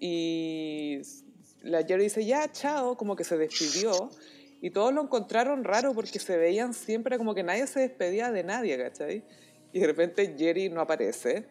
y 0.00 1.00
la 1.62 1.84
Jerry 1.84 2.04
dice, 2.04 2.24
ya, 2.24 2.50
chao, 2.50 2.96
como 2.96 3.14
que 3.14 3.24
se 3.24 3.36
despidió. 3.36 4.10
Y 4.60 4.70
todos 4.70 4.92
lo 4.92 5.02
encontraron 5.02 5.64
raro 5.64 5.94
porque 5.94 6.18
se 6.18 6.36
veían 6.36 6.74
siempre 6.74 7.18
como 7.18 7.34
que 7.34 7.42
nadie 7.42 7.66
se 7.66 7.80
despedía 7.80 8.32
de 8.32 8.42
nadie, 8.42 8.76
¿cachai? 8.78 9.22
Y 9.76 9.80
de 9.80 9.88
repente 9.88 10.34
Jerry 10.38 10.70
no 10.70 10.80
aparece. 10.80 11.44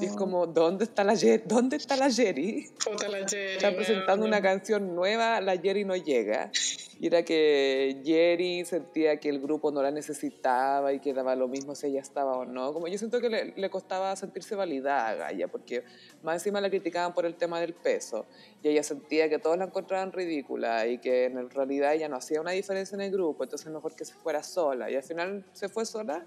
Y 0.00 0.06
es 0.06 0.12
como, 0.16 0.48
¿dónde 0.48 0.82
está 0.82 1.04
la 1.04 1.16
Jerry? 1.16 1.44
¿Dónde 1.46 1.76
está 1.76 1.94
la 1.96 2.10
Jerry? 2.10 2.68
Puta 2.84 3.08
la 3.08 3.18
Jerry. 3.18 3.54
Están 3.54 3.76
presentando 3.76 4.26
una 4.26 4.42
canción 4.42 4.96
nueva, 4.96 5.40
la 5.40 5.56
Jerry 5.56 5.84
no 5.84 5.94
llega. 5.94 6.50
Y 6.98 7.06
era 7.06 7.22
que 7.22 8.02
Jerry 8.04 8.64
sentía 8.64 9.18
que 9.20 9.28
el 9.28 9.38
grupo 9.38 9.70
no 9.70 9.80
la 9.80 9.92
necesitaba 9.92 10.92
y 10.92 10.98
que 10.98 11.14
daba 11.14 11.36
lo 11.36 11.46
mismo 11.46 11.76
si 11.76 11.86
ella 11.86 12.00
estaba 12.00 12.38
o 12.38 12.44
no. 12.44 12.72
Como 12.72 12.88
yo 12.88 12.98
siento 12.98 13.20
que 13.20 13.28
le, 13.28 13.54
le 13.56 13.70
costaba 13.70 14.16
sentirse 14.16 14.56
validada 14.56 15.08
a 15.10 15.14
Gaia, 15.14 15.46
porque 15.46 15.84
más 16.24 16.42
encima 16.42 16.60
la 16.60 16.70
criticaban 16.70 17.14
por 17.14 17.24
el 17.24 17.36
tema 17.36 17.60
del 17.60 17.72
peso. 17.72 18.26
Y 18.64 18.68
ella 18.70 18.82
sentía 18.82 19.28
que 19.28 19.38
todos 19.38 19.56
la 19.56 19.66
encontraban 19.66 20.10
ridícula 20.10 20.88
y 20.88 20.98
que 20.98 21.26
en 21.26 21.50
realidad 21.50 21.94
ella 21.94 22.08
no 22.08 22.16
hacía 22.16 22.40
una 22.40 22.50
diferencia 22.50 22.96
en 22.96 23.02
el 23.02 23.12
grupo, 23.12 23.44
entonces 23.44 23.70
mejor 23.70 23.94
que 23.94 24.04
se 24.04 24.14
fuera 24.14 24.42
sola. 24.42 24.90
Y 24.90 24.96
al 24.96 25.04
final 25.04 25.46
se 25.52 25.68
fue 25.68 25.86
sola 25.86 26.26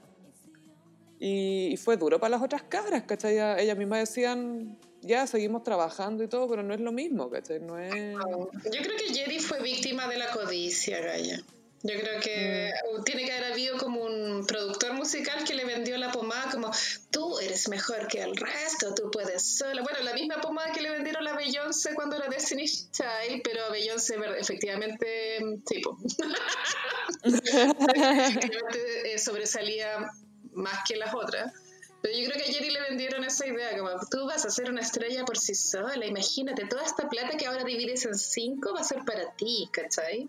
y, 1.23 1.77
fue 1.77 1.97
duro 1.97 2.19
para 2.19 2.31
las 2.31 2.41
otras 2.41 2.63
cabras, 2.63 3.03
¿cachai? 3.03 3.37
Ellas 3.61 3.77
mismas 3.77 4.09
decían, 4.09 4.75
ya 5.01 5.27
seguimos 5.27 5.63
trabajando 5.63 6.23
y 6.23 6.27
todo, 6.27 6.49
pero 6.49 6.63
no 6.63 6.73
es 6.73 6.79
lo 6.79 6.91
mismo, 6.91 7.29
¿cachai? 7.29 7.59
No 7.59 7.77
es... 7.77 7.93
Yo 7.93 8.81
creo 8.81 8.97
que 8.97 9.13
Jerry 9.13 9.37
fue 9.37 9.61
víctima 9.61 10.07
de 10.07 10.17
la 10.17 10.31
codicia, 10.31 10.99
Gaya. 10.99 11.43
Yo 11.83 11.99
creo 11.99 12.19
que 12.21 12.71
mm. 12.71 13.03
tiene 13.03 13.25
que 13.25 13.33
haber 13.33 13.51
habido 13.53 13.77
como 13.77 14.01
un 14.03 14.47
productor 14.47 14.93
musical 14.93 15.43
que 15.43 15.53
le 15.53 15.65
vendió 15.65 15.95
la 15.97 16.11
pomada 16.11 16.49
como 16.51 16.71
tú 17.11 17.37
eres 17.39 17.69
mejor 17.69 18.07
que 18.07 18.21
el 18.21 18.35
resto, 18.35 18.95
tú 18.95 19.11
puedes 19.11 19.43
sola. 19.43 19.83
Bueno, 19.83 19.99
la 20.03 20.13
misma 20.13 20.41
pomada 20.41 20.71
que 20.71 20.81
le 20.81 20.89
vendieron 20.89 21.27
a 21.27 21.35
Beyoncé 21.35 21.93
cuando 21.93 22.15
era 22.15 22.29
Destiny's 22.29 22.89
Child, 22.91 23.41
pero 23.43 23.71
Beyoncé 23.71 24.15
efectivamente, 24.39 25.39
tipo, 25.67 25.97
efectivamente 27.23 29.13
eh, 29.13 29.19
sobresalía 29.19 30.11
más 30.53 30.79
que 30.87 30.95
las 30.95 31.13
otras. 31.13 31.53
Pero 32.01 32.17
yo 32.17 32.29
creo 32.29 32.43
que 32.43 32.49
a 32.49 32.53
Jerry 32.53 32.71
le 32.71 32.81
vendieron 32.81 33.23
esa 33.23 33.45
idea, 33.45 33.77
como 33.77 33.91
tú 34.09 34.25
vas 34.25 34.43
a 34.45 34.49
ser 34.49 34.71
una 34.71 34.81
estrella 34.81 35.23
por 35.23 35.37
sí 35.37 35.53
sola, 35.53 36.03
imagínate, 36.05 36.65
toda 36.65 36.83
esta 36.83 37.07
plata 37.07 37.37
que 37.37 37.45
ahora 37.45 37.63
divides 37.63 38.05
en 38.05 38.15
cinco 38.15 38.73
va 38.73 38.81
a 38.81 38.83
ser 38.83 39.05
para 39.05 39.31
ti, 39.35 39.69
¿cachai? 39.71 40.27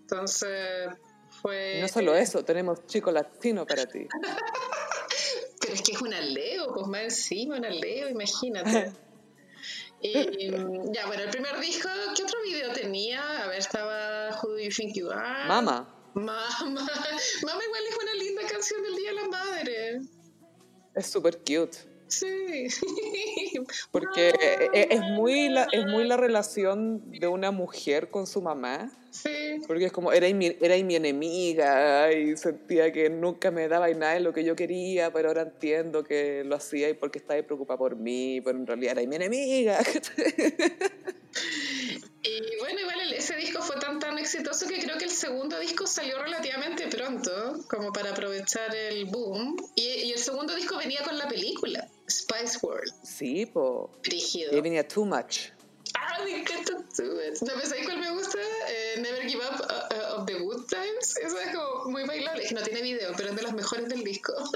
Entonces 0.00 0.88
fue... 1.40 1.78
No 1.80 1.88
solo 1.88 2.16
eso, 2.16 2.44
tenemos 2.44 2.84
chico 2.86 3.12
latino 3.12 3.64
para 3.64 3.86
ti. 3.86 4.08
Pero 5.60 5.72
es 5.72 5.82
que 5.82 5.92
es 5.92 6.02
una 6.02 6.20
Leo, 6.20 6.74
pues 6.74 6.86
más 6.88 7.02
encima 7.02 7.56
una 7.58 7.70
Leo, 7.70 8.08
imagínate. 8.08 8.92
y 10.00 10.50
ya, 10.92 11.06
bueno, 11.06 11.22
el 11.22 11.30
primer 11.30 11.60
disco, 11.60 11.88
¿qué 12.16 12.24
otro 12.24 12.42
video 12.42 12.72
tenía? 12.72 13.44
A 13.44 13.46
ver, 13.46 13.60
estaba 13.60 14.30
Who 14.42 14.50
Do 14.50 14.58
You 14.58 14.70
Think 14.70 14.96
You 14.96 15.10
Are? 15.10 15.48
Mama. 15.48 15.88
Mama. 16.14 16.48
Mama 16.60 17.64
igual 17.64 17.82
es 17.88 17.96
canción 18.64 18.82
del 18.82 18.96
Día 18.96 19.10
de 19.10 19.16
la 19.16 19.28
Madre. 19.28 20.00
Es 20.94 21.06
súper 21.06 21.38
cute. 21.38 21.76
Sí. 22.08 22.68
Porque 23.92 24.30
e, 24.30 24.70
e, 24.72 24.88
es, 24.90 25.00
muy 25.00 25.50
la, 25.50 25.66
es 25.70 25.84
muy 25.86 26.06
la 26.06 26.16
relación 26.16 27.10
de 27.10 27.28
una 27.28 27.50
mujer 27.50 28.10
con 28.10 28.26
su 28.26 28.40
mamá. 28.40 28.90
Sí. 29.14 29.60
Porque 29.66 29.86
es 29.86 29.92
como, 29.92 30.12
era 30.12 30.28
mi, 30.34 30.56
era 30.60 30.76
mi 30.82 30.96
enemiga 30.96 32.12
y 32.12 32.36
sentía 32.36 32.92
que 32.92 33.08
nunca 33.08 33.52
me 33.52 33.68
daba 33.68 33.88
nada 33.90 34.14
de 34.14 34.20
lo 34.20 34.32
que 34.32 34.42
yo 34.42 34.56
quería, 34.56 35.12
pero 35.12 35.28
ahora 35.28 35.42
entiendo 35.42 36.02
que 36.02 36.42
lo 36.44 36.56
hacía 36.56 36.88
y 36.88 36.94
porque 36.94 37.20
estaba 37.20 37.40
preocupada 37.42 37.78
por 37.78 37.94
mí, 37.94 38.40
pero 38.44 38.58
en 38.58 38.66
realidad 38.66 38.98
era 38.98 39.08
mi 39.08 39.16
enemiga. 39.16 39.78
Y 42.26 42.58
bueno, 42.58 42.80
igual 42.80 43.12
ese 43.12 43.36
disco 43.36 43.60
fue 43.60 43.76
tan 43.76 43.98
tan 43.98 44.18
exitoso 44.18 44.66
que 44.66 44.78
creo 44.78 44.96
que 44.96 45.04
el 45.04 45.10
segundo 45.10 45.58
disco 45.58 45.86
salió 45.86 46.18
relativamente 46.22 46.86
pronto, 46.86 47.62
como 47.68 47.92
para 47.92 48.12
aprovechar 48.12 48.74
el 48.74 49.04
boom. 49.04 49.56
Y, 49.74 50.10
el 50.10 50.18
segundo 50.18 50.54
disco 50.54 50.78
venía 50.78 51.02
con 51.02 51.18
la 51.18 51.28
película, 51.28 51.86
Spice 52.08 52.58
World. 52.62 52.92
Sí, 53.02 53.44
po. 53.44 53.90
Rígido. 54.02 54.56
Y 54.56 54.60
venía 54.62 54.88
Too 54.88 55.04
Much. 55.04 55.50
Ah, 55.94 56.22
me 56.24 56.40
encanta 56.40 56.72
Too 56.96 57.04
Much. 57.04 57.42
¿No 57.42 57.60
pensáis 57.60 57.84
cuál 57.84 57.98
me 57.98 58.10
gusta? 58.10 58.38
Eh, 58.68 59.00
Never 59.00 59.22
Give 59.28 59.42
Up 59.44 59.60
uh, 59.60 59.94
uh, 59.94 60.20
of 60.20 60.26
the 60.26 60.34
Good 60.34 60.66
Times. 60.66 61.16
Eso 61.16 61.38
es 61.38 61.54
como 61.54 61.90
muy 61.90 62.04
bailable. 62.04 62.48
No 62.52 62.62
tiene 62.62 62.82
video, 62.82 63.12
pero 63.16 63.30
es 63.30 63.36
de 63.36 63.42
las 63.42 63.52
mejores 63.52 63.88
del 63.88 64.04
disco. 64.04 64.32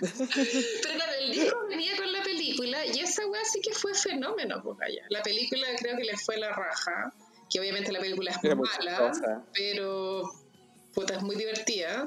Pero 0.00 0.94
claro, 0.94 1.12
el 1.18 1.32
disco 1.32 1.58
venía 1.68 1.96
con 1.96 2.12
la 2.12 2.22
película 2.22 2.86
y 2.86 3.00
esa 3.00 3.26
weá 3.26 3.44
sí 3.44 3.60
que 3.60 3.74
fue 3.74 3.94
fenómeno, 3.94 4.62
pues 4.62 4.78
allá. 4.80 5.04
La 5.08 5.22
película 5.22 5.66
creo 5.76 5.96
que 5.96 6.04
le 6.04 6.16
fue 6.16 6.36
la 6.36 6.52
raja, 6.52 7.12
que 7.50 7.58
obviamente 7.58 7.90
la 7.90 7.98
película 7.98 8.30
es 8.30 8.56
mala, 8.56 9.12
pero 9.52 10.30
puta, 10.94 11.16
es 11.16 11.22
muy 11.22 11.34
divertida. 11.34 12.06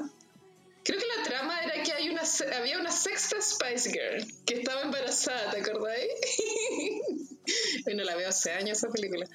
Creo 0.83 0.99
que 0.99 1.05
la 1.17 1.23
trama 1.23 1.59
era 1.61 1.83
que 1.83 1.93
hay 1.93 2.09
una, 2.09 2.23
había 2.57 2.79
una 2.79 2.91
sexta 2.91 3.39
Spice 3.39 3.91
Girl 3.91 4.25
que 4.45 4.55
estaba 4.55 4.81
embarazada, 4.81 5.51
¿te 5.51 5.61
acordáis? 5.61 6.11
bueno, 7.85 8.03
la 8.03 8.15
veo 8.15 8.29
hace 8.29 8.51
años 8.51 8.79
esa 8.79 8.89
película. 8.89 9.27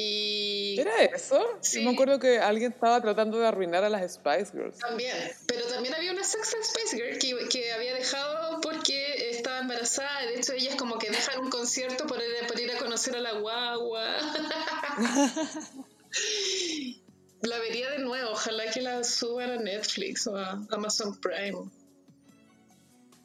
Y... 0.00 0.78
¿Era 0.78 1.02
eso? 1.02 1.58
Sí. 1.60 1.84
me 1.84 1.90
acuerdo 1.90 2.20
que 2.20 2.38
alguien 2.38 2.72
estaba 2.72 3.02
tratando 3.02 3.38
de 3.38 3.48
arruinar 3.48 3.82
a 3.82 3.90
las 3.90 4.14
Spice 4.14 4.52
Girls. 4.52 4.78
También, 4.78 5.16
pero 5.46 5.66
también 5.66 5.92
había 5.92 6.12
una 6.12 6.22
sexta 6.22 6.56
Spice 6.62 6.96
Girl 6.96 7.18
que, 7.18 7.48
que 7.48 7.72
había 7.72 7.94
dejado 7.94 8.60
porque 8.60 9.30
estaba 9.30 9.58
embarazada. 9.58 10.26
De 10.26 10.36
hecho, 10.36 10.52
ellas 10.52 10.76
como 10.76 10.98
que 10.98 11.10
dejan 11.10 11.40
un 11.40 11.50
concierto 11.50 12.06
por 12.06 12.18
ir, 12.18 12.46
por 12.46 12.60
ir 12.60 12.70
a 12.70 12.78
conocer 12.78 13.16
a 13.16 13.20
la 13.20 13.32
guagua. 13.32 14.06
la 17.42 17.58
vería 17.58 17.90
de 17.90 17.98
nuevo, 17.98 18.30
ojalá 18.30 18.70
que 18.70 18.80
la 18.82 19.04
suban 19.04 19.50
a 19.50 19.56
Netflix 19.56 20.26
o 20.26 20.36
a 20.36 20.60
Amazon 20.70 21.18
Prime 21.20 21.70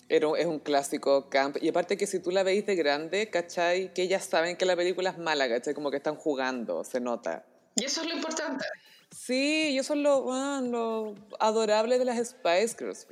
es 0.10 0.46
un 0.46 0.60
clásico 0.60 1.30
camp. 1.30 1.58
Y 1.62 1.70
aparte 1.70 1.98
que 1.98 2.08
si 2.08 2.20
tú 2.20 2.32
la 2.32 2.44
veis 2.44 2.66
de 2.66 2.76
grande, 2.76 3.30
¿cachai? 3.30 3.94
Que 3.94 4.04
ellas 4.04 4.26
saben 4.26 4.58
que 4.58 4.66
la 4.66 4.76
película 4.76 5.10
es 5.10 5.18
mala, 5.18 5.50
¿cachai? 5.50 5.74
Como 5.74 5.90
que 5.90 5.98
están 5.98 6.16
jugando, 6.16 6.84
se 6.84 7.00
nota. 7.00 7.46
Y 7.76 7.86
eso 7.86 8.02
es 8.02 8.08
lo 8.08 8.16
importante. 8.16 8.66
Sí, 9.12 9.72
y 9.72 9.80
eso 9.80 9.94
es 9.94 10.00
lo, 10.00 10.62
lo 10.62 11.16
adorable 11.40 11.98
de 11.98 12.06
las 12.06 12.28
Spice 12.28 12.76
Girls. 12.78 13.08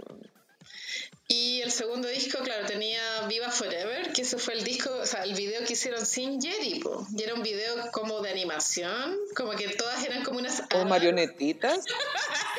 Y 1.34 1.62
el 1.62 1.72
segundo 1.72 2.10
disco, 2.10 2.40
claro, 2.44 2.68
tenía 2.68 3.02
Viva 3.30 3.50
Forever, 3.50 4.12
que 4.12 4.24
ese 4.24 4.38
fue 4.38 4.54
el 4.54 4.66
disco, 4.66 4.90
o 5.02 5.06
sea, 5.06 5.24
el 5.24 5.34
video 5.34 5.64
que 5.64 5.74
hicieron 5.74 6.06
sin 6.06 6.42
Jerry, 6.42 6.84
y 7.16 7.24
era 7.24 7.36
un 7.36 7.42
video 7.42 7.90
como 7.94 8.20
de 8.20 8.32
animación, 8.32 9.18
como 9.34 9.52
que 9.52 9.70
todas 9.70 10.04
eran 10.04 10.26
como 10.26 10.40
unas... 10.40 10.62
O 10.76 10.84
marionetitas. 10.84 11.86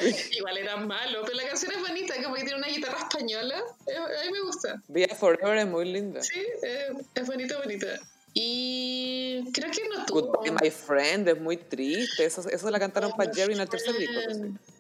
Igual 0.31 0.57
era 0.57 0.77
malo, 0.78 1.20
pero 1.23 1.36
la 1.36 1.47
canción 1.49 1.70
es 1.73 1.81
bonita, 1.86 2.15
como 2.23 2.35
que 2.35 2.44
tiene 2.44 2.57
una 2.57 2.69
guitarra 2.69 2.99
española, 3.01 3.62
eh, 3.89 3.94
a 3.94 4.24
mí 4.24 4.32
me 4.32 4.40
gusta. 4.40 4.82
Viva 4.89 5.15
Forever 5.16 5.59
es 5.59 5.66
muy 5.66 5.93
linda. 5.93 6.23
Sí, 6.23 6.40
eh, 6.62 6.94
es 7.15 7.27
bonita, 7.27 7.59
bonita. 7.59 8.01
Y 8.32 9.51
creo 9.53 9.70
que 9.70 9.86
no 9.86 10.07
tuvo. 10.07 10.32
Goodbye, 10.32 10.53
my 10.62 10.70
friend, 10.70 11.28
es 11.28 11.39
muy 11.39 11.59
triste. 11.59 12.24
Eso, 12.24 12.49
eso 12.49 12.70
la 12.70 12.81
cantaron 12.81 13.12
para 13.12 13.31
Jerry 13.35 13.53
en 13.53 13.61
el 13.61 13.69
tercer 13.69 13.94
disco. 13.99 14.19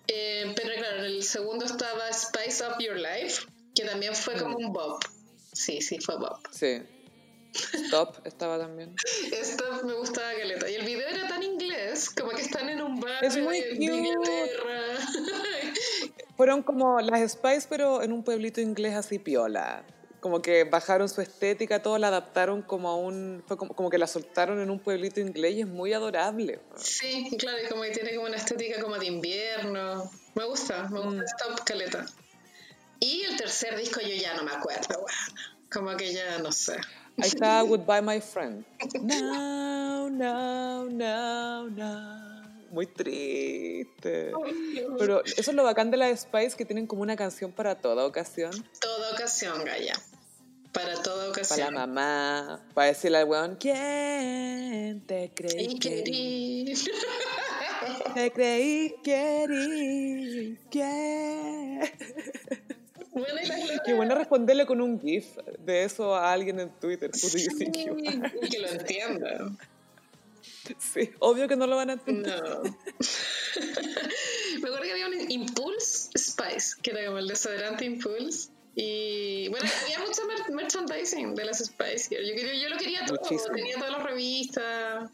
Eh, 0.08 0.50
pero 0.56 0.74
claro, 0.76 0.98
en 1.00 1.04
el 1.04 1.22
segundo 1.22 1.66
estaba 1.66 2.10
Spice 2.10 2.64
Up 2.66 2.76
Your 2.78 2.96
Life, 2.96 3.42
que 3.74 3.84
también 3.84 4.14
fue 4.14 4.36
como 4.36 4.56
un 4.56 4.72
bop. 4.72 5.02
Sí, 5.52 5.80
sí, 5.80 5.98
fue 6.00 6.16
bop. 6.16 6.38
Sí. 6.50 6.82
Stop 7.54 8.26
estaba 8.26 8.58
también. 8.58 8.94
Stop 9.32 9.84
me 9.84 9.94
gustaba 9.94 10.32
caleta. 10.38 10.68
Y 10.70 10.74
el 10.74 10.86
video 10.86 11.06
era 11.08 11.28
tan 11.28 11.42
inglés, 11.42 12.10
como 12.10 12.30
que 12.30 12.42
están 12.42 12.68
en 12.68 12.80
un 12.80 13.00
bar 13.00 13.24
es 13.24 13.36
muy 13.36 13.60
de, 13.60 13.74
Inglaterra. 13.74 14.98
Fueron 16.36 16.62
como 16.62 17.00
las 17.00 17.32
Spice, 17.32 17.66
pero 17.68 18.02
en 18.02 18.12
un 18.12 18.24
pueblito 18.24 18.60
inglés 18.60 18.94
así 18.94 19.18
piola. 19.18 19.84
Como 20.20 20.40
que 20.40 20.64
bajaron 20.64 21.08
su 21.08 21.20
estética, 21.20 21.82
todo 21.82 21.98
la 21.98 22.08
adaptaron 22.08 22.62
como 22.62 22.88
a 22.88 22.96
un. 22.96 23.42
Fue 23.46 23.56
como, 23.56 23.74
como 23.74 23.90
que 23.90 23.98
la 23.98 24.06
soltaron 24.06 24.60
en 24.60 24.70
un 24.70 24.78
pueblito 24.78 25.20
inglés 25.20 25.56
y 25.56 25.60
es 25.62 25.66
muy 25.66 25.92
adorable. 25.92 26.60
Sí, 26.76 27.28
claro, 27.38 27.58
y 27.62 27.68
como 27.68 27.82
que 27.82 27.90
tiene 27.90 28.14
como 28.14 28.28
una 28.28 28.36
estética 28.36 28.80
como 28.80 28.98
de 28.98 29.06
invierno. 29.06 30.10
Me 30.34 30.44
gusta, 30.44 30.88
me 30.88 31.00
gusta 31.00 31.22
mm. 31.22 31.24
Stop 31.24 31.64
Caleta. 31.64 32.06
Y 33.02 33.24
el 33.24 33.36
tercer 33.36 33.76
disco 33.76 34.00
yo 34.00 34.14
ya 34.14 34.34
no 34.34 34.44
me 34.44 34.52
acuerdo, 34.52 35.00
bueno, 35.00 35.18
como 35.72 35.96
que 35.96 36.12
ya 36.12 36.38
no 36.38 36.52
sé. 36.52 36.76
Ahí 37.20 37.28
está 37.28 37.60
Goodbye 37.62 38.00
My 38.00 38.20
Friend. 38.20 38.64
No, 39.02 40.08
no, 40.08 40.84
no, 40.84 41.68
no. 41.68 42.42
Muy 42.70 42.86
triste. 42.86 44.30
Pero 45.00 45.24
eso 45.24 45.50
es 45.50 45.52
lo 45.52 45.64
bacán 45.64 45.90
de 45.90 45.96
la 45.96 46.16
Spice, 46.16 46.56
que 46.56 46.64
tienen 46.64 46.86
como 46.86 47.02
una 47.02 47.16
canción 47.16 47.50
para 47.50 47.74
toda 47.74 48.06
ocasión. 48.06 48.52
Toda 48.80 49.10
ocasión, 49.10 49.64
Gaya. 49.64 50.00
Para 50.70 51.02
toda 51.02 51.28
ocasión. 51.28 51.58
Para 51.58 51.70
la 51.72 51.86
mamá, 51.86 52.64
para 52.72 52.86
decirle 52.86 53.18
al 53.18 53.24
weón, 53.24 53.56
¿quién 53.56 55.04
te 55.08 55.32
creí? 55.34 55.76
querí? 55.76 56.72
Te 58.14 58.30
creí, 58.30 58.94
querí, 59.02 60.56
¿quién? 60.70 61.80
Qué 63.84 63.94
bueno 63.94 64.14
responderle 64.14 64.66
con 64.66 64.80
un 64.80 65.00
GIF 65.00 65.36
de 65.58 65.84
eso 65.84 66.14
a 66.14 66.32
alguien 66.32 66.60
en 66.60 66.70
Twitter. 66.80 67.10
Sí, 67.14 67.46
que 68.50 68.58
lo 68.58 68.68
entienda. 68.68 69.52
Sí, 70.78 71.10
obvio 71.18 71.48
que 71.48 71.56
no 71.56 71.66
lo 71.66 71.76
van 71.76 71.90
a 71.90 71.92
entender. 71.94 72.42
No. 72.42 72.62
Me 74.60 74.68
acuerdo 74.68 74.82
que 74.82 74.92
había 74.92 75.06
un 75.08 75.30
Impulse 75.30 76.10
Spice, 76.16 76.76
que 76.80 76.90
era 76.92 77.06
como 77.06 77.18
el 77.18 77.28
desodorante 77.28 77.84
Impulse. 77.84 78.50
Y 78.74 79.48
bueno, 79.48 79.68
había 79.82 79.98
mucho 79.98 80.22
merchandising 80.50 81.34
de 81.34 81.44
las 81.44 81.58
Spice 81.58 82.08
Yo, 82.14 82.34
quería, 82.34 82.54
yo 82.54 82.70
lo 82.70 82.78
quería 82.78 83.04
todo, 83.04 83.18
tenía 83.54 83.76
todas 83.76 83.92
las 83.92 84.02
revistas. 84.02 85.10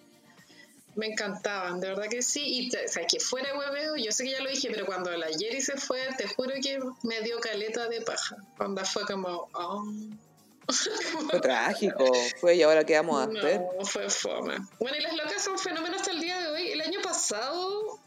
Me 0.98 1.06
encantaban, 1.06 1.78
de 1.78 1.88
verdad 1.88 2.08
que 2.10 2.22
sí. 2.22 2.42
Y 2.44 2.76
o 2.76 2.88
sea, 2.88 3.06
que 3.06 3.20
fuera 3.20 3.56
hueveo, 3.56 3.94
yo 3.94 4.10
sé 4.10 4.24
que 4.24 4.32
ya 4.32 4.40
lo 4.40 4.50
dije, 4.50 4.68
pero 4.68 4.84
cuando 4.84 5.16
la 5.16 5.28
Jerry 5.28 5.60
se 5.60 5.76
fue, 5.76 6.00
te 6.18 6.26
juro 6.26 6.54
que 6.60 6.80
me 7.04 7.20
dio 7.22 7.38
caleta 7.38 7.88
de 7.88 8.00
paja. 8.00 8.36
Cuando 8.56 8.84
fue 8.84 9.04
como, 9.04 9.48
oh. 9.54 9.84
Fue 11.30 11.40
trágico, 11.40 12.04
fue 12.40 12.56
y 12.56 12.62
ahora 12.62 12.84
qué 12.84 12.96
vamos 12.96 13.20
a 13.20 13.24
hacer. 13.30 13.60
No, 13.78 13.86
fue 13.86 14.10
fome. 14.10 14.56
Bueno, 14.80 14.96
y 14.98 15.00
las 15.00 15.16
locas 15.16 15.42
son 15.42 15.58
fenómenos 15.58 16.00
hasta 16.00 16.10
el 16.10 16.20
día 16.20 16.40
de 16.40 16.48
hoy. 16.48 16.72
El 16.72 16.82
año 16.82 17.00
pasado 17.00 17.98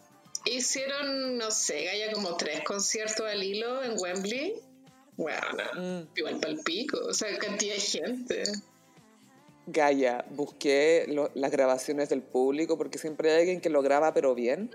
hicieron, 0.45 1.37
no 1.37 1.49
sé, 1.49 1.85
Gaya 1.85 2.11
como 2.11 2.35
tres 2.35 2.61
conciertos 2.63 3.25
al 3.25 3.41
hilo 3.41 3.83
en 3.83 3.95
Wembley. 3.97 4.61
Bueno, 5.15 5.63
mm. 5.75 6.17
igual 6.17 6.39
para 6.39 6.53
el 6.53 6.59
pico, 6.59 6.99
o 7.07 7.13
sea, 7.13 7.35
cantidad 7.39 7.73
de 7.73 7.79
gente. 7.79 8.43
Gaia, 9.71 10.25
busqué 10.31 11.05
las 11.33 11.51
grabaciones 11.51 12.09
del 12.09 12.21
público 12.21 12.77
porque 12.77 12.97
siempre 12.97 13.31
hay 13.31 13.39
alguien 13.39 13.61
que 13.61 13.69
lo 13.69 13.81
graba 13.81 14.13
pero 14.13 14.35
bien. 14.35 14.69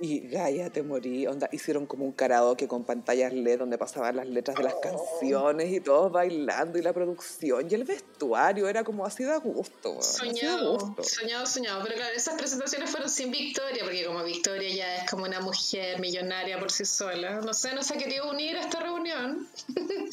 Y 0.00 0.28
Gaia, 0.28 0.70
te 0.70 0.82
morí. 0.82 1.26
Onda, 1.26 1.48
hicieron 1.50 1.86
como 1.86 2.04
un 2.04 2.12
karaoke 2.12 2.68
con 2.68 2.84
pantallas 2.84 3.32
LED 3.32 3.58
donde 3.58 3.78
pasaban 3.78 4.14
las 4.16 4.28
letras 4.28 4.56
de 4.56 4.62
las 4.62 4.74
oh. 4.74 4.80
canciones 4.80 5.72
y 5.72 5.80
todos 5.80 6.12
bailando 6.12 6.78
y 6.78 6.82
la 6.82 6.92
producción 6.92 7.66
y 7.68 7.74
el 7.74 7.82
vestuario 7.82 8.68
era 8.68 8.84
como 8.84 9.04
así 9.04 9.24
de 9.24 9.36
gusto. 9.38 10.00
Soñado, 10.00 10.96
soñado, 11.02 11.46
soñado. 11.46 11.82
Pero 11.82 11.96
claro, 11.96 12.14
esas 12.14 12.38
presentaciones 12.38 12.90
fueron 12.90 13.10
sin 13.10 13.32
Victoria 13.32 13.82
porque 13.82 14.06
como 14.06 14.22
Victoria 14.22 14.72
ya 14.72 14.96
es 14.98 15.10
como 15.10 15.24
una 15.24 15.40
mujer 15.40 15.98
millonaria 15.98 16.60
por 16.60 16.70
sí 16.70 16.84
sola, 16.84 17.40
no 17.40 17.52
sé, 17.52 17.74
no 17.74 17.82
se 17.82 17.94
ha 17.94 17.98
querido 17.98 18.30
unir 18.30 18.56
a 18.56 18.60
esta 18.60 18.80
reunión. 18.80 19.48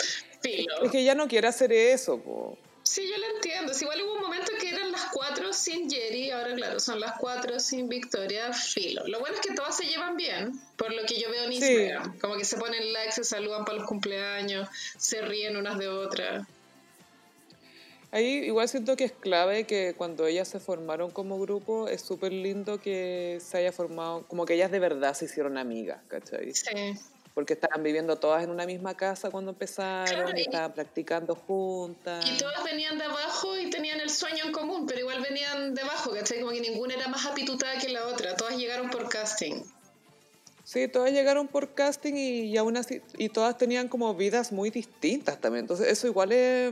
Es 0.84 0.92
que 0.92 1.00
ella 1.00 1.16
no 1.16 1.28
quiere 1.28 1.48
hacer 1.48 1.74
eso, 1.74 2.20
po. 2.20 2.56
Sí, 2.86 3.02
yo 3.10 3.18
lo 3.18 3.36
entiendo. 3.36 3.74
igual 3.82 4.02
hubo 4.04 4.14
un 4.14 4.22
momento 4.22 4.52
que 4.62 4.70
eran 4.70 4.92
las 4.92 5.08
cuatro 5.12 5.52
sin 5.52 5.90
Jerry, 5.90 6.30
ahora 6.30 6.54
claro, 6.54 6.80
son 6.80 7.00
las 7.00 7.18
cuatro 7.18 7.60
sin 7.60 7.90
Victoria, 7.90 8.54
filo. 8.54 9.02
Lo 9.08 9.20
bueno 9.20 9.36
es 9.36 9.42
que 9.42 9.56
todas 9.56 9.76
se 9.76 9.86
llevan 9.86 10.16
bien, 10.16 10.54
por 10.78 10.94
lo 10.94 11.04
que 11.06 11.20
yo 11.20 11.32
veo 11.32 11.46
en 11.46 11.54
Instagram. 11.54 12.20
Como 12.20 12.38
que 12.38 12.46
se 12.46 12.58
ponen 12.58 12.94
likes, 12.94 13.14
se 13.14 13.24
saludan 13.24 13.66
para 13.66 13.80
los 13.80 13.88
cumpleaños, 13.88 14.70
se 14.98 15.22
ríen 15.22 15.58
unas 15.58 15.80
de 15.80 15.88
otras. 15.88 16.48
Ahí 18.12 18.46
igual 18.46 18.70
siento 18.70 18.96
que 18.96 19.06
es 19.06 19.12
clave 19.12 19.66
que 19.66 19.96
cuando 19.98 20.28
ellas 20.28 20.48
se 20.48 20.60
formaron 20.60 21.10
como 21.10 21.40
grupo, 21.40 21.88
es 21.90 22.04
súper 22.04 22.32
lindo 22.32 22.80
que 22.80 23.40
se 23.44 23.58
haya 23.58 23.72
formado, 23.72 24.28
como 24.28 24.46
que 24.46 24.54
ellas 24.54 24.70
de 24.70 24.80
verdad 24.80 25.16
se 25.16 25.26
hicieron 25.26 25.58
amigas, 25.58 26.02
¿cachai? 26.08 26.54
Sí 26.54 26.70
porque 27.36 27.54
estaban 27.54 27.84
viviendo 27.84 28.16
todas 28.16 28.46
en 28.46 28.50
una 28.50 28.66
misma 28.66 28.96
casa 28.96 29.30
cuando 29.30 29.52
empezaron, 29.52 30.36
y, 30.38 30.42
estaban 30.42 30.74
practicando 30.74 31.36
juntas. 31.36 32.26
Y 32.32 32.38
todas 32.38 32.64
venían 32.64 32.98
de 32.98 33.04
abajo 33.04 33.60
y 33.60 33.70
tenían 33.70 34.00
el 34.00 34.10
sueño 34.10 34.46
en 34.46 34.54
común, 34.54 34.88
pero 34.88 35.02
igual 35.02 35.22
venían 35.22 35.76
de 35.76 35.82
abajo, 35.82 36.12
¿cachai? 36.12 36.40
Como 36.40 36.54
que 36.54 36.62
ninguna 36.62 36.94
era 36.94 37.10
más 37.10 37.26
apitutada 37.26 37.78
que 37.78 37.90
la 37.90 38.08
otra, 38.08 38.38
todas 38.38 38.56
llegaron 38.56 38.90
por 38.90 39.10
casting. 39.10 39.62
Sí, 40.64 40.88
todas 40.88 41.12
llegaron 41.12 41.50
por 41.50 41.74
casting 41.76 42.14
y, 42.14 42.40
y 42.46 42.58
aún 42.58 42.78
así, 42.78 43.02
y 43.18 43.28
todas 43.28 43.58
tenían 43.58 43.90
como 43.90 44.16
vidas 44.16 44.54
muy 44.54 44.70
distintas 44.70 45.40
también, 45.40 45.66
entonces 45.66 45.90
eso 45.90 46.08
igual 46.08 46.32
es... 46.32 46.72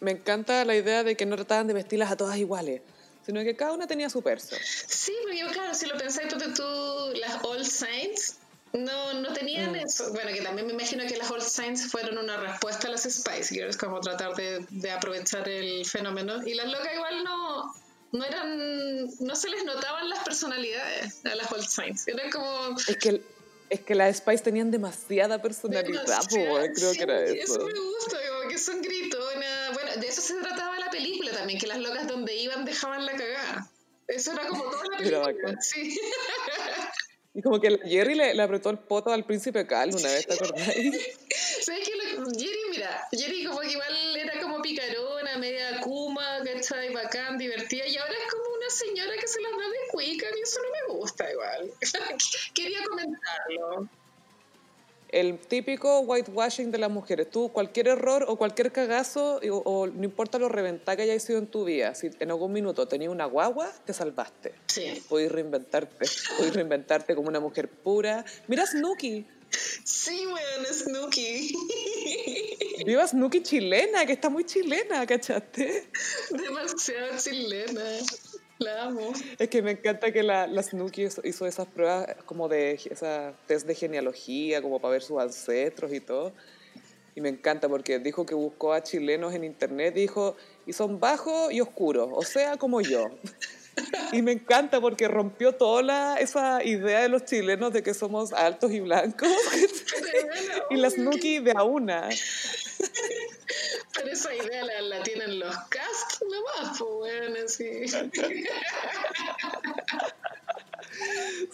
Me 0.00 0.12
encanta 0.12 0.64
la 0.64 0.74
idea 0.74 1.04
de 1.04 1.14
que 1.14 1.26
no 1.26 1.36
trataban 1.36 1.66
de 1.66 1.74
vestirlas 1.74 2.10
a 2.10 2.16
todas 2.16 2.36
iguales 2.38 2.80
sino 3.24 3.42
que 3.42 3.54
cada 3.54 3.74
una 3.74 3.86
tenía 3.86 4.08
su 4.08 4.22
perso. 4.22 4.56
Sí, 4.62 5.12
porque 5.22 5.44
claro, 5.52 5.74
si 5.74 5.84
lo 5.84 5.98
pensáis 5.98 6.28
tú, 6.28 7.12
las 7.20 7.44
All 7.44 7.62
Saints 7.66 8.38
no, 8.72 9.14
no 9.14 9.32
tenían 9.32 9.72
mm. 9.72 9.76
eso. 9.76 10.12
Bueno, 10.12 10.30
que 10.32 10.42
también 10.42 10.66
me 10.66 10.72
imagino 10.72 11.04
que 11.06 11.16
las 11.16 11.30
Old 11.30 11.42
Saints 11.42 11.90
fueron 11.90 12.18
una 12.18 12.36
respuesta 12.36 12.88
a 12.88 12.90
las 12.90 13.02
Spice 13.02 13.54
Girls, 13.54 13.76
como 13.76 14.00
tratar 14.00 14.34
de, 14.34 14.64
de 14.70 14.90
aprovechar 14.90 15.48
el 15.48 15.84
fenómeno. 15.86 16.46
Y 16.46 16.54
las 16.54 16.66
locas 16.66 16.94
igual 16.94 17.24
no, 17.24 17.74
no 18.12 18.24
eran, 18.24 19.06
no 19.20 19.36
se 19.36 19.48
les 19.48 19.64
notaban 19.64 20.08
las 20.08 20.22
personalidades 20.24 21.24
a 21.24 21.34
las 21.34 21.50
Old 21.52 21.66
Saints. 21.66 22.08
Era 22.08 22.28
como... 22.30 22.76
Es 22.86 22.96
que, 22.96 23.22
es 23.70 23.80
que 23.80 23.94
las 23.94 24.18
Spice 24.18 24.44
tenían 24.44 24.70
demasiada 24.70 25.40
personalidad, 25.40 26.20
creo 26.28 26.92
que 26.92 27.02
era 27.02 27.24
eso. 27.24 27.54
Eso 27.54 27.66
me 27.66 27.72
gusta, 27.72 28.16
como 28.28 28.48
que 28.50 28.58
son 28.58 28.82
gritonas. 28.82 29.74
Bueno, 29.74 29.96
de 29.96 30.06
eso 30.06 30.20
se 30.20 30.34
trataba 30.34 30.78
la 30.78 30.90
película 30.90 31.32
también, 31.32 31.58
que 31.58 31.66
las 31.66 31.78
locas 31.78 32.06
donde 32.06 32.34
iban 32.34 32.64
dejaban 32.64 33.04
la 33.06 33.12
cagada. 33.12 33.70
Eso 34.06 34.32
era 34.32 34.46
como 34.46 34.64
toda 34.64 34.84
la 34.84 34.98
película. 34.98 35.60
Sí. 35.60 35.98
Y 37.34 37.42
como 37.42 37.60
que 37.60 37.78
Jerry 37.84 38.14
le, 38.14 38.34
le, 38.34 38.42
apretó 38.42 38.70
el 38.70 38.78
poto 38.78 39.12
al 39.12 39.24
príncipe 39.24 39.66
Cal 39.66 39.90
una 39.94 40.10
vez, 40.10 40.26
¿te 40.26 40.34
acordáis? 40.34 41.16
¿Sabes 41.62 41.86
qué? 41.86 41.92
Jerry, 42.36 42.58
mira, 42.70 43.08
Jerry 43.12 43.44
como 43.44 43.60
que 43.60 43.72
igual 43.72 44.16
era 44.16 44.40
como 44.40 44.60
picarona, 44.62 45.36
media 45.38 45.80
kuma, 45.80 46.42
¿cachai? 46.44 46.92
Bacán, 46.92 47.38
divertida, 47.38 47.86
y 47.86 47.96
ahora 47.96 48.14
es 48.14 48.32
como 48.32 48.56
una 48.56 48.70
señora 48.70 49.12
que 49.20 49.28
se 49.28 49.40
las 49.40 49.52
da 49.52 49.68
de 49.68 49.90
cuica, 49.92 50.26
y 50.36 50.40
eso 50.40 50.60
no 50.62 50.70
me 50.70 50.98
gusta 50.98 51.30
igual. 51.30 51.70
Quería 52.54 52.84
comentarlo 52.84 53.88
el 55.08 55.38
típico 55.38 56.00
whitewashing 56.00 56.70
de 56.70 56.78
las 56.78 56.90
mujeres. 56.90 57.30
Tú, 57.30 57.50
cualquier 57.50 57.88
error 57.88 58.24
o 58.28 58.36
cualquier 58.36 58.72
cagazo, 58.72 59.40
o, 59.50 59.86
no 59.86 60.04
importa 60.04 60.38
lo 60.38 60.48
reventada 60.48 60.96
que 60.96 61.02
hayas 61.02 61.22
sido 61.22 61.38
en 61.38 61.46
tu 61.46 61.64
vida, 61.64 61.94
si 61.94 62.10
en 62.18 62.30
algún 62.30 62.52
minuto 62.52 62.86
tenías 62.86 63.10
una 63.10 63.24
guagua, 63.24 63.72
te 63.84 63.92
salvaste. 63.92 64.54
Sí. 64.66 65.02
Puedes 65.08 65.32
reinventarte, 65.32 66.06
puedes 66.36 66.54
reinventarte 66.54 67.14
como 67.14 67.28
una 67.28 67.40
mujer 67.40 67.68
pura. 67.68 68.24
Mira 68.46 68.66
Snooki. 68.66 69.26
Sí, 69.50 70.26
weón, 70.26 70.66
Snooki. 70.70 71.54
Viva 72.86 73.06
Snooki 73.06 73.42
chilena, 73.42 74.04
que 74.04 74.12
está 74.12 74.28
muy 74.28 74.44
chilena, 74.44 75.06
¿cachaste? 75.06 75.88
Demasiado 76.30 77.18
chilena. 77.18 77.82
La 78.58 78.84
amo. 78.84 79.12
Es 79.38 79.48
que 79.48 79.62
me 79.62 79.72
encanta 79.72 80.10
que 80.12 80.22
la, 80.22 80.46
la 80.46 80.62
Snooki 80.62 81.08
hizo 81.24 81.46
esas 81.46 81.66
pruebas 81.66 82.06
como 82.26 82.48
de 82.48 82.72
esa 82.72 83.34
test 83.46 83.66
de 83.66 83.74
genealogía, 83.74 84.60
como 84.60 84.80
para 84.80 84.92
ver 84.92 85.02
sus 85.02 85.18
ancestros 85.20 85.92
y 85.92 86.00
todo. 86.00 86.32
Y 87.14 87.20
me 87.20 87.28
encanta 87.28 87.68
porque 87.68 87.98
dijo 87.98 88.26
que 88.26 88.34
buscó 88.34 88.72
a 88.72 88.82
chilenos 88.82 89.34
en 89.34 89.44
internet 89.44 89.94
dijo, 89.94 90.36
y 90.66 90.72
son 90.72 91.00
bajos 91.00 91.52
y 91.52 91.60
oscuros, 91.60 92.08
o 92.12 92.22
sea, 92.22 92.56
como 92.56 92.80
yo. 92.80 93.06
Y 94.12 94.22
me 94.22 94.32
encanta 94.32 94.80
porque 94.80 95.08
rompió 95.08 95.52
toda 95.52 95.82
la, 95.82 96.16
esa 96.16 96.62
idea 96.64 97.00
de 97.00 97.08
los 97.08 97.24
chilenos 97.24 97.72
de 97.72 97.82
que 97.82 97.94
somos 97.94 98.32
altos 98.32 98.72
y 98.72 98.80
blancos. 98.80 99.28
y 100.70 100.76
la 100.76 100.90
Snooki 100.90 101.40
de 101.40 101.52
a 101.56 101.62
una. 101.62 102.08
Pero 103.94 104.12
esa 104.12 104.34
idea 104.34 104.64
la, 104.64 105.02
tienen 105.02 105.38
los 105.38 105.56
cast 105.68 106.22
nomás, 106.22 106.78
pues 106.78 106.90
bueno, 106.90 107.36
así. 107.44 107.86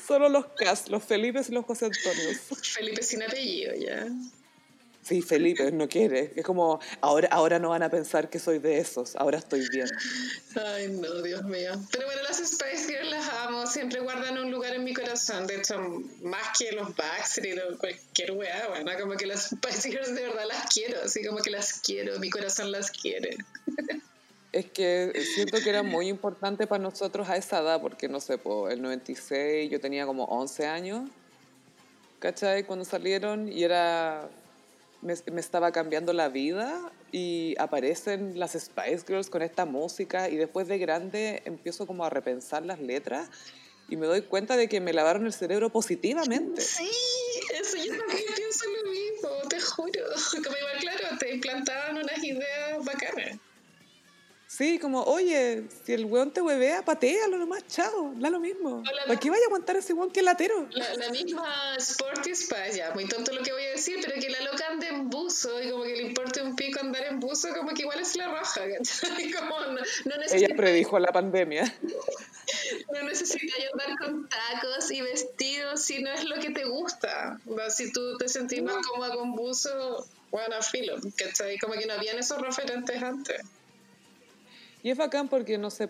Solo 0.06 0.28
los 0.28 0.46
cast, 0.56 0.88
los 0.88 1.02
Felipe 1.02 1.40
y 1.46 1.52
los 1.52 1.64
José 1.64 1.86
Antonio. 1.86 2.38
Felipe 2.62 3.02
sin 3.02 3.22
apellido, 3.22 3.74
ya. 3.74 4.06
Sí, 5.04 5.20
Felipe 5.20 5.70
no 5.70 5.86
quiere. 5.86 6.32
Es 6.34 6.44
como, 6.44 6.80
ahora, 7.02 7.28
ahora 7.30 7.58
no 7.58 7.68
van 7.68 7.82
a 7.82 7.90
pensar 7.90 8.30
que 8.30 8.38
soy 8.38 8.58
de 8.58 8.78
esos, 8.78 9.14
ahora 9.16 9.36
estoy 9.36 9.68
bien. 9.68 9.86
Ay, 10.56 10.88
no, 10.88 11.20
Dios 11.20 11.44
mío. 11.44 11.72
Pero 11.92 12.06
bueno, 12.06 12.22
las 12.22 12.38
Spice 12.38 12.88
Girls 12.88 13.10
las 13.10 13.28
amo, 13.44 13.66
siempre 13.66 14.00
guardan 14.00 14.38
un 14.38 14.50
lugar 14.50 14.74
en 14.74 14.82
mi 14.82 14.94
corazón. 14.94 15.46
De 15.46 15.56
hecho, 15.56 15.78
más 16.22 16.58
que 16.58 16.72
los 16.72 16.96
Backstreet 16.96 17.58
o 17.58 17.78
cualquier 17.78 18.32
weá, 18.32 18.68
bueno, 18.68 18.90
como 18.98 19.14
que 19.16 19.26
las 19.26 19.50
Spice 19.50 19.90
Girls 19.90 20.14
de 20.14 20.22
verdad 20.22 20.44
las 20.48 20.72
quiero, 20.72 20.98
así 21.04 21.22
como 21.22 21.40
que 21.42 21.50
las 21.50 21.80
quiero, 21.80 22.18
mi 22.18 22.30
corazón 22.30 22.72
las 22.72 22.90
quiere. 22.90 23.36
Es 24.52 24.70
que 24.70 25.12
siento 25.34 25.58
que 25.62 25.68
era 25.68 25.82
muy 25.82 26.08
importante 26.08 26.66
para 26.66 26.82
nosotros 26.82 27.28
a 27.28 27.36
esa 27.36 27.58
edad, 27.58 27.78
porque 27.82 28.08
no 28.08 28.20
sé, 28.20 28.38
por 28.38 28.72
el 28.72 28.80
96 28.80 29.70
yo 29.70 29.80
tenía 29.80 30.06
como 30.06 30.24
11 30.24 30.66
años, 30.66 31.10
¿cachai? 32.20 32.64
Cuando 32.64 32.86
salieron 32.86 33.52
y 33.52 33.64
era 33.64 34.30
me, 35.04 35.40
estaba 35.40 35.70
cambiando 35.70 36.12
la 36.12 36.28
vida 36.28 36.90
y 37.12 37.54
aparecen 37.58 38.38
las 38.38 38.52
Spice 38.52 39.04
Girls 39.06 39.28
con 39.28 39.42
esta 39.42 39.66
música 39.66 40.28
y 40.28 40.36
después 40.36 40.66
de 40.66 40.78
grande 40.78 41.42
empiezo 41.44 41.86
como 41.86 42.04
a 42.04 42.10
repensar 42.10 42.64
las 42.64 42.80
letras 42.80 43.28
y 43.88 43.96
me 43.96 44.06
doy 44.06 44.22
cuenta 44.22 44.56
de 44.56 44.68
que 44.68 44.80
me 44.80 44.94
lavaron 44.94 45.26
el 45.26 45.32
cerebro 45.32 45.70
positivamente. 45.70 46.62
Sí, 46.62 46.88
eso 47.60 47.76
yo 47.76 47.98
también 47.98 48.24
pienso 48.34 48.64
lo 48.82 48.90
mismo, 48.90 49.03
Sí, 54.56 54.78
como, 54.78 55.02
oye, 55.02 55.64
si 55.84 55.94
el 55.94 56.04
weón 56.04 56.30
te 56.30 56.40
huevea, 56.40 56.84
patealo 56.84 57.38
nomás, 57.38 57.66
chao, 57.66 58.12
da 58.14 58.30
lo 58.30 58.38
mismo. 58.38 58.84
¿Para 59.04 59.18
qué 59.18 59.28
vaya 59.28 59.42
a 59.42 59.46
aguantar 59.46 59.76
ese 59.76 59.94
weón 59.94 60.12
que 60.12 60.20
es 60.20 60.24
latero? 60.24 60.68
La, 60.70 61.10
misma 61.10 61.74
Sporty 61.76 62.36
Spice, 62.36 62.76
ya, 62.76 62.92
muy 62.94 63.08
tonto 63.08 63.32
lo 63.32 63.42
que 63.42 63.50
voy 63.50 63.64
a 63.64 63.70
decir, 63.70 63.98
pero 64.00 64.14
que 64.20 64.30
la 64.30 64.40
loca 64.42 64.68
ande 64.70 64.86
en 64.86 65.10
buzo 65.10 65.60
y 65.60 65.70
como 65.70 65.82
que 65.82 65.96
le 65.96 66.02
importe 66.04 66.40
un 66.40 66.54
pico 66.54 66.78
andar 66.78 67.02
en 67.02 67.18
buzo, 67.18 67.48
como 67.52 67.70
que 67.74 67.82
igual 67.82 67.98
es 67.98 68.14
la 68.14 68.28
raja, 68.28 68.60
como 69.40 69.60
no, 69.60 69.72
no 69.72 70.14
Ella 70.30 70.54
predijo 70.54 71.00
la 71.00 71.10
pandemia. 71.10 71.74
No 72.92 73.02
necesitas 73.02 73.58
andar 73.72 73.98
con 73.98 74.28
tacos 74.28 74.90
y 74.90 75.00
vestidos 75.00 75.82
si 75.82 76.02
no 76.02 76.12
es 76.12 76.24
lo 76.24 76.36
que 76.36 76.50
te 76.50 76.64
gusta. 76.64 77.40
Si 77.70 77.90
tú 77.90 78.18
te 78.18 78.28
sentís 78.28 78.62
más 78.62 78.86
cómoda 78.86 79.14
con 79.14 79.32
buzo, 79.34 80.06
bueno, 80.30 80.62
filo, 80.62 80.96
¿cachai? 81.16 81.58
Como 81.58 81.72
que 81.74 81.86
no 81.86 81.94
habían 81.94 82.18
esos 82.18 82.40
referentes 82.40 83.02
antes. 83.02 83.40
Y 84.84 84.90
es 84.90 84.98
bacán 84.98 85.28
porque, 85.28 85.56
no 85.56 85.70
sé, 85.70 85.88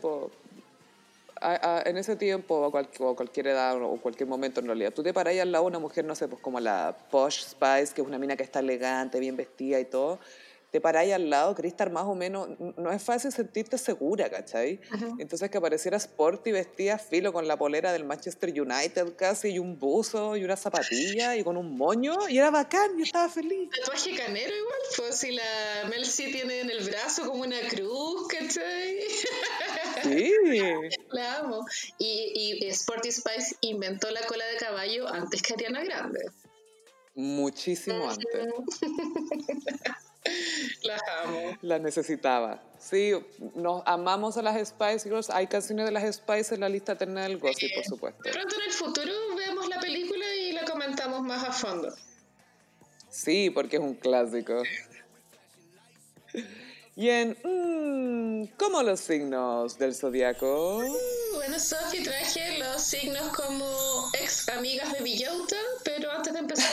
en 1.42 1.96
ese 1.96 2.14
tiempo, 2.14 2.54
o, 2.54 2.78
a 2.78 3.16
cualquier 3.16 3.48
edad, 3.48 3.82
o 3.82 3.96
cualquier 3.96 4.28
momento 4.28 4.60
en 4.60 4.66
realidad, 4.66 4.92
tú 4.94 5.02
te 5.02 5.12
paras 5.12 5.36
al 5.36 5.50
lado 5.50 5.64
una 5.64 5.80
mujer, 5.80 6.04
no 6.04 6.14
sé, 6.14 6.28
pues 6.28 6.40
como 6.40 6.60
la 6.60 6.96
Posh 7.10 7.42
Spice, 7.42 7.92
que 7.92 8.02
es 8.02 8.06
una 8.06 8.18
mina 8.18 8.36
que 8.36 8.44
está 8.44 8.60
elegante, 8.60 9.18
bien 9.18 9.36
vestida 9.36 9.80
y 9.80 9.84
todo, 9.84 10.20
te 10.74 10.80
paráis 10.80 11.12
al 11.12 11.30
lado, 11.30 11.54
querés 11.54 11.70
estar 11.70 11.88
más 11.92 12.02
o 12.02 12.16
menos, 12.16 12.48
no 12.58 12.90
es 12.90 13.00
fácil 13.00 13.30
sentirte 13.30 13.78
segura, 13.78 14.28
¿cachai? 14.28 14.80
Entonces 15.20 15.48
que 15.48 15.58
apareciera 15.58 15.96
Sporty 15.98 16.50
vestida 16.50 16.98
filo 16.98 17.32
con 17.32 17.46
la 17.46 17.56
polera 17.56 17.92
del 17.92 18.02
Manchester 18.02 18.50
United 18.50 19.14
casi, 19.14 19.50
y 19.50 19.60
un 19.60 19.78
buzo, 19.78 20.36
y 20.36 20.42
una 20.42 20.56
zapatilla, 20.56 21.36
y 21.36 21.44
con 21.44 21.56
un 21.56 21.76
moño, 21.76 22.28
y 22.28 22.38
era 22.38 22.50
bacán, 22.50 22.98
yo 22.98 23.04
estaba 23.04 23.28
feliz. 23.28 23.70
Tatuaje 23.70 24.16
canero 24.16 24.52
igual, 24.52 24.78
pues 24.96 25.14
si 25.14 25.30
la 25.30 25.84
Mel 25.90 26.04
C 26.04 26.24
tiene 26.32 26.62
en 26.62 26.70
el 26.70 26.82
brazo 26.82 27.24
como 27.24 27.44
una 27.44 27.60
cruz, 27.68 28.26
¿cachai? 28.26 28.98
Sí. 30.02 30.32
la 31.12 31.36
amo. 31.36 31.64
Y, 31.98 32.58
y 32.64 32.68
Sporty 32.70 33.12
Spice 33.12 33.54
inventó 33.60 34.10
la 34.10 34.22
cola 34.26 34.44
de 34.46 34.56
caballo 34.56 35.06
antes 35.06 35.40
que 35.40 35.54
Ariana 35.54 35.84
Grande. 35.84 36.18
Muchísimo 37.14 38.10
antes. 38.10 38.48
Las 40.82 41.00
amo. 41.22 41.58
Las 41.62 41.80
necesitaba. 41.80 42.62
Sí, 42.78 43.12
nos 43.54 43.82
amamos 43.86 44.36
a 44.36 44.42
las 44.42 44.68
Spice 44.68 45.08
Girls. 45.08 45.30
Hay 45.30 45.46
canciones 45.46 45.86
de 45.86 45.92
las 45.92 46.16
Spice 46.16 46.54
en 46.54 46.60
la 46.60 46.68
lista 46.68 46.92
eterna 46.92 47.22
del 47.22 47.38
gossip, 47.38 47.74
por 47.74 47.84
supuesto. 47.84 48.22
De 48.22 48.30
pronto 48.30 48.54
en 48.56 48.62
el 48.62 48.72
futuro 48.72 49.12
vemos 49.36 49.68
la 49.68 49.80
película 49.80 50.24
y 50.34 50.52
la 50.52 50.64
comentamos 50.64 51.22
más 51.22 51.44
a 51.44 51.52
fondo. 51.52 51.94
Sí, 53.08 53.50
porque 53.50 53.76
es 53.76 53.82
un 53.82 53.94
clásico. 53.94 54.62
Y 56.96 57.08
en 57.08 57.36
mm, 57.42 58.14
¿Cómo 58.56 58.82
los 58.82 59.00
signos 59.00 59.78
del 59.78 59.94
zodiaco? 59.94 60.78
Uh, 60.78 61.34
bueno, 61.34 61.58
Sophie 61.58 62.02
traje 62.02 62.58
los 62.58 62.82
signos 62.82 63.28
como 63.28 64.10
ex 64.20 64.48
amigas 64.48 64.92
de 64.92 65.00
Villota, 65.02 65.56
pero 65.84 66.10
antes 66.12 66.32
de 66.32 66.38
empezar 66.38 66.70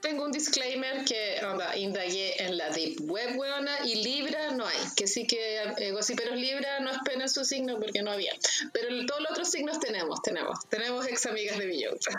tengo 0.00 0.24
un 0.24 0.32
disclaimer 0.32 1.04
que 1.04 1.40
onda, 1.44 1.76
indagué 1.76 2.42
en 2.42 2.56
la 2.56 2.70
Deep 2.70 3.00
Web, 3.02 3.38
weona, 3.38 3.84
y 3.84 3.96
Libra 3.96 4.50
no 4.52 4.66
hay. 4.66 4.76
Que 4.96 5.06
sí 5.06 5.26
que 5.26 5.62
eh, 5.78 5.92
Gossiperos 5.92 6.36
Libra 6.36 6.80
no 6.80 6.90
esperen 6.90 7.28
su 7.28 7.44
signo 7.44 7.78
porque 7.78 8.02
no 8.02 8.10
había. 8.10 8.32
Pero 8.72 8.88
todos 9.06 9.20
los 9.20 9.30
otros 9.32 9.50
signos 9.50 9.78
tenemos, 9.80 10.22
tenemos. 10.22 10.58
Tenemos 10.68 11.06
ex 11.06 11.26
amigas 11.26 11.58
de 11.58 11.66
Villota. 11.66 12.10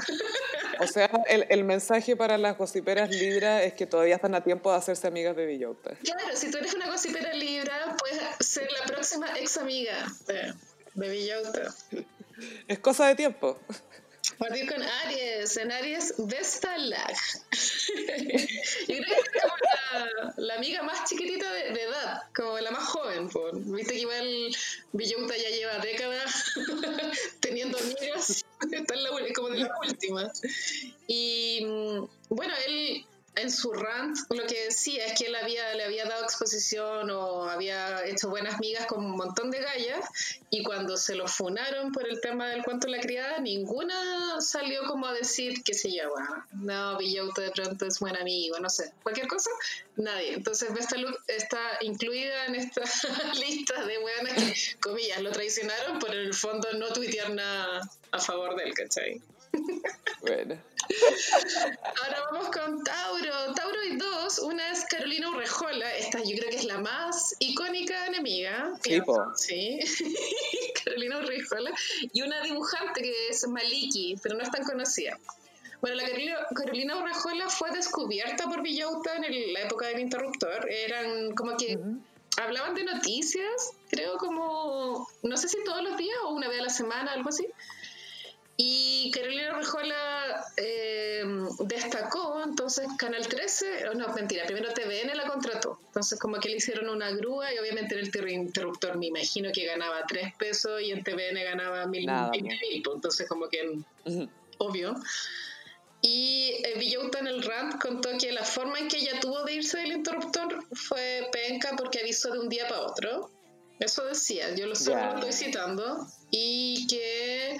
O 0.79 0.87
sea, 0.87 1.11
el, 1.27 1.45
el, 1.49 1.63
mensaje 1.63 2.15
para 2.15 2.37
las 2.37 2.57
Gossiperas 2.57 3.09
Libra 3.09 3.63
es 3.63 3.73
que 3.73 3.85
todavía 3.85 4.15
están 4.15 4.35
a 4.35 4.43
tiempo 4.43 4.71
de 4.71 4.77
hacerse 4.77 5.07
amigas 5.07 5.35
de 5.35 5.45
Villota. 5.45 5.95
Claro, 6.03 6.35
si 6.35 6.51
tú 6.51 6.57
eres 6.57 6.73
una 6.73 6.89
Gossipera 6.89 7.33
Libra, 7.33 7.95
puedes 7.99 8.21
ser 8.39 8.67
la 8.71 8.85
próxima 8.85 9.37
ex 9.37 9.57
amiga 9.57 10.07
de, 10.27 10.53
de 10.93 11.09
Villota. 11.09 11.73
Es 12.67 12.79
cosa 12.79 13.07
de 13.07 13.15
tiempo. 13.15 13.59
Partir 14.37 14.67
con 14.71 14.81
Aries. 14.81 15.57
En 15.57 15.71
Aries, 15.71 16.13
Vestalag. 16.17 17.15
Yo 17.91 18.95
creo 18.95 19.03
que 19.03 19.37
es 19.37 19.43
como 19.43 19.55
la, 20.37 20.55
amiga 20.55 20.83
más 20.83 21.09
chiquitita 21.09 21.51
de, 21.51 21.81
edad, 21.81 22.23
como 22.35 22.59
la 22.59 22.71
más 22.71 22.85
joven. 22.85 23.29
Viste 23.73 23.93
que 23.93 23.99
igual 23.99 24.55
Villota 24.93 25.35
ya 25.37 25.49
lleva 25.49 25.77
décadas 25.79 26.53
teniendo 27.39 27.77
amigas. 27.77 28.45
Está 28.71 28.93
en 28.93 29.03
la, 29.03 29.09
como 29.35 29.49
de 29.49 29.59
la 29.59 29.71
última. 29.79 30.31
Y 31.07 31.65
mm, 31.65 32.07
bueno, 32.29 32.53
él 32.67 33.05
en 33.35 33.49
su 33.49 33.71
rant 33.71 34.17
lo 34.29 34.45
que 34.45 34.65
decía 34.65 35.05
es 35.05 35.17
que 35.17 35.27
él 35.27 35.35
había, 35.35 35.73
le 35.75 35.85
había 35.85 36.05
dado 36.05 36.23
exposición 36.23 37.09
o 37.11 37.43
había 37.43 38.05
hecho 38.05 38.29
buenas 38.29 38.59
migas 38.59 38.85
con 38.87 39.05
un 39.05 39.11
montón 39.11 39.51
de 39.51 39.59
gallas 39.59 40.05
y 40.49 40.63
cuando 40.63 40.97
se 40.97 41.15
lo 41.15 41.27
funaron 41.27 41.91
por 41.93 42.07
el 42.07 42.19
tema 42.19 42.49
del 42.49 42.63
cuento 42.63 42.87
de 42.87 42.97
la 42.97 42.99
criada, 43.01 43.39
ninguna 43.39 44.41
salió 44.41 44.83
como 44.85 45.07
a 45.07 45.13
decir, 45.13 45.63
qué 45.63 45.73
sé 45.73 45.91
yo, 45.95 46.09
bueno, 46.09 46.45
no, 46.51 46.97
Villauta 46.97 47.41
de 47.41 47.51
pronto 47.51 47.85
es 47.85 47.99
buen 47.99 48.17
amigo, 48.17 48.59
no 48.59 48.69
sé, 48.69 48.91
cualquier 49.01 49.27
cosa, 49.27 49.49
nadie. 49.95 50.33
Entonces 50.33 50.73
Vestaluk 50.73 51.17
está 51.27 51.59
incluida 51.81 52.45
en 52.47 52.55
esta 52.55 52.81
lista 53.39 53.85
de 53.85 53.97
buenas 53.99 54.33
que, 54.33 54.79
comillas, 54.81 55.21
lo 55.21 55.31
traicionaron 55.31 55.99
por 55.99 56.13
en 56.13 56.21
el 56.21 56.33
fondo 56.33 56.67
no 56.73 56.91
tuitear 56.91 57.29
nada 57.29 57.89
a 58.11 58.19
favor 58.19 58.55
del, 58.57 58.73
¿cachai? 58.73 59.21
Bueno. 60.21 60.55
Ahora 62.03 62.21
vamos 62.31 62.49
con 62.49 62.83
Tauro. 62.83 63.53
Tauro 63.55 63.83
y 63.83 63.97
dos. 63.97 64.39
Una 64.39 64.71
es 64.71 64.85
Carolina 64.85 65.29
Urrejola. 65.29 65.95
Esta 65.95 66.19
yo 66.19 66.37
creo 66.37 66.49
que 66.49 66.57
es 66.57 66.65
la 66.65 66.79
más 66.79 67.35
icónica 67.39 68.05
enemiga. 68.05 68.77
Sí, 69.35 69.79
Carolina 70.83 71.19
Urrejola. 71.19 71.71
Y 72.13 72.21
una 72.21 72.41
dibujante 72.41 73.01
que 73.01 73.29
es 73.29 73.47
Maliki, 73.47 74.17
pero 74.21 74.35
no 74.35 74.43
es 74.43 74.51
tan 74.51 74.63
conocida. 74.63 75.17
Bueno, 75.81 75.95
la 75.95 76.03
Carolina, 76.53 76.97
Urrejola 76.97 77.49
fue 77.49 77.71
descubierta 77.71 78.45
por 78.45 78.61
Villauta 78.61 79.15
en 79.15 79.53
la 79.53 79.61
época 79.61 79.87
del 79.87 79.99
interruptor. 79.99 80.69
Eran 80.69 81.31
como 81.31 81.57
que 81.57 81.79
hablaban 82.37 82.75
de 82.75 82.83
noticias, 82.83 83.71
creo 83.89 84.17
como, 84.17 85.07
no 85.23 85.37
sé 85.37 85.49
si 85.49 85.63
todos 85.63 85.81
los 85.83 85.97
días 85.97 86.17
o 86.25 86.33
una 86.33 86.47
vez 86.49 86.59
a 86.59 86.63
la 86.63 86.69
semana, 86.69 87.13
algo 87.13 87.29
así. 87.29 87.47
Y 88.57 89.09
Carolina 89.11 89.53
Rejola 89.53 90.45
eh, 90.57 91.23
destacó, 91.61 92.43
entonces 92.43 92.87
Canal 92.97 93.27
13, 93.27 93.95
no, 93.95 94.13
mentira, 94.13 94.45
primero 94.45 94.71
TVN 94.73 95.15
la 95.15 95.25
contrató. 95.27 95.79
Entonces 95.87 96.19
como 96.19 96.39
que 96.39 96.49
le 96.49 96.57
hicieron 96.57 96.89
una 96.89 97.11
grúa 97.11 97.53
y 97.53 97.57
obviamente 97.57 97.97
en 97.97 98.05
el 98.05 98.29
interruptor 98.29 98.97
me 98.97 99.07
imagino 99.07 99.51
que 99.51 99.65
ganaba 99.65 100.05
3 100.07 100.35
pesos 100.37 100.81
y 100.81 100.91
en 100.91 101.03
TVN 101.03 101.43
ganaba 101.43 101.87
mil, 101.87 102.05
mil, 102.05 102.81
pues, 102.83 102.95
entonces 102.95 103.27
como 103.27 103.49
que 103.49 103.79
obvio. 104.59 104.95
Y 106.01 106.55
eh, 106.63 106.97
en 107.19 107.27
el 107.27 107.43
rant 107.43 107.79
contó 107.79 108.09
que 108.17 108.31
la 108.31 108.43
forma 108.43 108.79
en 108.79 108.87
que 108.87 108.97
ella 108.97 109.19
tuvo 109.19 109.43
de 109.43 109.53
irse 109.53 109.77
del 109.77 109.91
interruptor 109.91 110.65
fue 110.73 111.29
penca 111.31 111.75
porque 111.77 111.99
avisó 111.99 112.31
de 112.31 112.39
un 112.39 112.49
día 112.49 112.67
para 112.67 112.81
otro. 112.81 113.29
Eso 113.79 114.05
decía, 114.05 114.53
yo 114.55 114.67
lo, 114.67 114.75
solo 114.75 115.15
estoy 115.15 115.33
citando. 115.33 116.07
Y 116.31 116.87
que 116.87 117.59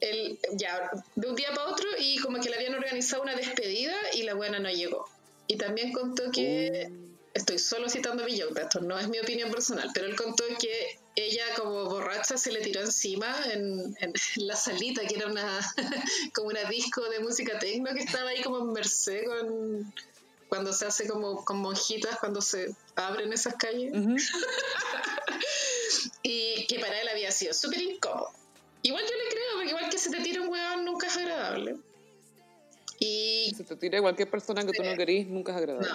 el, 0.00 0.38
ya 0.52 0.90
de 1.14 1.28
un 1.28 1.34
día 1.34 1.48
para 1.54 1.68
otro 1.68 1.88
y 1.98 2.18
como 2.18 2.40
que 2.40 2.48
le 2.48 2.56
habían 2.56 2.74
organizado 2.74 3.22
una 3.22 3.34
despedida 3.34 3.94
y 4.14 4.22
la 4.22 4.34
buena 4.34 4.58
no 4.58 4.70
llegó. 4.70 5.08
Y 5.46 5.56
también 5.56 5.92
contó 5.92 6.30
que, 6.30 6.88
uh. 6.90 6.94
estoy 7.34 7.58
solo 7.58 7.88
citando 7.88 8.22
a 8.22 8.26
Villota, 8.26 8.62
esto 8.62 8.80
no 8.80 8.98
es 8.98 9.08
mi 9.08 9.18
opinión 9.18 9.50
personal, 9.50 9.90
pero 9.94 10.06
él 10.06 10.16
contó 10.16 10.44
que 10.60 10.98
ella 11.16 11.44
como 11.56 11.86
borracha 11.86 12.36
se 12.36 12.52
le 12.52 12.60
tiró 12.60 12.80
encima 12.80 13.34
en, 13.52 13.96
en 14.00 14.12
la 14.36 14.54
salita, 14.54 15.06
que 15.06 15.16
era 15.16 15.26
una 15.26 15.58
como 16.34 16.48
una 16.48 16.64
disco 16.64 17.02
de 17.08 17.20
música 17.20 17.58
tecno 17.58 17.92
que 17.92 18.00
estaba 18.00 18.30
ahí 18.30 18.42
como 18.42 18.58
en 18.58 18.72
Merced 18.72 19.24
con 19.24 19.92
cuando 20.48 20.72
se 20.72 20.86
hace 20.86 21.06
como 21.06 21.44
con 21.44 21.58
monjitas 21.58 22.18
cuando 22.18 22.40
se 22.40 22.74
abren 22.96 23.32
esas 23.32 23.54
calles. 23.54 23.92
y 26.22 26.66
que 26.66 26.78
para 26.78 27.00
él 27.00 27.08
había 27.08 27.30
sido 27.30 27.54
súper 27.54 27.82
incómodo. 27.82 28.30
Igual 28.88 29.04
yo 29.04 29.16
le 29.22 29.28
creo, 29.28 29.52
porque 29.56 29.68
igual 29.68 29.90
que 29.90 29.98
se 29.98 30.10
te 30.10 30.20
tire 30.20 30.40
un 30.40 30.48
huevón 30.48 30.86
nunca 30.86 31.08
es 31.08 31.16
agradable. 31.18 31.76
Y... 32.98 33.52
Se 33.54 33.64
te 33.64 33.76
tire 33.76 34.00
cualquier 34.00 34.30
persona 34.30 34.64
que 34.64 34.72
tú 34.72 34.82
no 34.82 34.96
querís, 34.96 35.26
nunca 35.26 35.52
es 35.52 35.58
agradable. 35.58 35.90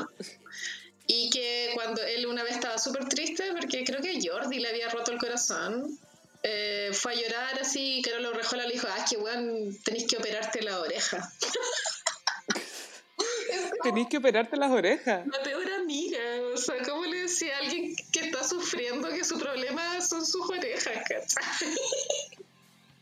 Y 1.07 1.32
que 1.32 1.72
cuando 1.74 2.03
él 2.03 2.28
una 2.28 2.44
vez 2.44 2.53
estaba 2.53 2.78
súper 2.78 3.10
triste, 3.10 3.45
porque 3.60 3.84
creo 3.84 3.99
que 3.99 4.20
Jordi 4.24 4.60
le 4.60 4.70
había 4.70 4.90
roto 4.90 5.11
el 5.11 5.18
corazón, 5.18 5.98
eh, 6.44 6.91
fue 6.94 7.14
a 7.14 7.15
llorar 7.15 7.60
así, 7.60 8.03
que 8.03 8.11
no 8.11 8.20
lo 8.20 8.34
Rejola 8.34 8.68
le 8.68 8.74
dijo, 8.74 8.88
ah, 8.88 9.03
que 9.10 9.18
weón, 9.18 9.76
tenéis 9.84 10.06
que 10.06 10.18
operarte 10.18 10.61
la 10.61 10.80
oreja. 10.80 11.34
Tenéis 13.82 14.07
que 14.07 14.18
operarte 14.18 14.56
las 14.56 14.72
orejas. 14.72 15.26
La 15.28 15.41
peor 15.41 15.70
amiga, 15.74 16.20
o 16.53 16.57
sea, 16.57 16.76
¿cómo 16.84 17.06
le 17.06 17.24
decía 17.24 17.56
a 17.56 17.60
alguien 17.60 17.95
que 18.11 18.20
está 18.20 18.44
sufriendo 18.44 19.10
que 19.10 19.24
su 19.24 19.40
problema 19.40 19.99
son 19.99 20.24
sus 20.26 20.48
orejas, 20.48 21.03
¿cachai? 21.10 21.76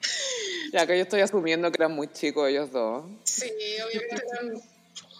Ya 0.73 0.87
que 0.87 0.95
yo 0.95 1.03
estoy 1.03 1.19
asumiendo 1.19 1.69
que 1.69 1.77
eran 1.81 1.91
muy 1.91 2.07
chicos 2.07 2.47
ellos 2.47 2.71
dos. 2.71 3.03
Sí, 3.25 3.51
obviamente 3.85 4.23
eran 4.31 4.61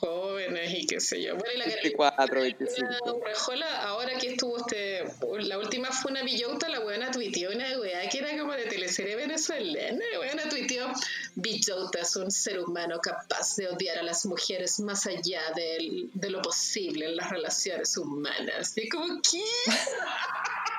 jóvenes 0.01 0.73
y 0.73 0.87
qué 0.87 0.99
sé 0.99 1.21
yo. 1.21 1.35
Bueno, 1.35 1.53
y 1.53 1.57
la 1.59 1.65
24, 1.65 2.41
25. 2.41 3.21
Rejola, 3.23 3.81
ahora 3.83 4.17
que 4.17 4.29
estuvo 4.29 4.57
este, 4.57 5.03
la 5.41 5.59
última 5.59 5.91
fue 5.91 6.11
una 6.11 6.23
Villota, 6.23 6.67
la 6.69 6.79
buena 6.79 7.11
tuiteó 7.11 7.51
una 7.51 7.79
weá 7.79 8.09
que 8.09 8.19
era 8.19 8.37
como 8.37 8.53
de 8.53 8.65
teleserie 8.65 9.15
venezolana. 9.15 10.03
La 10.11 10.17
buena 10.17 10.49
tuiteó, 10.49 10.91
Villota 11.35 11.99
es 12.01 12.15
un 12.15 12.31
ser 12.31 12.59
humano 12.59 12.99
capaz 12.99 13.55
de 13.57 13.67
odiar 13.67 13.99
a 13.99 14.03
las 14.03 14.25
mujeres 14.25 14.79
más 14.79 15.05
allá 15.05 15.41
de, 15.55 16.07
de 16.13 16.29
lo 16.29 16.41
posible 16.41 17.05
en 17.05 17.15
las 17.17 17.29
relaciones 17.29 17.95
humanas. 17.97 18.73
Y 18.77 18.89
como, 18.89 19.21
¿qué? 19.21 19.43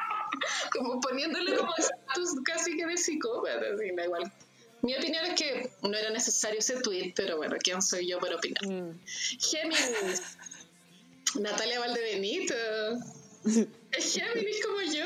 como 0.72 1.00
poniéndole 1.00 1.56
como 1.56 1.72
estatus 1.76 2.40
casi 2.44 2.76
que 2.76 2.86
de 2.86 2.96
psicópata, 2.96 3.60
así, 3.74 3.90
da 3.94 4.04
igual. 4.04 4.32
Mi 4.82 4.96
opinión 4.96 5.24
es 5.26 5.34
que 5.34 5.70
no 5.82 5.96
era 5.96 6.10
necesario 6.10 6.58
ese 6.58 6.80
tweet, 6.80 7.12
pero 7.14 7.36
bueno, 7.36 7.56
¿quién 7.62 7.80
soy 7.80 8.08
yo 8.08 8.18
para 8.18 8.36
opinar? 8.36 8.66
Mm. 8.66 8.98
Géminis. 9.38 10.36
Natalia 11.38 11.78
Valdebenito. 11.78 12.54
¿Es 13.92 14.14
Géminis 14.14 14.66
como 14.66 14.80
yo? 14.82 15.04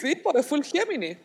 sí, 0.00 0.16
porque 0.16 0.42
full 0.42 0.62
Géminis. 0.62 1.16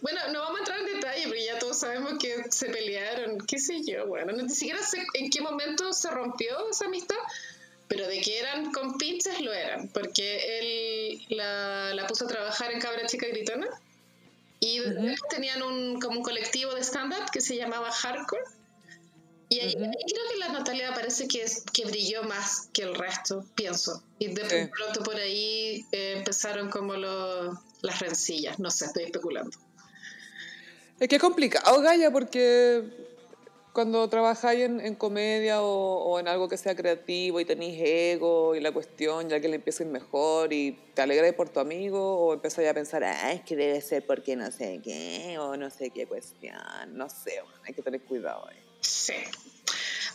bueno, 0.00 0.20
no 0.32 0.40
vamos 0.40 0.56
a 0.56 0.58
entrar 0.60 0.78
en 0.80 0.86
detalle, 0.86 1.22
pero 1.28 1.40
ya 1.40 1.58
todos 1.58 1.78
sabemos 1.78 2.14
que 2.18 2.44
se 2.50 2.66
pelearon, 2.66 3.38
qué 3.46 3.58
sé 3.58 3.82
yo, 3.84 4.06
bueno, 4.06 4.32
ni 4.32 4.48
siquiera 4.48 4.82
sé 4.82 5.04
en 5.14 5.30
qué 5.30 5.40
momento 5.40 5.92
se 5.92 6.10
rompió 6.10 6.70
esa 6.70 6.86
amistad 6.86 7.16
pero 7.92 8.08
de 8.08 8.22
que 8.22 8.38
eran 8.38 8.72
compinches 8.72 9.38
lo 9.42 9.52
eran, 9.52 9.86
porque 9.88 10.58
él 10.58 11.26
la, 11.28 11.92
la 11.92 12.06
puso 12.06 12.24
a 12.24 12.28
trabajar 12.28 12.72
en 12.72 12.80
Cabra 12.80 13.04
Chica 13.06 13.26
Gritona 13.26 13.68
y 14.60 14.80
tenían 15.28 15.62
un, 15.62 16.00
como 16.00 16.20
un 16.20 16.22
colectivo 16.22 16.74
de 16.74 16.80
stand-up 16.80 17.30
que 17.30 17.42
se 17.42 17.54
llamaba 17.54 17.92
Hardcore. 17.92 18.44
Y 19.50 19.60
ahí, 19.60 19.74
creo 19.74 20.28
que 20.32 20.38
la 20.38 20.48
Natalia 20.48 20.94
parece 20.94 21.28
que, 21.28 21.44
que 21.70 21.84
brilló 21.84 22.22
más 22.22 22.70
que 22.72 22.80
el 22.80 22.94
resto, 22.94 23.44
pienso. 23.54 24.02
Y 24.18 24.28
de 24.28 24.70
pronto 24.74 25.02
por 25.02 25.16
ahí 25.16 25.84
eh, 25.92 26.14
empezaron 26.16 26.70
como 26.70 26.94
las 26.94 27.98
rencillas, 27.98 28.58
no 28.58 28.70
sé, 28.70 28.86
estoy 28.86 29.04
especulando. 29.04 29.58
Es 30.98 31.08
que 31.08 31.16
es 31.16 31.20
complicado, 31.20 31.78
Gaya, 31.82 32.10
porque 32.10 32.84
cuando 33.72 34.06
trabajáis 34.08 34.64
en, 34.64 34.94
comedia 34.94 35.62
o, 35.62 36.20
en 36.20 36.28
algo 36.28 36.48
que 36.48 36.56
sea 36.56 36.76
creativo 36.76 37.40
y 37.40 37.44
tenéis 37.44 37.80
ego 37.80 38.54
y 38.54 38.60
la 38.60 38.70
cuestión, 38.72 39.28
ya 39.28 39.40
que 39.40 39.48
le 39.48 39.56
empieza 39.56 39.82
a 39.82 39.86
ir 39.86 39.92
mejor 39.92 40.52
y 40.52 40.72
te 40.94 41.02
alegráis 41.02 41.34
por 41.34 41.48
tu 41.48 41.60
amigo 41.60 42.18
o 42.18 42.34
empezáis 42.34 42.68
a 42.68 42.74
pensar, 42.74 43.02
ah, 43.04 43.32
es 43.32 43.42
que 43.42 43.56
debe 43.56 43.80
ser 43.80 44.06
porque 44.06 44.36
no 44.36 44.50
sé 44.50 44.80
qué 44.84 45.36
o 45.38 45.56
no 45.56 45.70
sé 45.70 45.90
qué 45.90 46.06
cuestión, 46.06 46.56
no 46.88 47.08
sé, 47.08 47.42
hay 47.66 47.74
que 47.74 47.82
tener 47.82 48.02
cuidado 48.02 48.46
ahí. 48.48 48.62
Sí. 48.80 49.14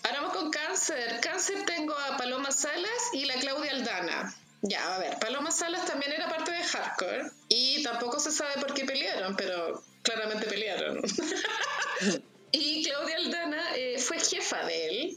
Ahora 0.04 0.22
vamos 0.22 0.38
con 0.38 0.52
cáncer. 0.52 1.20
Cáncer 1.22 1.66
tengo 1.66 1.94
a 1.94 2.18
Paloma 2.18 2.52
Salas 2.52 3.10
y 3.14 3.26
la 3.26 3.36
Claudia 3.36 3.72
Aldana. 3.72 4.36
Ya, 4.62 4.96
a 4.96 5.00
ver, 5.00 5.18
Paloma 5.20 5.52
Salas 5.52 5.86
también 5.86 6.12
era 6.12 6.30
parte 6.30 6.52
de 6.52 6.64
Hardcore 6.64 7.32
y 7.50 7.84
tampoco 7.84 8.20
se 8.20 8.32
sabe 8.32 8.54
por 8.60 8.74
qué 8.74 8.86
pelearon, 8.86 9.36
pero 9.36 9.82
claramente 10.04 10.46
pelearon. 10.46 11.02
Y 12.52 12.84
Claudia 12.84 13.18
Aldana 13.18 13.76
eh, 13.76 13.98
fue 14.00 14.20
jefa 14.20 14.66
de 14.66 14.88
él 14.88 15.16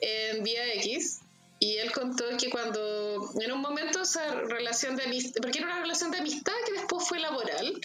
en 0.00 0.44
Vía 0.44 0.74
X. 0.74 1.20
Y 1.60 1.76
él 1.78 1.90
contó 1.90 2.24
que 2.38 2.50
cuando, 2.50 3.32
en 3.40 3.50
un 3.50 3.60
momento, 3.60 4.02
esa 4.02 4.32
relación 4.32 4.94
de 4.94 5.04
amistad, 5.04 5.40
porque 5.42 5.58
era 5.58 5.66
una 5.66 5.80
relación 5.80 6.12
de 6.12 6.18
amistad 6.18 6.52
que 6.64 6.72
después 6.72 7.08
fue 7.08 7.18
laboral, 7.18 7.80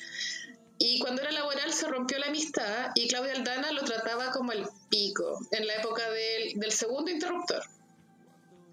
y 0.77 0.99
cuando 0.99 1.21
era 1.21 1.31
laboral 1.31 1.73
se 1.73 1.87
rompió 1.87 2.19
la 2.19 2.27
amistad 2.27 2.91
y 2.95 3.07
Claudia 3.07 3.33
Aldana 3.33 3.71
lo 3.71 3.83
trataba 3.83 4.31
como 4.31 4.51
el 4.51 4.65
pico, 4.89 5.39
en 5.51 5.65
la 5.65 5.75
época 5.75 6.07
del, 6.09 6.59
del 6.59 6.71
segundo 6.71 7.09
interruptor. 7.09 7.63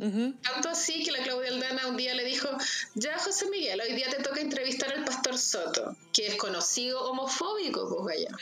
Tanto 0.01 0.71
así 0.71 1.03
que 1.05 1.13
la 1.13 1.23
Claudia 1.23 1.51
Aldana 1.51 1.87
un 1.87 1.97
día 1.97 2.15
le 2.15 2.25
dijo, 2.25 2.49
ya 2.95 3.19
José 3.19 3.51
Miguel, 3.51 3.81
hoy 3.81 3.93
día 3.93 4.09
te 4.09 4.23
toca 4.23 4.41
entrevistar 4.41 4.91
al 4.93 5.05
pastor 5.05 5.37
Soto, 5.37 5.95
que 6.13 6.27
es 6.27 6.37
conocido 6.37 7.11
homofóbico, 7.11 8.03
pues 8.03 8.17
allá. 8.17 8.37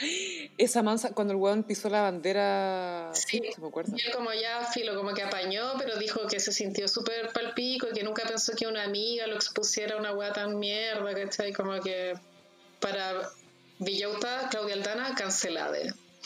Esa 0.56 0.82
mansa, 0.85 1.10
cuando 1.12 1.32
el 1.32 1.40
weón 1.40 1.64
pisó 1.64 1.89
la 1.89 2.02
bandera, 2.02 3.10
sí, 3.12 3.40
me 3.60 3.66
acuerdo. 3.66 3.97
Y 3.97 4.02
él 4.02 4.12
como 4.12 4.32
ya, 4.32 4.64
filo, 4.72 4.94
como 4.94 5.14
que 5.14 5.22
apañó, 5.22 5.72
pero 5.78 5.97
dijo 5.98 6.26
que 6.28 6.39
se 6.39 6.52
sintió 6.52 6.86
súper 6.86 7.32
palpico 7.32 7.89
y 7.90 7.93
que 7.93 8.05
nunca 8.05 8.24
pensó 8.24 8.55
que 8.55 8.68
una 8.68 8.85
amiga 8.85 9.26
lo 9.26 9.35
expusiera 9.35 9.97
a 9.97 9.98
una 9.98 10.12
weá 10.12 10.32
tan 10.32 10.59
mierda, 10.60 11.12
¿cachai? 11.12 11.52
Como 11.52 11.80
que 11.80 12.14
para 12.78 13.30
Villauta, 13.80 14.48
Claudia 14.51 14.74
Aldana, 14.74 15.14
cancelada. 15.16 15.78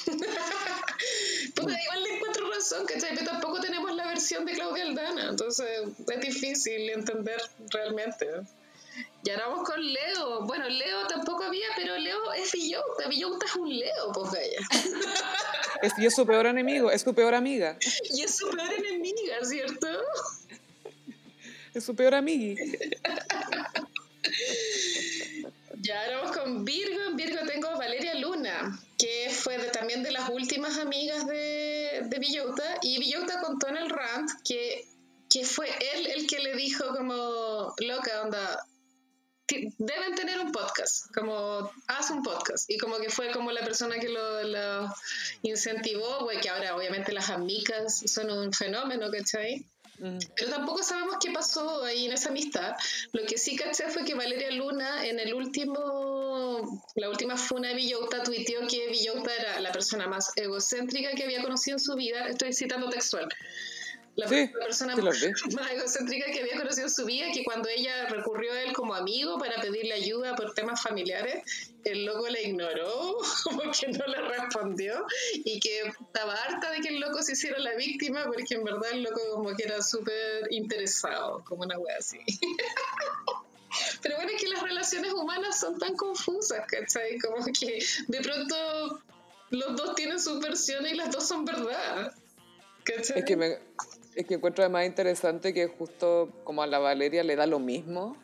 Porque 1.55 1.74
igual 1.83 2.03
le 2.03 2.16
encuentro 2.16 2.51
razón, 2.51 2.87
¿cachai? 2.87 3.15
Pero 3.15 3.31
tampoco 3.31 3.61
tenemos 3.61 3.95
la 3.95 4.07
versión 4.07 4.45
de 4.45 4.53
Claudia 4.53 4.85
Aldana, 4.85 5.31
entonces 5.31 5.66
es 6.09 6.20
difícil 6.20 6.91
entender 6.91 7.41
realmente. 7.70 8.27
Y 9.24 9.31
ahora 9.31 9.49
vamos 9.49 9.69
con 9.69 9.81
Leo. 9.81 10.43
Bueno, 10.47 10.69
Leo 10.69 11.07
tampoco 11.07 11.45
había, 11.45 11.66
pero 11.77 11.97
Leo 11.97 12.33
es 12.33 12.53
Villota. 12.53 13.09
Villota 13.09 13.47
es 13.47 13.55
un 13.55 13.77
Leo, 13.77 14.12
pues 14.12 14.33
Es, 15.83 15.93
y 15.99 16.07
es 16.07 16.15
su 16.15 16.27
peor 16.27 16.47
enemigo, 16.47 16.91
es 16.91 17.03
su 17.03 17.15
peor 17.15 17.35
amiga. 17.35 17.77
Y 18.11 18.23
es 18.23 18.37
su 18.37 18.49
peor 18.51 18.73
enemiga, 18.73 19.45
¿cierto? 19.45 19.89
Es 21.74 21.85
su 21.85 21.95
peor 21.95 22.15
amiga. 22.15 22.62
Ya 25.82 26.00
ahora 26.00 26.18
vamos 26.18 26.36
con 26.36 26.64
Virgo. 26.64 27.02
En 27.09 27.16
Virgo 27.16 27.40
tengo 27.44 27.68
a 27.68 27.76
Valeria 27.76 28.14
Luna, 28.14 28.78
que 28.96 29.30
fue 29.30 29.59
también 29.70 30.04
de 30.04 30.12
las 30.12 30.28
últimas 30.30 30.78
amigas 30.78 31.26
de, 31.26 32.02
de 32.04 32.18
Villota. 32.20 32.78
Y 32.82 33.00
Villota 33.00 33.40
contó 33.40 33.66
en 33.68 33.78
el 33.78 33.90
rant 33.90 34.30
que, 34.44 34.86
que 35.28 35.44
fue 35.44 35.68
él 35.94 36.06
el 36.06 36.28
que 36.28 36.38
le 36.38 36.54
dijo 36.54 36.86
como, 36.96 37.74
loca, 37.78 38.22
onda, 38.22 38.64
deben 39.48 40.14
tener 40.14 40.38
un 40.38 40.52
podcast, 40.52 41.12
como 41.12 41.68
haz 41.88 42.10
un 42.10 42.22
podcast. 42.22 42.70
Y 42.70 42.78
como 42.78 42.98
que 42.98 43.10
fue 43.10 43.32
como 43.32 43.50
la 43.50 43.64
persona 43.64 43.98
que 43.98 44.09
lo, 44.09 44.44
lo 44.44 44.94
incentivó, 45.42 46.20
güey, 46.20 46.40
que 46.40 46.48
ahora 46.48 46.76
obviamente 46.76 47.10
las 47.12 47.28
amigas 47.28 48.04
son 48.06 48.30
un 48.30 48.52
fenómeno, 48.52 49.10
¿cachai? 49.10 49.66
Mm. 49.98 50.19
Pero 50.36 50.51
tampoco 50.51 50.82
sabemos 50.82 51.16
qué 51.20 51.31
pasó 51.31 51.85
ahí 51.85 52.06
en 52.06 52.12
esa 52.12 52.31
amistad. 52.31 52.74
Lo 53.12 53.24
que 53.27 53.39
sí 53.39 53.56
caché 53.56 53.89
fue 53.89 54.05
que 54.05 54.14
Valeria 54.14 54.51
Luna 54.51 55.06
en 55.06 55.20
el 55.20 55.35
último, 55.35 56.82
la 56.97 57.10
última 57.10 57.36
funa 57.36 57.69
de 57.69 57.74
Villota 57.74 58.23
tuiteó 58.23 58.66
que 58.66 58.89
Villota 58.89 59.35
era 59.35 59.60
la 59.60 59.73
persona 59.73 60.06
más 60.06 60.32
egocéntrica 60.36 61.12
que 61.12 61.24
había 61.24 61.43
conocido 61.43 61.77
en 61.77 61.81
su 61.81 61.94
vida. 61.94 62.27
Estoy 62.28 62.52
citando 62.52 62.89
textual 62.89 63.28
la, 64.16 64.26
persona 64.52 64.97
más, 64.97 65.22
egocéntrica 65.22 66.26
que 66.30 66.40
había 66.40 66.56
conocido 66.56 66.86
en 66.86 66.93
su 66.93 67.05
vida, 67.05 67.26
que 67.32 67.44
cuando 67.44 67.68
ella 67.68 68.06
recurrió 68.06 68.52
a 68.52 68.62
él 68.62 68.72
como 68.72 68.94
amigo 68.94 69.39
para 69.39 69.60
pedirle 69.60 69.94
ayuda 69.94 70.34
por 70.36 70.55
temas 70.55 70.82
familiares, 70.82 71.43
el 71.84 72.05
loco 72.05 72.28
la 72.28 72.40
ignoró, 72.40 73.18
como 73.44 73.62
que 73.72 73.89
no 73.89 74.06
le 74.06 74.22
respondió, 74.22 75.06
y 75.34 75.59
que 75.60 75.80
estaba 75.80 76.34
harta 76.34 76.70
de 76.70 76.80
que 76.80 76.89
el 76.89 77.01
loco 77.01 77.22
se 77.22 77.32
hiciera 77.32 77.59
la 77.59 77.74
víctima, 77.74 78.24
porque 78.24 78.55
en 78.55 78.64
verdad 78.64 78.93
el 78.93 79.02
loco 79.02 79.20
como 79.34 79.55
que 79.55 79.64
era 79.64 79.82
súper 79.82 80.48
interesado, 80.51 81.43
como 81.44 81.62
una 81.62 81.78
wea 81.78 81.97
así. 81.98 82.18
Pero 84.02 84.16
bueno, 84.16 84.30
es 84.32 84.43
que 84.43 84.48
las 84.48 84.62
relaciones 84.62 85.12
humanas 85.14 85.59
son 85.59 85.78
tan 85.78 85.97
confusas, 85.97 86.66
¿cachai? 86.66 87.18
Como 87.18 87.43
que 87.59 87.82
de 88.06 88.20
pronto 88.20 89.02
los 89.48 89.76
dos 89.76 89.94
tienen 89.94 90.20
sus 90.20 90.40
versiones 90.40 90.93
y 90.93 90.97
las 90.97 91.10
dos 91.10 91.26
son 91.26 91.47
verdad. 91.47 92.12
¿cachai? 92.84 93.20
Es 93.20 93.24
que 93.24 93.36
me, 93.36 93.59
es 94.14 94.26
que 94.26 94.34
encuentro 94.34 94.62
además 94.64 94.86
interesante 94.86 95.55
que 95.55 95.66
justo 95.66 96.30
como 96.44 96.62
a 96.62 96.66
la 96.66 96.78
Valeria 96.78 97.22
le 97.22 97.36
da 97.36 97.47
lo 97.47 97.59
mismo 97.59 98.16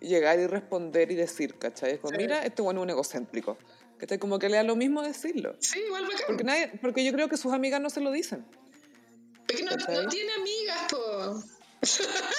llegar 0.00 0.38
y 0.38 0.46
responder 0.46 1.10
y 1.10 1.14
decir, 1.14 1.58
¿cachai? 1.58 1.92
Es 1.92 2.00
como, 2.00 2.16
mira, 2.16 2.44
este 2.44 2.62
bueno 2.62 2.80
es 2.80 2.84
un 2.84 2.90
egocéntrico. 2.90 3.56
¿Cachai? 3.98 4.18
Como 4.18 4.38
que 4.38 4.48
le 4.48 4.56
da 4.56 4.62
lo 4.62 4.76
mismo 4.76 5.02
decirlo. 5.02 5.56
Sí, 5.58 5.80
igual 5.80 6.04
bacán. 6.04 6.26
Porque, 6.26 6.44
nadie, 6.44 6.72
porque 6.82 7.04
yo 7.04 7.12
creo 7.12 7.28
que 7.28 7.36
sus 7.36 7.52
amigas 7.52 7.80
no 7.80 7.88
se 7.88 8.00
lo 8.00 8.10
dicen. 8.10 8.44
Porque 9.46 9.62
no, 9.62 9.70
no 9.70 10.08
tiene 10.08 10.32
amigas, 10.32 10.86
po. 10.90 11.42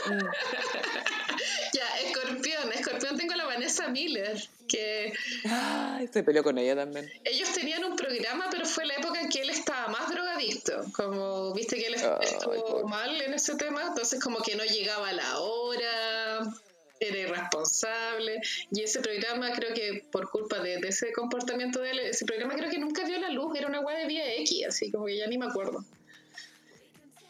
Mm. 0.08 0.20
ya, 1.74 1.98
escorpión. 2.06 2.72
Escorpión 2.74 3.18
tengo 3.18 3.34
a 3.34 3.38
la 3.38 3.46
Vanessa 3.46 3.88
Miller 3.88 4.38
que... 4.68 5.14
Ay, 5.46 6.08
se 6.12 6.24
peleó 6.24 6.44
con 6.44 6.58
ella 6.58 6.76
también. 6.76 7.10
Ellos 7.24 7.52
tenían 7.54 7.84
un 7.86 7.96
programa, 7.96 8.48
pero 8.52 8.66
fue 8.66 8.86
la 8.86 8.96
época 8.96 9.22
en 9.22 9.30
que 9.30 9.42
él 9.42 9.50
estaba 9.50 9.88
más 9.88 10.10
drogadicto. 10.10 10.84
Como, 10.94 11.54
viste 11.54 11.78
que 11.78 11.88
él 11.88 11.96
estuvo 11.96 12.88
mal 12.88 13.22
en 13.22 13.34
ese 13.34 13.56
tema, 13.56 13.84
entonces 13.88 14.22
como 14.22 14.40
que 14.40 14.56
no 14.56 14.64
llegaba 14.64 15.10
a 15.10 15.14
la 15.14 15.40
hora, 15.40 16.54
era 17.00 17.18
irresponsable. 17.18 18.42
Y 18.72 18.84
ese 18.84 19.00
programa 19.00 19.52
creo 19.54 19.74
que 19.74 20.04
por 20.12 20.30
culpa 20.30 20.60
de, 20.60 20.76
ese 20.76 21.12
comportamiento 21.14 21.80
de 21.80 21.92
él, 21.92 22.00
ese 22.00 22.26
programa 22.26 22.56
creo 22.56 22.70
que 22.70 22.80
nunca 22.80 23.06
vio 23.06 23.20
la 23.20 23.30
luz, 23.30 23.58
era 23.58 23.68
una 23.68 23.80
web 23.80 23.98
de 23.98 24.08
vía 24.08 24.36
X, 24.36 24.66
así 24.68 24.92
como 24.92 25.06
que 25.06 25.18
ya 25.18 25.28
ni 25.28 25.38
me 25.38 25.46
acuerdo 25.46 25.84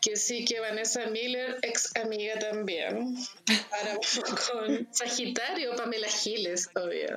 que 0.02 0.16
sí, 0.16 0.46
que 0.46 0.60
Vanessa 0.60 1.08
Miller, 1.08 1.58
ex 1.62 1.96
amiga 1.96 2.38
también. 2.40 3.16
Ahora 3.72 4.00
con 4.48 4.88
Sagitario, 4.92 5.76
Pamela 5.76 6.08
Giles, 6.08 6.70
obvio. 6.76 7.16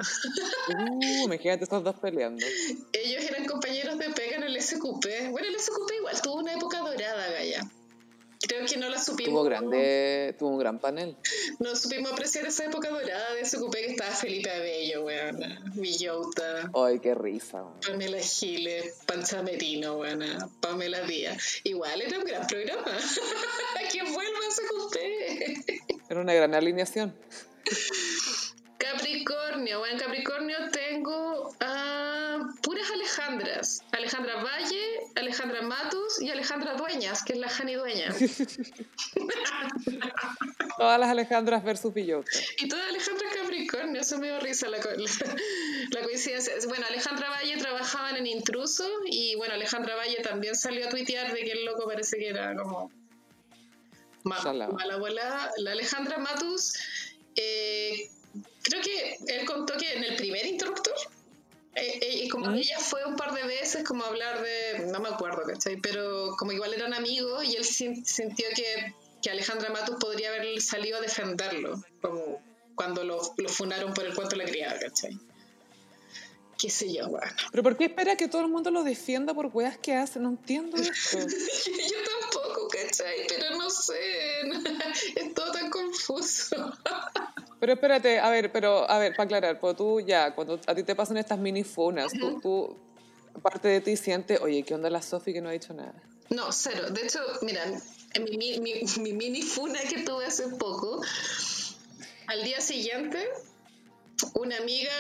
Uh, 0.68 1.24
imagínate 1.24 1.64
estos 1.64 1.84
dos 1.84 1.96
peleando. 1.96 2.44
Ellos 2.92 3.24
eran 3.24 3.44
compañeros 3.44 3.98
de 3.98 4.10
pega 4.10 4.36
en 4.36 4.44
el 4.44 4.60
SQP. 4.60 5.30
Bueno, 5.30 5.48
el 5.48 5.58
SQP 5.58 5.92
igual 5.98 6.22
tuvo 6.22 6.34
una 6.36 6.54
época 6.54 6.78
dorada, 6.78 7.30
Gaya. 7.30 7.70
Creo 8.48 8.66
que 8.66 8.76
no 8.78 8.88
la 8.88 8.98
supimos. 8.98 9.32
Tuvo, 9.32 9.44
grande, 9.44 10.34
tuvo 10.38 10.50
un 10.50 10.58
gran 10.58 10.78
panel. 10.78 11.14
No 11.58 11.76
supimos 11.76 12.12
apreciar 12.12 12.46
esa 12.46 12.64
época 12.64 12.88
dorada 12.88 13.34
de 13.34 13.44
SQP 13.44 13.72
que 13.72 13.86
estaba 13.86 14.10
Felipe 14.12 14.50
Abello, 14.50 15.04
weón. 15.04 15.40
Villota. 15.74 16.70
Ay, 16.74 17.00
qué 17.00 17.14
risa. 17.14 17.64
Pamela 17.86 18.18
Giles, 18.18 19.00
Pancha 19.06 19.42
Merino, 19.42 19.96
weón. 19.98 20.24
Pamela 20.60 21.02
Díaz. 21.02 21.60
Igual 21.64 22.00
era 22.00 22.18
un 22.18 22.24
gran 22.24 22.46
programa. 22.46 22.84
que 23.92 24.02
vuelva 24.02 24.38
a 24.48 24.50
SQP. 24.50 26.10
Era 26.10 26.20
una 26.20 26.32
gran 26.32 26.54
alineación. 26.54 27.14
Capricornio. 28.78 29.80
Bueno, 29.80 29.98
Capricornio 30.00 30.56
puras 30.56 30.79
Alejandras. 33.40 33.82
Alejandra 33.92 34.42
Valle, 34.42 35.00
Alejandra 35.16 35.62
Matus 35.62 36.20
y 36.20 36.30
Alejandra 36.30 36.74
Dueñas, 36.74 37.22
que 37.24 37.32
es 37.32 37.38
la 37.38 37.48
Jani 37.48 37.74
Dueña. 37.74 38.14
todas 40.78 41.00
las 41.00 41.08
Alejandras 41.08 41.64
versus 41.64 41.94
Villota. 41.94 42.30
Y 42.58 42.68
todas 42.68 42.86
Alejandras 42.88 43.34
Capricornio 43.34 44.00
eso 44.00 44.18
me 44.18 44.28
dio 44.28 44.40
risa 44.40 44.68
la, 44.68 44.78
la, 45.90 46.02
coincidencia. 46.02 46.52
Bueno, 46.68 46.86
Alejandra 46.86 47.30
Valle 47.30 47.56
trabajaban 47.56 48.16
en 48.16 48.26
Intruso 48.26 48.88
y 49.06 49.34
bueno, 49.36 49.54
Alejandra 49.54 49.96
Valle 49.96 50.20
también 50.22 50.54
salió 50.54 50.86
a 50.86 50.90
tuitear 50.90 51.32
de 51.32 51.40
que 51.42 51.52
el 51.52 51.64
loco 51.64 51.86
parece 51.86 52.18
que 52.18 52.28
era 52.28 52.54
como 52.56 52.90
mala, 54.24 54.68
mala 54.68 54.96
volada. 54.96 55.50
La 55.58 55.72
Alejandra 55.72 56.18
Matus, 56.18 56.74
eh, 57.36 58.10
creo 58.62 58.82
que 58.82 59.18
él 59.28 59.46
contó 59.46 59.76
que 59.78 59.92
en 59.94 60.04
el 60.04 60.16
primer 60.16 60.44
interruptor, 60.46 60.94
eh, 61.74 61.98
eh, 62.02 62.24
y 62.24 62.28
como 62.28 62.50
ella 62.50 62.78
fue 62.78 63.04
un 63.04 63.16
par 63.16 63.32
de 63.32 63.44
veces 63.44 63.84
como 63.84 64.04
a 64.04 64.08
hablar 64.08 64.42
de, 64.42 64.86
no 64.86 65.00
me 65.00 65.08
acuerdo, 65.08 65.42
¿cachai? 65.46 65.76
Pero 65.76 66.34
como 66.36 66.52
igual 66.52 66.74
eran 66.74 66.94
amigos 66.94 67.44
y 67.44 67.56
él 67.56 67.64
sintió 67.64 68.46
que, 68.54 68.94
que 69.22 69.30
Alejandra 69.30 69.70
Matus 69.70 69.96
podría 69.96 70.30
haber 70.30 70.60
salido 70.60 70.98
a 70.98 71.00
defenderlo, 71.00 71.82
como 72.02 72.42
cuando 72.74 73.04
lo, 73.04 73.20
lo 73.36 73.48
funaron 73.48 73.94
por 73.94 74.04
el 74.04 74.14
cuento 74.14 74.36
de 74.36 74.44
la 74.44 74.50
criada, 74.50 74.78
¿cachai? 74.80 75.18
qué 76.60 76.68
sé 76.68 76.92
yo, 76.92 77.08
bueno. 77.08 77.32
Pero 77.50 77.62
¿por 77.62 77.76
qué 77.76 77.86
espera 77.86 78.16
que 78.16 78.28
todo 78.28 78.42
el 78.42 78.48
mundo 78.48 78.70
lo 78.70 78.84
defienda 78.84 79.32
por 79.32 79.46
weas 79.46 79.78
que 79.78 79.94
hace? 79.94 80.20
No 80.20 80.28
entiendo 80.28 80.76
esto. 80.76 81.18
yo 81.18 81.96
tampoco, 82.20 82.29
¿cachai? 82.90 83.26
Pero 83.28 83.56
no 83.56 83.70
sé, 83.70 83.94
es 85.16 85.34
todo 85.34 85.52
tan 85.52 85.70
confuso. 85.70 86.72
Pero 87.58 87.72
espérate, 87.72 88.18
a 88.18 88.30
ver, 88.30 88.50
pero 88.52 88.90
a 88.90 88.98
ver, 88.98 89.12
para 89.14 89.24
aclarar, 89.24 89.60
pues 89.60 89.76
tú 89.76 90.00
ya, 90.00 90.34
cuando 90.34 90.60
a 90.66 90.74
ti 90.74 90.82
te 90.82 90.94
pasan 90.94 91.16
estas 91.16 91.38
mini 91.38 91.62
funas, 91.62 92.12
tú, 92.12 92.40
tú, 92.40 92.76
parte 93.42 93.68
de 93.68 93.80
ti 93.80 93.96
sientes, 93.96 94.40
oye, 94.40 94.62
¿qué 94.62 94.74
onda 94.74 94.90
la 94.90 95.02
Sofi 95.02 95.32
que 95.32 95.40
no 95.40 95.48
ha 95.48 95.52
dicho 95.52 95.72
nada? 95.74 95.94
No, 96.30 96.52
cero. 96.52 96.90
De 96.90 97.02
hecho, 97.02 97.20
mira, 97.42 97.64
en 98.14 98.24
mi, 98.24 98.58
mi, 98.60 98.82
mi 99.00 99.12
mini 99.12 99.42
funa 99.42 99.80
que 99.88 100.02
tuve 100.02 100.26
hace 100.26 100.48
poco, 100.48 101.02
al 102.26 102.44
día 102.44 102.60
siguiente 102.60 103.28
una 104.34 104.56
amiga 104.56 104.90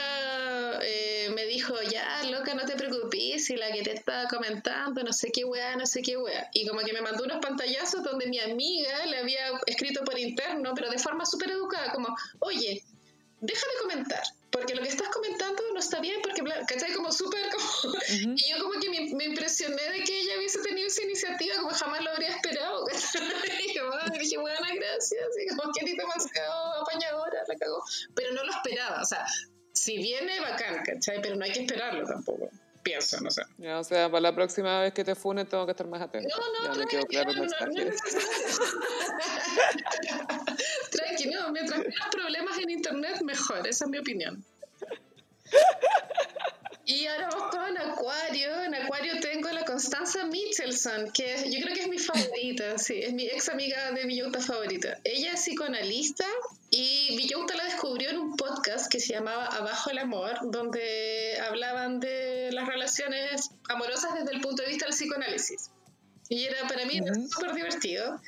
eh, 0.82 1.30
me 1.34 1.44
dijo, 1.46 1.74
ya, 1.90 2.22
loca, 2.24 2.54
no 2.54 2.64
te 2.64 2.76
preocupes, 2.76 3.44
si 3.44 3.56
la 3.56 3.72
que 3.72 3.82
te 3.82 3.92
estaba 3.92 4.28
comentando, 4.28 5.02
no 5.02 5.12
sé 5.12 5.30
qué 5.32 5.44
weá, 5.44 5.76
no 5.76 5.86
sé 5.86 6.02
qué 6.02 6.16
weá. 6.16 6.48
Y 6.52 6.66
como 6.66 6.80
que 6.80 6.92
me 6.92 7.00
mandó 7.00 7.24
unos 7.24 7.38
pantallazos 7.40 8.02
donde 8.02 8.26
mi 8.26 8.38
amiga 8.38 9.06
le 9.06 9.18
había 9.18 9.40
escrito 9.66 10.04
por 10.04 10.18
interno, 10.18 10.72
pero 10.74 10.90
de 10.90 10.98
forma 10.98 11.26
súper 11.26 11.50
educada, 11.50 11.92
como, 11.92 12.14
oye, 12.40 12.82
deja 13.40 13.66
de 13.66 13.78
comentar, 13.82 14.22
porque 14.50 14.74
lo 14.74 14.82
que 14.82 14.88
estás 14.88 15.08
comentando 15.08 15.62
no 15.72 15.80
está 15.80 16.00
bien, 16.00 16.20
porque, 16.22 16.42
¿cachai? 16.66 16.92
Como 16.94 17.10
súper, 17.12 17.48
como... 17.50 17.94
Y 18.36 18.50
yo 18.50 18.62
como 18.62 18.80
que 18.80 18.90
me, 18.90 19.24
impresioné 19.24 19.82
de 19.90 20.04
que 20.04 20.20
ella 20.20 20.36
hubiese 20.38 20.60
tenido 20.62 20.86
esa 20.86 21.02
iniciativa, 21.02 21.56
como 21.56 21.70
jamás 21.70 22.02
lo 22.02 22.10
habría 22.10 22.30
esperado, 22.30 22.86
Y 24.14 24.18
dije, 24.18 24.38
buenas 24.38 24.60
gracias, 24.74 25.28
y 25.42 25.56
como 25.56 25.72
que 25.72 25.84
demasiado 25.84 26.82
apañadora, 26.82 27.42
la 27.46 27.56
cagó. 27.56 27.82
Pero 28.14 28.32
no 28.32 28.44
lo 28.44 28.52
esperaba, 28.52 29.00
o 29.00 29.04
sea, 29.04 29.24
si 29.72 29.96
viene, 29.96 30.40
bacán, 30.40 30.82
¿cachai? 30.84 31.22
Pero 31.22 31.36
no 31.36 31.44
hay 31.44 31.52
que 31.52 31.60
esperarlo 31.60 32.04
tampoco 32.06 32.50
pienso, 32.82 33.20
no 33.20 33.30
sé. 33.30 33.42
Ya, 33.58 33.78
o 33.78 33.84
sea, 33.84 34.10
para 34.10 34.20
la 34.20 34.34
próxima 34.34 34.80
vez 34.80 34.92
que 34.92 35.04
te 35.04 35.14
funen 35.14 35.46
tengo 35.46 35.64
que 35.66 35.72
estar 35.72 35.86
más 35.86 36.02
atento. 36.02 36.28
No, 36.28 36.68
no, 36.68 36.74
ya 36.74 36.80
me 36.80 36.86
quedó 36.86 37.06
claro 37.06 37.30
el 37.30 37.40
mensaje. 37.40 37.64
Tranqui, 40.90 41.28
no, 41.30 41.52
mientras 41.52 41.78
menos 41.80 42.08
problemas 42.10 42.58
en 42.58 42.70
internet, 42.70 43.22
mejor, 43.22 43.66
esa 43.66 43.84
es 43.84 43.90
mi 43.90 43.98
opinión. 43.98 44.44
Y 46.84 47.06
ahora 47.06 47.28
vamos 47.28 47.50
con 47.50 47.78
Acuario. 47.78 48.62
En 48.64 48.74
Acuario 48.74 49.20
tengo 49.20 49.48
a 49.48 49.52
la 49.52 49.64
Constanza 49.64 50.24
Michelson, 50.24 51.12
que 51.12 51.48
yo 51.50 51.60
creo 51.62 51.74
que 51.74 51.82
es 51.82 51.88
mi 51.88 51.98
favorita, 51.98 52.78
sí, 52.78 53.00
es 53.00 53.12
mi 53.12 53.26
ex 53.26 53.48
amiga 53.48 53.92
de 53.92 54.04
Villota 54.06 54.40
favorita. 54.40 54.98
Ella 55.04 55.34
es 55.34 55.40
psicoanalista 55.40 56.26
y 56.70 57.16
Villota 57.16 57.56
la 57.56 57.64
descubrió 57.64 58.10
en 58.10 58.18
un 58.18 58.36
podcast 58.36 58.90
que 58.90 59.00
se 59.00 59.12
llamaba 59.12 59.46
Abajo 59.46 59.90
el 59.90 59.98
Amor, 59.98 60.38
donde 60.44 61.36
hablaban 61.48 61.98
de 61.98 62.50
las 62.52 62.68
relaciones 62.68 63.50
amorosas 63.68 64.14
desde 64.14 64.32
el 64.32 64.40
punto 64.40 64.62
de 64.62 64.68
vista 64.68 64.86
del 64.86 64.94
psicoanálisis. 64.94 65.70
Y 66.28 66.44
era 66.44 66.68
para 66.68 66.86
mí 66.86 67.00
súper 67.28 67.54
divertido. 67.54 68.20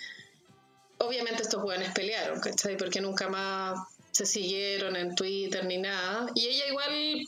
Obviamente 0.99 1.45
estos 1.45 1.63
jóvenes 1.63 1.93
pelearon, 1.93 2.41
¿cachai? 2.41 2.77
Porque 2.77 3.01
nunca 3.01 3.29
más 3.29 3.79
se 4.11 4.27
siguieron 4.27 4.97
en 4.97 5.15
Twitter 5.15 5.65
ni 5.65 5.79
nada. 5.79 6.27
Y 6.35 6.49
ella 6.49 6.67
igual 6.67 7.25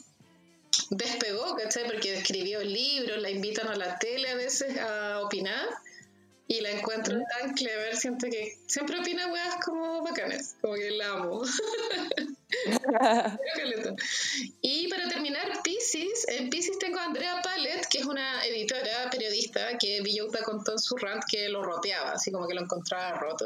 despegó, 0.89 1.55
¿cachai? 1.55 1.85
Porque 1.85 2.17
escribió 2.17 2.61
libros, 2.61 3.21
la 3.21 3.29
invitan 3.29 3.69
a 3.69 3.75
la 3.77 3.97
tele 3.99 4.29
a 4.31 4.35
veces 4.35 4.77
a 4.77 5.21
opinar 5.21 5.65
y 6.47 6.61
la 6.61 6.69
encuentro 6.69 7.17
tan 7.39 7.55
clever, 7.55 7.97
siento 7.97 8.27
que 8.27 8.55
siempre 8.67 8.99
opina 8.99 9.25
weas 9.27 9.55
como 9.63 10.03
bacanes, 10.03 10.55
como 10.61 10.75
que 10.75 10.91
la 10.91 11.13
amo. 11.13 11.41
y 14.61 14.87
para 14.87 15.09
terminar, 15.09 15.63
Pisces, 15.63 16.27
en 16.27 16.51
Pisces 16.51 16.77
tengo 16.77 16.99
a 16.99 17.05
Andrea 17.05 17.41
Pallet, 17.41 17.87
que 17.89 17.97
es 17.97 18.05
una 18.05 18.45
editora, 18.45 19.09
periodista, 19.09 19.75
que 19.79 20.01
Villota 20.01 20.43
contó 20.43 20.73
en 20.73 20.79
su 20.79 20.95
rant 20.97 21.23
que 21.27 21.49
lo 21.49 21.63
roteaba, 21.63 22.11
así 22.11 22.31
como 22.31 22.47
que 22.47 22.53
lo 22.53 22.61
encontraba 22.61 23.17
roto. 23.17 23.45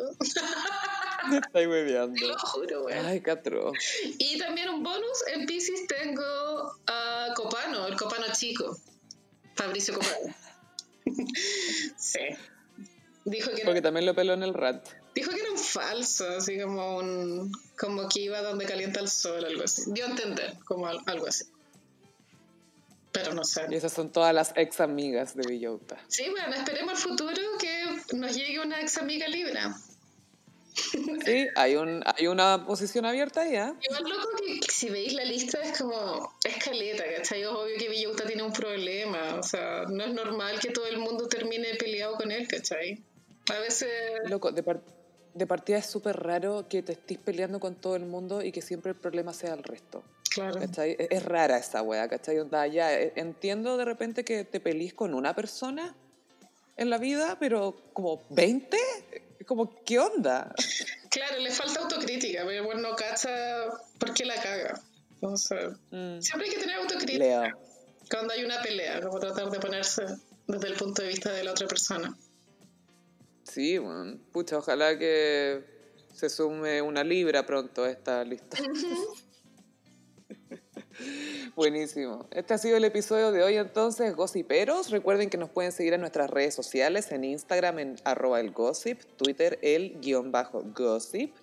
Me 1.29 1.37
estoy 1.45 1.67
bebiendo. 1.67 2.27
Lo 2.27 2.37
juro, 2.37 2.83
weón. 2.83 3.05
Ay, 3.05 3.21
catro. 3.21 3.71
Y 4.17 4.37
también 4.37 4.67
un 4.69 4.83
bonus, 4.83 5.23
en 5.33 5.45
Pisces 5.45 5.87
tengo 5.87 6.73
a 6.87 7.29
Copano, 7.33 7.87
el 7.87 7.95
Copano 7.95 8.25
chico, 8.33 8.77
Fabricio 9.55 9.93
Copano. 9.93 10.35
sí. 11.97 12.19
Dijo 13.29 13.51
que 13.51 13.63
Porque 13.63 13.81
también 13.81 14.07
lo 14.07 14.15
peló 14.15 14.33
en 14.33 14.41
el 14.41 14.55
rat. 14.55 14.87
Dijo 15.13 15.29
que 15.31 15.39
era 15.39 15.51
un 15.51 15.57
falso, 15.57 16.27
así 16.37 16.59
como 16.59 16.97
un 16.97 17.51
como 17.77 18.09
que 18.09 18.21
iba 18.21 18.41
donde 18.41 18.65
calienta 18.65 18.99
el 18.99 19.07
sol, 19.07 19.45
algo 19.45 19.63
así. 19.63 19.83
Dio 19.87 20.05
a 20.05 20.09
entender, 20.09 20.55
como 20.65 20.87
algo 20.87 21.27
así. 21.27 21.45
Pero 23.11 23.33
no 23.33 23.43
sé. 23.43 23.67
Y 23.69 23.75
esas 23.75 23.93
son 23.93 24.11
todas 24.11 24.33
las 24.33 24.53
ex 24.55 24.79
amigas 24.79 25.35
de 25.35 25.47
Villota. 25.47 25.97
Sí, 26.07 26.27
bueno, 26.29 26.55
esperemos 26.55 26.93
el 26.93 26.97
futuro 26.97 27.41
que 27.59 28.17
nos 28.17 28.35
llegue 28.35 28.59
una 28.61 28.81
ex 28.81 28.97
amiga 28.97 29.27
Libra. 29.27 29.75
Sí, 31.25 31.47
hay, 31.55 31.75
un, 31.75 32.01
hay 32.05 32.27
una 32.27 32.65
posición 32.65 33.05
abierta 33.05 33.41
ahí, 33.41 33.55
¿eh? 33.55 33.73
Igual 33.81 34.03
loco 34.03 34.29
que 34.37 34.71
si 34.71 34.89
veis 34.89 35.13
la 35.13 35.25
lista 35.25 35.59
es 35.61 35.77
como 35.77 36.33
escaleta, 36.43 37.03
¿cachai? 37.17 37.43
Obvio 37.45 37.77
que 37.77 37.89
Villota 37.89 38.25
tiene 38.25 38.43
un 38.43 38.53
problema, 38.53 39.35
o 39.35 39.43
sea, 39.43 39.83
no 39.87 40.03
es 40.03 40.13
normal 40.13 40.59
que 40.59 40.69
todo 40.69 40.87
el 40.87 40.97
mundo 40.97 41.27
termine 41.27 41.75
peleado 41.75 42.15
con 42.15 42.31
él, 42.31 42.47
¿cachai? 42.47 43.03
A 43.49 43.59
veces... 43.59 43.89
Loco, 44.25 44.51
de, 44.51 44.63
de 45.33 45.47
partida 45.47 45.77
es 45.77 45.85
súper 45.85 46.17
raro 46.17 46.67
que 46.69 46.81
te 46.81 46.93
estés 46.93 47.17
peleando 47.17 47.59
con 47.59 47.75
todo 47.75 47.95
el 47.95 48.05
mundo 48.05 48.43
y 48.43 48.51
que 48.51 48.61
siempre 48.61 48.91
el 48.91 48.97
problema 48.97 49.33
sea 49.33 49.53
el 49.53 49.63
resto. 49.63 50.03
Claro. 50.29 50.59
¿cachai? 50.59 50.91
E-, 50.91 51.07
es, 51.09 51.23
rara 51.23 51.57
esa 51.57 51.81
wea, 51.81 52.07
¿cachai? 52.07 52.37
ya, 52.71 52.93
e, 52.93 53.13
entiendo 53.15 53.77
de 53.77 53.85
repente 53.85 54.23
que 54.23 54.43
te 54.43 54.59
pelís 54.59 54.93
con 54.93 55.13
una 55.13 55.35
persona 55.35 55.95
en 56.77 56.89
la 56.89 56.97
vida, 56.97 57.37
pero 57.39 57.75
como 57.93 58.21
20, 58.29 58.77
como, 59.45 59.83
¿qué 59.83 59.99
onda? 59.99 60.53
Claro, 61.09 61.39
le 61.39 61.49
falta 61.49 61.79
autocrítica, 61.79 62.43
pero 62.45 62.63
bueno, 62.65 62.81
no 62.81 62.95
cacha 62.95 63.31
por 63.97 64.13
qué 64.13 64.25
la 64.25 64.35
caga. 64.35 64.79
Mm. 65.21 66.21
Siempre 66.21 66.47
hay 66.47 66.53
que 66.53 66.59
tener 66.59 66.75
autocrítica. 66.75 67.57
Cuando 68.11 68.33
hay 68.33 68.43
una 68.43 68.61
pelea, 68.61 69.01
como 69.01 69.19
tratar 69.19 69.49
de 69.49 69.59
ponerse 69.59 70.03
desde 70.45 70.67
el 70.67 70.75
punto 70.75 71.01
de 71.01 71.07
vista 71.07 71.31
de 71.31 71.43
la 71.43 71.51
otra 71.53 71.67
persona. 71.67 72.15
Sí, 73.51 73.77
bueno, 73.79 74.19
pucha, 74.31 74.57
ojalá 74.57 74.97
que 74.97 75.63
se 76.13 76.29
sume 76.29 76.81
una 76.81 77.03
libra 77.03 77.45
pronto 77.45 77.83
a 77.83 77.89
esta 77.89 78.23
lista. 78.23 78.57
Buenísimo. 81.55 82.27
Este 82.31 82.53
ha 82.53 82.57
sido 82.57 82.77
el 82.77 82.83
episodio 82.83 83.31
de 83.31 83.43
hoy 83.43 83.55
entonces, 83.57 84.15
Gossiperos. 84.15 84.91
Recuerden 84.91 85.29
que 85.29 85.37
nos 85.37 85.49
pueden 85.49 85.71
seguir 85.71 85.93
en 85.93 86.01
nuestras 86.01 86.29
redes 86.29 86.53
sociales, 86.53 87.11
en 87.11 87.23
Instagram 87.23 87.79
en 87.79 87.95
arroba 88.03 88.39
el 88.39 88.51
gossip, 88.51 89.01
Twitter 89.17 89.57
el 89.61 89.99
guion 89.99 90.31
bajo 90.31 90.61
gossip. 90.63 91.35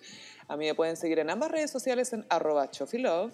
A 0.47 0.55
mí 0.55 0.65
me 0.65 0.75
pueden 0.75 0.95
seguir 0.95 1.19
en 1.19 1.29
ambas 1.29 1.51
redes 1.51 1.71
sociales 1.71 2.13
en 2.13 2.25
arroba 2.29 2.71
chofilove. 2.71 3.33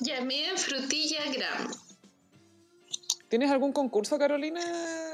Y 0.00 0.10
a 0.10 0.20
mí 0.20 0.40
en 0.40 0.58
frutillagram. 0.58 1.70
¿Tienes 3.30 3.52
algún 3.52 3.72
concurso, 3.72 4.18
Carolina, 4.18 4.60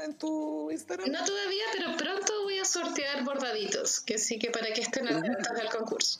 en 0.03 0.17
tu 0.17 0.71
Instagram? 0.71 1.11
No 1.11 1.23
todavía, 1.23 1.63
pero 1.71 1.95
pronto 1.95 2.33
voy 2.45 2.57
a 2.57 2.65
sortear 2.65 3.23
bordaditos, 3.23 3.99
que 3.99 4.17
sí 4.17 4.39
que 4.39 4.49
para 4.49 4.73
que 4.73 4.81
estén 4.81 5.07
atentos 5.07 5.47
al 5.55 5.69
concurso. 5.69 6.19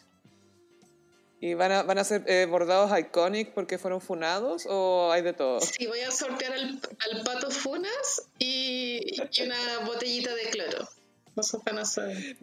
¿Y 1.40 1.56
van 1.56 1.72
a, 1.72 1.82
van 1.82 1.98
a 1.98 2.04
ser 2.04 2.24
eh, 2.28 2.46
bordados 2.46 2.92
iconic 3.00 3.52
porque 3.52 3.80
fueron 3.80 4.00
funados 4.00 4.68
o 4.70 5.12
hay 5.12 5.24
de 5.24 5.34
todo? 5.34 5.60
Sí, 5.60 5.88
voy 5.88 6.02
a 6.02 6.12
sortear 6.12 6.54
al, 6.54 6.80
pato 7.26 7.50
funas 7.50 8.30
y, 8.38 9.20
una 9.44 9.80
botellita 9.88 10.36
de 10.36 10.50
cloro. 10.52 10.88
No 11.36 11.44
van 11.66 11.80
a 11.80 11.86
ser. 11.86 12.38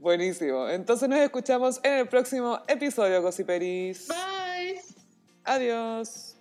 Buenísimo. 0.00 0.68
Entonces 0.68 1.08
nos 1.08 1.20
escuchamos 1.20 1.78
en 1.84 1.92
el 1.92 2.08
próximo 2.08 2.60
episodio, 2.66 3.22
Gossiperis. 3.22 4.08
Bye. 4.08 4.80
Adiós. 5.44 6.33